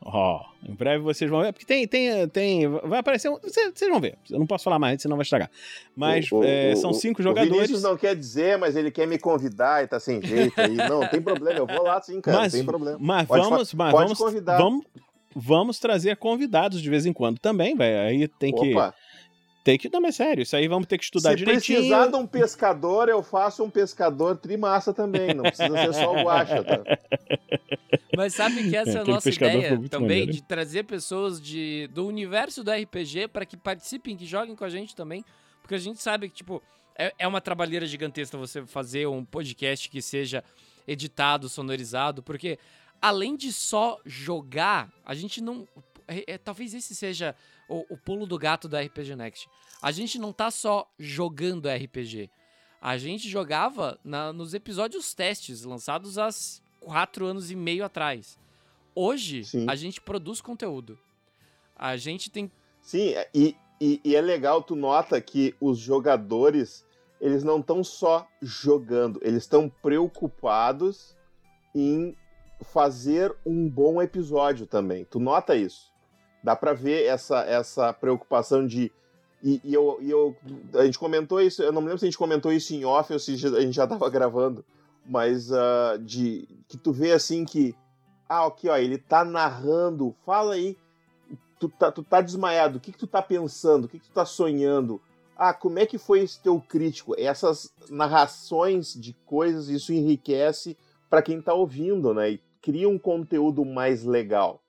Ó, 0.05 0.41
em 0.67 0.73
breve 0.73 1.01
vocês 1.03 1.29
vão 1.31 1.41
ver. 1.41 1.53
Porque 1.53 1.65
tem. 1.65 1.87
tem, 1.87 2.27
tem 2.27 2.67
vai 2.67 2.99
aparecer. 2.99 3.29
Um, 3.29 3.37
vocês, 3.39 3.71
vocês 3.73 3.89
vão 3.89 4.01
ver. 4.01 4.17
Eu 4.29 4.37
não 4.37 4.45
posso 4.45 4.63
falar 4.65 4.77
mais, 4.77 5.01
senão 5.01 5.15
vai 5.15 5.23
estragar. 5.23 5.49
Mas 5.95 6.29
O- 6.31 6.39
o- 6.39 6.43
é, 6.43 6.73
o- 6.73 6.75
são 6.75 6.91
o- 6.91 6.93
cinco 6.93 7.21
O 7.21 7.23
jogadores. 7.23 7.53
Vinícius 7.53 7.81
não 7.83 7.95
quer 7.95 8.13
dizer, 8.15 8.57
mas 8.57 8.75
ele 8.75 8.91
quer 8.91 9.07
me 9.07 9.17
convidar 9.17 9.81
e 9.83 9.87
tá 9.87 9.99
sem 9.99 10.21
jeito 10.21 10.59
aí. 10.59 10.75
Não, 10.75 11.07
tem 11.07 11.21
problema, 11.21 11.57
eu 11.59 11.65
vou 11.67 11.83
lá 11.83 12.01
sim, 12.01 12.19
cara, 12.19 12.37
Mas- 12.39 12.53
não 12.53 12.59
tem 12.59 12.65
problema. 12.65 12.97
Mas 12.99 13.27
Pode 13.27 13.43
vamos, 13.49 13.73
mas 13.73 13.91
pode 13.91 14.03
vamos, 14.03 14.17
convidar. 14.19 14.57
vamos, 14.57 14.85
vamos 15.35 15.79
trazer 15.79 16.17
convidados 16.17 16.81
de 16.81 16.89
vez 16.89 17.05
em 17.05 17.13
quando 17.13 17.39
também, 17.39 17.75
vai. 17.75 17.95
Aí 18.07 18.27
tem 18.27 18.53
que, 18.53 18.71
Opa, 18.73 18.93
tem 19.63 19.77
que, 19.77 19.89
não, 19.89 20.01
mas 20.01 20.15
sério, 20.15 20.43
isso 20.43 20.55
aí 20.55 20.67
vamos 20.67 20.87
ter 20.87 20.97
que 20.97 21.05
estudar 21.05 21.31
se 21.31 21.35
direitinho. 21.37 21.77
precisar 21.79 22.07
de 22.07 22.15
um 22.15 22.27
pescador, 22.27 23.07
eu 23.07 23.23
faço 23.23 23.63
um 23.63 23.69
pescador 23.69 24.35
trimassa 24.35 24.93
também, 24.93 25.33
não 25.33 25.43
precisa 25.43 25.77
ser 25.77 25.93
só 25.93 26.13
o 26.13 26.23
guacha, 26.23 26.63
tá? 26.63 26.81
Mas 28.15 28.35
sabe 28.35 28.69
que 28.69 28.75
essa 28.75 28.99
é 28.99 29.01
a 29.01 29.05
nossa 29.05 29.29
ideia 29.29 29.79
também, 29.89 30.19
maneiro, 30.19 30.31
de 30.33 30.43
trazer 30.43 30.83
pessoas 30.83 31.41
de, 31.41 31.89
do 31.91 32.05
universo 32.05 32.63
do 32.63 32.71
RPG 32.71 33.27
para 33.29 33.43
que 33.43 33.57
participem, 33.57 34.15
que 34.15 34.25
joguem 34.25 34.55
com 34.55 34.63
a 34.63 34.69
gente 34.69 34.95
também. 34.95 35.25
Porque 35.61 35.73
a 35.73 35.79
gente 35.79 35.99
sabe 35.99 36.29
que, 36.29 36.35
tipo, 36.35 36.61
é, 36.95 37.11
é 37.17 37.27
uma 37.27 37.41
trabalheira 37.41 37.87
gigantesca 37.87 38.37
você 38.37 38.65
fazer 38.67 39.07
um 39.07 39.25
podcast 39.25 39.89
que 39.89 39.99
seja 40.01 40.43
editado, 40.87 41.49
sonorizado, 41.49 42.21
porque 42.21 42.59
além 43.01 43.35
de 43.35 43.51
só 43.51 43.99
jogar, 44.05 44.91
a 45.05 45.15
gente 45.15 45.41
não. 45.41 45.67
É- 46.07 46.33
é- 46.33 46.37
talvez 46.37 46.73
esse 46.73 46.95
seja 46.95 47.35
o, 47.69 47.85
o 47.93 47.97
pulo 47.97 48.25
do 48.25 48.37
gato 48.37 48.67
da 48.67 48.81
RPG 48.81 49.15
Next. 49.15 49.47
A 49.81 49.91
gente 49.91 50.17
não 50.19 50.31
tá 50.33 50.49
só 50.51 50.89
jogando 50.97 51.67
RPG. 51.69 52.29
A 52.81 52.97
gente 52.97 53.29
jogava 53.29 53.97
na- 54.03 54.33
nos 54.33 54.53
episódios 54.53 55.13
testes, 55.13 55.63
lançados 55.63 56.17
há 56.17 56.29
quatro 56.79 57.25
anos 57.25 57.49
e 57.51 57.55
meio 57.55 57.85
atrás. 57.85 58.37
Hoje, 58.95 59.43
Sim. 59.45 59.65
a 59.69 59.75
gente 59.75 60.01
produz 60.01 60.41
conteúdo. 60.41 60.99
A 61.75 61.95
gente 61.97 62.29
tem. 62.29 62.51
Sim, 62.81 63.13
e, 63.33 63.55
e, 63.79 64.01
e 64.03 64.15
é 64.15 64.21
legal, 64.21 64.61
tu 64.61 64.75
nota 64.75 65.19
que 65.21 65.55
os 65.59 65.79
jogadores, 65.79 66.85
eles 67.19 67.43
não 67.43 67.59
estão 67.59 67.83
só 67.83 68.27
jogando, 68.41 69.19
eles 69.23 69.43
estão 69.43 69.69
preocupados 69.81 71.15
em 71.73 72.15
fazer 72.61 73.35
um 73.45 73.69
bom 73.69 74.01
episódio 74.01 74.65
também. 74.67 75.05
Tu 75.05 75.19
nota 75.19 75.55
isso? 75.55 75.91
Dá 76.43 76.55
pra 76.55 76.73
ver 76.73 77.05
essa, 77.05 77.41
essa 77.41 77.93
preocupação 77.93 78.65
de. 78.65 78.91
E, 79.41 79.61
e 79.63 79.73
eu, 79.73 79.97
e 80.01 80.09
eu. 80.09 80.35
A 80.75 80.85
gente 80.85 80.99
comentou 80.99 81.41
isso, 81.41 81.63
eu 81.63 81.71
não 81.71 81.81
me 81.81 81.87
lembro 81.87 81.99
se 81.99 82.05
a 82.05 82.09
gente 82.09 82.17
comentou 82.17 82.51
isso 82.51 82.73
em 82.73 82.85
off 82.85 83.11
ou 83.11 83.19
se 83.19 83.33
a 83.33 83.61
gente 83.61 83.73
já 83.73 83.87
tava 83.87 84.09
gravando, 84.11 84.65
mas 85.05 85.51
ah, 85.51 85.97
de 85.99 86.47
que 86.67 86.77
tu 86.77 86.91
vê 86.91 87.11
assim 87.11 87.45
que. 87.45 87.75
Ah, 88.27 88.45
aqui, 88.45 88.67
ó, 88.69 88.77
ele 88.77 88.97
tá 88.97 89.23
narrando, 89.23 90.15
fala 90.25 90.55
aí 90.55 90.77
tu 91.63 91.69
tá, 91.69 91.91
tu 91.91 92.03
tá 92.03 92.21
desmaiado, 92.21 92.77
o 92.77 92.81
que, 92.81 92.91
que 92.91 92.97
tu 92.97 93.07
tá 93.07 93.21
pensando, 93.21 93.85
o 93.85 93.87
que, 93.87 93.99
que 93.99 94.07
tu 94.07 94.13
tá 94.13 94.25
sonhando? 94.25 95.01
Ah, 95.35 95.53
como 95.53 95.79
é 95.79 95.85
que 95.85 95.97
foi 95.97 96.19
esse 96.19 96.41
teu 96.41 96.59
crítico? 96.59 97.15
Essas 97.17 97.73
narrações 97.89 98.93
de 98.93 99.13
coisas, 99.25 99.67
isso 99.67 99.93
enriquece 99.93 100.77
para 101.09 101.21
quem 101.21 101.41
tá 101.41 101.53
ouvindo, 101.53 102.13
né? 102.13 102.31
E 102.31 102.41
cria 102.61 102.87
um 102.87 102.99
conteúdo 102.99 103.65
mais 103.65 104.03
legal. 104.03 104.61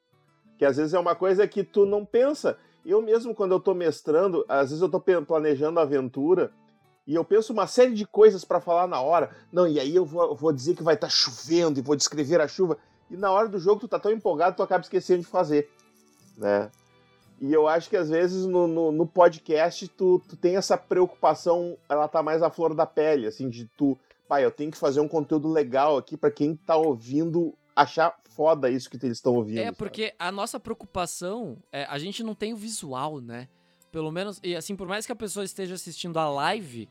Que 0.59 0.65
às 0.65 0.77
vezes 0.77 0.95
é 0.95 0.99
uma 0.99 1.15
coisa 1.15 1.47
que 1.47 1.63
tu 1.65 1.85
não 1.85 2.05
pensa. 2.05 2.59
Eu 2.85 3.01
mesmo, 3.03 3.35
quando 3.35 3.53
eu 3.53 3.61
tô 3.61 3.75
mestrando, 3.75 4.45
às 4.49 4.71
vezes 4.71 4.83
eu 4.83 5.01
pe- 5.01 5.21
planejando 5.23 5.81
a 5.81 5.83
aventura 5.83 6.53
e 7.07 7.15
eu 7.15 7.25
penso 7.25 7.53
uma 7.53 7.67
série 7.67 7.95
de 7.95 8.07
coisas 8.07 8.45
para 8.45 8.61
falar 8.61 8.87
na 8.87 9.01
hora. 9.01 9.31
Não, 9.53 9.67
e 9.67 9.81
aí 9.81 9.95
eu 9.95 10.05
vou, 10.05 10.35
vou 10.35 10.53
dizer 10.53 10.75
que 10.75 10.83
vai 10.83 10.95
estar 10.95 11.09
chovendo 11.09 11.79
e 11.79 11.83
vou 11.83 11.97
descrever 11.97 12.41
a 12.41 12.49
chuva. 12.49 12.79
E 13.11 13.17
na 13.17 13.31
hora 13.31 13.49
do 13.49 13.59
jogo 13.59 13.81
tu 13.81 13.89
tá 13.89 13.99
tão 13.99 14.13
empolgado, 14.13 14.57
tu 14.57 14.63
acaba 14.63 14.83
esquecendo 14.83 15.21
de 15.21 15.27
fazer 15.27 15.71
né? 16.37 16.71
E 17.41 17.53
eu 17.53 17.67
acho 17.67 17.91
que 17.91 17.97
às 17.97 18.09
vezes 18.09 18.47
no, 18.47 18.67
no, 18.67 18.93
no 18.93 19.07
podcast 19.07 19.89
tu, 19.89 20.21
tu 20.29 20.37
tem 20.37 20.57
essa 20.57 20.77
preocupação, 20.77 21.77
ela 21.89 22.09
tá 22.09 22.23
mais 22.23 22.43
à 22.43 22.51
flor 22.51 22.75
da 22.75 22.87
pele, 22.87 23.27
assim, 23.27 23.49
de 23.49 23.67
tu, 23.77 23.99
pai, 24.29 24.45
eu 24.45 24.51
tenho 24.51 24.71
que 24.71 24.79
fazer 24.79 25.01
um 25.01 25.09
conteúdo 25.09 25.49
legal 25.49 25.97
aqui 25.97 26.17
para 26.17 26.31
quem 26.31 26.55
tá 26.55 26.77
ouvindo 26.77 27.53
achar 27.75 28.15
foda 28.31 28.71
isso 28.71 28.89
que 28.91 28.97
eles 28.97 29.19
estão 29.19 29.35
ouvindo. 29.35 29.59
É, 29.59 29.65
sabe? 29.67 29.77
porque 29.77 30.15
a 30.19 30.31
nossa 30.33 30.59
preocupação, 30.59 31.57
é, 31.73 31.85
a 31.85 31.99
gente 31.99 32.23
não 32.23 32.35
tem 32.35 32.53
o 32.53 32.57
visual, 32.57 33.21
né? 33.21 33.49
Pelo 33.91 34.11
menos, 34.11 34.41
e 34.43 34.57
assim, 34.57 34.75
por 34.75 34.89
mais 34.89 35.07
que 35.07 35.13
a 35.13 35.17
pessoa 35.17 35.45
esteja 35.45 35.75
assistindo 35.75 36.19
a 36.19 36.29
live, 36.29 36.89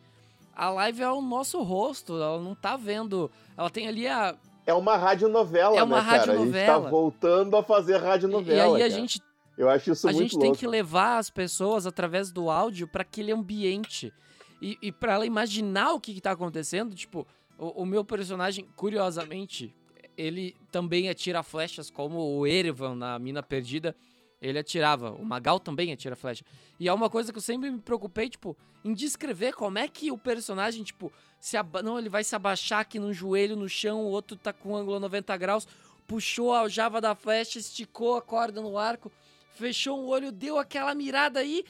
a 0.56 0.70
live 0.70 1.02
é 1.02 1.10
o 1.10 1.22
nosso 1.22 1.62
rosto, 1.62 2.14
ela 2.14 2.40
não 2.40 2.56
tá 2.56 2.78
vendo. 2.78 3.30
Ela 3.58 3.70
tem 3.70 3.88
ali 3.88 4.08
a. 4.08 4.36
É 4.66 4.74
uma 4.74 4.96
radionovela, 4.96 5.78
É 5.78 5.84
uma 5.84 5.98
né, 5.98 6.04
cara? 6.04 6.16
A 6.16 6.20
gente 6.20 6.30
radionovela. 6.30 6.84
tá 6.84 6.90
voltando 6.90 7.58
a 7.58 7.64
fazer 7.64 7.96
e 7.96 8.00
radionovela. 8.00 8.78
aí 8.78 8.84
a 8.84 8.88
cara. 8.88 8.90
gente, 8.90 9.22
Eu 9.58 9.70
acho 9.70 9.92
isso 9.92 10.08
a 10.08 10.12
muito 10.14 10.24
gente 10.24 10.38
tem 10.40 10.48
louco. 10.50 10.58
que 10.60 10.68
levar 10.68 11.18
as 11.18 11.30
pessoas 11.30 11.86
através 11.86 12.32
do 12.32 12.50
áudio 12.50 12.88
para 12.88 13.02
aquele 13.02 13.32
ambiente. 13.34 14.14
E, 14.62 14.78
e 14.82 14.92
para 14.94 15.16
ela 15.16 15.26
imaginar 15.26 15.92
o 15.92 16.00
que, 16.00 16.14
que 16.14 16.22
tá 16.22 16.32
acontecendo, 16.32 16.96
tipo, 16.96 17.28
o, 17.58 17.82
o 17.82 17.86
meu 17.86 18.06
personagem, 18.06 18.66
curiosamente, 18.78 19.76
ele 20.18 20.56
também 20.72 21.10
atira 21.10 21.44
flechas 21.44 21.90
como 21.90 22.20
o 22.20 22.48
Erevan 22.48 22.96
na 22.96 23.18
Mina 23.20 23.42
Perdida. 23.42 23.96
Ele 24.42 24.60
atirava. 24.60 25.12
O 25.12 25.24
Magal 25.24 25.60
também 25.60 25.92
atira 25.94 26.16
flecha. 26.16 26.44
E 26.80 26.88
é 26.88 26.94
uma 26.94 27.10
coisa 27.10 27.32
que 27.32 27.38
eu 27.38 27.42
sempre 27.42 27.72
me 27.72 27.80
preocupei, 27.80 28.30
tipo, 28.30 28.58
em 28.84 28.94
descrever 28.94 29.54
como 29.54 29.78
é 29.78 29.88
que 29.88 30.12
o 30.12 30.18
personagem, 30.18 30.84
tipo, 30.84 31.12
se 31.40 31.56
aba... 31.56 31.82
não, 31.82 31.98
ele 31.98 32.10
vai 32.10 32.24
se 32.24 32.36
abaixar 32.36 32.82
aqui 32.82 33.00
no 33.00 33.14
joelho, 33.14 33.56
no 33.56 33.70
chão, 33.70 34.02
o 34.02 34.10
outro 34.10 34.36
tá 34.36 34.52
com 34.52 34.76
ângulo 34.76 35.00
90 35.00 35.36
graus, 35.38 35.68
puxou 36.06 36.52
a 36.54 36.60
aljava 36.60 37.00
da 37.00 37.16
flecha, 37.16 37.58
esticou 37.58 38.18
a 38.18 38.22
corda 38.22 38.62
no 38.62 38.78
arco, 38.78 39.12
fechou 39.56 40.00
o 40.00 40.08
olho, 40.08 40.32
deu 40.32 40.58
aquela 40.58 40.94
mirada 40.94 41.40
aí, 41.40 41.64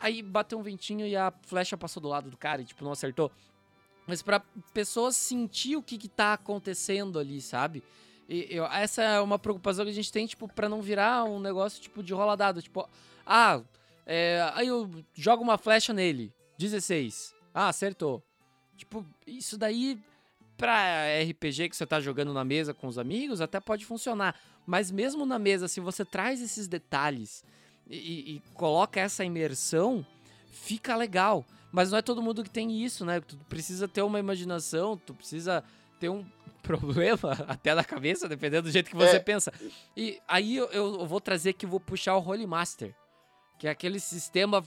aí 0.00 0.22
bateu 0.22 0.58
um 0.58 0.62
ventinho 0.62 1.06
e 1.06 1.14
a 1.14 1.32
flecha 1.42 1.76
passou 1.76 2.00
do 2.00 2.08
lado 2.08 2.30
do 2.30 2.36
cara 2.36 2.62
e, 2.62 2.64
tipo, 2.64 2.82
não 2.82 2.92
acertou. 2.92 3.30
Mas 4.08 4.22
pra 4.22 4.40
pessoas 4.72 5.14
sentir 5.14 5.76
o 5.76 5.82
que 5.82 5.98
que 5.98 6.08
tá 6.08 6.32
acontecendo 6.32 7.18
ali, 7.18 7.42
sabe? 7.42 7.82
E 8.26 8.46
eu, 8.48 8.64
essa 8.64 9.02
é 9.02 9.20
uma 9.20 9.38
preocupação 9.38 9.84
que 9.84 9.90
a 9.90 9.94
gente 9.94 10.10
tem, 10.10 10.26
tipo, 10.26 10.48
pra 10.48 10.66
não 10.66 10.80
virar 10.80 11.24
um 11.24 11.38
negócio, 11.38 11.80
tipo, 11.80 12.02
de 12.02 12.14
rola 12.14 12.34
dado. 12.34 12.62
Tipo, 12.62 12.88
ah, 13.26 13.60
é, 14.06 14.50
aí 14.54 14.68
eu 14.68 14.90
jogo 15.14 15.42
uma 15.42 15.58
flecha 15.58 15.92
nele, 15.92 16.32
16. 16.56 17.34
Ah, 17.52 17.68
acertou. 17.68 18.22
Tipo, 18.78 19.04
isso 19.26 19.58
daí, 19.58 20.00
pra 20.56 21.04
RPG 21.30 21.68
que 21.68 21.76
você 21.76 21.84
tá 21.84 22.00
jogando 22.00 22.32
na 22.32 22.44
mesa 22.44 22.72
com 22.72 22.86
os 22.86 22.98
amigos, 22.98 23.42
até 23.42 23.60
pode 23.60 23.84
funcionar. 23.84 24.34
Mas 24.66 24.90
mesmo 24.90 25.26
na 25.26 25.38
mesa, 25.38 25.68
se 25.68 25.80
você 25.80 26.02
traz 26.02 26.40
esses 26.40 26.66
detalhes 26.66 27.44
e, 27.86 28.36
e 28.36 28.42
coloca 28.54 29.00
essa 29.00 29.22
imersão, 29.22 30.04
fica 30.50 30.96
legal. 30.96 31.44
Mas 31.70 31.90
não 31.90 31.98
é 31.98 32.02
todo 32.02 32.22
mundo 32.22 32.42
que 32.42 32.50
tem 32.50 32.82
isso, 32.82 33.04
né? 33.04 33.20
Tu 33.20 33.36
precisa 33.48 33.86
ter 33.86 34.02
uma 34.02 34.18
imaginação, 34.18 34.96
tu 34.96 35.12
precisa 35.14 35.62
ter 36.00 36.08
um 36.08 36.24
problema 36.62 37.32
até 37.46 37.74
na 37.74 37.84
cabeça, 37.84 38.28
dependendo 38.28 38.64
do 38.68 38.70
jeito 38.70 38.90
que 38.90 38.96
você 38.96 39.16
É. 39.16 39.20
pensa. 39.20 39.52
E 39.96 40.18
aí 40.26 40.56
eu, 40.56 40.66
eu 40.70 41.06
vou 41.06 41.20
trazer 41.20 41.52
que 41.52 41.66
vou 41.66 41.80
puxar 41.80 42.16
o 42.16 42.20
Holy 42.26 42.46
Master, 42.46 42.94
que 43.58 43.66
é 43.66 43.70
aquele 43.70 44.00
sistema 44.00 44.64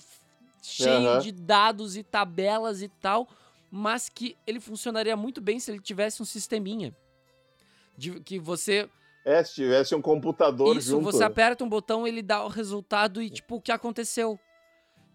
cheio 0.62 1.10
Aham. 1.10 1.20
de 1.20 1.32
dados 1.32 1.98
e 1.98 2.04
tabelas 2.04 2.82
e 2.82 2.88
tal, 2.88 3.28
mas 3.72 4.10
que 4.10 4.38
ele 4.46 4.60
funcionaria 4.60 5.16
muito 5.18 5.42
bem 5.42 5.60
se 5.60 5.72
ele 5.72 5.80
tivesse 5.80 6.22
um 6.22 6.26
sisteminha. 6.26 6.96
De, 7.98 8.20
que 8.20 8.40
você 8.40 8.90
É, 9.26 9.44
se 9.44 9.56
tivesse 9.56 9.96
um 9.96 10.02
computador 10.02 10.76
isso, 10.78 10.92
junto. 10.92 11.04
você 11.12 11.24
aperta 11.24 11.64
um 11.64 11.70
botão, 11.70 12.08
ele 12.08 12.22
dá 12.22 12.44
o 12.44 12.48
resultado 12.48 13.22
e, 13.22 13.30
tipo, 13.30 13.56
o 13.56 13.62
que 13.62 13.72
aconteceu. 13.72 14.40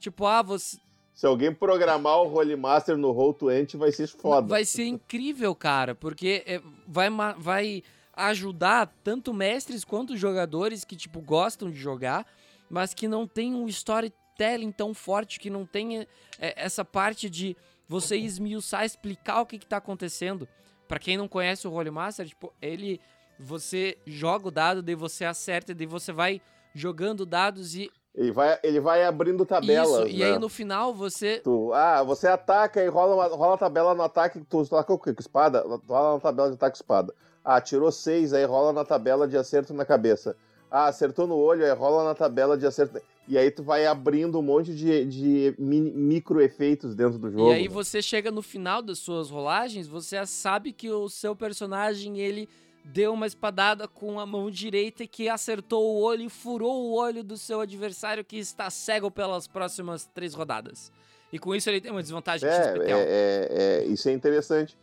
Tipo, 0.01 0.27
ah, 0.27 0.43
você. 0.43 0.79
Se 1.17 1.27
alguém 1.27 1.51
programar 1.51 2.19
o 2.19 2.31
Holy 2.31 2.55
Master 2.55 2.95
no 2.95 3.09
Roll20, 3.15 3.79
vai 3.79 3.91
ser 3.91 4.07
foda. 4.07 4.47
Vai 4.47 4.67
ser 4.67 4.85
incrível, 4.85 5.55
cara, 5.55 5.95
porque 5.95 6.45
é, 6.47 6.61
vai, 6.87 7.09
vai 7.39 7.83
ajudar 8.13 8.95
tanto 9.03 9.33
mestres 9.33 9.83
quanto 9.83 10.15
jogadores 10.15 10.85
que, 10.85 10.95
tipo, 10.95 11.23
gostam 11.23 11.71
de 11.71 11.79
jogar, 11.79 12.27
mas 12.69 12.93
que 12.93 13.09
não 13.09 13.27
tem 13.27 13.55
um 13.55 13.67
storytelling 13.67 14.71
tão 14.71 14.93
forte, 14.93 15.41
que 15.41 15.49
não 15.49 15.65
tem 15.65 16.01
é, 16.01 16.07
essa 16.55 16.85
parte 16.85 17.31
de 17.31 17.57
você 17.89 18.19
esmiuçar, 18.19 18.85
explicar 18.85 19.41
o 19.41 19.47
que, 19.47 19.59
que 19.59 19.67
tá 19.67 19.79
acontecendo. 19.79 20.47
Pra 20.87 20.99
quem 20.99 21.17
não 21.17 21.27
conhece 21.27 21.67
o 21.67 21.73
Holy 21.73 21.91
Master, 21.91 22.29
tipo, 22.29 22.53
ele. 22.61 23.01
Você 23.39 23.99
joga 24.07 24.49
o 24.49 24.51
dado, 24.51 24.83
daí 24.83 24.95
você 24.95 25.25
acerta, 25.25 25.75
daí 25.75 25.87
você 25.87 26.13
vai 26.13 26.43
jogando 26.75 27.25
dados 27.25 27.75
e. 27.75 27.91
Ele, 28.17 28.33
vai, 28.33 28.59
ele 28.63 28.81
vai 28.81 29.05
abrindo 29.05 29.45
tabelas. 29.45 30.07
isso, 30.07 30.17
e 30.17 30.21
né? 30.21 30.33
aí 30.33 30.39
no 30.39 30.49
final 30.49 30.95
você. 30.95 31.41
Tu, 31.45 31.73
ah, 31.75 32.03
você 32.03 32.27
ataca 32.27 32.83
e 32.83 32.89
rola, 32.89 33.15
uma- 33.15 33.37
rola 33.37 33.55
a 33.55 33.59
tabela 33.59 33.95
no 33.95 34.03
ataque. 34.03 34.41
Tu 34.49 34.61
ataca 34.61 34.93
o 34.93 34.99
quê? 34.99 35.13
Com 35.13 35.21
espada? 35.21 35.63
Rola 35.87 36.15
na 36.15 36.21
tabela 36.21 36.49
de 36.49 36.55
ataque 36.55 36.79
com 36.79 36.83
espada. 36.83 37.15
Ah, 37.45 37.61
tirou 37.61 37.93
seis, 37.93 38.33
aí 38.33 38.45
rola 38.45 38.73
na 38.73 38.85
tabela 38.85 39.29
de 39.29 39.37
acerto 39.37 39.75
na 39.75 39.85
cabeça. 39.85 40.35
Ah, 40.71 40.87
acertou 40.87 41.27
no 41.27 41.37
olho, 41.37 41.65
aí 41.65 41.71
rola 41.73 42.05
na 42.05 42.15
tabela 42.15 42.57
de 42.57 42.67
acerto. 42.67 43.01
E 43.29 43.37
aí 43.37 43.51
tu 43.51 43.63
vai 43.63 43.87
abrindo 43.87 44.39
um 44.39 44.43
monte 44.43 44.75
de, 44.75 45.05
de 45.05 45.55
micro 45.59 46.41
efeitos 46.41 46.95
dentro 46.95 47.19
do 47.19 47.31
jogo. 47.31 47.51
E 47.51 47.55
aí 47.55 47.69
né? 47.69 47.69
você 47.69 48.01
chega 48.01 48.31
no 48.31 48.41
final 48.41 48.81
das 48.81 48.99
suas 48.99 49.29
rolagens, 49.29 49.87
você 49.87 50.25
sabe 50.25 50.73
que 50.73 50.91
o 50.91 51.09
seu 51.09 51.37
personagem, 51.37 52.19
ele 52.19 52.49
deu 52.93 53.13
uma 53.13 53.27
espadada 53.27 53.87
com 53.89 54.19
a 54.21 54.25
mão 54.27 54.51
direita 54.51 55.03
e 55.05 55.09
que 55.09 55.29
acertou 55.29 55.85
o 55.97 56.01
olho 56.03 56.23
e 56.23 56.29
furou 56.31 56.85
o 56.85 56.93
olho 56.95 57.23
do 57.25 57.37
seu 57.37 57.61
adversário 57.61 58.25
que 58.25 58.39
está 58.39 58.71
cego 58.71 59.11
pelas 59.11 59.47
próximas 59.47 60.07
três 60.07 60.35
rodadas. 60.35 60.93
E 61.33 61.39
com 61.39 61.55
isso 61.55 61.69
ele 61.69 61.81
tem 61.81 61.91
uma 61.91 62.03
desvantagem 62.03 62.49
É, 62.49 62.53
especial. 62.73 62.99
é, 63.01 63.03
é, 63.03 63.49
é, 63.51 63.85
isso 63.87 64.09
é 64.09 64.13
interessante. 64.13 64.79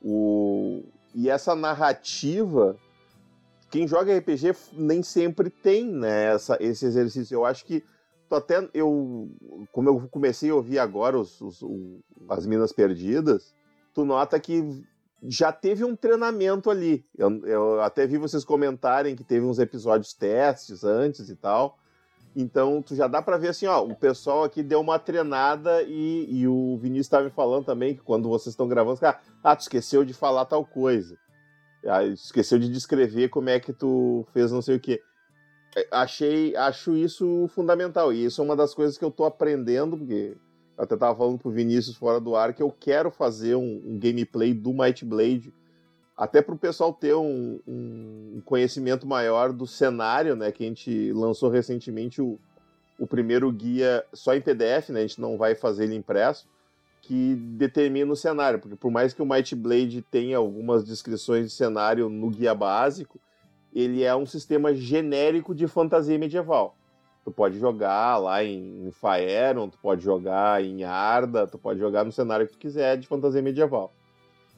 O, 0.00 0.84
e 1.14 1.28
essa 1.28 1.54
narrativa, 1.56 2.76
quem 3.70 3.86
joga 3.88 4.16
RPG 4.16 4.54
nem 4.72 5.02
sempre 5.02 5.50
tem 5.50 5.84
né, 5.84 6.32
essa, 6.34 6.56
esse 6.60 6.86
exercício. 6.86 7.34
Eu 7.34 7.44
acho 7.44 7.64
que 7.64 7.82
tô 8.28 8.36
até 8.36 8.68
eu, 8.72 9.28
como 9.72 9.88
eu 9.88 10.08
comecei 10.08 10.50
a 10.50 10.54
ouvir 10.54 10.78
agora 10.78 11.18
os, 11.18 11.40
os- 11.40 11.62
o- 11.62 11.98
as 12.28 12.46
Minas 12.46 12.72
Perdidas, 12.72 13.52
tu 13.92 14.04
nota 14.04 14.38
que 14.38 14.62
já 15.22 15.52
teve 15.52 15.84
um 15.84 15.96
treinamento 15.96 16.70
ali. 16.70 17.04
Eu, 17.16 17.44
eu 17.46 17.80
até 17.80 18.06
vi 18.06 18.18
vocês 18.18 18.44
comentarem 18.44 19.16
que 19.16 19.24
teve 19.24 19.44
uns 19.44 19.58
episódios 19.58 20.12
testes 20.12 20.84
antes 20.84 21.28
e 21.28 21.36
tal. 21.36 21.78
Então, 22.36 22.80
tu 22.80 22.94
já 22.94 23.08
dá 23.08 23.20
pra 23.20 23.36
ver 23.36 23.48
assim, 23.48 23.66
ó, 23.66 23.82
o 23.82 23.96
pessoal 23.96 24.44
aqui 24.44 24.62
deu 24.62 24.80
uma 24.80 24.98
treinada 24.98 25.82
e, 25.82 26.26
e 26.30 26.46
o 26.46 26.76
Vinícius 26.76 27.06
estava 27.06 27.24
me 27.24 27.30
falando 27.30 27.64
também 27.64 27.94
que 27.94 28.02
quando 28.02 28.28
vocês 28.28 28.52
estão 28.52 28.68
gravando, 28.68 29.00
cara, 29.00 29.18
ah, 29.42 29.56
tu 29.56 29.62
esqueceu 29.62 30.04
de 30.04 30.14
falar 30.14 30.44
tal 30.44 30.64
coisa. 30.64 31.18
Ah, 31.84 32.04
esqueceu 32.04 32.58
de 32.58 32.68
descrever 32.68 33.28
como 33.28 33.48
é 33.48 33.58
que 33.58 33.72
tu 33.72 34.26
fez 34.32 34.52
não 34.52 34.62
sei 34.62 34.76
o 34.76 34.80
quê. 34.80 35.02
É, 35.76 35.88
Achei, 35.90 36.54
acho 36.56 36.96
isso 36.96 37.48
fundamental. 37.48 38.12
E 38.12 38.24
isso 38.24 38.40
é 38.40 38.44
uma 38.44 38.56
das 38.56 38.74
coisas 38.74 38.96
que 38.96 39.04
eu 39.04 39.10
tô 39.10 39.24
aprendendo, 39.24 39.96
porque 39.96 40.36
até 40.78 40.96
tava 40.96 41.18
falando 41.18 41.38
pro 41.38 41.50
Vinícius 41.50 41.96
fora 41.96 42.20
do 42.20 42.36
ar 42.36 42.54
que 42.54 42.62
eu 42.62 42.70
quero 42.70 43.10
fazer 43.10 43.56
um, 43.56 43.82
um 43.84 43.98
gameplay 43.98 44.54
do 44.54 44.72
Might 44.72 45.04
Blade 45.04 45.52
até 46.16 46.40
para 46.40 46.54
o 46.54 46.58
pessoal 46.58 46.92
ter 46.92 47.14
um, 47.14 47.60
um 47.66 48.42
conhecimento 48.44 49.06
maior 49.06 49.52
do 49.52 49.66
cenário, 49.66 50.34
né? 50.34 50.50
Que 50.50 50.64
a 50.64 50.66
gente 50.66 51.12
lançou 51.12 51.48
recentemente 51.48 52.20
o, 52.20 52.38
o 52.98 53.06
primeiro 53.06 53.50
guia 53.52 54.04
só 54.12 54.34
em 54.34 54.40
PDF, 54.40 54.90
né? 54.90 55.00
A 55.00 55.06
gente 55.06 55.20
não 55.20 55.36
vai 55.36 55.54
fazer 55.54 55.84
ele 55.84 55.94
impresso, 55.94 56.48
que 57.02 57.36
determina 57.36 58.12
o 58.12 58.16
cenário, 58.16 58.58
porque 58.58 58.76
por 58.76 58.90
mais 58.90 59.12
que 59.12 59.22
o 59.22 59.26
Might 59.26 59.54
Blade 59.54 60.02
tenha 60.10 60.36
algumas 60.36 60.84
descrições 60.84 61.46
de 61.46 61.52
cenário 61.52 62.08
no 62.08 62.30
guia 62.30 62.54
básico, 62.54 63.20
ele 63.72 64.02
é 64.02 64.14
um 64.14 64.26
sistema 64.26 64.74
genérico 64.74 65.54
de 65.54 65.66
fantasia 65.66 66.18
medieval. 66.18 66.77
Tu 67.24 67.30
pode 67.30 67.58
jogar 67.58 68.16
lá 68.16 68.42
em, 68.42 68.86
em 68.86 68.90
Faeron, 68.90 69.68
tu 69.68 69.78
pode 69.78 70.02
jogar 70.02 70.64
em 70.64 70.84
Arda, 70.84 71.46
tu 71.46 71.58
pode 71.58 71.78
jogar 71.78 72.04
no 72.04 72.12
cenário 72.12 72.46
que 72.46 72.52
tu 72.54 72.58
quiser 72.58 72.96
de 72.96 73.06
fantasia 73.06 73.42
medieval. 73.42 73.92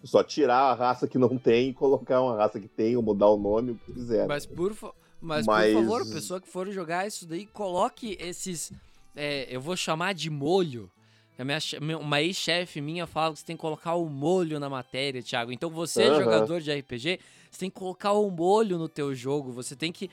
Só 0.04 0.22
tirar 0.22 0.60
a 0.70 0.74
raça 0.74 1.06
que 1.08 1.18
não 1.18 1.36
tem 1.36 1.70
e 1.70 1.74
colocar 1.74 2.22
uma 2.22 2.36
raça 2.36 2.58
que 2.60 2.68
tem, 2.68 2.96
ou 2.96 3.02
mudar 3.02 3.26
o 3.28 3.36
nome, 3.36 3.72
o 3.72 3.74
que 3.74 3.92
quiser. 3.92 4.26
Mas, 4.26 4.46
por, 4.46 4.72
fa- 4.72 4.92
mas, 5.20 5.46
Mas- 5.46 5.74
por 5.74 5.80
favor, 5.82 6.06
pessoa 6.06 6.40
que 6.40 6.48
for 6.48 6.70
jogar 6.70 7.06
isso 7.06 7.26
daí, 7.26 7.44
coloque 7.44 8.16
esses. 8.20 8.72
é, 9.16 9.46
eu 9.54 9.60
vou 9.60 9.76
chamar 9.76 10.14
de 10.14 10.30
molho. 10.30 10.90
A 11.38 11.44
minha 11.44 11.58
uma 11.98 12.20
ex-chefe 12.20 12.82
minha 12.82 13.06
fala 13.06 13.32
que 13.32 13.40
você 13.40 13.46
tem 13.46 13.56
que 13.56 13.62
colocar 13.62 13.94
o 13.94 14.06
molho 14.10 14.60
na 14.60 14.68
matéria, 14.68 15.22
Thiago. 15.22 15.50
Então 15.50 15.70
você, 15.70 16.04
Aham. 16.04 16.22
jogador 16.22 16.60
de 16.60 16.70
RPG, 16.70 17.18
você 17.50 17.60
tem 17.60 17.70
que 17.70 17.76
colocar 17.78 18.12
o 18.12 18.30
molho 18.30 18.76
no 18.78 18.88
teu 18.90 19.14
jogo. 19.14 19.50
Você 19.52 19.74
tem 19.74 19.90
que. 19.90 20.10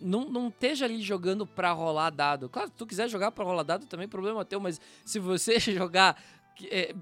Não, 0.00 0.28
não 0.28 0.48
esteja 0.48 0.84
ali 0.84 1.00
jogando 1.00 1.46
pra 1.46 1.72
rolar 1.72 2.10
dado. 2.10 2.48
Claro, 2.48 2.68
se 2.68 2.74
tu 2.74 2.86
quiser 2.86 3.08
jogar 3.08 3.30
pra 3.30 3.44
rolar 3.44 3.62
dado, 3.62 3.86
também 3.86 4.04
é 4.04 4.08
problema 4.08 4.44
teu, 4.44 4.60
mas 4.60 4.80
se 5.04 5.18
você 5.18 5.58
jogar 5.60 6.20
é, 6.70 6.94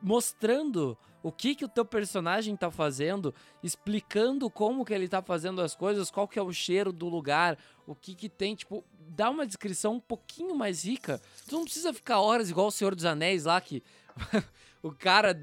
mostrando 0.00 0.96
o 1.22 1.30
que 1.30 1.54
que 1.54 1.64
o 1.64 1.68
teu 1.68 1.84
personagem 1.84 2.56
tá 2.56 2.70
fazendo, 2.70 3.34
explicando 3.62 4.50
como 4.50 4.84
que 4.84 4.94
ele 4.94 5.08
tá 5.08 5.20
fazendo 5.20 5.60
as 5.60 5.74
coisas, 5.74 6.10
qual 6.10 6.26
que 6.26 6.38
é 6.38 6.42
o 6.42 6.52
cheiro 6.52 6.92
do 6.92 7.08
lugar, 7.08 7.58
o 7.86 7.94
que 7.94 8.14
que 8.14 8.28
tem, 8.28 8.54
tipo, 8.54 8.84
dá 9.08 9.28
uma 9.28 9.46
descrição 9.46 9.94
um 9.94 10.00
pouquinho 10.00 10.54
mais 10.54 10.84
rica. 10.84 11.20
Tu 11.46 11.54
não 11.54 11.64
precisa 11.64 11.92
ficar 11.92 12.20
horas 12.20 12.48
igual 12.48 12.68
o 12.68 12.70
Senhor 12.72 12.94
dos 12.94 13.04
Anéis 13.04 13.44
lá, 13.44 13.60
que 13.60 13.82
o 14.82 14.92
cara 14.92 15.38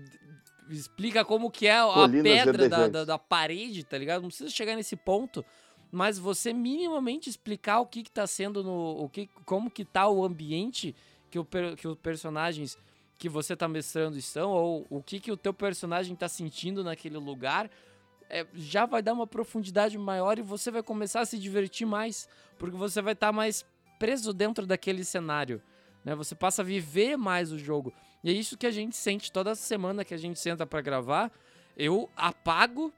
explica 0.70 1.24
como 1.24 1.52
que 1.52 1.68
é 1.68 1.80
a 1.80 1.86
Colinas 1.86 2.24
pedra 2.24 2.70
da, 2.70 2.88
da, 2.88 3.06
da 3.06 3.18
parede, 3.20 3.84
tá 3.84 3.98
ligado? 3.98 4.22
Não 4.22 4.30
precisa 4.30 4.50
chegar 4.50 4.76
nesse 4.76 4.96
ponto, 4.96 5.46
mas 5.92 6.20
você 6.20 6.54
minimamente 6.54 7.30
explicar 7.30 7.80
o 7.80 7.86
que 7.86 8.04
que 8.04 8.12
tá 8.12 8.28
sendo 8.28 8.64
no... 8.64 9.04
O 9.04 9.10
que, 9.10 9.30
como 9.46 9.72
que 9.72 9.86
tá 9.86 10.08
o 10.08 10.24
ambiente 10.24 10.96
que, 11.30 11.40
o, 11.40 11.46
que 11.76 11.88
os 11.88 11.98
personagens 11.98 12.78
que 13.18 13.28
você 13.28 13.56
tá 13.56 13.68
mestrando 13.68 14.18
estão, 14.18 14.52
ou 14.52 14.86
o 14.90 15.02
que, 15.02 15.20
que 15.20 15.32
o 15.32 15.38
teu 15.38 15.54
personagem 15.54 16.16
tá 16.16 16.28
sentindo 16.28 16.84
naquele 16.84 17.18
lugar, 17.18 17.70
é, 18.30 18.46
já 18.54 18.86
vai 18.86 19.02
dar 19.02 19.14
uma 19.14 19.26
profundidade 19.26 19.98
maior 19.98 20.38
e 20.38 20.42
você 20.42 20.70
vai 20.70 20.84
começar 20.84 21.22
a 21.22 21.26
se 21.26 21.38
divertir 21.38 21.88
mais, 21.88 22.28
porque 22.60 22.78
você 22.78 23.02
vai 23.02 23.14
estar 23.14 23.32
mais 23.32 23.66
preso 23.98 24.34
dentro 24.34 24.66
daquele 24.66 25.04
cenário. 25.04 25.62
Né? 26.04 26.14
Você 26.16 26.36
passa 26.36 26.62
a 26.62 26.66
viver 26.66 27.18
mais 27.18 27.52
o 27.52 27.58
jogo. 27.58 27.94
E 28.24 28.30
é 28.30 28.34
isso 28.34 28.58
que 28.58 28.68
a 28.68 28.72
gente 28.72 28.96
sente 28.96 29.32
toda 29.32 29.56
semana 29.56 30.06
que 30.06 30.14
a 30.14 30.18
gente 30.18 30.40
senta 30.40 30.66
pra 30.66 30.82
gravar. 30.82 31.32
Eu 31.76 32.10
apago 32.16 32.94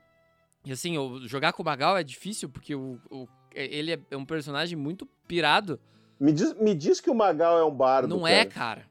E 0.70 0.72
assim, 0.72 0.94
jogar 1.28 1.52
com 1.54 1.64
o 1.64 1.66
Magal 1.66 1.98
é 1.98 2.04
difícil, 2.04 2.48
porque 2.48 2.76
o, 2.76 3.00
o- 3.10 3.28
ele 3.56 4.00
é 4.12 4.16
um 4.16 4.24
personagem 4.24 4.78
muito 4.78 5.04
pirado. 5.28 5.80
Me 6.20 6.32
diz, 6.32 6.54
me 6.60 6.76
diz 6.76 7.02
que 7.02 7.10
o 7.10 7.16
Magal 7.16 7.58
é 7.58 7.64
um 7.66 7.74
bardo. 7.74 8.08
Não 8.08 8.22
cara. 8.22 8.36
é, 8.36 8.46
cara. 8.46 8.86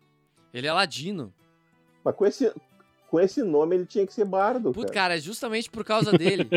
Ele 0.53 0.67
é 0.67 0.73
ladino. 0.73 1.33
Mas 2.05 2.17
com 2.17 2.27
esse, 2.27 2.53
com 3.09 3.21
esse 3.21 3.45
nome 3.45 3.77
ele 3.77 3.87
tinha 3.87 4.05
que 4.05 4.13
ser 4.13 4.25
bardo. 4.25 4.73
Putz, 4.73 4.91
cara. 4.91 5.17
é 5.17 5.21
justamente 5.21 5.71
por 5.71 5.85
causa 5.85 6.11
dele. 6.11 6.49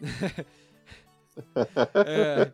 É, 1.94 2.52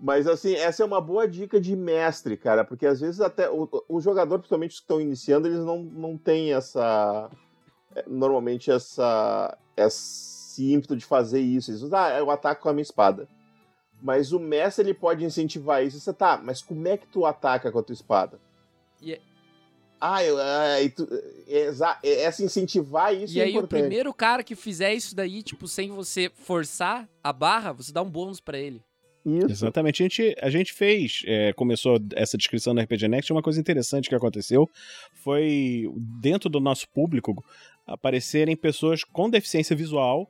Mas 0.00 0.26
assim, 0.26 0.54
essa 0.54 0.82
é 0.82 0.86
uma 0.86 1.00
boa 1.00 1.26
dica 1.28 1.60
de 1.60 1.74
mestre, 1.76 2.36
cara, 2.36 2.64
porque 2.64 2.86
às 2.86 3.00
vezes 3.00 3.20
até 3.20 3.48
o, 3.50 3.68
o 3.88 4.00
jogador, 4.00 4.38
principalmente 4.38 4.70
os 4.72 4.76
que 4.78 4.84
estão 4.84 5.00
iniciando, 5.00 5.46
eles 5.48 5.60
não, 5.64 5.82
não 5.82 6.16
têm 6.16 6.52
essa. 6.52 7.28
é, 7.94 8.04
Normalmente 8.08 8.70
essa. 8.70 9.56
Esse 10.52 10.72
ímpeto 10.72 10.94
de 10.96 11.04
fazer 11.04 11.40
isso. 11.40 11.70
Eles 11.70 11.80
dizem, 11.80 11.98
ah, 11.98 12.10
eu 12.18 12.30
ataco 12.30 12.62
com 12.62 12.68
a 12.68 12.72
minha 12.72 12.82
espada. 12.82 13.26
Mas 14.02 14.32
o 14.32 14.38
mestre 14.38 14.84
ele 14.84 14.94
pode 14.94 15.24
incentivar 15.24 15.84
isso. 15.84 15.98
Você 15.98 16.12
tá, 16.12 16.38
mas 16.42 16.60
como 16.60 16.86
é 16.88 16.96
que 16.96 17.06
tu 17.06 17.24
ataca 17.24 17.70
com 17.72 17.78
a 17.78 17.82
tua 17.82 17.94
espada? 17.94 18.38
E 19.00 19.12
é- 19.14 19.20
Ah, 20.00 20.22
eu, 20.24 20.36
ah, 20.36 20.82
e 20.82 20.90
tu, 20.90 21.08
é, 21.46 21.58
exa- 21.68 21.96
é, 22.02 22.22
essa 22.24 22.42
incentivar 22.44 23.14
isso 23.14 23.36
e 23.36 23.40
é 23.40 23.44
aí, 23.44 23.50
o 23.50 23.52
importante. 23.52 23.80
primeiro 23.82 24.12
cara 24.12 24.42
que 24.42 24.56
fizer 24.56 24.92
isso 24.92 25.14
daí, 25.14 25.42
tipo, 25.44 25.68
sem 25.68 25.90
você 25.92 26.28
forçar 26.34 27.08
a 27.22 27.32
barra, 27.32 27.72
você 27.72 27.92
dá 27.92 28.02
um 28.02 28.10
bônus 28.10 28.40
pra 28.40 28.58
ele. 28.58 28.82
Isso. 29.24 29.46
Exatamente. 29.52 30.02
A 30.02 30.08
gente, 30.08 30.36
a 30.42 30.50
gente 30.50 30.72
fez, 30.72 31.22
é, 31.24 31.52
começou 31.52 32.00
essa 32.16 32.36
descrição 32.36 32.74
da 32.74 32.82
RPG 32.82 33.06
Next, 33.06 33.32
uma 33.32 33.40
coisa 33.42 33.60
interessante 33.60 34.08
que 34.08 34.14
aconteceu 34.16 34.68
foi, 35.22 35.84
dentro 36.20 36.50
do 36.50 36.58
nosso 36.58 36.88
público, 36.88 37.32
aparecerem 37.86 38.56
pessoas 38.56 39.04
com 39.04 39.30
deficiência 39.30 39.76
visual 39.76 40.28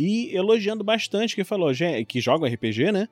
e 0.00 0.32
elogiando 0.34 0.84
bastante, 0.84 1.34
que 1.34 1.42
falou, 1.42 1.74
"Gente, 1.74 2.04
que 2.06 2.20
jogam 2.20 2.46
RPG, 2.48 2.92
né? 2.92 3.08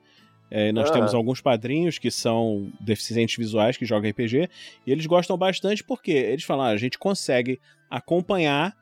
É, 0.49 0.71
nós 0.71 0.89
Ah. 0.89 0.93
temos 0.93 1.13
alguns 1.13 1.41
padrinhos 1.41 1.99
que 1.99 2.09
são 2.09 2.71
deficientes 2.79 3.35
visuais 3.35 3.75
que 3.75 3.85
jogam 3.85 4.09
RPG 4.09 4.47
e 4.85 4.91
eles 4.93 5.05
gostam 5.05 5.37
bastante 5.37 5.83
porque 5.83 6.11
eles 6.11 6.45
falam, 6.45 6.65
"Ah, 6.65 6.69
a 6.69 6.77
gente 6.77 6.97
consegue 6.97 7.59
acompanhar 7.89 8.73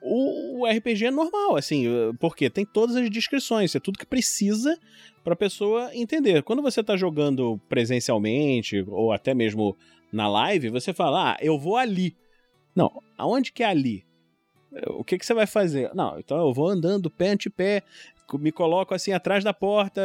o, 0.00 0.60
o 0.62 0.66
RPG 0.66 1.10
normal, 1.10 1.56
assim, 1.56 1.86
eh, 1.86 2.12
porque 2.18 2.48
tem 2.50 2.64
todas 2.64 2.96
as 2.96 3.08
descrições, 3.10 3.74
é 3.74 3.78
tudo 3.80 3.98
que 3.98 4.06
precisa 4.06 4.76
para 5.22 5.34
a 5.34 5.36
pessoa 5.36 5.90
entender. 5.94 6.42
Quando 6.42 6.62
você 6.62 6.82
tá 6.82 6.96
jogando 6.96 7.60
presencialmente 7.68 8.82
ou 8.88 9.12
até 9.12 9.34
mesmo 9.34 9.76
na 10.12 10.26
live, 10.28 10.70
você 10.70 10.92
fala: 10.94 11.32
"Ah, 11.32 11.36
eu 11.40 11.58
vou 11.58 11.76
ali". 11.76 12.16
Não, 12.74 12.90
aonde 13.18 13.52
que 13.52 13.62
é 13.62 13.66
ali? 13.66 14.04
O 14.88 15.04
que 15.04 15.18
que 15.18 15.26
você 15.26 15.34
vai 15.34 15.46
fazer? 15.46 15.90
Não, 15.94 16.18
então 16.18 16.38
eu 16.38 16.52
vou 16.52 16.68
andando 16.68 17.10
pé 17.10 17.28
ante 17.30 17.50
pé, 17.50 17.82
me 18.34 18.50
coloco 18.50 18.94
assim 18.94 19.12
atrás 19.12 19.44
da 19.44 19.52
porta, 19.52 20.00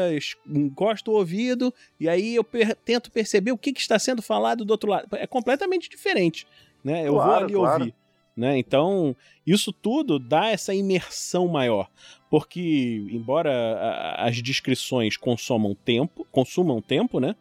encosto 0.45 1.11
o 1.11 1.15
ouvido 1.15 1.73
e 1.99 2.10
aí 2.10 2.35
eu 2.35 2.44
per- 2.44 2.76
tento 2.76 3.10
perceber 3.10 3.52
o 3.52 3.57
que, 3.57 3.72
que 3.72 3.80
está 3.80 3.98
sendo 3.98 4.22
falado 4.22 4.65
do 4.65 4.72
outro 4.72 4.89
lado. 4.89 5.07
É 5.14 5.26
completamente 5.26 5.89
diferente, 5.89 6.45
né? 6.84 7.07
Eu 7.07 7.14
vou 7.14 7.22
Claro, 7.22 7.45
ali 7.45 7.53
claro. 7.53 7.80
ouvir. 7.81 7.95
Né? 8.35 8.57
Então, 8.60 9.15
isso 9.45 9.72
tudo 9.73 10.19
dá 10.19 10.49
essa 10.49 10.72
imersão 10.73 11.48
maior. 11.48 11.89
Porque, 12.30 13.07
embora 13.10 13.49
a- 13.52 14.27
as 14.27 14.41
descrições 14.44 15.15
consumam 15.18 15.73
tempo, 15.73 16.27
consumam 16.31 16.81
tempo, 16.81 17.19
né? 17.19 17.35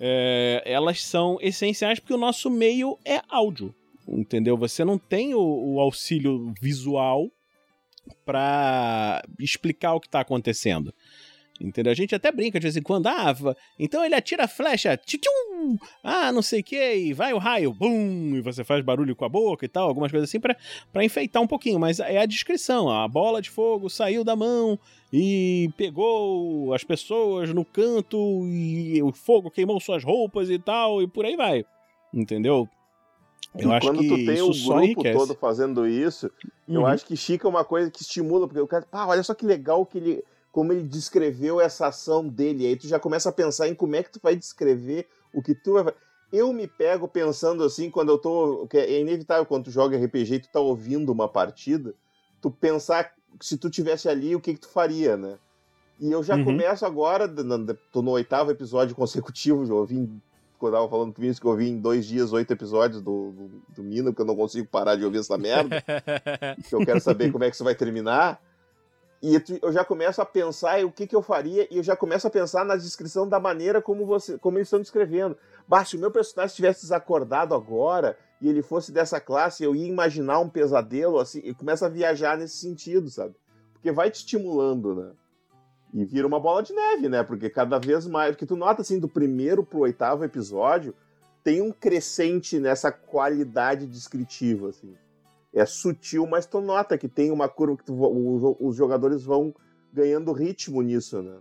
É, 0.00 0.62
elas 0.66 1.02
são 1.02 1.38
essenciais 1.40 2.00
porque 2.00 2.12
o 2.12 2.18
nosso 2.18 2.50
meio 2.50 2.98
é 3.04 3.22
áudio. 3.28 3.74
Entendeu? 4.12 4.56
Você 4.58 4.84
não 4.84 4.98
tem 4.98 5.34
o, 5.34 5.40
o 5.40 5.80
auxílio 5.80 6.52
visual 6.60 7.30
para 8.24 9.22
explicar 9.40 9.94
o 9.94 10.00
que 10.00 10.06
está 10.06 10.20
acontecendo. 10.20 10.92
Entendeu? 11.60 11.92
A 11.92 11.94
gente 11.94 12.14
até 12.14 12.32
brinca 12.32 12.58
de 12.58 12.64
vez 12.64 12.76
em 12.76 12.82
quando. 12.82 13.06
Ah, 13.06 13.34
então 13.78 14.04
ele 14.04 14.14
atira 14.14 14.44
a 14.44 14.48
flecha. 14.48 14.96
Tchum, 14.96 15.78
ah, 16.02 16.32
não 16.32 16.42
sei 16.42 16.60
o 16.60 16.64
que, 16.64 16.94
e 16.94 17.12
vai 17.12 17.32
o 17.32 17.38
raio, 17.38 17.72
bum, 17.72 18.34
e 18.34 18.40
você 18.40 18.64
faz 18.64 18.84
barulho 18.84 19.14
com 19.14 19.24
a 19.24 19.28
boca 19.28 19.64
e 19.64 19.68
tal, 19.68 19.88
algumas 19.88 20.10
coisas 20.10 20.28
assim 20.28 20.40
pra 20.40 21.04
enfeitar 21.04 21.40
um 21.40 21.46
pouquinho, 21.46 21.78
mas 21.78 22.00
é 22.00 22.18
a 22.18 22.26
descrição, 22.26 22.90
a 22.90 23.06
bola 23.06 23.40
de 23.40 23.48
fogo 23.48 23.88
saiu 23.88 24.24
da 24.24 24.34
mão 24.34 24.78
e 25.12 25.70
pegou 25.76 26.74
as 26.74 26.82
pessoas 26.82 27.54
no 27.54 27.64
canto 27.64 28.18
e 28.48 29.00
o 29.02 29.12
fogo 29.12 29.50
queimou 29.50 29.80
suas 29.80 30.02
roupas 30.02 30.50
e 30.50 30.58
tal, 30.58 31.00
e 31.00 31.06
por 31.06 31.24
aí 31.24 31.36
vai, 31.36 31.64
entendeu? 32.12 32.68
Eu 33.58 33.70
e 33.70 33.72
acho 33.72 33.92
quando 33.92 34.04
que 34.04 34.04
tu 34.04 34.18
tem 34.18 34.42
o 34.42 34.54
grupo 34.54 35.04
enriquece. 35.04 35.04
todo 35.04 35.34
fazendo 35.34 35.86
isso, 35.86 36.30
eu 36.72 36.86
Uhum. 36.86 36.86
acho 36.86 37.04
que 37.04 37.16
fica 37.16 37.48
uma 37.48 37.64
coisa 37.64 37.90
que 37.90 38.02
estimula, 38.02 38.46
porque 38.48 38.60
o 38.60 38.66
cara, 38.66 38.86
pá, 38.86 39.06
olha 39.06 39.22
só 39.22 39.34
que 39.34 39.44
legal 39.46 39.84
que 39.86 39.98
ele, 39.98 40.24
como 40.50 40.72
ele 40.72 40.82
descreveu 40.84 41.60
essa 41.60 41.86
ação 41.88 42.26
dele. 42.28 42.66
Aí 42.66 42.76
tu 42.76 42.86
já 42.88 42.98
começa 42.98 43.28
a 43.28 43.32
pensar 43.32 43.68
em 43.68 43.74
como 43.74 43.96
é 43.96 44.02
que 44.02 44.10
tu 44.12 44.20
vai 44.22 44.34
descrever 44.36 45.08
o 45.32 45.42
que 45.42 45.54
tu 45.54 45.74
vai 45.82 45.94
Eu 46.30 46.52
me 46.52 46.66
pego 46.66 47.06
pensando 47.08 47.62
assim, 47.64 47.90
quando 47.90 48.10
eu 48.10 48.18
tô. 48.18 48.66
É 48.72 49.00
inevitável 49.00 49.44
quando 49.46 49.64
tu 49.66 49.70
joga 49.70 49.96
RPG 49.98 50.34
e 50.36 50.40
tu 50.40 50.48
tá 50.50 50.60
ouvindo 50.60 51.12
uma 51.12 51.28
partida, 51.28 51.94
tu 52.40 52.50
pensar 52.50 53.14
se 53.40 53.56
tu 53.58 53.70
tivesse 53.70 54.08
ali, 54.08 54.34
o 54.34 54.40
que, 54.40 54.54
que 54.54 54.60
tu 54.60 54.68
faria, 54.68 55.16
né? 55.16 55.38
E 55.98 56.10
eu 56.10 56.22
já 56.22 56.36
Uhum. 56.36 56.38
começo 56.38 56.84
agora, 56.86 57.28
tô 57.90 58.02
no 58.02 58.10
oitavo 58.12 58.50
episódio 58.50 58.96
consecutivo, 58.96 59.64
já 59.66 59.74
ouvi 59.74 60.08
tava 60.70 60.88
falando 60.88 61.12
com 61.12 61.18
o 61.18 61.22
Vinícius 61.22 61.40
que 61.40 61.46
eu 61.46 61.50
ouvi 61.50 61.68
em 61.68 61.78
dois 61.78 62.06
dias 62.06 62.32
oito 62.32 62.52
episódios 62.52 63.02
do, 63.02 63.32
do, 63.32 63.62
do 63.74 63.82
Mina, 63.82 64.10
porque 64.10 64.22
eu 64.22 64.26
não 64.26 64.36
consigo 64.36 64.68
parar 64.68 64.96
de 64.96 65.04
ouvir 65.04 65.18
essa 65.18 65.36
merda, 65.36 65.82
que 66.68 66.74
eu 66.74 66.84
quero 66.84 67.00
saber 67.00 67.32
como 67.32 67.44
é 67.44 67.48
que 67.48 67.54
isso 67.54 67.64
vai 67.64 67.74
terminar. 67.74 68.40
E 69.22 69.40
eu 69.62 69.72
já 69.72 69.84
começo 69.84 70.20
a 70.20 70.26
pensar 70.26 70.84
o 70.84 70.90
que, 70.90 71.06
que 71.06 71.14
eu 71.14 71.22
faria, 71.22 71.68
e 71.70 71.76
eu 71.76 71.82
já 71.82 71.94
começo 71.94 72.26
a 72.26 72.30
pensar 72.30 72.64
na 72.64 72.74
descrição 72.74 73.28
da 73.28 73.38
maneira 73.38 73.80
como 73.80 74.04
você 74.04 74.36
como 74.36 74.58
eles 74.58 74.66
estão 74.66 74.80
descrevendo. 74.80 75.36
Bah, 75.66 75.84
se 75.84 75.96
o 75.96 76.00
meu 76.00 76.10
personagem 76.10 76.50
estivesse 76.50 76.82
desacordado 76.82 77.54
agora 77.54 78.18
e 78.40 78.48
ele 78.48 78.62
fosse 78.62 78.90
dessa 78.90 79.20
classe, 79.20 79.62
eu 79.62 79.76
ia 79.76 79.86
imaginar 79.86 80.40
um 80.40 80.48
pesadelo, 80.48 81.20
assim, 81.20 81.40
e 81.44 81.54
começa 81.54 81.86
a 81.86 81.88
viajar 81.88 82.36
nesse 82.36 82.56
sentido, 82.56 83.08
sabe? 83.08 83.34
Porque 83.72 83.92
vai 83.92 84.10
te 84.10 84.16
estimulando, 84.16 84.94
né? 84.94 85.12
E 85.92 86.04
vira 86.04 86.26
uma 86.26 86.40
bola 86.40 86.62
de 86.62 86.72
neve, 86.72 87.08
né? 87.08 87.22
Porque 87.22 87.50
cada 87.50 87.78
vez 87.78 88.06
mais. 88.06 88.30
Porque 88.30 88.46
tu 88.46 88.56
nota 88.56 88.80
assim, 88.82 88.98
do 88.98 89.08
primeiro 89.08 89.62
pro 89.62 89.80
oitavo 89.80 90.24
episódio, 90.24 90.94
tem 91.44 91.60
um 91.60 91.70
crescente 91.70 92.58
nessa 92.58 92.90
qualidade 92.90 93.86
descritiva, 93.86 94.70
assim. 94.70 94.94
É 95.52 95.66
sutil, 95.66 96.26
mas 96.26 96.46
tu 96.46 96.60
nota 96.62 96.96
que 96.96 97.08
tem 97.08 97.30
uma 97.30 97.46
curva 97.48 97.76
que 97.76 97.84
tu- 97.84 98.56
os 98.58 98.74
jogadores 98.74 99.22
vão 99.22 99.54
ganhando 99.92 100.32
ritmo 100.32 100.80
nisso, 100.80 101.20
né? 101.22 101.38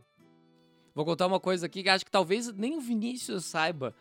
Vou 0.94 1.06
contar 1.06 1.28
uma 1.28 1.40
coisa 1.40 1.66
aqui 1.68 1.82
que 1.82 1.88
acho 1.88 2.04
que 2.04 2.12
talvez 2.12 2.54
nem 2.54 2.76
o 2.78 2.82
Vinícius 2.82 3.46
saiba. 3.46 3.96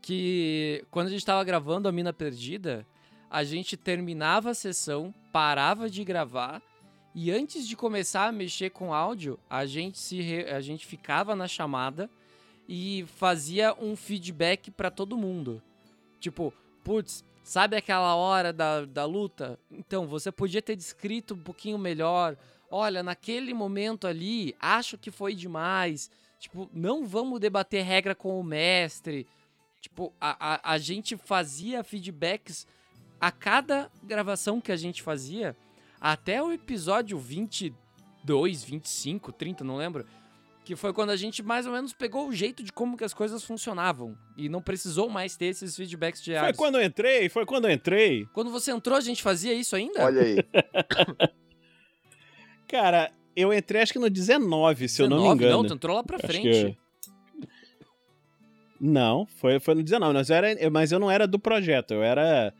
Que 0.00 0.84
quando 0.90 1.08
a 1.08 1.10
gente 1.10 1.26
tava 1.26 1.42
gravando 1.42 1.88
a 1.88 1.92
Mina 1.92 2.12
Perdida, 2.12 2.86
a 3.28 3.42
gente 3.42 3.76
terminava 3.76 4.50
a 4.50 4.54
sessão, 4.54 5.12
parava 5.32 5.90
de 5.90 6.04
gravar 6.04 6.62
e 7.18 7.30
antes 7.32 7.66
de 7.66 7.74
começar 7.74 8.26
a 8.26 8.32
mexer 8.32 8.68
com 8.68 8.92
áudio, 8.92 9.38
a 9.48 9.64
gente, 9.64 9.98
se 9.98 10.20
re- 10.20 10.50
a 10.50 10.60
gente 10.60 10.84
ficava 10.84 11.34
na 11.34 11.48
chamada 11.48 12.10
e 12.68 13.06
fazia 13.16 13.74
um 13.80 13.96
feedback 13.96 14.70
pra 14.70 14.90
todo 14.90 15.16
mundo. 15.16 15.62
Tipo, 16.20 16.52
putz, 16.84 17.24
sabe 17.42 17.74
aquela 17.74 18.14
hora 18.14 18.52
da, 18.52 18.84
da 18.84 19.06
luta? 19.06 19.58
Então, 19.70 20.06
você 20.06 20.30
podia 20.30 20.60
ter 20.60 20.76
descrito 20.76 21.32
um 21.32 21.38
pouquinho 21.38 21.78
melhor. 21.78 22.36
Olha, 22.70 23.02
naquele 23.02 23.54
momento 23.54 24.06
ali, 24.06 24.54
acho 24.60 24.98
que 24.98 25.10
foi 25.10 25.34
demais. 25.34 26.10
Tipo, 26.38 26.68
não 26.70 27.06
vamos 27.06 27.40
debater 27.40 27.82
regra 27.82 28.14
com 28.14 28.38
o 28.38 28.44
mestre. 28.44 29.26
Tipo, 29.80 30.12
a, 30.20 30.54
a, 30.54 30.72
a 30.72 30.78
gente 30.78 31.16
fazia 31.16 31.82
feedbacks 31.82 32.66
a 33.18 33.30
cada 33.32 33.90
gravação 34.02 34.60
que 34.60 34.70
a 34.70 34.76
gente 34.76 35.02
fazia, 35.02 35.56
até 36.00 36.42
o 36.42 36.52
episódio 36.52 37.18
22, 37.18 38.64
25, 38.64 39.32
30, 39.32 39.64
não 39.64 39.76
lembro. 39.76 40.04
Que 40.64 40.74
foi 40.74 40.92
quando 40.92 41.10
a 41.10 41.16
gente 41.16 41.44
mais 41.44 41.64
ou 41.64 41.72
menos 41.72 41.92
pegou 41.92 42.26
o 42.28 42.32
jeito 42.32 42.60
de 42.64 42.72
como 42.72 42.96
que 42.96 43.04
as 43.04 43.14
coisas 43.14 43.44
funcionavam. 43.44 44.18
E 44.36 44.48
não 44.48 44.60
precisou 44.60 45.08
mais 45.08 45.36
ter 45.36 45.46
esses 45.46 45.76
feedbacks 45.76 46.20
Foi 46.20 46.32
diários. 46.32 46.56
quando 46.58 46.74
eu 46.76 46.82
entrei, 46.84 47.28
foi 47.28 47.46
quando 47.46 47.66
eu 47.66 47.70
entrei. 47.70 48.26
Quando 48.32 48.50
você 48.50 48.72
entrou, 48.72 48.98
a 48.98 49.00
gente 49.00 49.22
fazia 49.22 49.54
isso 49.54 49.76
ainda? 49.76 50.04
Olha 50.04 50.22
aí. 50.22 50.36
Cara, 52.68 53.12
eu 53.36 53.52
entrei 53.52 53.80
acho 53.82 53.92
que 53.92 53.98
no 54.00 54.10
19, 54.10 54.88
se 54.88 55.00
eu 55.02 55.08
não 55.08 55.18
me 55.18 55.22
19? 55.22 55.44
engano. 55.44 55.62
Não, 55.62 55.68
tu 55.68 55.74
entrou 55.74 55.96
lá 55.96 56.02
pra 56.02 56.16
Acho 56.16 56.26
frente. 56.26 56.50
que- 56.50 56.76
Não, 58.80 59.24
foi, 59.24 59.58
foi 59.60 59.74
no 59.76 59.82
19, 59.82 60.12
mas, 60.14 60.28
eu 60.30 60.36
era, 60.36 60.70
mas 60.70 60.92
eu 60.92 60.98
não 60.98 61.10
era 61.10 61.26
do 61.28 61.38
projeto, 61.38 61.94
eu 61.94 62.02
era 62.02 62.52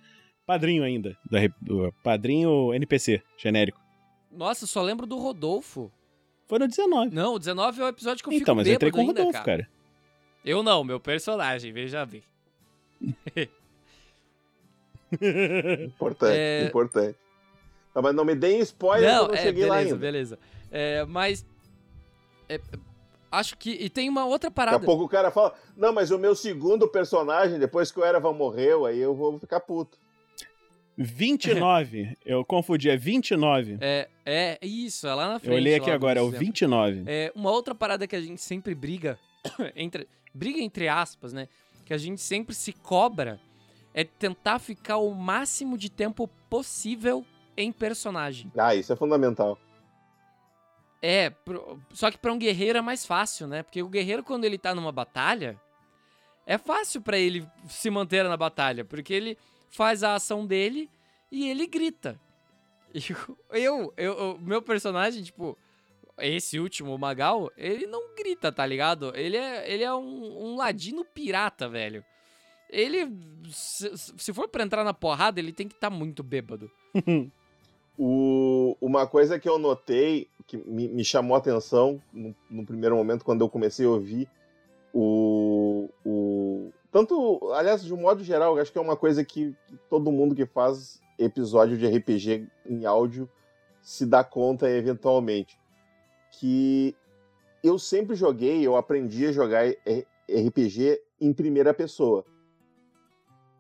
padrinho 0.47 0.85
ainda, 0.85 1.16
do, 1.28 1.36
R- 1.36 1.55
do 1.60 1.93
padrinho 2.02 2.73
NPC, 2.74 3.23
genérico. 3.36 3.81
Nossa, 4.31 4.66
só 4.66 4.82
lembro 4.82 5.06
do 5.06 5.18
Rodolfo. 5.18 5.90
Foi 6.47 6.59
no 6.59 6.68
19. 6.68 7.14
Não, 7.14 7.35
o 7.35 7.39
19 7.39 7.81
é 7.81 7.85
o 7.85 7.89
episódio 7.89 8.23
que 8.23 8.28
eu 8.28 8.32
então, 8.32 8.40
fico 8.55 8.56
mas 8.56 8.66
eu 8.68 8.74
entrei 8.74 8.93
com 8.93 8.98
o 8.98 9.01
ainda, 9.01 9.20
Rodolfo, 9.24 9.44
cara. 9.44 9.62
cara. 9.64 9.68
Eu 10.44 10.62
não, 10.62 10.85
meu 10.85 11.01
personagem, 11.01 11.73
veja 11.73 12.06
bem. 12.06 12.23
Importante, 15.85 16.36
É- 16.36 16.64
importante. 16.66 17.16
Tá, 17.94 18.02
mas 18.02 18.14
não 18.14 18.24
me 18.24 18.35
deem 18.35 18.60
spoiler 18.60 19.10
não, 19.10 19.23
eu 19.23 19.28
não 19.28 19.35
é, 19.35 19.39
cheguei 19.39 19.52
beleza, 19.64 19.68
lá 19.70 19.77
ainda. 19.77 19.97
beleza. 19.97 20.39
É, 20.70 21.05
mas. 21.06 21.47
é, 22.48 22.60
acho 23.32 23.56
que. 23.56 23.70
E 23.70 23.89
tem 23.89 24.09
uma 24.09 24.27
outra 24.27 24.51
Daqui 24.51 24.55
parada. 24.56 24.77
a 24.77 24.81
pouco 24.81 25.05
o 25.05 25.09
cara 25.09 25.31
fala, 25.31 25.55
não, 25.77 25.93
mas 25.93 26.10
o 26.10 26.18
meu 26.18 26.35
segundo 26.36 26.86
personagem, 26.89 27.59
depois 27.59 27.90
que 27.90 27.98
o 27.98 28.05
Erevan 28.05 28.35
morreu, 28.35 28.85
aí 28.85 28.98
eu 28.98 29.14
vou 29.14 29.39
ficar 29.39 29.60
puto. 29.60 29.98
29. 30.97 32.16
eu 32.24 32.44
confundi, 32.44 32.89
é 32.89 32.97
29. 32.97 33.78
É, 33.81 34.09
é 34.24 34.59
isso, 34.62 35.06
é 35.06 35.14
lá 35.14 35.28
na 35.28 35.39
frente. 35.39 35.52
Eu 35.52 35.56
olhei 35.59 35.74
aqui 35.74 35.90
agora, 35.90 36.18
é 36.18 36.23
o 36.23 36.27
nesse 36.27 36.39
tempo. 36.39 36.44
29. 36.47 37.05
É, 37.06 37.32
uma 37.35 37.51
outra 37.51 37.74
parada 37.74 38.06
que 38.06 38.16
a 38.16 38.20
gente 38.20 38.40
sempre 38.40 38.74
briga, 38.74 39.18
entre, 39.77 40.09
briga 40.35 40.59
entre 40.60 40.89
aspas, 40.89 41.32
né? 41.32 41.48
Que 41.85 41.93
a 41.94 41.98
gente 41.98 42.20
sempre 42.20 42.55
se 42.55 42.73
cobra 42.73 43.40
é 43.94 44.05
tentar 44.05 44.59
ficar 44.59 44.98
o 44.98 45.14
máximo 45.14 45.78
de 45.78 45.89
tempo 45.90 46.28
possível 46.51 47.24
em 47.56 47.73
personagem. 47.73 48.51
Ah, 48.56 48.74
isso 48.74 48.93
é 48.93 48.97
fundamental. 48.97 49.59
É, 51.01 51.31
pro- 51.31 51.78
só 51.93 52.10
que 52.10 52.18
pra 52.18 52.32
um 52.32 52.39
guerreiro 52.39 52.78
é 52.78 52.82
mais 52.82 53.06
fácil, 53.06 53.47
né? 53.47 53.62
Porque 53.62 53.82
o 53.82 53.89
guerreiro, 53.89 54.23
quando 54.23 54.44
ele 54.44 54.59
tá 54.59 54.74
numa 54.74 54.93
batalha, 54.93 55.59
é 56.47 56.59
fácil 56.59 57.01
pra 57.01 57.18
ele 57.18 57.47
se 57.68 57.89
manter 57.90 58.24
na 58.24 58.36
batalha, 58.36 58.85
porque 58.85 59.12
ele 59.14 59.39
faz 59.70 60.02
a 60.02 60.14
ação 60.14 60.47
dele 60.47 60.88
e 61.30 61.48
ele 61.48 61.66
grita. 61.66 62.18
Eu, 63.51 63.93
eu, 63.97 64.36
o 64.36 64.40
meu 64.40 64.62
personagem, 64.62 65.22
tipo, 65.22 65.56
esse 66.18 66.59
último, 66.59 66.94
o 66.94 66.98
Magal, 66.98 67.51
ele 67.56 67.86
não 67.86 68.14
grita, 68.14 68.51
tá 68.51 68.64
ligado? 68.64 69.12
Ele 69.14 69.36
é, 69.36 69.70
ele 69.70 69.84
é 69.84 69.94
um, 69.94 70.52
um 70.52 70.56
ladino 70.56 71.05
pirata, 71.05 71.68
velho. 71.68 72.02
Ele, 72.70 73.06
se, 73.51 73.90
se 73.97 74.32
for 74.32 74.48
pra 74.48 74.64
entrar 74.64 74.82
na 74.82 74.94
porrada, 74.94 75.38
ele 75.38 75.52
tem 75.52 75.68
que 75.68 75.74
estar 75.74 75.90
muito 75.90 76.22
bêbado. 76.22 76.70
O- 77.98 78.76
uma 78.78 79.06
coisa 79.06 79.38
que 79.38 79.48
eu 79.48 79.59
notei, 79.59 80.28
que 80.47 80.59
me, 80.59 80.86
me 80.86 81.02
chamou 81.02 81.34
a 81.34 81.38
atenção 81.38 82.02
no, 82.12 82.34
no 82.51 82.66
primeiro 82.66 82.94
momento, 82.94 83.24
quando 83.24 83.40
eu 83.40 83.48
comecei 83.48 83.86
a 83.86 83.88
ouvir 83.88 84.28
o, 84.93 85.88
o. 86.05 86.70
Tanto, 86.91 87.53
aliás, 87.53 87.85
de 87.85 87.93
um 87.93 87.97
modo 87.97 88.23
geral, 88.23 88.59
acho 88.59 88.73
que 88.73 88.79
é 88.79 88.81
uma 88.81 88.97
coisa 88.97 89.25
que, 89.25 89.55
todo 89.89 90.13
mundo 90.13 90.35
que 90.35 90.47
faz 90.47 91.01
episódio 91.19 91.77
de 91.77 91.87
RPG 91.87 92.49
em 92.65 92.85
áudio 92.85 93.29
se 93.83 94.07
dá 94.07 94.23
conta 94.23 94.71
eventualmente. 94.71 95.59
Que 96.33 96.95
eu 97.63 97.79
sempre 97.79 98.15
joguei, 98.15 98.67
eu 98.67 98.77
aprendi 98.77 99.27
a 99.27 99.33
jogar 99.33 99.65
RPG 100.29 101.01
em 101.21 101.33
primeira 101.33 101.73
pessoa. 101.73 102.25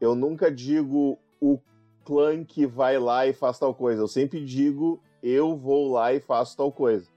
Eu 0.00 0.14
nunca 0.14 0.50
digo 0.50 1.18
o 1.40 1.58
clã 2.04 2.44
que 2.44 2.66
vai 2.66 2.98
lá 2.98 3.26
e 3.26 3.32
faz 3.32 3.58
tal 3.58 3.74
coisa. 3.74 4.02
Eu 4.02 4.08
sempre 4.08 4.44
digo, 4.44 5.00
eu 5.22 5.56
vou 5.56 5.92
lá 5.92 6.12
e 6.12 6.20
faço 6.20 6.56
tal 6.56 6.70
coisa. 6.70 7.08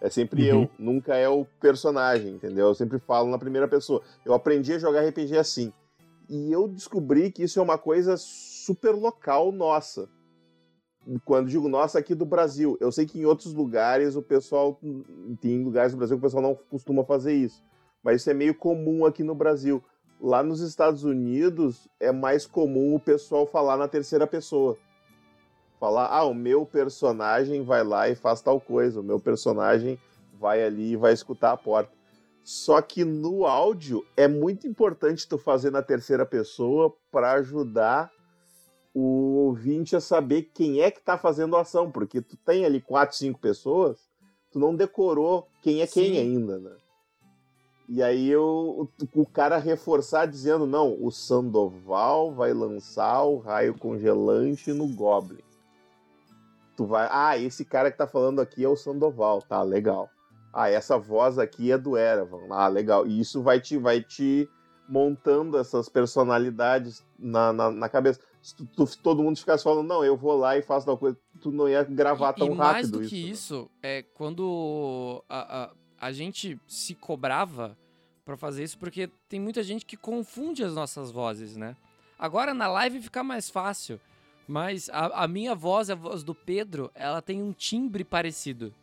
É 0.00 0.08
sempre 0.08 0.50
Uhum. 0.50 0.62
eu, 0.62 0.70
nunca 0.78 1.14
é 1.14 1.28
o 1.28 1.44
personagem, 1.60 2.32
entendeu? 2.34 2.68
Eu 2.68 2.74
sempre 2.74 2.98
falo 2.98 3.30
na 3.30 3.38
primeira 3.38 3.68
pessoa. 3.68 4.00
Eu 4.24 4.32
aprendi 4.32 4.72
a 4.72 4.78
jogar 4.78 5.02
RPG 5.06 5.36
assim. 5.36 5.72
E 6.28 6.50
eu 6.52 6.66
descobri 6.68 7.30
que 7.30 7.42
isso 7.42 7.58
é 7.58 7.62
uma 7.62 7.76
coisa 7.76 8.16
super 8.16 8.92
local 8.92 9.52
nossa. 9.52 10.08
Quando 11.24 11.48
digo 11.48 11.68
nossa, 11.68 11.98
aqui 11.98 12.14
do 12.14 12.24
Brasil. 12.24 12.76
Eu 12.80 12.92
sei 12.92 13.04
que 13.04 13.18
em 13.18 13.24
outros 13.24 13.52
lugares 13.52 14.16
o 14.16 14.22
pessoal. 14.22 14.78
Tem 15.40 15.62
lugares 15.62 15.92
do 15.92 15.98
Brasil 15.98 16.16
que 16.16 16.20
o 16.20 16.22
pessoal 16.22 16.42
não 16.42 16.54
costuma 16.54 17.04
fazer 17.04 17.34
isso. 17.34 17.62
Mas 18.02 18.20
isso 18.20 18.30
é 18.30 18.34
meio 18.34 18.54
comum 18.54 19.04
aqui 19.04 19.22
no 19.22 19.34
Brasil. 19.34 19.82
Lá 20.20 20.42
nos 20.42 20.60
Estados 20.60 21.02
Unidos 21.02 21.88
é 21.98 22.12
mais 22.12 22.46
comum 22.46 22.94
o 22.94 23.00
pessoal 23.00 23.46
falar 23.46 23.76
na 23.76 23.88
terceira 23.88 24.26
pessoa. 24.26 24.76
Falar, 25.80 26.08
ah, 26.08 26.24
o 26.24 26.34
meu 26.34 26.66
personagem 26.66 27.64
vai 27.64 27.82
lá 27.82 28.06
e 28.06 28.14
faz 28.14 28.42
tal 28.42 28.60
coisa, 28.60 29.00
o 29.00 29.02
meu 29.02 29.18
personagem 29.18 29.98
vai 30.38 30.62
ali 30.62 30.92
e 30.92 30.96
vai 30.96 31.14
escutar 31.14 31.52
a 31.52 31.56
porta. 31.56 31.90
Só 32.44 32.82
que 32.82 33.02
no 33.02 33.46
áudio 33.46 34.04
é 34.14 34.28
muito 34.28 34.66
importante 34.66 35.26
tu 35.26 35.38
fazer 35.38 35.70
na 35.70 35.82
terceira 35.82 36.26
pessoa 36.26 36.94
para 37.10 37.32
ajudar 37.32 38.10
o 38.92 39.46
ouvinte 39.46 39.96
a 39.96 40.00
saber 40.00 40.50
quem 40.52 40.82
é 40.82 40.90
que 40.90 41.00
tá 41.00 41.16
fazendo 41.16 41.56
a 41.56 41.62
ação, 41.62 41.90
porque 41.90 42.20
tu 42.20 42.36
tem 42.36 42.66
ali 42.66 42.82
quatro, 42.82 43.16
cinco 43.16 43.40
pessoas, 43.40 43.98
tu 44.50 44.58
não 44.58 44.74
decorou 44.74 45.48
quem 45.62 45.80
é 45.80 45.86
quem 45.86 46.12
Sim. 46.12 46.18
ainda, 46.18 46.58
né? 46.58 46.76
E 47.88 48.02
aí 48.02 48.28
eu, 48.28 48.44
o, 48.44 49.20
o 49.22 49.26
cara 49.26 49.56
reforçar 49.56 50.26
dizendo, 50.26 50.66
não, 50.66 50.96
o 51.02 51.10
Sandoval 51.10 52.34
vai 52.34 52.52
lançar 52.52 53.22
o 53.22 53.38
raio 53.38 53.76
congelante 53.78 54.72
no 54.74 54.86
Goblin. 54.86 55.49
Tu 56.80 56.86
vai, 56.86 57.06
ah, 57.12 57.36
esse 57.36 57.62
cara 57.62 57.90
que 57.92 57.98
tá 57.98 58.06
falando 58.06 58.40
aqui 58.40 58.64
é 58.64 58.68
o 58.68 58.74
Sandoval, 58.74 59.42
tá, 59.42 59.62
legal. 59.62 60.08
Ah, 60.50 60.70
essa 60.70 60.96
voz 60.96 61.38
aqui 61.38 61.70
é 61.70 61.76
do 61.76 61.94
Erevan, 61.94 62.46
ah, 62.48 62.68
legal. 62.68 63.06
E 63.06 63.20
isso 63.20 63.42
vai 63.42 63.60
te, 63.60 63.76
vai 63.76 64.00
te 64.02 64.48
montando 64.88 65.58
essas 65.58 65.90
personalidades 65.90 67.04
na, 67.18 67.52
na, 67.52 67.70
na 67.70 67.86
cabeça. 67.90 68.18
Se 68.40 68.56
tu- 68.56 68.64
tu- 68.64 68.98
todo 69.02 69.22
mundo 69.22 69.36
ficasse 69.38 69.62
falando, 69.62 69.86
não, 69.86 70.02
eu 70.02 70.16
vou 70.16 70.34
lá 70.38 70.56
e 70.56 70.62
faço 70.62 70.86
tal 70.86 70.96
coisa, 70.96 71.18
tu 71.38 71.52
não 71.52 71.68
ia 71.68 71.84
gravar 71.84 72.30
E- 72.30 72.38
tão 72.38 72.46
e 72.46 72.54
rápido 72.56 72.56
mais 72.56 72.90
do 72.90 73.02
isso. 73.02 73.10
que 73.10 73.24
né? 73.24 73.28
isso, 73.30 73.70
é 73.82 74.02
quando 74.14 75.22
a, 75.28 75.64
a, 75.64 75.70
a 76.08 76.12
gente 76.12 76.58
se 76.66 76.94
cobrava 76.94 77.76
pra 78.24 78.38
fazer 78.38 78.64
isso, 78.64 78.78
porque 78.78 79.06
tem 79.28 79.38
muita 79.38 79.62
gente 79.62 79.84
que 79.84 79.98
confunde 79.98 80.64
as 80.64 80.72
nossas 80.72 81.10
vozes, 81.10 81.58
né? 81.58 81.76
Agora 82.18 82.54
na 82.54 82.68
live 82.68 83.02
fica 83.02 83.22
mais 83.22 83.50
fácil, 83.50 84.00
mas 84.50 84.90
a, 84.90 85.24
a 85.24 85.28
minha 85.28 85.54
voz, 85.54 85.88
a 85.88 85.94
voz 85.94 86.24
do 86.24 86.34
Pedro, 86.34 86.90
ela 86.92 87.22
tem 87.22 87.40
um 87.40 87.52
timbre 87.52 88.02
parecido. 88.02 88.74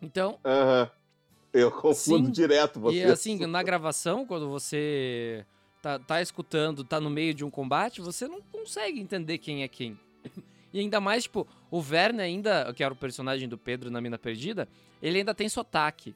Então, 0.00 0.38
Aham. 0.44 0.90
Eu 1.52 1.70
confundo 1.70 2.26
Sim, 2.26 2.32
direto 2.32 2.80
você. 2.80 2.96
e 2.96 3.04
assim, 3.04 3.44
na 3.46 3.62
gravação, 3.62 4.24
quando 4.24 4.48
você 4.48 5.44
tá, 5.82 5.98
tá 5.98 6.22
escutando, 6.22 6.82
tá 6.82 6.98
no 6.98 7.10
meio 7.10 7.34
de 7.34 7.44
um 7.44 7.50
combate, 7.50 8.00
você 8.00 8.26
não 8.26 8.40
consegue 8.40 8.98
entender 8.98 9.36
quem 9.36 9.62
é 9.62 9.68
quem. 9.68 9.98
E 10.74 10.80
ainda 10.80 10.98
mais, 11.02 11.24
tipo, 11.24 11.46
o 11.70 11.82
Verne 11.82 12.22
ainda, 12.22 12.72
que 12.72 12.82
era 12.82 12.94
o 12.94 12.96
personagem 12.96 13.46
do 13.46 13.58
Pedro 13.58 13.90
na 13.90 14.00
Mina 14.00 14.16
Perdida, 14.16 14.66
ele 15.02 15.18
ainda 15.18 15.34
tem 15.34 15.46
sotaque. 15.46 16.14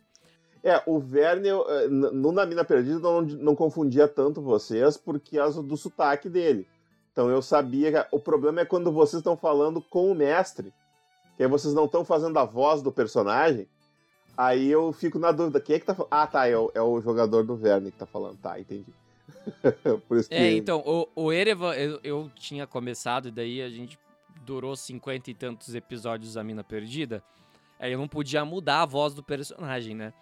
É, 0.65 0.83
o 0.87 0.99
Verne, 0.99 1.51
eh, 1.51 1.89
no 1.89 2.33
Na 2.33 2.47
Mina 2.47 2.65
Perdida, 2.65 2.99
não, 2.99 3.21
não 3.21 3.55
confundia 3.55 4.09
tanto 4.09 4.41
vocês 4.41 4.97
por 4.97 5.21
causa 5.21 5.63
do 5.63 5.77
sotaque 5.77 6.31
dele. 6.31 6.67
Então 7.17 7.31
eu 7.31 7.41
sabia 7.41 7.91
que 7.91 8.09
o 8.15 8.21
problema 8.21 8.61
é 8.61 8.67
quando 8.67 8.93
vocês 8.93 9.21
estão 9.21 9.39
falando 9.39 9.81
com 9.81 10.13
o 10.13 10.15
mestre, 10.15 10.71
que 11.35 11.43
aí 11.43 11.49
vocês 11.49 11.73
não 11.73 11.87
estão 11.87 12.05
fazendo 12.05 12.39
a 12.39 12.45
voz 12.45 12.83
do 12.83 12.93
personagem, 12.93 13.67
aí 14.37 14.69
eu 14.69 14.93
fico 14.93 15.19
na 15.19 15.33
dúvida, 15.33 15.59
quem 15.59 15.77
é 15.77 15.81
que 15.81 15.87
tá 15.87 15.95
falando? 15.95 16.13
Ah, 16.13 16.27
tá, 16.27 16.47
é 16.47 16.59
o, 16.59 16.71
é 16.75 16.83
o 16.83 17.01
jogador 17.01 17.43
do 17.43 17.57
Verne 17.57 17.91
que 17.91 17.97
tá 17.97 18.05
falando, 18.05 18.37
tá, 18.37 18.61
entendi. 18.61 18.93
por 20.07 20.19
isso 20.19 20.29
que... 20.29 20.35
É, 20.35 20.53
então, 20.53 20.83
o, 20.85 21.09
o 21.15 21.33
Erevan, 21.33 21.73
eu, 21.73 21.99
eu 22.05 22.31
tinha 22.35 22.67
começado, 22.67 23.29
e 23.29 23.31
daí 23.31 23.63
a 23.63 23.71
gente 23.71 23.99
durou 24.45 24.77
cinquenta 24.77 25.31
e 25.31 25.35
tantos 25.35 25.75
episódios 25.75 26.35
da 26.35 26.45
Mina 26.45 26.63
Perdida, 26.63 27.23
aí 27.81 27.93
eu 27.93 27.99
não 27.99 28.09
podia 28.09 28.45
mudar 28.45 28.83
a 28.83 28.87
voz 28.87 29.15
do 29.15 29.23
personagem, 29.23 29.95
né? 29.95 30.13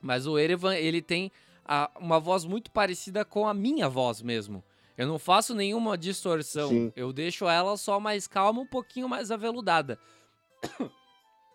Mas 0.00 0.26
o 0.26 0.38
Erevan, 0.38 0.74
ele 0.74 1.02
tem 1.02 1.30
a- 1.66 1.90
uma 2.00 2.18
voz 2.18 2.46
muito 2.46 2.70
parecida 2.70 3.26
com 3.26 3.46
a 3.46 3.52
minha 3.52 3.90
voz 3.90 4.22
mesmo. 4.22 4.64
Eu 4.96 5.06
não 5.08 5.18
faço 5.18 5.54
nenhuma 5.54 5.98
distorção, 5.98 6.68
Sim. 6.68 6.92
eu 6.94 7.12
deixo 7.12 7.48
ela 7.48 7.76
só 7.76 7.98
mais 7.98 8.26
calma, 8.28 8.60
um 8.60 8.66
pouquinho 8.66 9.08
mais 9.08 9.30
aveludada. 9.30 9.98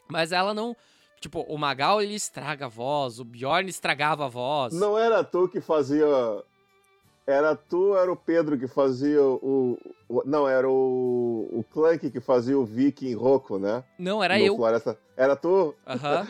Mas 0.10 0.32
ela 0.32 0.54
não... 0.54 0.76
Tipo, 1.22 1.42
o 1.42 1.58
Magal, 1.58 2.02
ele 2.02 2.16
estraga 2.16 2.66
a 2.66 2.70
voz, 2.70 3.20
o 3.20 3.26
Bjorn 3.26 3.70
estragava 3.70 4.26
a 4.26 4.30
voz. 4.30 4.74
Não 4.74 4.98
era 4.98 5.24
tu 5.24 5.48
que 5.50 5.60
fazia... 5.62 6.06
Era 7.28 7.56
tu, 7.56 7.96
era 7.96 8.12
o 8.12 8.16
Pedro 8.16 8.58
que 8.58 8.68
fazia 8.68 9.22
o... 9.22 9.78
o- 10.10 10.24
não, 10.26 10.48
era 10.50 10.68
o, 10.68 11.48
o 11.52 11.64
Clank 11.72 12.10
que 12.10 12.20
fazia 12.20 12.58
o 12.58 12.66
Viking 12.66 13.14
Rocco, 13.14 13.60
né? 13.60 13.84
Não, 14.00 14.24
era 14.24 14.36
No 14.40 14.46
eu. 14.46 14.56
Floresta. 14.56 14.98
Era 15.16 15.36
tu? 15.36 15.76
Aham. 15.86 16.26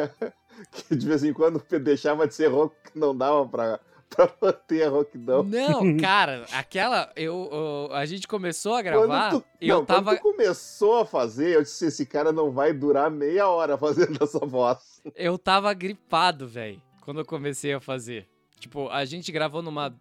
que 0.72 0.96
de 0.96 1.06
vez 1.06 1.22
em 1.24 1.32
quando 1.34 1.62
deixava 1.78 2.26
de 2.26 2.34
ser 2.34 2.46
rock 2.46 2.74
que 2.90 2.98
não 2.98 3.14
dava 3.14 3.46
pra, 3.46 3.80
pra 4.10 4.30
manter 4.42 4.82
a 4.82 4.90
rockdown. 4.90 5.42
Não, 5.44 5.96
cara, 5.98 6.44
aquela. 6.52 7.10
Eu, 7.16 7.48
eu- 7.90 7.94
a 7.94 8.04
gente 8.04 8.26
começou 8.28 8.74
a 8.74 8.82
gravar 8.82 9.30
Quando 9.30 9.42
tu, 9.42 9.48
e 9.60 9.68
não, 9.68 9.78
eu 9.78 9.86
tava. 9.86 10.16
quando 10.16 10.18
tu 10.18 10.22
começou 10.36 10.98
a 11.00 11.06
fazer, 11.06 11.54
eu 11.54 11.62
disse, 11.62 11.86
esse 11.86 12.04
cara 12.04 12.32
não 12.32 12.50
vai 12.50 12.72
durar 12.72 13.10
meia 13.10 13.48
hora 13.48 13.78
fazendo 13.78 14.18
essa 14.22 14.40
voz. 14.40 15.00
Eu 15.14 15.38
tava 15.38 15.72
gripado, 15.72 16.46
velho. 16.46 16.82
Quando 17.02 17.20
eu 17.20 17.24
comecei 17.24 17.72
a 17.72 17.80
fazer. 17.80 18.28
Tipo, 18.58 18.88
a 18.90 19.04
gente 19.04 19.32
gravou 19.32 19.62
numa. 19.62 19.94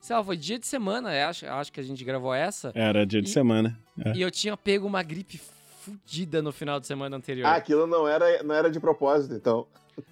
Sei 0.00 0.16
lá, 0.16 0.24
foi 0.24 0.36
dia 0.36 0.58
de 0.58 0.66
semana, 0.66 1.14
eu 1.14 1.28
acho, 1.28 1.46
eu 1.46 1.52
acho 1.54 1.72
que 1.72 1.78
a 1.78 1.82
gente 1.84 2.02
gravou 2.04 2.34
essa. 2.34 2.72
Era 2.74 3.06
dia 3.06 3.22
de 3.22 3.28
E- 3.28 3.32
semana. 3.32 3.78
É. 4.04 4.12
E 4.16 4.20
eu 4.22 4.30
tinha 4.32 4.56
pego 4.56 4.84
uma 4.86 5.00
gripe 5.02 5.40
fudida 5.82 6.40
no 6.40 6.52
final 6.52 6.78
de 6.78 6.86
semana 6.86 7.16
anterior. 7.16 7.46
Ah, 7.46 7.56
aquilo 7.56 7.86
não 7.86 8.06
era, 8.06 8.42
não 8.42 8.54
era 8.54 8.70
de 8.70 8.78
propósito, 8.78 9.34
então. 9.34 9.66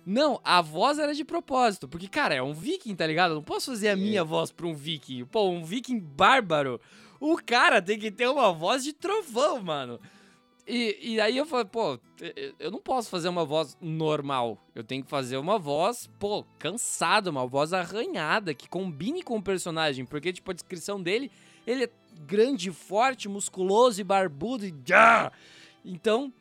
Não, 0.04 0.40
a 0.44 0.60
voz 0.60 0.98
era 0.98 1.14
de 1.14 1.24
propósito, 1.24 1.88
porque, 1.88 2.08
cara, 2.08 2.34
é 2.34 2.42
um 2.42 2.52
viking, 2.52 2.94
tá 2.94 3.06
ligado? 3.06 3.30
Eu 3.30 3.36
não 3.36 3.42
posso 3.42 3.70
fazer 3.70 3.88
a 3.88 3.96
minha 3.96 4.24
voz 4.24 4.50
pra 4.50 4.66
um 4.66 4.74
viking. 4.74 5.24
Pô, 5.24 5.48
um 5.48 5.64
viking 5.64 5.98
bárbaro. 5.98 6.80
O 7.18 7.36
cara 7.36 7.80
tem 7.80 7.98
que 7.98 8.10
ter 8.10 8.28
uma 8.28 8.52
voz 8.52 8.82
de 8.82 8.92
trovão, 8.92 9.62
mano. 9.62 10.00
E, 10.66 11.14
e 11.14 11.20
aí 11.20 11.36
eu 11.36 11.46
falei, 11.46 11.64
pô, 11.64 11.98
eu 12.58 12.70
não 12.70 12.80
posso 12.80 13.08
fazer 13.08 13.28
uma 13.28 13.44
voz 13.44 13.76
normal. 13.80 14.58
Eu 14.74 14.84
tenho 14.84 15.02
que 15.02 15.10
fazer 15.10 15.36
uma 15.36 15.58
voz, 15.58 16.08
pô, 16.18 16.44
cansada, 16.58 17.30
uma 17.30 17.46
voz 17.46 17.72
arranhada, 17.72 18.54
que 18.54 18.68
combine 18.68 19.22
com 19.22 19.36
o 19.36 19.42
personagem. 19.42 20.04
Porque, 20.04 20.32
tipo, 20.32 20.50
a 20.50 20.54
descrição 20.54 21.02
dele, 21.02 21.30
ele 21.66 21.84
é 21.84 21.90
grande, 22.26 22.70
forte, 22.70 23.28
musculoso 23.28 24.00
e 24.00 24.04
barbudo 24.04 24.66
e. 24.66 24.74
Então, 25.84 26.32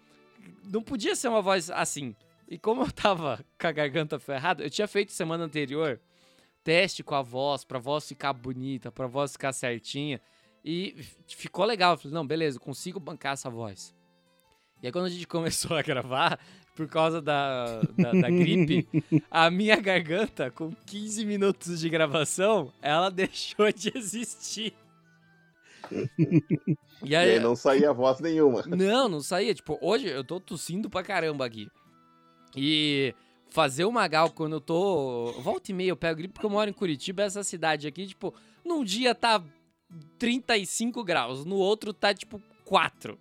não 0.64 0.82
podia 0.82 1.16
ser 1.16 1.28
uma 1.28 1.41
voz 1.41 1.70
assim. 1.70 2.16
E 2.48 2.57
como 2.57 2.84
eu 2.84 2.91
tava 2.91 3.44
com 3.60 3.68
a 3.68 3.72
garganta 3.72 4.20
ferrada, 4.20 4.64
eu 4.64 4.70
tinha 4.70 4.88
feito 4.88 5.11
semana 5.11 5.44
anterior 5.44 5.99
teste 6.64 7.03
com 7.03 7.16
a 7.16 7.22
voz, 7.22 7.64
pra 7.64 7.80
voz 7.80 8.07
ficar 8.07 8.34
bonita, 8.34 8.91
pra 8.91 9.07
voz 9.07 9.32
ficar 9.32 9.53
certinha. 9.53 10.22
E 10.64 10.95
ficou 11.28 11.66
legal. 11.66 11.94
Eu 11.94 11.98
falei, 11.98 12.14
não, 12.14 12.28
beleza, 12.28 12.60
consigo 12.60 12.99
bancar 12.99 13.34
essa 13.34 13.49
voz. 13.49 13.95
E 14.82 14.88
aí 14.88 14.91
quando 14.91 15.06
a 15.06 15.10
gente 15.10 15.26
começou 15.28 15.76
a 15.78 15.82
gravar, 15.82 16.40
por 16.76 16.88
causa 16.88 17.22
da, 17.22 17.82
da, 17.98 18.11
da 18.11 18.30
gripe, 18.30 18.88
a 19.30 19.49
minha 19.49 19.78
garganta, 19.78 20.52
com 20.52 20.72
15 20.86 21.26
minutos 21.26 21.80
de 21.80 21.90
gravação, 21.90 22.72
ela 22.82 23.10
deixou 23.11 23.72
de 23.72 23.91
existir. 23.95 24.74
E 27.02 27.16
aí, 27.16 27.30
e 27.30 27.32
aí, 27.36 27.40
não 27.40 27.56
saía 27.56 27.94
voz 27.94 28.20
nenhuma. 28.20 28.61
Não, 28.68 29.07
não 29.07 29.22
saía. 29.22 29.53
Tipo, 29.53 29.80
hoje 29.82 30.07
eu 30.07 30.22
tô 30.22 30.38
tossindo 30.38 30.90
pra 30.90 31.02
caramba 31.02 31.45
aqui. 31.45 31.70
E 32.53 33.16
fazer 33.49 33.86
o 33.86 33.91
Magal 33.91 34.30
quando 34.32 34.53
eu 34.53 34.61
tô. 34.61 35.32
Volta 35.41 35.72
e 35.72 35.74
meia 35.74 35.90
eu 35.90 35.98
pego 35.98 36.18
gripe 36.18 36.34
porque 36.34 36.45
eu 36.45 36.49
moro 36.49 36.70
em 36.70 36.74
Curitiba, 36.74 37.24
essa 37.24 37.44
cidade 37.44 37.88
aqui, 37.88 38.06
tipo, 38.07 38.34
num 38.66 38.84
dia 38.84 39.16
tá 39.16 39.41
35 40.18 41.03
graus, 41.03 41.45
no 41.45 41.56
outro 41.56 41.94
tá 41.94 42.14
tipo 42.14 42.41
4. 42.66 43.18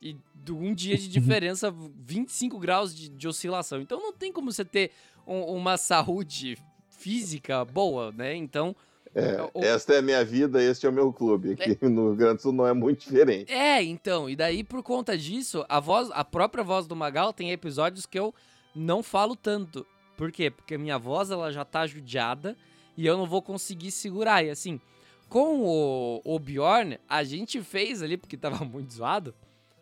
E 0.00 0.16
um 0.50 0.74
dia 0.74 0.96
de 0.96 1.08
diferença, 1.08 1.72
25 2.04 2.58
graus 2.58 2.94
de, 2.94 3.08
de 3.08 3.28
oscilação. 3.28 3.80
Então 3.80 4.00
não 4.00 4.12
tem 4.12 4.32
como 4.32 4.52
você 4.52 4.64
ter 4.64 4.90
um, 5.26 5.40
uma 5.54 5.76
saúde 5.76 6.58
física 6.88 7.64
boa, 7.64 8.12
né? 8.12 8.34
Então. 8.34 8.74
É, 9.14 9.48
o... 9.54 9.62
Esta 9.62 9.94
é 9.94 9.98
a 9.98 10.02
minha 10.02 10.24
vida, 10.24 10.62
este 10.62 10.86
é 10.86 10.88
o 10.88 10.92
meu 10.92 11.12
clube. 11.12 11.52
Aqui 11.52 11.78
é... 11.80 11.86
no 11.88 12.08
Rio 12.08 12.16
Grande 12.16 12.36
do 12.36 12.42
Sul 12.42 12.52
não 12.52 12.66
é 12.66 12.72
muito 12.72 13.00
diferente. 13.00 13.52
É, 13.52 13.82
então, 13.82 14.28
e 14.28 14.34
daí 14.34 14.64
por 14.64 14.82
conta 14.82 15.16
disso, 15.16 15.64
a 15.68 15.78
voz, 15.78 16.10
a 16.12 16.24
própria 16.24 16.64
voz 16.64 16.86
do 16.86 16.96
Magal 16.96 17.32
tem 17.32 17.52
episódios 17.52 18.06
que 18.06 18.18
eu 18.18 18.34
não 18.74 19.02
falo 19.02 19.36
tanto. 19.36 19.86
Por 20.16 20.32
quê? 20.32 20.50
Porque 20.50 20.74
a 20.74 20.78
minha 20.78 20.98
voz 20.98 21.30
ela 21.30 21.52
já 21.52 21.64
tá 21.64 21.86
judiada 21.86 22.56
e 22.96 23.06
eu 23.06 23.16
não 23.16 23.26
vou 23.26 23.40
conseguir 23.40 23.90
segurar. 23.90 24.44
E 24.44 24.50
assim, 24.50 24.80
com 25.28 25.60
o, 25.62 26.20
o 26.24 26.38
Bjorn, 26.38 26.98
a 27.08 27.22
gente 27.22 27.62
fez 27.62 28.02
ali, 28.02 28.16
porque 28.16 28.36
tava 28.36 28.62
muito 28.66 28.92
zoado, 28.92 29.34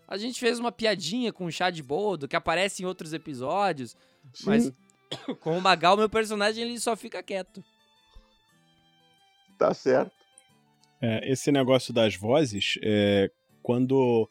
a 0.07 0.17
gente 0.19 0.39
fez 0.39 0.59
uma 0.59 0.71
piadinha 0.71 1.33
com 1.33 1.47
o 1.47 1.53
chá 1.53 1.71
de 1.71 1.83
boldo, 1.83 2.29
que 2.29 2.37
aparece 2.37 2.83
em 2.83 2.87
outros 2.87 3.13
episódios. 3.13 3.97
Sim. 4.35 4.45
Mas 4.47 4.73
com 5.41 5.57
o 5.57 5.61
Magal, 5.61 5.97
meu 5.97 6.09
personagem, 6.09 6.65
ele 6.65 6.79
só 6.79 6.95
fica 6.97 7.23
quieto. 7.23 7.65
Tá 9.59 9.73
certo. 9.75 10.13
É, 11.01 11.31
esse 11.31 11.51
negócio 11.51 11.93
das 11.93 12.15
vozes, 12.15 12.79
é, 12.83 13.31
quando 13.63 14.29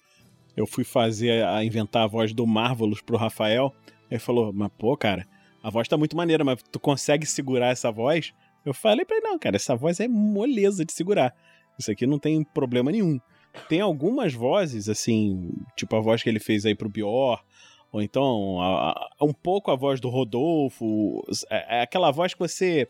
eu 0.56 0.66
fui 0.66 0.84
fazer, 0.84 1.44
a 1.46 1.64
inventar 1.64 2.04
a 2.04 2.08
voz 2.08 2.34
do 2.34 2.48
Marvelous 2.48 3.02
pro 3.02 3.18
Rafael, 3.18 3.74
ele 4.10 4.20
falou, 4.20 4.52
mas 4.54 4.70
pô, 4.78 4.96
cara, 4.96 5.28
a 5.64 5.70
voz 5.70 5.88
tá 5.88 5.98
muito 5.98 6.16
maneira, 6.16 6.44
mas 6.44 6.62
tu 6.72 6.80
consegue 6.80 7.26
segurar 7.26 7.68
essa 7.68 7.92
voz? 7.92 8.34
Eu 8.66 8.74
falei 8.74 9.06
pra 9.06 9.18
ele, 9.18 9.28
não, 9.28 9.38
cara, 9.38 9.56
essa 9.56 9.76
voz 9.76 10.00
é 10.00 10.08
moleza 10.08 10.86
de 10.86 10.94
segurar. 10.94 11.36
Isso 11.78 11.92
aqui 11.92 12.06
não 12.06 12.20
tem 12.20 12.44
problema 12.44 12.92
nenhum. 12.92 13.20
Tem 13.68 13.82
algumas 13.82 14.34
vozes, 14.34 14.88
assim, 14.88 15.52
tipo 15.76 15.96
a 15.96 16.00
voz 16.00 16.24
que 16.24 16.30
ele 16.30 16.40
fez 16.40 16.66
aí 16.66 16.76
pro 16.76 16.90
Bior, 16.90 17.44
ou 17.92 18.02
então 18.02 18.62
a, 18.62 18.92
a, 19.20 19.26
um 19.26 19.34
pouco 19.34 19.72
a 19.72 19.76
voz 19.76 20.00
do 20.00 20.10
Rodolfo, 20.10 21.22
é, 21.50 21.80
é, 21.80 21.82
aquela 21.82 22.12
voz 22.12 22.34
que 22.34 22.40
você 22.40 22.88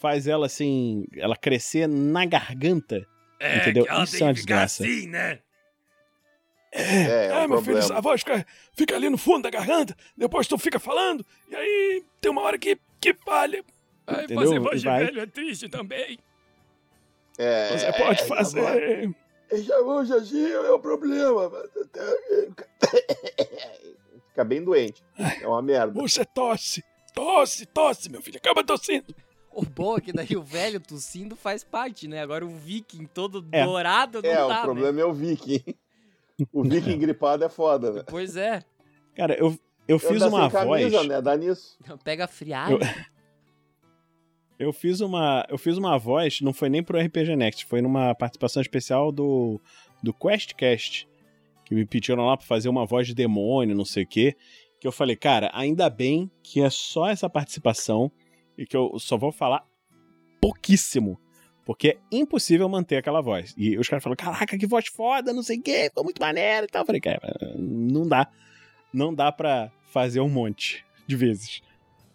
faz 0.00 0.26
ela 0.26 0.46
assim, 0.46 1.04
ela 1.16 1.36
crescer 1.36 1.86
na 1.86 2.24
garganta. 2.24 3.06
É, 3.38 3.58
entendeu? 3.58 3.84
Isso 4.02 4.22
é 4.22 4.26
uma 4.26 4.34
desgraça. 4.34 4.82
Assim, 4.82 5.06
né? 5.06 5.38
É, 6.72 6.82
é, 6.82 7.26
é, 7.26 7.44
é 7.44 7.48
meu 7.48 7.60
filho, 7.62 7.78
essa 7.78 8.00
voz 8.00 8.20
fica, 8.20 8.46
fica, 8.72 8.96
ali 8.96 9.10
no 9.10 9.18
fundo 9.18 9.42
da 9.42 9.50
garganta, 9.50 9.94
depois 10.16 10.46
tu 10.46 10.56
fica 10.56 10.78
falando, 10.78 11.26
e 11.50 11.56
aí 11.56 12.04
tem 12.20 12.30
uma 12.30 12.42
hora 12.42 12.56
que, 12.56 12.78
que 13.00 13.12
falha. 13.12 13.64
Aí 14.06 14.24
Entendeu? 14.24 14.44
fazer 14.44 14.60
voz 14.60 14.80
de 14.80 14.88
velho 14.88 15.20
é 15.20 15.26
triste 15.26 15.68
também. 15.68 16.18
É, 17.38 17.76
Você 17.76 17.92
pode 17.92 18.24
fazer. 18.24 19.10
Hoje 19.84 20.14
assim 20.14 20.48
é 20.48 20.70
o 20.70 20.78
problema. 20.78 21.50
Fica 24.28 24.44
bem 24.44 24.62
doente. 24.62 25.02
É 25.42 25.46
uma 25.46 25.60
merda. 25.60 25.92
Você 26.00 26.24
tosse, 26.24 26.84
tosse, 27.12 27.66
tosse, 27.66 28.08
meu 28.08 28.22
filho, 28.22 28.36
acaba 28.36 28.62
tossindo. 28.62 29.12
O 29.52 29.64
bom 29.64 29.96
é 29.96 30.00
que 30.00 30.12
daí 30.12 30.36
o 30.36 30.42
velho 30.42 30.80
tossindo 30.80 31.34
faz 31.34 31.64
parte, 31.64 32.06
né? 32.06 32.20
Agora 32.20 32.46
o 32.46 32.48
viking 32.48 33.06
todo 33.06 33.44
é. 33.50 33.64
dourado 33.64 34.22
não 34.22 34.30
é, 34.30 34.34
dá, 34.34 34.40
É, 34.40 34.60
o 34.60 34.62
problema 34.62 34.92
né? 34.92 35.02
é 35.02 35.04
o 35.04 35.12
viking. 35.12 35.62
O 36.52 36.62
viking 36.62 36.98
gripado 36.98 37.44
é 37.44 37.48
foda, 37.48 37.92
né? 37.92 38.04
Pois 38.06 38.36
é. 38.36 38.62
Cara, 39.14 39.34
eu, 39.34 39.58
eu 39.86 39.98
fiz 39.98 40.22
uma 40.22 40.48
voz. 40.48 40.82
Camisa, 40.82 41.04
né? 41.04 41.20
Dá 41.20 41.36
nisso. 41.36 41.76
Pega 42.02 42.26
friagem. 42.26 42.78
Eu... 44.58 44.68
eu... 44.68 44.72
fiz 44.72 45.00
uma, 45.00 45.44
eu 45.50 45.58
fiz 45.58 45.76
uma 45.76 45.98
voz, 45.98 46.40
não 46.40 46.52
foi 46.52 46.68
nem 46.68 46.82
pro 46.82 46.98
RPG 46.98 47.36
Next, 47.36 47.66
foi 47.66 47.82
numa 47.82 48.14
participação 48.14 48.62
especial 48.62 49.12
do 49.12 49.60
do 50.02 50.14
QuestCast, 50.14 51.08
que 51.64 51.74
me 51.74 51.84
pediram 51.84 52.26
lá 52.26 52.36
para 52.36 52.46
fazer 52.46 52.68
uma 52.68 52.86
voz 52.86 53.06
de 53.06 53.14
demônio, 53.14 53.76
não 53.76 53.84
sei 53.84 54.04
o 54.04 54.06
quê, 54.06 54.34
que 54.80 54.86
eu 54.86 54.92
falei, 54.92 55.14
cara, 55.14 55.50
ainda 55.52 55.90
bem 55.90 56.30
que 56.42 56.60
é 56.60 56.70
só 56.70 57.08
essa 57.08 57.28
participação 57.28 58.10
e 58.60 58.66
que 58.66 58.76
eu 58.76 58.98
só 58.98 59.16
vou 59.16 59.32
falar 59.32 59.66
pouquíssimo. 60.38 61.18
Porque 61.64 61.88
é 61.88 61.98
impossível 62.12 62.68
manter 62.68 62.96
aquela 62.96 63.22
voz. 63.22 63.54
E 63.56 63.78
os 63.78 63.88
caras 63.88 64.02
falam, 64.02 64.16
caraca, 64.16 64.58
que 64.58 64.66
voz 64.66 64.86
foda, 64.88 65.32
não 65.32 65.42
sei 65.42 65.58
o 65.58 65.62
quê, 65.62 65.84
ficou 65.88 66.04
muito 66.04 66.20
maneiro 66.20 66.66
e 66.66 66.68
tal. 66.68 66.82
Eu 66.82 66.86
falei, 66.86 67.00
cara, 67.00 67.20
não 67.56 68.06
dá. 68.06 68.30
Não 68.92 69.14
dá 69.14 69.32
pra 69.32 69.72
fazer 69.86 70.20
um 70.20 70.28
monte 70.28 70.84
de 71.06 71.16
vezes. 71.16 71.62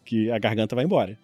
Que 0.03 0.29
a 0.29 0.37
garganta 0.37 0.75
vai 0.75 0.85
embora. 0.85 1.17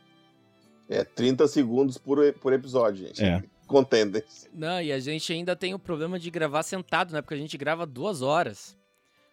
É, 0.89 1.03
30 1.03 1.47
segundos 1.47 1.97
por, 1.97 2.17
por 2.33 2.51
episódio, 2.51 3.05
gente. 3.05 3.23
É. 3.23 3.43
Contendem. 3.67 4.23
Não, 4.53 4.81
e 4.81 4.91
a 4.91 4.99
gente 4.99 5.31
ainda 5.31 5.55
tem 5.55 5.73
o 5.73 5.79
problema 5.79 6.17
de 6.17 6.31
gravar 6.31 6.63
sentado, 6.63 7.13
né? 7.13 7.21
Porque 7.21 7.35
a 7.35 7.37
gente 7.37 7.57
grava 7.57 7.85
duas 7.85 8.21
horas. 8.21 8.77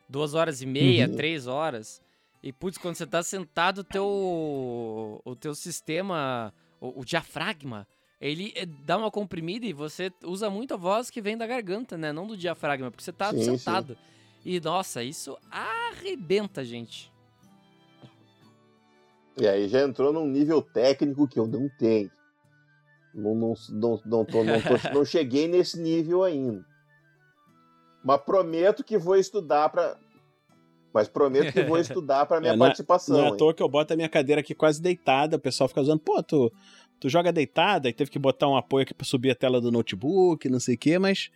Duas 0.08 0.34
horas 0.34 0.60
e 0.60 0.66
meia, 0.66 1.08
uhum. 1.08 1.16
três 1.16 1.46
horas. 1.46 2.02
E, 2.42 2.52
putz, 2.52 2.78
quando 2.78 2.94
você 2.94 3.06
tá 3.06 3.22
sentado, 3.22 3.78
o 3.78 3.84
teu, 3.84 5.22
o 5.24 5.36
teu 5.36 5.54
sistema, 5.54 6.52
o, 6.80 7.00
o 7.00 7.04
diafragma, 7.04 7.86
ele 8.20 8.52
eh, 8.56 8.66
dá 8.66 8.96
uma 8.96 9.10
comprimida 9.10 9.66
e 9.66 9.72
você 9.72 10.12
usa 10.24 10.48
muito 10.50 10.74
a 10.74 10.76
voz 10.76 11.10
que 11.10 11.20
vem 11.20 11.36
da 11.36 11.46
garganta, 11.46 11.96
né? 11.96 12.12
Não 12.12 12.26
do 12.26 12.36
diafragma, 12.36 12.90
porque 12.90 13.04
você 13.04 13.12
tá 13.12 13.30
sim, 13.30 13.42
sentado. 13.42 13.94
Sim. 13.94 14.00
E, 14.44 14.60
nossa, 14.60 15.02
isso 15.02 15.36
arrebenta, 15.50 16.64
gente. 16.64 17.12
E 19.40 19.46
aí 19.46 19.68
já 19.68 19.82
entrou 19.82 20.12
num 20.12 20.26
nível 20.26 20.60
técnico 20.60 21.28
que 21.28 21.38
eu 21.38 21.46
não 21.46 21.68
tenho. 21.78 22.10
Não, 23.14 23.34
não, 23.34 23.54
não, 23.70 24.00
não, 24.04 24.24
tô, 24.24 24.44
não, 24.44 24.60
tô, 24.60 24.74
não 24.94 25.04
cheguei 25.04 25.48
nesse 25.48 25.80
nível 25.80 26.24
ainda. 26.24 26.64
Mas 28.04 28.20
prometo 28.22 28.84
que 28.84 28.98
vou 28.98 29.16
estudar 29.16 29.68
para 29.68 29.96
mas 30.92 31.08
prometo 31.08 31.52
que 31.52 31.62
vou 31.62 31.78
estudar 31.80 32.26
para 32.26 32.40
minha 32.40 32.54
é, 32.54 32.56
participação. 32.56 33.16
Não 33.16 33.24
é 33.24 33.28
à 33.28 33.36
toa 33.36 33.54
que 33.54 33.62
eu 33.62 33.68
boto 33.68 33.92
a 33.92 33.96
minha 33.96 34.08
cadeira 34.08 34.40
aqui 34.40 34.54
quase 34.54 34.80
deitada, 34.80 35.36
o 35.36 35.40
pessoal 35.40 35.68
fica 35.68 35.80
usando, 35.80 36.00
pô, 36.00 36.22
tu, 36.22 36.52
tu 36.98 37.08
joga 37.08 37.32
deitada 37.32 37.88
e 37.88 37.92
teve 37.92 38.10
que 38.10 38.18
botar 38.18 38.48
um 38.48 38.56
apoio 38.56 38.82
aqui 38.82 38.94
pra 38.94 39.06
subir 39.06 39.30
a 39.30 39.34
tela 39.34 39.60
do 39.60 39.70
notebook, 39.70 40.48
não 40.48 40.60
sei 40.60 40.74
o 40.74 40.78
quê, 40.78 40.98
mas 40.98 41.30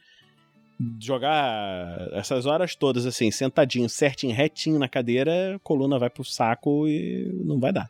jogar 1.01 2.09
essas 2.13 2.47
horas 2.47 2.75
todas 2.75 3.07
assim, 3.07 3.31
sentadinho, 3.31 3.89
certinho, 3.89 4.35
retinho 4.35 4.79
na 4.79 4.89
cadeira, 4.89 5.57
a 5.57 5.59
coluna 5.61 5.99
vai 5.99 6.11
pro 6.11 6.25
saco 6.25 6.89
e 6.89 7.31
não 7.45 7.61
vai 7.61 7.73
dar. 7.73 7.89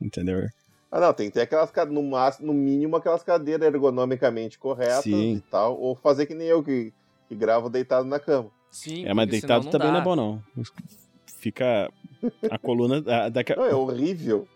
Entendeu? 0.00 0.46
Ah, 0.90 1.00
não, 1.00 1.12
tem 1.12 1.28
que 1.28 1.34
ter 1.34 1.42
aquelas 1.42 1.70
no 1.90 2.02
máximo, 2.02 2.46
no 2.46 2.54
mínimo 2.54 2.96
aquelas 2.96 3.22
cadeiras 3.22 3.66
ergonomicamente 3.66 4.58
corretas 4.58 5.02
Sim. 5.02 5.34
e 5.34 5.40
tal, 5.40 5.78
ou 5.78 5.94
fazer 5.94 6.26
que 6.26 6.34
nem 6.34 6.46
eu 6.46 6.62
que, 6.62 6.92
que 7.28 7.34
gravo 7.34 7.68
deitado 7.68 8.06
na 8.06 8.18
cama. 8.18 8.50
Sim, 8.70 9.06
é, 9.06 9.14
mas 9.14 9.28
deitado 9.28 9.64
não 9.64 9.70
também 9.70 9.88
dá. 9.88 9.92
não 9.94 10.00
é 10.00 10.04
bom 10.04 10.16
não. 10.16 10.42
Fica 11.38 11.90
a 12.50 12.58
coluna 12.58 13.00
daqui 13.30 13.52
a... 13.52 13.56
não, 13.56 13.64
é 13.66 13.74
horrível. 13.74 14.46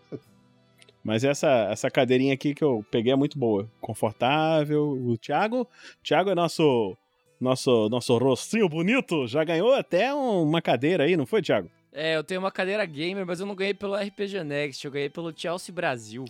Mas 1.03 1.23
essa, 1.23 1.49
essa 1.71 1.89
cadeirinha 1.89 2.33
aqui 2.33 2.53
que 2.53 2.63
eu 2.63 2.85
peguei 2.91 3.11
é 3.11 3.15
muito 3.15 3.39
boa. 3.39 3.67
Confortável. 3.81 4.83
O 4.91 5.17
Thiago, 5.17 5.67
Thiago 6.03 6.29
é 6.29 6.35
nosso 6.35 6.95
nosso, 7.39 7.89
nosso 7.89 8.15
rostinho 8.19 8.69
bonito, 8.69 9.25
já 9.25 9.43
ganhou 9.43 9.73
até 9.73 10.13
um- 10.13 10.43
uma 10.43 10.61
cadeira 10.61 11.05
aí, 11.05 11.17
não 11.17 11.25
foi, 11.25 11.41
Thiago? 11.41 11.71
É, 11.91 12.15
eu 12.15 12.23
tenho 12.23 12.39
uma 12.39 12.51
cadeira 12.51 12.85
gamer, 12.85 13.25
mas 13.25 13.39
eu 13.39 13.47
não 13.47 13.55
ganhei 13.55 13.73
pelo 13.73 13.95
RPG 13.95 14.43
Next, 14.43 14.85
eu 14.85 14.91
ganhei 14.91 15.09
pelo 15.09 15.33
Chelsea 15.35 15.73
Brasil. 15.73 16.23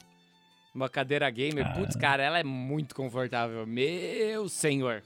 Uma 0.73 0.87
cadeira 0.87 1.29
gamer. 1.29 1.73
Putz, 1.73 1.97
cara, 1.97 2.23
ela 2.23 2.39
é 2.39 2.43
muito 2.45 2.95
confortável. 2.95 3.67
Meu 3.67 4.47
senhor. 4.47 5.03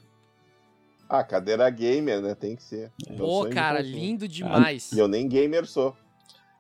Ah, 1.07 1.23
cadeira 1.23 1.69
gamer, 1.69 2.21
né? 2.21 2.33
Tem 2.35 2.55
que 2.55 2.63
ser. 2.63 2.91
Meu 3.07 3.17
Pô, 3.17 3.49
cara, 3.49 3.79
lindo 3.81 4.27
demais. 4.27 4.91
E 4.91 4.99
eu 4.99 5.07
nem 5.07 5.27
gamer 5.27 5.65
sou. 5.65 5.95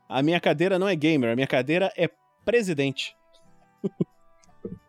A 0.07 0.21
minha 0.21 0.39
cadeira 0.39 0.77
não 0.77 0.87
é 0.87 0.95
gamer, 0.95 1.31
a 1.31 1.35
minha 1.35 1.47
cadeira 1.47 1.91
é 1.97 2.09
presidente. 2.43 3.15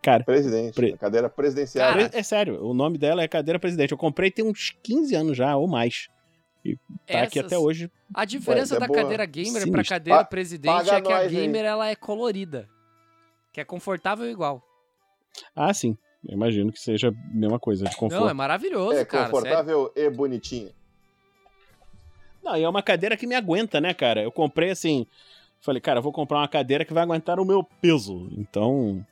Cara, 0.03 0.23
Presidente. 0.25 0.75
Pre- 0.75 0.97
cadeira 0.97 1.29
presidencial. 1.29 1.93
Cara, 1.93 2.11
é 2.13 2.23
sério, 2.23 2.65
o 2.65 2.73
nome 2.73 2.97
dela 2.97 3.23
é 3.23 3.29
cadeira 3.29 3.59
presidente. 3.59 3.91
Eu 3.93 3.99
comprei 3.99 4.31
tem 4.31 4.45
uns 4.45 4.71
15 4.83 5.15
anos 5.17 5.37
já, 5.37 5.57
ou 5.57 5.67
mais. 5.67 6.09
Tá 7.07 7.23
aqui 7.23 7.39
Essas- 7.41 7.53
até 7.53 7.59
hoje. 7.59 7.91
A 8.15 8.25
diferença 8.25 8.75
Ué, 8.75 8.77
é 8.77 8.81
da 8.81 8.87
boa. 8.87 9.01
cadeira 9.03 9.25
gamer 9.27 9.53
pra 9.53 9.61
Sinistro. 9.63 9.85
cadeira 9.89 10.19
Pa- 10.21 10.25
presidente 10.25 10.73
paga 10.73 10.97
é 10.97 11.01
que 11.01 11.13
a 11.13 11.19
aí. 11.19 11.29
gamer 11.29 11.65
ela 11.65 11.89
é 11.89 11.97
colorida. 11.97 12.69
Que 13.53 13.61
é 13.61 13.65
confortável 13.65 14.29
igual. 14.31 14.63
Ah, 15.55 15.75
sim. 15.75 15.97
Eu 16.29 16.35
imagino 16.35 16.73
que 16.73 16.81
seja 16.81 17.09
a 17.09 17.13
mesma 17.35 17.59
coisa, 17.59 17.85
de 17.85 17.97
conforto. 17.97 18.23
Não, 18.23 18.29
é 18.31 18.35
maravilhoso, 18.35 18.99
É 18.99 19.05
cara. 19.05 19.25
sério. 19.27 19.33
confortável 19.33 19.93
e 19.95 20.11
bonitinha. 20.11 20.71
Não, 22.43 22.57
e 22.57 22.63
é 22.63 22.69
uma 22.69 22.83
cadeira 22.83 23.17
que 23.17 23.27
me 23.27 23.35
aguenta, 23.35 23.81
né, 23.81 23.93
cara? 23.93 24.23
Eu 24.23 24.31
comprei 24.33 24.71
assim. 24.71 25.07
Falei, 25.61 25.81
cara, 25.81 25.99
eu 25.99 26.03
vou 26.03 26.13
comprar 26.13 26.39
uma 26.39 26.49
cadeira 26.49 26.85
que 26.85 26.93
vai 26.93 27.03
aguentar 27.03 27.41
o 27.41 27.45
meu 27.45 27.65
peso. 27.65 28.29
Então, 28.37 29.05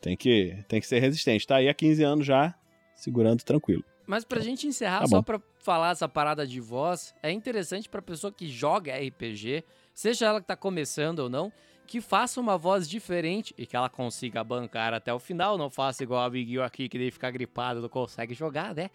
tem 0.00 0.16
que, 0.16 0.56
tem 0.68 0.80
que 0.80 0.86
ser 0.86 0.98
resistente. 1.00 1.46
Tá 1.46 1.56
aí 1.56 1.68
há 1.68 1.74
15 1.74 2.02
anos 2.02 2.26
já, 2.26 2.54
segurando 2.94 3.42
tranquilo. 3.42 3.84
Mas 4.06 4.24
pra 4.24 4.40
gente 4.40 4.66
encerrar, 4.66 5.00
Tá 5.00 5.06
só 5.06 5.22
pra 5.22 5.40
falar 5.58 5.90
essa 5.92 6.08
parada 6.08 6.46
de 6.46 6.60
voz, 6.60 7.14
é 7.22 7.30
interessante 7.30 7.88
pra 7.88 8.02
pessoa 8.02 8.32
que 8.32 8.48
joga 8.48 8.96
RPG, 8.96 9.62
seja 9.94 10.26
ela 10.26 10.40
que 10.40 10.46
tá 10.46 10.56
começando 10.56 11.20
ou 11.20 11.30
não, 11.30 11.52
que 11.86 12.00
faça 12.00 12.40
uma 12.40 12.56
voz 12.56 12.88
diferente 12.88 13.54
e 13.58 13.66
que 13.66 13.76
ela 13.76 13.88
consiga 13.88 14.42
bancar 14.42 14.94
até 14.94 15.12
o 15.12 15.18
final, 15.18 15.58
não 15.58 15.68
faça 15.68 16.02
igual 16.02 16.22
o 16.22 16.26
amiguinho 16.26 16.62
aqui 16.62 16.88
que 16.88 16.98
daí 16.98 17.10
fica 17.10 17.30
gripado, 17.30 17.80
não 17.82 17.88
consegue 17.88 18.32
jogar, 18.34 18.74
né? 18.74 18.90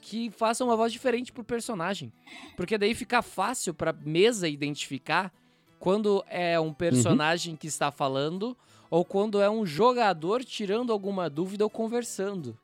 Que 0.00 0.30
faça 0.30 0.64
uma 0.64 0.74
voz 0.76 0.92
diferente 0.92 1.32
pro 1.32 1.44
personagem. 1.44 2.12
Porque 2.56 2.76
daí 2.78 2.94
fica 2.94 3.22
fácil 3.22 3.74
pra 3.74 3.92
mesa 3.92 4.48
identificar 4.48 5.32
quando 5.78 6.24
é 6.28 6.58
um 6.58 6.72
personagem 6.72 7.54
que 7.54 7.66
está 7.66 7.90
falando 7.92 8.56
ou 8.90 9.04
quando 9.04 9.40
é 9.40 9.48
um 9.50 9.64
jogador 9.64 10.42
tirando 10.44 10.92
alguma 10.92 11.28
dúvida 11.30 11.64
ou 11.64 11.70
conversando. 11.70 12.58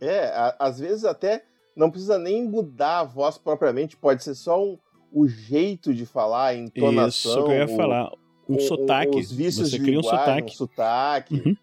É, 0.00 0.26
a- 0.28 0.56
às 0.58 0.78
vezes 0.78 1.04
até 1.04 1.44
não 1.76 1.90
precisa 1.90 2.18
nem 2.18 2.44
mudar 2.44 3.00
a 3.00 3.04
voz 3.04 3.38
propriamente, 3.38 3.96
pode 3.96 4.22
ser 4.22 4.34
só 4.34 4.62
um, 4.62 4.78
o 5.12 5.26
jeito 5.26 5.94
de 5.94 6.04
falar, 6.06 6.46
a 6.48 6.54
entonação. 6.54 7.08
Isso 7.32 7.44
que 7.44 7.50
eu 7.50 7.56
ia 7.56 7.64
o- 7.66 7.76
falar. 7.76 8.12
Um 8.52 8.56
o- 8.56 8.60
sotaque. 8.60 9.18
Os 9.18 9.32
vícios 9.32 9.70
Você 9.70 9.78
cria 9.78 9.98
um 9.98 10.02
linguagem, 10.02 10.18
sotaque. 10.26 10.52
Um 10.52 10.56
sotaque. 10.56 11.34
Uhum. 11.46 11.56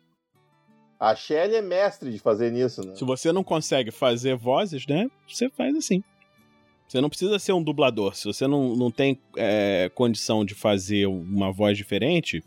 A 1.00 1.16
Shelly 1.16 1.56
é 1.56 1.62
mestre 1.62 2.12
de 2.12 2.20
fazer 2.20 2.52
nisso, 2.52 2.86
né? 2.86 2.94
Se 2.96 3.06
você 3.06 3.32
não 3.32 3.44
consegue 3.44 3.90
fazer 3.90 4.36
vozes, 4.36 4.86
né? 4.86 5.10
Você 5.28 5.50
faz 5.50 5.76
assim. 5.76 6.04
Você 6.88 7.00
não 7.00 7.08
precisa 7.10 7.38
ser 7.40 7.54
um 7.54 7.64
dublador. 7.64 8.16
Se 8.16 8.26
você 8.26 8.48
não, 8.48 8.76
não 8.76 8.92
tem 8.92 9.18
é, 9.38 9.90
condição 9.96 10.44
de 10.44 10.54
fazer 10.56 11.06
uma 11.08 11.52
voz 11.54 11.78
diferente, 11.78 12.44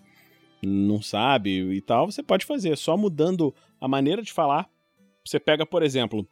não 0.63 1.01
sabe 1.01 1.51
e 1.73 1.81
tal, 1.81 2.11
você 2.11 2.23
pode 2.23 2.45
fazer. 2.45 2.77
Só 2.77 2.97
mudando 2.97 3.55
a 3.81 3.89
maneira 3.89 4.21
de 4.21 4.33
falar. 4.33 4.69
Você 5.25 5.39
pega, 5.41 5.65
por 5.65 5.83
exemplo, 5.83 6.27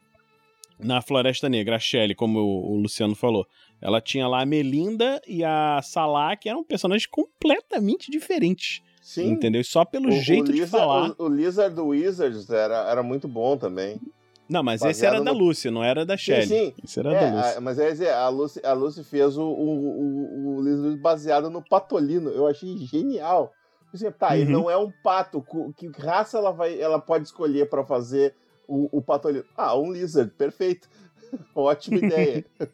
na 0.77 1.01
Floresta 1.01 1.47
Negra, 1.49 1.77
a 1.77 1.79
Shelley, 1.79 2.13
como 2.13 2.39
o 2.39 2.75
Luciano 2.75 3.15
falou. 3.15 3.47
Ela 3.81 3.99
tinha 3.99 4.27
lá 4.27 4.41
a 4.41 4.45
Melinda 4.45 5.19
e 5.27 5.43
a 5.43 5.81
Salah, 5.83 6.35
que 6.35 6.47
eram 6.47 6.63
personagens 6.63 7.07
completamente 7.07 8.11
diferentes. 8.11 8.81
Sim. 9.01 9.31
Entendeu? 9.31 9.63
Só 9.63 9.83
pelo 9.83 10.11
jeito 10.11 10.45
de 10.51 10.59
Lizard, 10.59 10.71
falar. 10.71 11.15
O, 11.17 11.23
o 11.25 11.27
Lizard 11.27 11.75
do 11.75 11.87
Wizards 11.87 12.49
era, 12.49 12.89
era 12.89 13.01
muito 13.01 13.27
bom 13.27 13.57
também. 13.57 13.99
Não, 14.47 14.61
mas 14.61 14.81
esse 14.81 14.87
baseado 15.01 15.15
era 15.15 15.23
da 15.23 15.33
no- 15.33 15.39
Lucy, 15.39 15.71
não 15.71 15.83
era 15.83 16.05
da 16.05 16.15
Sim, 16.17 16.23
Shelley. 16.25 16.45
sim. 16.47 16.73
Esse 16.83 16.99
era 16.99 17.13
É, 17.13 17.31
da 17.31 17.37
Lucy. 17.37 17.57
a- 17.57 17.61
mas 17.61 17.79
é 17.79 17.89
dizer, 17.91 18.09
a 18.13 18.29
Lucy, 18.29 18.61
a 18.63 18.73
Lucy 18.73 19.03
fez 19.03 19.37
o, 19.37 19.43
o, 19.43 19.69
o, 19.79 20.57
o 20.57 20.61
Lizard 20.61 20.97
baseado 20.97 21.49
no 21.49 21.63
Patolino. 21.63 22.29
Eu 22.29 22.45
achei 22.47 22.77
genial. 22.77 23.51
Assim, 23.93 24.11
tá, 24.11 24.37
ele 24.37 24.53
Uhum. 24.53 24.61
não 24.63 24.69
é 24.71 24.77
um 24.77 24.91
pato. 25.03 25.43
Que 25.75 25.87
raça 25.87 26.37
ela, 26.37 26.51
vai, 26.51 26.79
ela 26.79 26.99
pode 26.99 27.25
escolher 27.25 27.67
pra 27.69 27.83
fazer 27.83 28.35
o, 28.67 28.89
o 28.97 29.01
Patolino? 29.01 29.43
Ah, 29.57 29.75
um 29.77 29.91
Lizard, 29.91 30.31
perfeito. 30.37 30.87
Ótima 31.55 31.97
ideia. 31.97 32.45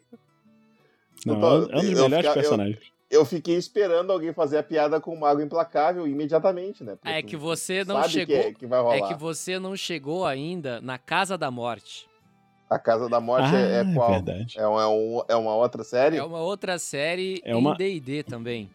Não, 1.26 1.36
Então, 1.36 1.50
é 1.70 1.76
um 1.76 1.80
dos 1.80 1.98
eu 1.98 2.08
melhores 2.08 2.16
fica- 2.16 2.28
eu- 2.28 2.34
personagens. 2.34 2.78
Eu 3.10 3.24
fiquei 3.24 3.56
esperando 3.56 4.12
alguém 4.12 4.34
fazer 4.34 4.58
a 4.58 4.62
piada 4.62 5.00
com 5.00 5.14
o 5.14 5.18
Mago 5.18 5.40
Implacável 5.40 6.06
imediatamente, 6.06 6.84
né? 6.84 6.94
Porque 6.96 7.08
É 7.08 7.22
que 7.22 7.38
você 7.38 7.82
não 7.82 7.96
sabe 8.02 8.08
chegou. 8.10 8.36
Que, 8.36 8.42
é- 8.48 8.52
que 8.52 8.66
vai 8.66 8.80
rolar. 8.82 8.96
É 8.96 9.00
que 9.08 9.14
você 9.14 9.58
não 9.58 9.74
chegou 9.74 10.26
ainda 10.26 10.78
na 10.82 10.98
Casa 10.98 11.38
da 11.38 11.50
Morte. 11.50 12.06
A 12.68 12.78
Casa 12.78 13.08
da 13.08 13.18
Morte 13.18 13.48
ah, 13.54 13.58
é, 13.58 13.80
é 13.80 13.94
qual? 13.94 14.10
verdade. 14.10 14.58
É, 14.58 14.68
um, 14.68 14.78
é, 14.78 14.86
um- 14.86 15.22
é 15.26 15.36
uma 15.36 15.54
outra 15.56 15.82
série? 15.82 16.18
É 16.18 16.22
uma 16.22 16.40
outra 16.40 16.78
série 16.78 17.40
É 17.46 17.56
uma- 17.56 17.72
em 17.72 17.76
D&D 17.78 18.22
também. 18.24 18.68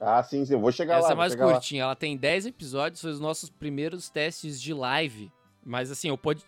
Ah, 0.00 0.22
sim, 0.22 0.42
sim. 0.46 0.54
Eu 0.54 0.60
vou 0.60 0.72
chegar 0.72 0.94
Essa 0.98 1.08
lá. 1.08 1.12
é 1.12 1.14
vou 1.14 1.18
mais 1.18 1.32
chegar 1.32 1.46
lá. 1.46 1.52
curtinha. 1.52 1.82
Ela 1.82 1.94
tem 1.96 2.16
10 2.16 2.46
episódios, 2.46 3.00
foi 3.02 3.10
os 3.10 3.20
nossos 3.20 3.50
primeiros 3.50 4.08
testes 4.08 4.58
de 4.58 4.72
live. 4.72 5.30
Mas 5.62 5.90
assim, 5.90 6.10
o, 6.10 6.16
pod... 6.16 6.42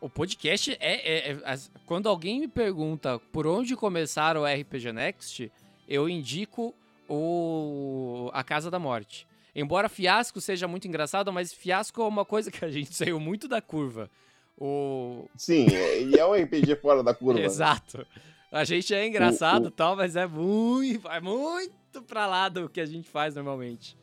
o 0.00 0.08
podcast 0.08 0.76
é, 0.80 1.30
é- 1.30 1.32
é- 1.32 1.58
Quando 1.86 2.08
alguém 2.08 2.40
me 2.40 2.48
pergunta 2.48 3.18
por 3.32 3.46
onde 3.46 3.74
começar 3.76 4.36
o 4.36 4.44
RPG 4.44 4.92
Next, 4.92 5.50
eu 5.88 6.08
indico 6.08 6.74
o 7.08 8.30
A 8.32 8.42
Casa 8.44 8.70
da 8.70 8.78
Morte. 8.78 9.26
Embora 9.54 9.88
Fiasco 9.88 10.40
seja 10.40 10.68
muito 10.68 10.86
engraçado, 10.86 11.32
mas 11.32 11.52
Fiasco 11.52 12.02
é 12.02 12.04
uma 12.06 12.24
coisa 12.24 12.50
que 12.50 12.64
a 12.64 12.70
gente 12.70 12.92
saiu 12.94 13.18
muito 13.18 13.48
da 13.48 13.60
curva. 13.62 14.10
O... 14.58 15.28
Sim, 15.36 15.66
é- 15.74 16.02
e 16.02 16.14
é 16.18 16.26
um 16.26 16.32
RPG 16.34 16.76
fora 16.76 17.02
da 17.02 17.14
curva. 17.14 17.40
Exato. 17.40 18.06
A 18.52 18.64
gente 18.64 18.94
é 18.94 19.06
engraçado 19.06 19.64
e 19.66 19.68
o- 19.68 19.70
tal, 19.70 19.96
mas 19.96 20.16
é 20.16 20.26
muito, 20.26 21.00
vai 21.02 21.20
muito 21.20 22.02
pra 22.06 22.26
lá 22.26 22.48
do 22.48 22.68
que 22.68 22.80
a 22.80 22.86
gente 22.86 23.08
faz 23.08 23.34
normalmente. 23.34 23.96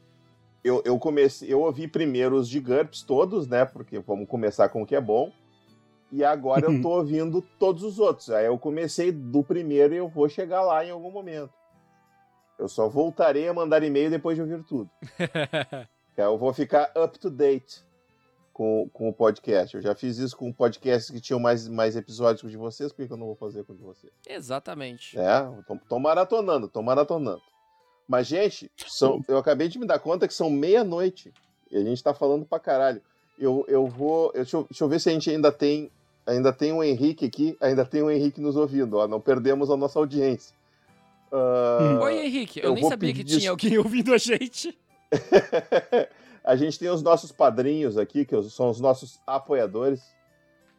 Eu, 0.64 0.82
eu 0.86 0.98
comecei, 0.98 1.52
eu 1.52 1.62
ouvi 1.62 1.88
primeiro 1.88 2.36
os 2.38 2.48
de 2.48 2.60
GURPS 2.60 3.02
todos, 3.04 3.48
né? 3.48 3.66
Porque 3.66 4.00
vamos 4.00 4.28
começar 4.28 4.70
com 4.70 4.82
o 4.82 4.86
que 4.86 4.96
é 4.96 5.02
bom. 5.02 5.32
E 6.16 6.24
agora 6.24 6.68
eu 6.72 6.80
tô 6.82 6.90
ouvindo 6.90 7.42
todos 7.58 7.82
os 7.82 7.98
outros. 7.98 8.30
Aí 8.30 8.46
eu 8.46 8.58
comecei 8.60 9.12
do 9.12 9.44
primeiro 9.44 9.96
e 9.96 9.98
eu 9.98 10.08
vou 10.08 10.30
chegar 10.30 10.62
lá 10.62 10.86
em 10.86 10.92
algum 10.92 11.10
momento. 11.10 11.52
Eu 12.60 12.70
só 12.70 12.88
voltarei 12.88 13.48
a 13.48 13.54
mandar 13.54 13.82
e-mail 13.84 14.12
depois 14.12 14.36
de 14.36 14.42
ouvir 14.44 14.64
tudo. 14.64 14.88
Aí 15.20 15.88
Eu 16.24 16.38
vou 16.38 16.54
ficar 16.54 16.92
up 16.96 17.18
to 17.18 17.32
date 17.32 17.84
com, 18.54 18.88
com 18.94 19.10
o 19.10 19.14
podcast. 19.14 19.76
Eu 19.76 19.82
já 19.82 19.96
fiz 19.96 20.20
isso 20.20 20.38
com 20.38 20.54
podcasts 20.54 21.10
que 21.10 21.20
tinham 21.20 21.40
mais, 21.40 21.68
mais 21.68 21.96
episódios 21.96 22.44
o 22.44 22.48
de 22.48 22.58
vocês, 22.58 22.94
por 22.94 23.08
que 23.08 23.12
eu 23.12 23.18
não 23.18 23.26
vou 23.26 23.36
fazer 23.36 23.64
com 23.64 23.74
de 23.76 23.82
vocês? 23.82 24.14
Exatamente. 24.30 25.18
É, 25.18 25.42
tô, 25.66 25.78
tô 25.90 26.00
maratonando, 26.00 26.68
tô 26.68 26.84
maratonando. 26.84 27.42
Mas, 28.08 28.28
gente, 28.28 28.72
são, 28.88 29.20
eu 29.28 29.40
acabei 29.40 29.68
de 29.68 29.80
me 29.80 29.88
dar 29.88 29.98
conta 29.98 30.28
que 30.28 30.34
são 30.36 30.52
meia-noite. 30.52 31.34
E 31.72 31.78
a 31.78 31.84
gente 31.84 32.04
tá 32.04 32.14
falando 32.14 32.46
pra 32.46 32.60
caralho. 32.60 33.02
Eu, 33.40 33.66
eu 33.68 33.88
vou. 33.88 34.28
eu- 34.28 34.44
deixa, 34.44 34.58
eu, 34.58 34.64
deixa 34.70 34.84
eu 34.84 34.88
ver 34.88 35.00
se 35.00 35.10
a 35.10 35.12
gente 35.12 35.32
ainda 35.32 35.52
tem. 35.52 35.92
Ainda 36.26 36.54
tem 36.54 36.72
o 36.72 36.84
Henrique 36.84 37.26
aqui, 37.26 37.58
ainda 37.60 37.86
tem 37.86 38.02
o 38.02 38.10
Henrique 38.10 38.40
nos 38.40 38.56
ouvindo, 38.56 38.98
ó. 38.98 39.08
Não 39.08 39.20
perdemos 39.20 39.70
a 39.70 39.76
nossa 39.76 40.00
audiência. 40.00 40.56
Ah, 41.32 42.00
Oi, 42.04 42.26
Henrique. 42.26 42.60
Eu, 42.60 42.66
eu 42.66 42.74
nem 42.76 42.88
sabia 42.88 43.14
que 43.14 43.24
tinha 43.24 43.50
alguém 43.50 43.78
ouvindo 43.80 44.14
a 44.14 44.18
gente. 44.18 44.78
a 46.44 46.56
gente 46.56 46.80
tem 46.80 46.90
os 46.90 47.02
nossos 47.02 47.32
padrinhos 47.32 47.98
aqui, 47.98 48.24
que 48.24 48.42
são 48.44 48.70
os 48.70 48.80
nossos 48.80 49.20
apoiadores. 49.26 50.02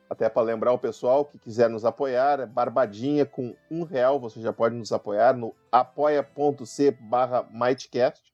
Até 0.09 0.29
para 0.29 0.43
lembrar 0.43 0.73
o 0.73 0.79
pessoal 0.79 1.25
que 1.25 1.39
quiser 1.39 1.69
nos 1.69 1.85
apoiar, 1.85 2.41
é 2.41 2.47
barbadinha 2.47 3.27
com 3.27 3.55
um 3.71 3.83
real, 3.83 4.21
você 4.21 4.41
já 4.41 4.53
pode 4.53 4.77
nos 4.77 4.93
apoiar 4.93 5.35
no 5.35 5.55
apoia.c 5.73 6.91
barra 7.01 7.49
Mightcast. 7.51 8.34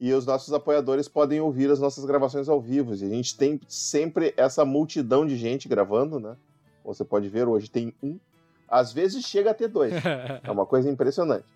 E 0.00 0.12
os 0.12 0.26
nossos 0.26 0.52
apoiadores 0.52 1.08
podem 1.08 1.40
ouvir 1.40 1.70
as 1.70 1.78
nossas 1.80 2.04
gravações 2.04 2.48
ao 2.48 2.60
vivo. 2.60 2.94
E 2.94 3.04
a 3.04 3.08
gente 3.08 3.36
tem 3.36 3.60
sempre 3.68 4.34
essa 4.36 4.64
multidão 4.64 5.24
de 5.24 5.36
gente 5.36 5.68
gravando, 5.68 6.18
né? 6.18 6.36
Você 6.84 7.04
pode 7.04 7.28
ver, 7.28 7.48
hoje 7.48 7.70
tem 7.70 7.94
um. 8.02 8.18
Às 8.68 8.92
vezes 8.92 9.24
chega 9.24 9.50
a 9.50 9.54
ter 9.54 9.68
dois. 9.68 9.92
É 10.42 10.50
uma 10.50 10.66
coisa 10.66 10.90
impressionante. 10.90 11.46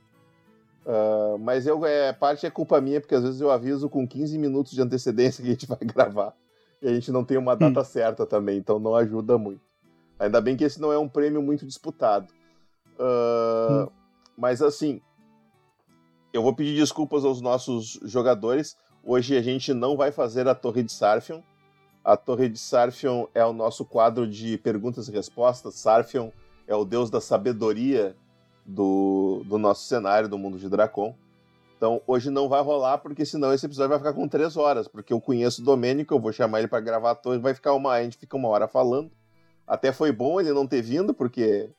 Ah, 0.89 1.37
mas 1.39 1.67
eu, 1.67 1.85
é, 1.85 2.15
parte 2.15 2.47
é 2.47 2.51
culpa 2.51 2.81
minha, 2.81 3.01
porque 3.01 3.15
às 3.15 3.23
vezes 3.23 3.41
eu 3.41 3.51
aviso 3.51 3.91
com 3.91 4.09
15 4.09 4.39
minutos 4.39 4.73
de 4.73 4.81
antecedência 4.81 5.43
que 5.43 5.49
a 5.51 5.53
gente 5.53 5.67
vai 5.67 5.79
gravar. 5.85 6.35
E 6.81 6.89
a 6.89 6.95
gente 6.95 7.13
não 7.13 7.25
tem 7.25 7.37
uma 7.37 7.55
data 7.55 7.85
certa 7.85 8.25
também, 8.25 8.57
então 8.57 8.79
não 8.79 8.95
ajuda 8.95 9.37
muito. 9.37 9.61
Ainda 10.19 10.41
bem 10.41 10.57
que 10.57 10.65
esse 10.65 10.81
não 10.81 10.93
é 10.93 10.99
um 10.99 11.09
prêmio 11.09 11.43
muito 11.43 11.67
disputado. 11.67 12.33
Ah, 12.99 13.89
Mas 14.37 14.63
assim, 14.63 15.01
eu 16.33 16.43
vou 16.43 16.55
pedir 16.55 16.77
desculpas 16.77 17.25
aos 17.25 17.41
nossos 17.41 17.99
jogadores. 18.05 18.77
Hoje 19.03 19.37
a 19.37 19.43
gente 19.43 19.73
não 19.73 19.97
vai 19.97 20.13
fazer 20.13 20.47
a 20.47 20.55
Torre 20.55 20.83
de 20.83 20.93
Sarfion. 20.93 21.41
A 22.05 22.17
Torre 22.17 22.49
de 22.49 22.59
Sarfion 22.59 23.27
é 23.35 23.45
o 23.45 23.53
nosso 23.53 23.85
quadro 23.85 24.27
de 24.27 24.59
perguntas 24.59 25.09
e 25.09 25.13
respostas. 25.13 25.75
Sarfion 25.75 26.31
é 26.67 26.75
o 26.75 26.85
deus 26.85 27.11
da 27.11 27.21
sabedoria 27.21 28.15
do, 28.65 29.43
do 29.47 29.59
nosso 29.59 29.87
cenário, 29.87 30.29
do 30.29 30.39
mundo 30.39 30.59
de 30.59 30.69
Dracon. 30.69 31.15
Então 31.77 32.03
hoje 32.07 32.29
não 32.29 32.49
vai 32.49 32.61
rolar, 32.61 32.99
porque 32.99 33.25
senão 33.25 33.53
esse 33.55 33.65
episódio 33.65 33.91
vai 33.91 33.99
ficar 33.99 34.13
com 34.13 34.29
três 34.29 34.57
horas. 34.57 34.87
Porque 34.87 35.13
eu 35.13 35.21
conheço 35.21 35.63
o 35.63 35.65
Domênico, 35.65 36.13
eu 36.13 36.21
vou 36.21 36.33
chamar 36.33 36.59
ele 36.59 36.69
para 36.69 36.81
gravar 36.81 37.13
a 37.13 37.15
torre, 37.15 37.39
vai 37.39 37.55
ficar 37.55 37.73
uma. 37.73 37.93
A 37.93 38.03
gente 38.03 38.19
fica 38.19 38.37
uma 38.37 38.49
hora 38.49 38.69
falando. 38.69 39.11
Até 39.67 39.93
foi 39.93 40.13
bom 40.13 40.41
ele 40.41 40.53
não 40.53 40.67
ter 40.67 40.83
vindo, 40.83 41.15
porque 41.15 41.71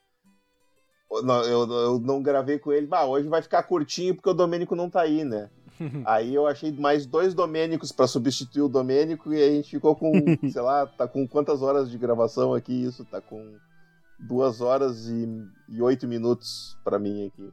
eu, 1.10 1.44
eu, 1.44 1.72
eu 1.72 1.98
não 1.98 2.22
gravei 2.22 2.58
com 2.58 2.72
ele. 2.72 2.86
Bah, 2.86 3.04
hoje 3.04 3.28
vai 3.28 3.42
ficar 3.42 3.62
curtinho 3.64 4.14
porque 4.14 4.30
o 4.30 4.34
Domênico 4.34 4.76
não 4.76 4.88
tá 4.88 5.02
aí, 5.02 5.24
né? 5.24 5.50
aí 6.04 6.34
eu 6.34 6.46
achei 6.46 6.70
mais 6.72 7.06
dois 7.06 7.34
Domênicos 7.34 7.90
para 7.90 8.06
substituir 8.06 8.62
o 8.62 8.68
Domênico 8.68 9.32
e 9.32 9.42
a 9.42 9.50
gente 9.50 9.70
ficou 9.70 9.96
com, 9.96 10.12
sei 10.50 10.62
lá, 10.62 10.86
tá 10.86 11.08
com 11.08 11.26
quantas 11.26 11.62
horas 11.62 11.90
de 11.90 11.98
gravação 11.98 12.54
aqui? 12.54 12.84
Isso 12.84 13.04
tá 13.04 13.20
com 13.20 13.56
duas 14.18 14.60
horas 14.60 15.08
e, 15.08 15.28
e 15.68 15.82
oito 15.82 16.06
minutos 16.06 16.76
para 16.84 16.98
mim 16.98 17.26
aqui. 17.26 17.52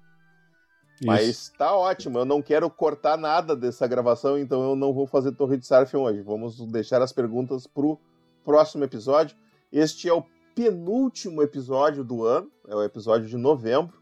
Isso. 0.97 1.05
Mas 1.05 1.49
tá 1.57 1.75
ótimo, 1.75 2.17
eu 2.17 2.25
não 2.25 2.41
quero 2.41 2.69
cortar 2.69 3.17
nada 3.17 3.55
dessa 3.55 3.85
gravação, 3.88 4.38
então 4.38 4.63
eu 4.63 4.75
não 4.75 4.93
vou 4.93 5.05
fazer 5.05 5.31
Torre 5.31 5.57
de 5.57 5.65
Sarfion 5.65 6.01
hoje. 6.01 6.21
Vamos 6.21 6.59
deixar 6.71 7.01
as 7.01 7.13
perguntas 7.13 7.67
pro 7.67 7.99
próximo 8.43 8.84
episódio. 8.84 9.38
Este 9.71 10.09
é 10.09 10.13
o 10.13 10.23
penúltimo 10.57 11.43
episódio 11.43 12.03
do 12.03 12.25
ano, 12.25 12.51
é 12.67 12.73
o 12.73 12.84
episódio 12.84 13.27
de 13.27 13.38
novembro. 13.38 13.93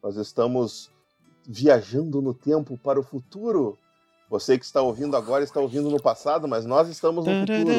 Nós 0.00 0.16
estamos 0.16 0.88
viajando 1.44 2.22
no 2.22 2.32
tempo 2.32 2.78
para 2.78 3.00
o 3.00 3.02
futuro. 3.02 3.76
Você 4.28 4.56
que 4.56 4.64
está 4.64 4.80
ouvindo 4.80 5.16
agora 5.16 5.42
está 5.42 5.58
ouvindo 5.58 5.90
no 5.90 6.00
passado, 6.00 6.46
mas 6.46 6.64
nós 6.64 6.88
estamos 6.88 7.26
no 7.26 7.40
futuro. 7.40 7.72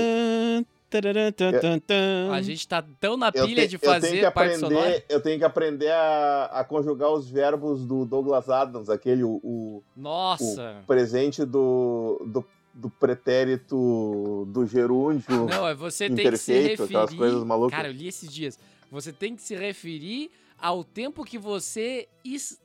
A 2.33 2.41
gente 2.41 2.59
está 2.59 2.83
tão 2.99 3.15
na 3.15 3.31
pilha 3.31 3.63
te, 3.63 3.69
de 3.69 3.77
fazer 3.77 4.25
eu 4.25 4.31
parte 4.33 4.55
aprender, 4.55 5.05
Eu 5.07 5.21
tenho 5.21 5.39
que 5.39 5.45
aprender 5.45 5.91
a, 5.91 6.49
a, 6.51 6.63
conjugar 6.65 7.09
os 7.13 7.29
verbos 7.29 7.85
do 7.85 8.03
Douglas 8.03 8.49
Adams, 8.49 8.89
aquele 8.89 9.23
o, 9.23 9.39
o 9.41 9.83
Nossa. 9.95 10.81
O 10.83 10.85
presente 10.85 11.45
do, 11.45 12.21
do 12.27 12.45
do 12.73 12.89
pretérito 12.89 14.45
do 14.49 14.65
gerúndio. 14.65 15.45
Não, 15.48 15.68
é 15.68 15.76
você 15.76 16.10
tem 16.10 16.30
que 16.30 16.38
se 16.38 16.53
referir. 16.53 16.84
Aquelas 16.84 17.14
coisas 17.14 17.43
malucas. 17.43 17.76
Cara, 17.76 17.89
eu 17.89 17.93
li 17.93 18.07
esses 18.07 18.31
dias. 18.31 18.60
Você 18.89 19.11
tem 19.11 19.35
que 19.35 19.41
se 19.41 19.56
referir 19.56 20.31
ao 20.57 20.84
tempo 20.84 21.23
que 21.23 21.38
você. 21.38 22.07
Is... 22.23 22.60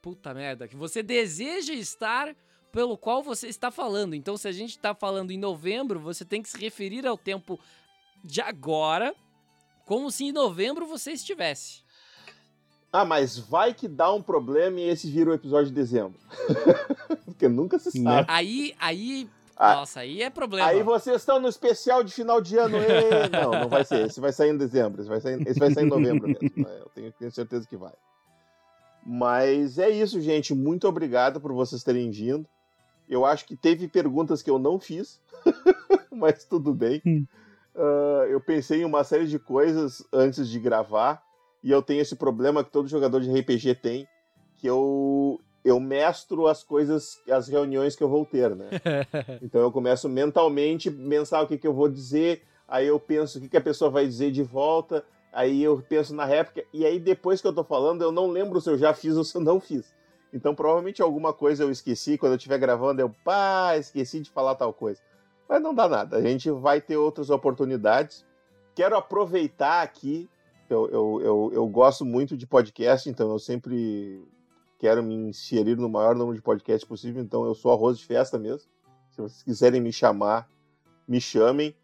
Puta 0.00 0.34
merda. 0.34 0.66
Que 0.66 0.76
você 0.76 1.02
deseja 1.02 1.72
estar 1.72 2.34
pelo 2.72 2.96
qual 2.96 3.22
você 3.22 3.48
está 3.48 3.70
falando. 3.70 4.14
Então, 4.14 4.36
se 4.36 4.48
a 4.48 4.52
gente 4.52 4.70
está 4.70 4.94
falando 4.94 5.30
em 5.30 5.38
novembro, 5.38 6.00
você 6.00 6.24
tem 6.24 6.42
que 6.42 6.48
se 6.48 6.58
referir 6.58 7.06
ao 7.06 7.18
tempo 7.18 7.60
de 8.24 8.40
agora, 8.40 9.14
como 9.84 10.10
se 10.10 10.24
em 10.24 10.32
novembro 10.32 10.86
você 10.86 11.12
estivesse. 11.12 11.81
Ah, 12.92 13.06
mas 13.06 13.38
vai 13.38 13.72
que 13.72 13.88
dá 13.88 14.12
um 14.12 14.20
problema 14.20 14.78
e 14.78 14.88
esse 14.88 15.10
vira 15.10 15.30
o 15.30 15.34
episódio 15.34 15.68
de 15.68 15.72
dezembro. 15.72 16.18
Porque 17.24 17.48
nunca 17.48 17.78
se 17.78 17.98
né? 17.98 18.16
sabe. 18.16 18.26
Aí, 18.30 18.74
aí. 18.78 19.30
Ah, 19.56 19.76
nossa, 19.76 20.00
aí 20.00 20.22
é 20.22 20.28
problema. 20.28 20.68
Aí 20.68 20.82
vocês 20.82 21.16
estão 21.16 21.40
no 21.40 21.48
especial 21.48 22.04
de 22.04 22.12
final 22.12 22.40
de 22.42 22.58
ano. 22.58 22.76
E... 22.76 23.28
Não, 23.30 23.50
não 23.62 23.68
vai 23.68 23.82
ser. 23.84 24.06
Esse 24.06 24.20
vai 24.20 24.30
sair 24.30 24.50
em 24.50 24.58
dezembro. 24.58 25.00
Esse 25.00 25.08
vai 25.08 25.20
sair, 25.20 25.40
esse 25.48 25.58
vai 25.58 25.70
sair 25.72 25.84
em 25.84 25.88
novembro 25.88 26.28
mesmo. 26.28 26.50
Né? 26.54 26.78
Eu 26.80 26.90
tenho, 26.94 27.12
tenho 27.12 27.32
certeza 27.32 27.66
que 27.66 27.76
vai. 27.76 27.92
Mas 29.06 29.78
é 29.78 29.88
isso, 29.88 30.20
gente. 30.20 30.54
Muito 30.54 30.86
obrigado 30.86 31.40
por 31.40 31.52
vocês 31.52 31.82
terem 31.82 32.10
vindo. 32.10 32.46
Eu 33.08 33.24
acho 33.24 33.46
que 33.46 33.56
teve 33.56 33.88
perguntas 33.88 34.42
que 34.42 34.50
eu 34.50 34.58
não 34.58 34.78
fiz, 34.78 35.18
mas 36.12 36.44
tudo 36.44 36.74
bem. 36.74 37.00
Uh, 37.74 38.24
eu 38.28 38.40
pensei 38.40 38.82
em 38.82 38.84
uma 38.84 39.02
série 39.02 39.26
de 39.26 39.38
coisas 39.38 40.06
antes 40.12 40.46
de 40.48 40.58
gravar 40.58 41.22
e 41.62 41.70
eu 41.70 41.82
tenho 41.82 42.00
esse 42.00 42.16
problema 42.16 42.64
que 42.64 42.70
todo 42.70 42.88
jogador 42.88 43.20
de 43.20 43.32
RPG 43.32 43.76
tem, 43.76 44.08
que 44.56 44.66
eu 44.66 45.40
eu 45.64 45.78
mestro 45.78 46.48
as 46.48 46.64
coisas, 46.64 47.20
as 47.30 47.46
reuniões 47.46 47.94
que 47.94 48.02
eu 48.02 48.08
vou 48.08 48.26
ter, 48.26 48.54
né? 48.54 48.68
então 49.40 49.60
eu 49.60 49.70
começo 49.70 50.08
mentalmente 50.08 50.90
pensar 50.90 51.42
o 51.42 51.46
que, 51.46 51.56
que 51.56 51.66
eu 51.66 51.72
vou 51.72 51.88
dizer, 51.88 52.42
aí 52.66 52.88
eu 52.88 52.98
penso 52.98 53.38
o 53.38 53.40
que, 53.40 53.48
que 53.48 53.56
a 53.56 53.60
pessoa 53.60 53.88
vai 53.88 54.04
dizer 54.04 54.32
de 54.32 54.42
volta, 54.42 55.04
aí 55.32 55.62
eu 55.62 55.80
penso 55.88 56.14
na 56.14 56.24
réplica, 56.24 56.66
e 56.72 56.84
aí 56.84 56.98
depois 56.98 57.40
que 57.40 57.46
eu 57.46 57.54
tô 57.54 57.62
falando, 57.62 58.02
eu 58.02 58.10
não 58.10 58.26
lembro 58.26 58.60
se 58.60 58.70
eu 58.70 58.76
já 58.76 58.92
fiz 58.92 59.16
ou 59.16 59.22
se 59.22 59.36
eu 59.36 59.40
não 59.40 59.60
fiz. 59.60 59.94
Então 60.32 60.52
provavelmente 60.52 61.00
alguma 61.00 61.32
coisa 61.32 61.62
eu 61.62 61.70
esqueci, 61.70 62.18
quando 62.18 62.32
eu 62.32 62.36
estiver 62.38 62.58
gravando, 62.58 63.00
eu, 63.00 63.14
pá, 63.24 63.76
esqueci 63.76 64.18
de 64.18 64.30
falar 64.30 64.56
tal 64.56 64.72
coisa. 64.72 65.00
Mas 65.48 65.62
não 65.62 65.72
dá 65.72 65.88
nada, 65.88 66.16
a 66.16 66.22
gente 66.22 66.50
vai 66.50 66.80
ter 66.80 66.96
outras 66.96 67.30
oportunidades. 67.30 68.24
Quero 68.74 68.96
aproveitar 68.96 69.82
aqui 69.82 70.28
eu, 70.72 70.88
eu, 70.90 71.20
eu, 71.22 71.50
eu 71.54 71.66
gosto 71.68 72.04
muito 72.04 72.36
de 72.36 72.46
podcast, 72.46 73.08
então 73.08 73.30
eu 73.30 73.38
sempre 73.38 74.22
quero 74.78 75.02
me 75.02 75.14
inserir 75.14 75.76
no 75.76 75.88
maior 75.88 76.14
número 76.14 76.36
de 76.36 76.42
podcasts 76.42 76.88
possível, 76.88 77.22
então 77.22 77.44
eu 77.44 77.54
sou 77.54 77.72
arroz 77.72 77.98
de 77.98 78.04
festa 78.04 78.38
mesmo. 78.38 78.68
Se 79.10 79.20
vocês 79.20 79.42
quiserem 79.42 79.80
me 79.80 79.92
chamar, 79.92 80.48
me 81.06 81.20
chamem. 81.20 81.74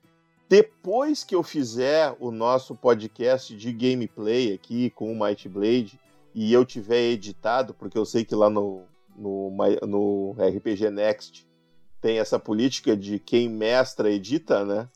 Depois 0.49 1.23
que 1.23 1.35
eu 1.35 1.43
fizer 1.43 2.17
o 2.19 2.31
nosso 2.31 2.75
podcast 2.75 3.55
de 3.55 3.73
gameplay 3.73 4.55
aqui 4.55 4.91
com 4.91 5.13
o 5.13 5.19
Might 5.19 5.47
Blade 5.49 6.01
e 6.35 6.53
eu 6.53 6.65
tiver 6.65 7.11
editado, 7.11 7.75
porque 7.75 7.99
eu 7.99 8.07
sei 8.07 8.25
que 8.25 8.35
lá 8.35 8.49
no, 8.49 8.83
no, 9.17 9.51
no 9.87 10.37
RPG 10.39 10.91
Next 10.91 11.47
tem 12.01 12.19
essa 12.19 12.39
política 12.39 12.97
de 12.97 13.19
quem 13.19 13.49
mestra 13.49 14.11
edita, 14.11 14.65
né? 14.65 14.89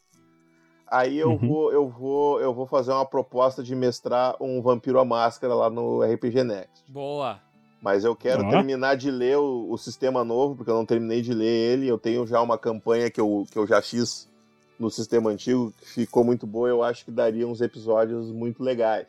Aí 0.92 1.18
eu 1.18 1.30
uhum. 1.30 1.38
vou, 1.38 1.72
eu 1.72 1.88
vou, 1.88 2.38
eu 2.38 2.52
vou 2.52 2.66
fazer 2.66 2.92
uma 2.92 3.06
proposta 3.06 3.62
de 3.62 3.74
mestrar 3.74 4.36
um 4.38 4.60
Vampiro 4.60 5.00
à 5.00 5.04
Máscara 5.06 5.54
lá 5.54 5.70
no 5.70 6.02
RPG 6.02 6.44
Next. 6.44 6.84
Boa. 6.92 7.40
Mas 7.80 8.04
eu 8.04 8.14
quero 8.14 8.42
uhum. 8.44 8.50
terminar 8.50 8.94
de 8.94 9.10
ler 9.10 9.38
o, 9.38 9.70
o, 9.70 9.78
sistema 9.78 10.22
novo, 10.22 10.54
porque 10.54 10.70
eu 10.70 10.74
não 10.74 10.84
terminei 10.84 11.22
de 11.22 11.32
ler 11.32 11.46
ele. 11.46 11.88
Eu 11.88 11.98
tenho 11.98 12.26
já 12.26 12.42
uma 12.42 12.58
campanha 12.58 13.10
que 13.10 13.18
eu, 13.18 13.46
que 13.50 13.58
eu 13.58 13.66
já 13.66 13.80
fiz 13.80 14.30
no 14.78 14.90
sistema 14.90 15.30
antigo, 15.30 15.72
que 15.78 15.86
ficou 15.86 16.22
muito 16.22 16.46
boa. 16.46 16.68
Eu 16.68 16.82
acho 16.82 17.06
que 17.06 17.10
daria 17.10 17.48
uns 17.48 17.62
episódios 17.62 18.30
muito 18.30 18.62
legais. 18.62 19.08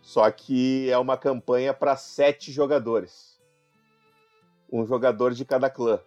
Só 0.00 0.30
que 0.30 0.88
é 0.88 0.96
uma 0.96 1.18
campanha 1.18 1.74
para 1.74 1.96
sete 1.96 2.50
jogadores. 2.50 3.38
Um 4.72 4.86
jogador 4.86 5.34
de 5.34 5.44
cada 5.44 5.68
clã. 5.68 6.00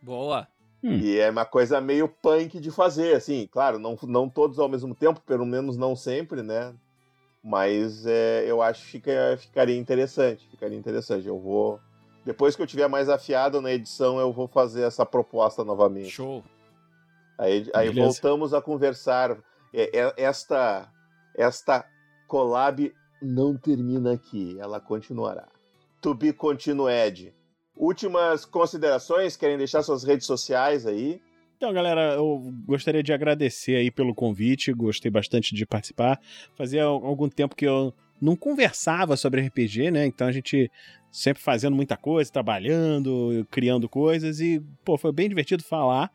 Boa. 0.00 0.46
Hum. 0.82 0.98
E 0.98 1.18
é 1.18 1.30
uma 1.30 1.44
coisa 1.44 1.80
meio 1.80 2.08
punk 2.08 2.58
de 2.58 2.70
fazer, 2.70 3.14
assim, 3.14 3.48
claro, 3.50 3.78
não, 3.78 3.96
não 4.02 4.28
todos 4.28 4.58
ao 4.58 4.68
mesmo 4.68 4.94
tempo, 4.94 5.20
pelo 5.20 5.46
menos 5.46 5.76
não 5.76 5.94
sempre, 5.94 6.42
né? 6.42 6.74
Mas 7.42 8.06
é, 8.06 8.44
eu 8.46 8.60
acho 8.60 8.82
que 8.82 8.90
fica, 8.90 9.36
ficaria 9.38 9.76
interessante, 9.76 10.48
ficaria 10.48 10.78
interessante. 10.78 11.26
Eu 11.26 11.38
vou. 11.40 11.80
Depois 12.24 12.54
que 12.54 12.62
eu 12.62 12.66
tiver 12.66 12.88
mais 12.88 13.08
afiado 13.08 13.60
na 13.60 13.72
edição, 13.72 14.20
eu 14.20 14.32
vou 14.32 14.46
fazer 14.46 14.82
essa 14.82 15.04
proposta 15.04 15.64
novamente. 15.64 16.10
Show. 16.10 16.44
Aí, 17.36 17.68
aí 17.74 17.90
voltamos 17.90 18.54
a 18.54 18.62
conversar. 18.62 19.36
É, 19.74 19.98
é, 19.98 20.14
esta, 20.16 20.88
esta 21.34 21.84
collab 22.28 22.92
não 23.20 23.56
termina 23.56 24.12
aqui, 24.12 24.56
ela 24.60 24.80
continuará. 24.80 25.48
To 26.00 26.14
be 26.14 26.32
continued. 26.32 27.34
Últimas 27.76 28.44
considerações, 28.44 29.36
querem 29.36 29.58
deixar 29.58 29.82
suas 29.82 30.04
redes 30.04 30.26
sociais 30.26 30.86
aí? 30.86 31.20
Então, 31.56 31.72
galera, 31.72 32.14
eu 32.14 32.52
gostaria 32.66 33.02
de 33.02 33.12
agradecer 33.12 33.76
aí 33.76 33.90
pelo 33.90 34.14
convite, 34.14 34.72
gostei 34.72 35.10
bastante 35.10 35.54
de 35.54 35.64
participar. 35.64 36.20
Fazia 36.56 36.84
algum 36.84 37.28
tempo 37.28 37.54
que 37.54 37.66
eu 37.66 37.94
não 38.20 38.34
conversava 38.36 39.16
sobre 39.16 39.40
RPG, 39.40 39.90
né? 39.90 40.06
Então 40.06 40.26
a 40.26 40.32
gente 40.32 40.70
sempre 41.10 41.42
fazendo 41.42 41.76
muita 41.76 41.96
coisa, 41.96 42.32
trabalhando, 42.32 43.46
criando 43.50 43.88
coisas 43.88 44.40
e, 44.40 44.60
pô, 44.84 44.98
foi 44.98 45.12
bem 45.12 45.28
divertido 45.28 45.62
falar 45.62 46.10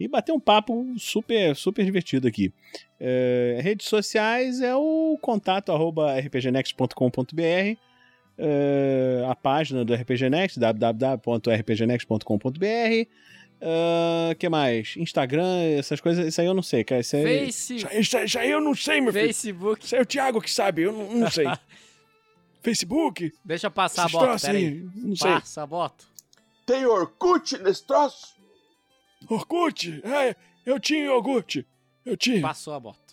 e 0.00 0.08
bater 0.08 0.32
um 0.32 0.40
papo 0.40 0.86
super, 0.98 1.54
super 1.56 1.84
divertido 1.84 2.28
aqui. 2.28 2.52
É, 2.98 3.58
redes 3.62 3.86
sociais 3.86 4.60
é 4.60 4.74
o 4.74 5.18
contato 5.20 5.72
arroba 5.72 6.18
rpgnext.com.br 6.18 7.87
uh, 8.38 9.30
a 9.30 9.34
página 9.34 9.84
do 9.84 9.92
RPG 9.92 10.30
Next, 10.30 10.58
www.rpgnext.com.br. 10.58 13.08
Uh, 13.60 14.36
que 14.38 14.48
mais? 14.48 14.94
Instagram, 14.96 15.62
essas 15.76 16.00
coisas, 16.00 16.24
isso 16.26 16.40
aí 16.40 16.46
eu 16.46 16.54
não 16.54 16.62
sei, 16.62 16.84
cara. 16.84 17.00
Isso 17.00 17.16
aí, 17.16 17.46
Face... 17.46 17.74
isso, 17.76 18.16
aí, 18.16 18.24
isso 18.24 18.38
aí 18.38 18.48
eu 18.50 18.60
não 18.60 18.72
sei, 18.74 19.00
meu 19.00 19.12
filho. 19.12 19.26
Facebook. 19.26 19.84
Isso 19.84 19.96
aí 19.96 19.98
é 19.98 20.02
o 20.02 20.06
Thiago 20.06 20.40
que 20.40 20.50
sabe, 20.50 20.82
eu 20.82 20.92
não, 20.92 21.12
não 21.12 21.30
sei. 21.30 21.46
Facebook? 22.62 23.32
Deixa 23.44 23.66
eu 23.66 23.70
passar 23.70 24.04
a 24.04 24.08
bota, 24.08 24.40
peraí. 24.40 24.88
Não 24.94 25.16
sei. 25.16 25.32
Passa 25.32 25.62
a 25.62 25.66
bota. 25.66 26.04
Tem 26.64 26.86
Orkut 26.86 27.58
nesse 27.58 27.84
troço? 27.86 28.36
Orkut? 29.28 30.00
É, 30.04 30.36
eu 30.64 30.78
tinha 30.78 31.06
iogurte. 31.06 31.66
Eu 32.04 32.16
tinha. 32.16 32.40
Passou 32.40 32.74
a 32.74 32.80
bota 32.80 33.07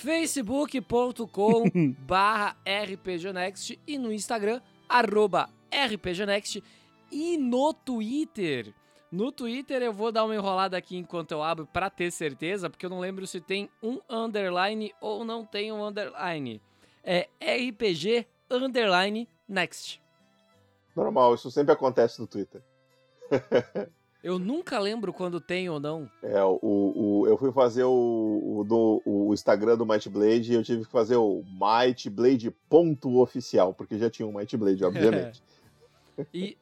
facebook.com 0.00 1.64
barra 2.06 2.56
rpgnext 2.64 3.78
e 3.86 3.98
no 3.98 4.10
Instagram, 4.10 4.60
arroba 4.88 5.50
rpgnext 5.70 6.62
e 7.12 7.36
no 7.36 7.74
Twitter, 7.74 8.72
No 9.12 9.30
Twitter 9.30 9.82
eu 9.82 9.92
vou 9.92 10.10
dar 10.10 10.24
uma 10.24 10.34
enrolada 10.34 10.76
aqui 10.76 10.96
enquanto 10.96 11.32
eu 11.32 11.42
abro 11.42 11.66
pra 11.66 11.90
ter 11.90 12.10
certeza, 12.12 12.70
porque 12.70 12.86
eu 12.86 12.90
não 12.90 13.00
lembro 13.00 13.26
se 13.26 13.40
tem 13.40 13.68
um 13.82 14.00
underline 14.08 14.94
ou 15.00 15.24
não 15.24 15.44
tem 15.44 15.70
um 15.72 15.84
underline. 15.84 16.62
É 17.04 17.28
RPG 17.42 18.26
underline 18.50 19.28
next. 19.48 20.00
Normal, 20.96 21.34
isso 21.34 21.50
sempre 21.50 21.72
acontece 21.72 22.20
no 22.20 22.26
Twitter. 22.26 22.62
Eu 24.22 24.38
nunca 24.38 24.78
lembro 24.78 25.12
quando 25.12 25.40
tem 25.40 25.68
ou 25.70 25.80
não. 25.80 26.10
É, 26.22 26.42
o, 26.44 26.58
o, 26.62 27.26
eu 27.26 27.38
fui 27.38 27.50
fazer 27.52 27.84
o, 27.84 28.58
o, 28.58 28.64
do, 28.64 29.02
o 29.06 29.32
Instagram 29.32 29.78
do 29.78 29.86
Might 29.86 30.08
Blade 30.10 30.52
e 30.52 30.54
eu 30.54 30.62
tive 30.62 30.84
que 30.84 30.90
fazer 30.90 31.16
o 31.16 31.42
Might 31.42 32.08
Blade 32.10 32.50
ponto 32.68 33.18
oficial, 33.18 33.72
porque 33.72 33.98
já 33.98 34.10
tinha 34.10 34.28
um 34.28 34.32
Might 34.32 34.54
Blade, 34.56 34.84
obviamente. 34.84 35.42
E 36.34 36.56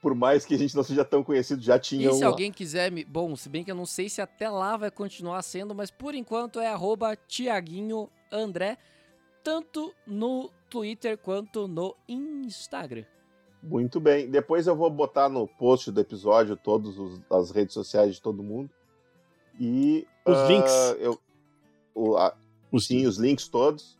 Por 0.00 0.14
mais 0.14 0.46
que 0.46 0.54
a 0.54 0.58
gente 0.58 0.74
não 0.74 0.82
seja 0.82 1.04
tão 1.04 1.22
conhecido, 1.22 1.60
já 1.60 1.78
tinha 1.78 2.06
E 2.06 2.08
um. 2.08 2.14
se 2.14 2.24
alguém 2.24 2.50
quiser 2.50 2.90
me. 2.90 3.04
Bom, 3.04 3.36
se 3.36 3.48
bem 3.48 3.62
que 3.62 3.70
eu 3.70 3.74
não 3.74 3.84
sei 3.84 4.08
se 4.08 4.22
até 4.22 4.48
lá 4.48 4.76
vai 4.76 4.90
continuar 4.90 5.42
sendo, 5.42 5.74
mas 5.74 5.90
por 5.90 6.14
enquanto 6.14 6.60
é 6.60 6.68
arroba 6.68 7.14
Tiaguinho 7.14 8.08
André, 8.32 8.78
tanto 9.44 9.92
no 10.06 10.50
Twitter 10.70 11.18
quanto 11.18 11.68
no 11.68 11.94
Instagram. 12.08 13.04
Muito 13.62 13.98
bem. 13.98 14.30
Depois 14.30 14.66
eu 14.66 14.76
vou 14.76 14.88
botar 14.90 15.28
no 15.28 15.46
post 15.46 15.90
do 15.90 16.00
episódio 16.00 16.56
todas 16.56 16.94
as 17.30 17.50
redes 17.50 17.74
sociais 17.74 18.14
de 18.14 18.22
todo 18.22 18.42
mundo. 18.42 18.70
E. 19.58 20.06
Os 20.24 20.36
ah, 20.36 20.46
links. 20.46 20.96
Eu, 20.98 21.18
o, 21.94 22.16
a- 22.16 22.34
Os 22.70 22.86
sim, 22.86 23.06
os 23.06 23.16
links 23.16 23.48
todos. 23.48 23.96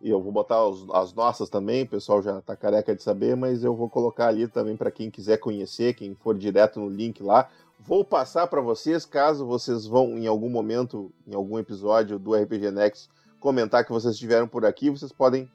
E 0.00 0.08
eu 0.08 0.22
vou 0.22 0.32
botar 0.32 0.66
os- 0.66 0.88
as 0.90 1.12
nossas 1.12 1.50
também, 1.50 1.82
o 1.82 1.88
pessoal 1.88 2.22
já 2.22 2.40
tá 2.40 2.56
careca 2.56 2.94
de 2.96 3.02
saber, 3.02 3.36
mas 3.36 3.62
eu 3.62 3.74
vou 3.74 3.88
colocar 3.90 4.28
ali 4.28 4.48
também 4.48 4.74
para 4.76 4.90
quem 4.90 5.10
quiser 5.10 5.36
conhecer, 5.36 5.94
quem 5.94 6.14
for 6.14 6.36
direto 6.36 6.80
no 6.80 6.88
link 6.88 7.22
lá. 7.22 7.50
Vou 7.78 8.02
passar 8.04 8.46
para 8.46 8.62
vocês, 8.62 9.04
caso 9.04 9.44
vocês 9.46 9.86
vão 9.86 10.16
em 10.16 10.26
algum 10.26 10.48
momento, 10.48 11.12
em 11.26 11.34
algum 11.34 11.58
episódio 11.58 12.18
do 12.18 12.34
RPG 12.34 12.70
Next, 12.70 13.10
comentar 13.38 13.84
que 13.84 13.92
vocês 13.92 14.14
estiveram 14.14 14.48
por 14.48 14.64
aqui, 14.64 14.88
vocês 14.88 15.12
podem 15.12 15.50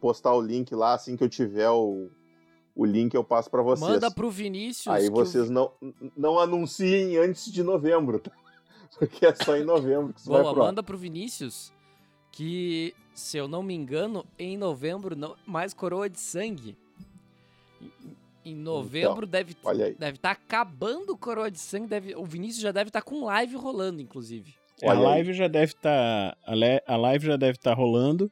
postar 0.00 0.34
o 0.34 0.40
link 0.42 0.74
lá 0.74 0.92
assim 0.94 1.16
que 1.16 1.24
eu 1.24 1.28
tiver 1.28 1.70
o, 1.70 2.10
o 2.76 2.84
link 2.84 3.14
eu 3.14 3.24
passo 3.24 3.50
para 3.50 3.62
vocês. 3.62 3.88
Manda 3.90 4.10
pro 4.10 4.30
Vinícius. 4.30 4.86
Aí 4.94 5.08
o 5.08 5.12
vocês 5.12 5.48
não, 5.50 5.72
não 6.16 6.38
anunciem 6.38 7.16
antes 7.16 7.50
de 7.50 7.62
novembro, 7.62 8.18
tá? 8.20 8.30
Porque 8.98 9.24
é 9.26 9.34
só 9.34 9.56
em 9.56 9.64
novembro 9.64 10.12
que 10.12 10.24
vai 10.28 10.42
Boa, 10.42 10.52
pro 10.54 10.62
ar. 10.62 10.66
manda 10.68 10.82
pro 10.82 10.96
Vinícius 10.98 11.72
que, 12.32 12.94
se 13.14 13.38
eu 13.38 13.48
não 13.48 13.62
me 13.62 13.74
engano, 13.74 14.24
em 14.38 14.56
novembro, 14.58 15.16
não, 15.16 15.34
mais 15.46 15.72
coroa 15.72 16.08
de 16.08 16.20
sangue. 16.20 16.76
Em- 17.80 17.92
Em 18.44 18.54
novembro 18.54 19.26
deve 19.26 19.56
Então, 19.58 19.70
aí. 19.72 19.94
deve 19.98 20.16
estar 20.18 20.30
acabando 20.32 21.16
coroa 21.16 21.50
de 21.50 21.58
sangue. 21.58 21.88
Deve, 21.88 22.14
o 22.14 22.24
Vinícius 22.24 22.62
já 22.62 22.70
deve 22.72 22.90
estar 22.90 23.02
com 23.02 23.24
live 23.24 23.56
rolando, 23.56 24.00
inclusive. 24.00 24.54
É, 24.80 24.86
a 24.88 24.90
Olha 24.90 24.98
aí. 25.00 25.04
live 25.06 25.32
já 25.32 25.48
deve 25.48 25.72
estar. 25.72 26.36
a, 26.46 26.54
le- 26.54 26.82
a 26.86 26.96
live 26.96 27.26
já 27.26 27.36
deve 27.36 27.56
estar 27.56 27.74
rolando. 27.74 28.30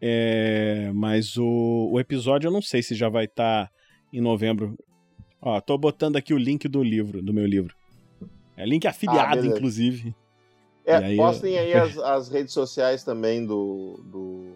É, 0.00 0.90
mas 0.94 1.36
o, 1.36 1.90
o 1.92 2.00
episódio 2.00 2.48
eu 2.48 2.52
não 2.52 2.62
sei 2.62 2.82
se 2.82 2.94
já 2.94 3.08
vai 3.08 3.24
estar 3.24 3.70
em 4.12 4.20
novembro. 4.20 4.76
Ó, 5.40 5.60
tô 5.60 5.76
botando 5.78 6.16
aqui 6.16 6.34
o 6.34 6.38
link 6.38 6.68
do 6.68 6.82
livro, 6.82 7.22
do 7.22 7.32
meu 7.32 7.46
livro. 7.46 7.74
É 8.56 8.64
link 8.64 8.86
afiliado, 8.86 9.36
beleza. 9.36 9.56
inclusive. 9.56 10.14
É, 10.84 10.96
aí, 10.96 11.16
postem 11.16 11.58
aí 11.58 11.72
as, 11.74 11.98
as 11.98 12.28
redes 12.28 12.52
sociais 12.52 13.04
também 13.04 13.44
do, 13.44 14.00
do 14.04 14.54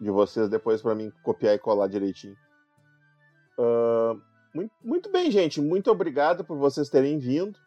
de 0.00 0.10
vocês 0.10 0.48
depois 0.48 0.80
para 0.80 0.94
mim 0.94 1.12
copiar 1.22 1.54
e 1.54 1.58
colar 1.58 1.88
direitinho. 1.88 2.36
Ah, 3.58 4.16
muito, 4.54 4.72
muito 4.82 5.10
bem, 5.10 5.30
gente. 5.30 5.60
Muito 5.60 5.90
obrigado 5.90 6.44
por 6.44 6.56
vocês 6.56 6.88
terem 6.88 7.18
vindo. 7.18 7.58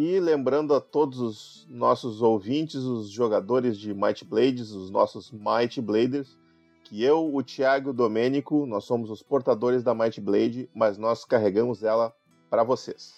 E 0.00 0.20
lembrando 0.20 0.76
a 0.76 0.80
todos 0.80 1.18
os 1.18 1.66
nossos 1.68 2.22
ouvintes, 2.22 2.84
os 2.84 3.10
jogadores 3.10 3.76
de 3.76 3.92
Might 3.92 4.24
Blades, 4.24 4.70
os 4.70 4.92
nossos 4.92 5.32
Might 5.32 5.80
Bladers, 5.80 6.38
que 6.84 7.02
eu, 7.02 7.34
o 7.34 7.42
Thiago 7.42 7.88
e 7.88 7.90
o 7.90 7.92
Domênico, 7.92 8.64
nós 8.64 8.84
somos 8.84 9.10
os 9.10 9.24
portadores 9.24 9.82
da 9.82 9.96
Might 9.96 10.20
Blade, 10.20 10.70
mas 10.72 10.96
nós 10.98 11.24
carregamos 11.24 11.82
ela 11.82 12.14
para 12.48 12.62
vocês. 12.62 13.16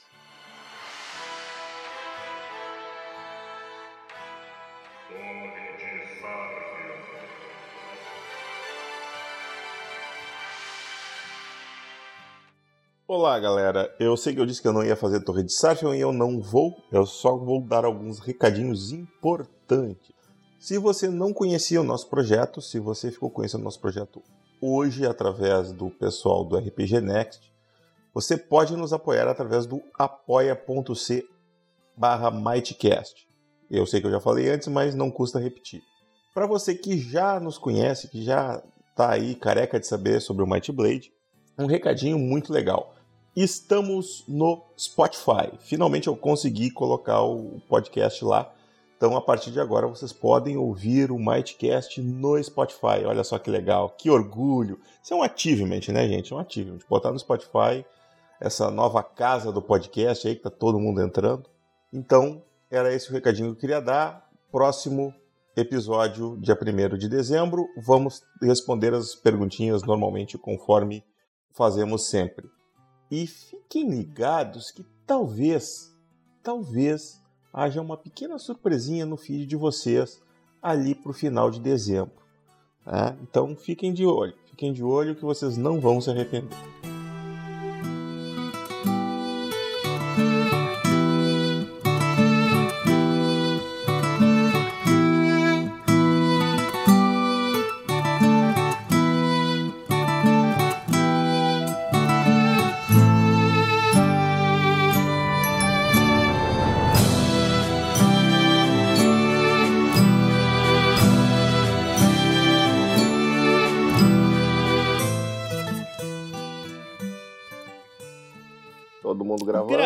Olá, 13.13 13.41
galera. 13.41 13.93
Eu 13.99 14.17
sei 14.17 14.33
que 14.33 14.41
eu 14.41 14.47
disse 14.47 14.63
que 14.63 14.69
eu 14.69 14.73
não 14.73 14.85
ia 14.85 14.95
fazer 14.95 15.25
Torre 15.25 15.43
de 15.43 15.53
Sarfion 15.53 15.93
e 15.93 16.01
eu 16.01 16.13
não 16.13 16.41
vou. 16.41 16.77
Eu 16.93 17.05
só 17.05 17.37
vou 17.37 17.61
dar 17.61 17.85
alguns 17.85 18.21
recadinhos 18.21 18.93
importantes. 18.93 20.13
Se 20.61 20.79
você 20.79 21.09
não 21.09 21.33
conhecia 21.33 21.81
o 21.81 21.85
nosso 21.85 22.09
projeto, 22.09 22.63
se 22.63 22.79
você 22.79 23.11
ficou 23.11 23.29
conhecendo 23.29 23.63
o 23.63 23.65
nosso 23.65 23.81
projeto 23.81 24.23
hoje 24.63 25.05
através 25.05 25.73
do 25.73 25.91
pessoal 25.91 26.45
do 26.45 26.57
RPG 26.57 27.01
Next, 27.01 27.53
você 28.15 28.37
pode 28.37 28.77
nos 28.77 28.93
apoiar 28.93 29.27
através 29.27 29.67
do 29.67 29.83
apoia.c 29.99 31.27
barra 31.97 32.31
Mightcast. 32.31 33.27
Eu 33.69 33.87
sei 33.87 34.01
que 34.01 34.07
eu 34.07 34.13
já 34.13 34.21
falei 34.21 34.49
antes, 34.51 34.69
mas 34.69 34.95
não 34.95 35.11
custa 35.11 35.41
repetir. 35.41 35.83
Para 36.33 36.47
você 36.47 36.77
que 36.77 36.97
já 36.97 37.41
nos 37.41 37.59
conhece, 37.59 38.07
que 38.07 38.23
já 38.23 38.63
está 38.89 39.11
aí 39.11 39.35
careca 39.35 39.81
de 39.81 39.89
saber 39.89 40.21
sobre 40.21 40.45
o 40.45 40.47
Might 40.47 40.71
Blade, 40.71 41.13
um 41.59 41.67
recadinho 41.67 42.17
muito 42.17 42.53
legal. 42.53 42.95
Estamos 43.35 44.25
no 44.27 44.65
Spotify. 44.77 45.53
Finalmente 45.61 46.09
eu 46.09 46.17
consegui 46.17 46.71
colocar 46.71 47.23
o 47.23 47.61
podcast 47.69 48.25
lá. 48.25 48.53
Então, 48.97 49.17
a 49.17 49.21
partir 49.21 49.53
de 49.53 49.61
agora, 49.61 49.87
vocês 49.87 50.13
podem 50.13 50.57
ouvir 50.57 51.11
o 51.13 51.19
Mightcast 51.19 52.03
no 52.03 52.43
Spotify. 52.43 53.05
Olha 53.07 53.23
só 53.23 53.39
que 53.39 53.49
legal, 53.49 53.91
que 53.91 54.11
orgulho. 54.11 54.81
Isso 55.03 55.15
é 55.15 55.17
um 55.17 55.23
achievement, 55.23 55.81
né, 55.89 56.09
gente? 56.09 56.33
É 56.33 56.37
um 56.37 56.41
achievement. 56.41 56.81
Botar 56.89 57.13
no 57.13 57.19
Spotify 57.19 57.85
essa 58.41 58.71
nova 58.71 59.03
casa 59.03 59.53
do 59.53 59.63
podcast 59.63 60.27
aí 60.27 60.35
que 60.35 60.43
tá 60.43 60.51
todo 60.51 60.81
mundo 60.81 61.01
entrando. 61.01 61.49
Então, 61.93 62.43
era 62.71 62.93
esse 62.93 63.11
o 63.11 63.13
recadinho 63.13 63.51
que 63.51 63.57
eu 63.57 63.61
queria 63.61 63.81
dar. 63.81 64.29
Próximo 64.51 65.15
episódio, 65.57 66.37
dia 66.41 66.59
1 66.61 66.99
de 66.99 67.09
dezembro, 67.09 67.69
vamos 67.77 68.23
responder 68.43 68.93
as 68.93 69.15
perguntinhas 69.15 69.83
normalmente 69.83 70.37
conforme 70.37 71.05
fazemos 71.53 72.09
sempre. 72.09 72.49
E 73.11 73.27
fiquem 73.27 73.91
ligados 73.91 74.71
que 74.71 74.85
talvez, 75.07 75.93
talvez 76.43 77.21
haja 77.53 77.81
uma 77.81 77.97
pequena 77.97 78.39
surpresinha 78.39 79.05
no 79.05 79.17
feed 79.17 79.47
de 79.47 79.57
vocês 79.57 80.23
ali 80.63 80.95
para 80.95 81.11
o 81.11 81.15
final 81.15 81.51
de 81.51 81.59
dezembro. 81.61 82.15
tá? 82.85 83.17
Então 83.23 83.57
fiquem 83.57 83.93
de 83.93 84.07
olho, 84.07 84.35
fiquem 84.47 84.73
de 84.73 84.85
olho 84.85 85.17
que 85.17 85.25
vocês 85.25 85.57
não 85.57 85.81
vão 85.81 86.01
se 86.01 86.11
arrepender. 86.11 86.57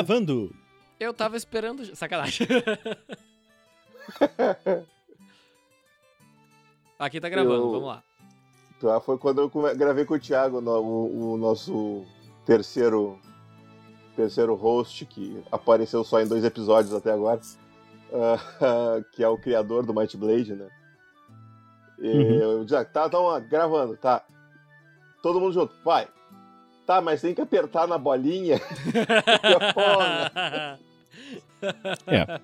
Gravando. 0.05 0.55
Eu 1.01 1.13
tava 1.15 1.37
esperando. 1.37 1.85
Sacanagem. 1.97 2.47
Aqui 6.99 7.21
tá 7.21 7.29
gravando, 7.29 7.55
Eu- 7.65 7.71
vamos 7.71 7.89
lá. 7.89 8.03
Tá, 8.81 9.01
foi 9.01 9.17
quando 9.19 9.41
eu 9.41 9.49
gravei 9.77 10.05
com 10.05 10.15
o 10.15 10.19
Thiago, 10.19 10.59
o, 10.61 11.33
o 11.33 11.37
nosso 11.39 12.05
terceiro 12.45 13.19
terceiro 14.15 14.55
host, 14.55 15.07
que 15.07 15.43
apareceu 15.51 16.05
só 16.05 16.21
em 16.21 16.27
dois 16.27 16.45
episódios 16.45 16.93
até 16.95 17.13
agora, 17.13 17.41
ah, 18.13 19.01
que 19.13 19.25
é 19.25 19.29
o 19.29 19.39
criador 19.39 19.85
do 19.87 19.95
Might 19.95 20.17
Blade, 20.17 20.55
né? 20.55 20.69
E 21.99 22.09
Uhum. 22.09 22.35
Eu 22.41 22.65
disse, 22.65 22.77
ah, 22.77 22.85
tá, 22.85 23.09
tá 23.09 23.19
gravando, 23.41 23.97
tá. 23.97 24.23
Todo 25.23 25.41
mundo 25.41 25.53
junto, 25.55 25.75
vai. 25.85 26.07
Tá, 26.87 27.01
mas 27.01 27.23
tem 27.23 27.35
que 27.35 27.41
apertar 27.41 27.87
na 27.87 27.99
bolinha. 27.99 28.61
É. 32.07 32.41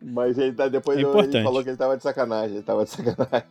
Mas 0.00 0.38
ele 0.38 0.52
tá, 0.52 0.68
depois 0.68 0.96
É 0.96 1.00
ele 1.00 1.42
falou 1.42 1.62
que 1.62 1.70
ele 1.70 1.76
tava 1.76 1.96
de 1.96 2.02
sacanagem, 2.04 2.56
ele 2.56 2.64
tava 2.64 2.84
de 2.84 2.90
sacanagem. 2.90 3.48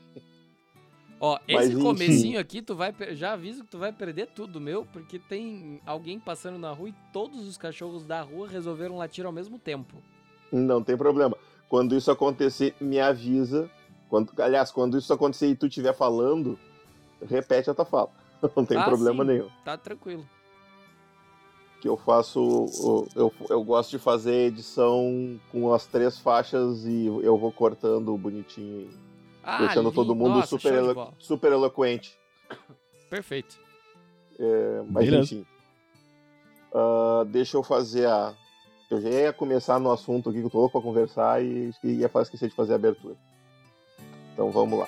Ó, 1.19 1.39
Mas, 1.49 1.69
esse 1.69 1.81
comecinho 1.81 2.39
aqui, 2.39 2.61
tu 2.61 2.75
vai. 2.75 2.93
Já 3.11 3.33
aviso 3.33 3.63
que 3.63 3.69
tu 3.69 3.77
vai 3.77 3.91
perder 3.91 4.27
tudo, 4.27 4.59
meu, 4.59 4.85
porque 4.91 5.17
tem 5.17 5.81
alguém 5.85 6.19
passando 6.19 6.57
na 6.57 6.71
rua 6.71 6.89
e 6.89 6.95
todos 7.11 7.47
os 7.47 7.57
cachorros 7.57 8.05
da 8.05 8.21
rua 8.21 8.47
resolveram 8.47 8.97
latir 8.97 9.25
ao 9.25 9.31
mesmo 9.31 9.57
tempo. 9.57 9.95
Não 10.51 10.83
tem 10.83 10.97
problema. 10.97 11.35
Quando 11.67 11.95
isso 11.95 12.11
acontecer, 12.11 12.75
me 12.79 12.99
avisa. 12.99 13.69
Quando, 14.09 14.31
aliás, 14.37 14.69
quando 14.69 14.97
isso 14.97 15.11
acontecer 15.11 15.47
e 15.47 15.55
tu 15.55 15.67
estiver 15.67 15.93
falando, 15.93 16.59
repete 17.25 17.69
a 17.69 17.73
tua 17.73 17.85
fala. 17.85 18.09
Não 18.55 18.65
tem 18.65 18.77
Ah, 18.77 18.83
problema 18.85 19.23
sim. 19.23 19.31
nenhum. 19.31 19.49
Tá 19.63 19.77
tranquilo. 19.77 20.27
Que 21.81 21.87
eu 21.89 21.97
faço. 21.97 23.07
Eu, 23.15 23.33
eu 23.49 23.63
gosto 23.63 23.91
de 23.91 23.99
fazer 23.99 24.47
edição 24.47 25.39
com 25.51 25.73
as 25.73 25.85
três 25.85 26.17
faixas 26.17 26.85
e 26.85 27.07
eu 27.07 27.37
vou 27.37 27.51
cortando 27.51 28.15
bonitinho, 28.17 28.89
Ah, 29.43 29.59
deixando 29.65 29.91
todo 29.91 30.13
lindo. 30.13 30.15
mundo 30.23 30.35
Nossa, 30.35 30.47
super, 30.47 30.73
elo- 30.73 31.13
super 31.19 31.51
eloquente. 31.51 32.17
Perfeito. 33.09 33.59
É, 34.39 34.81
mas 34.89 35.05
Beleza. 35.05 35.35
enfim. 35.35 35.45
Ah, 36.73 37.23
deixa 37.27 37.57
eu 37.57 37.63
fazer 37.63 38.07
a. 38.07 38.33
Eu 38.89 39.01
já 39.01 39.09
ia 39.09 39.33
começar 39.33 39.79
no 39.79 39.91
assunto 39.91 40.29
aqui 40.29 40.39
que 40.39 40.45
eu 40.45 40.49
tô 40.49 40.59
louco 40.59 40.73
pra 40.79 40.81
conversar 40.87 41.43
e, 41.43 41.71
e 41.83 41.87
ia 41.95 42.11
esquecer 42.21 42.47
de 42.49 42.55
fazer 42.55 42.73
a 42.73 42.75
abertura. 42.75 43.15
Então 44.33 44.51
vamos 44.51 44.79
lá. 44.79 44.87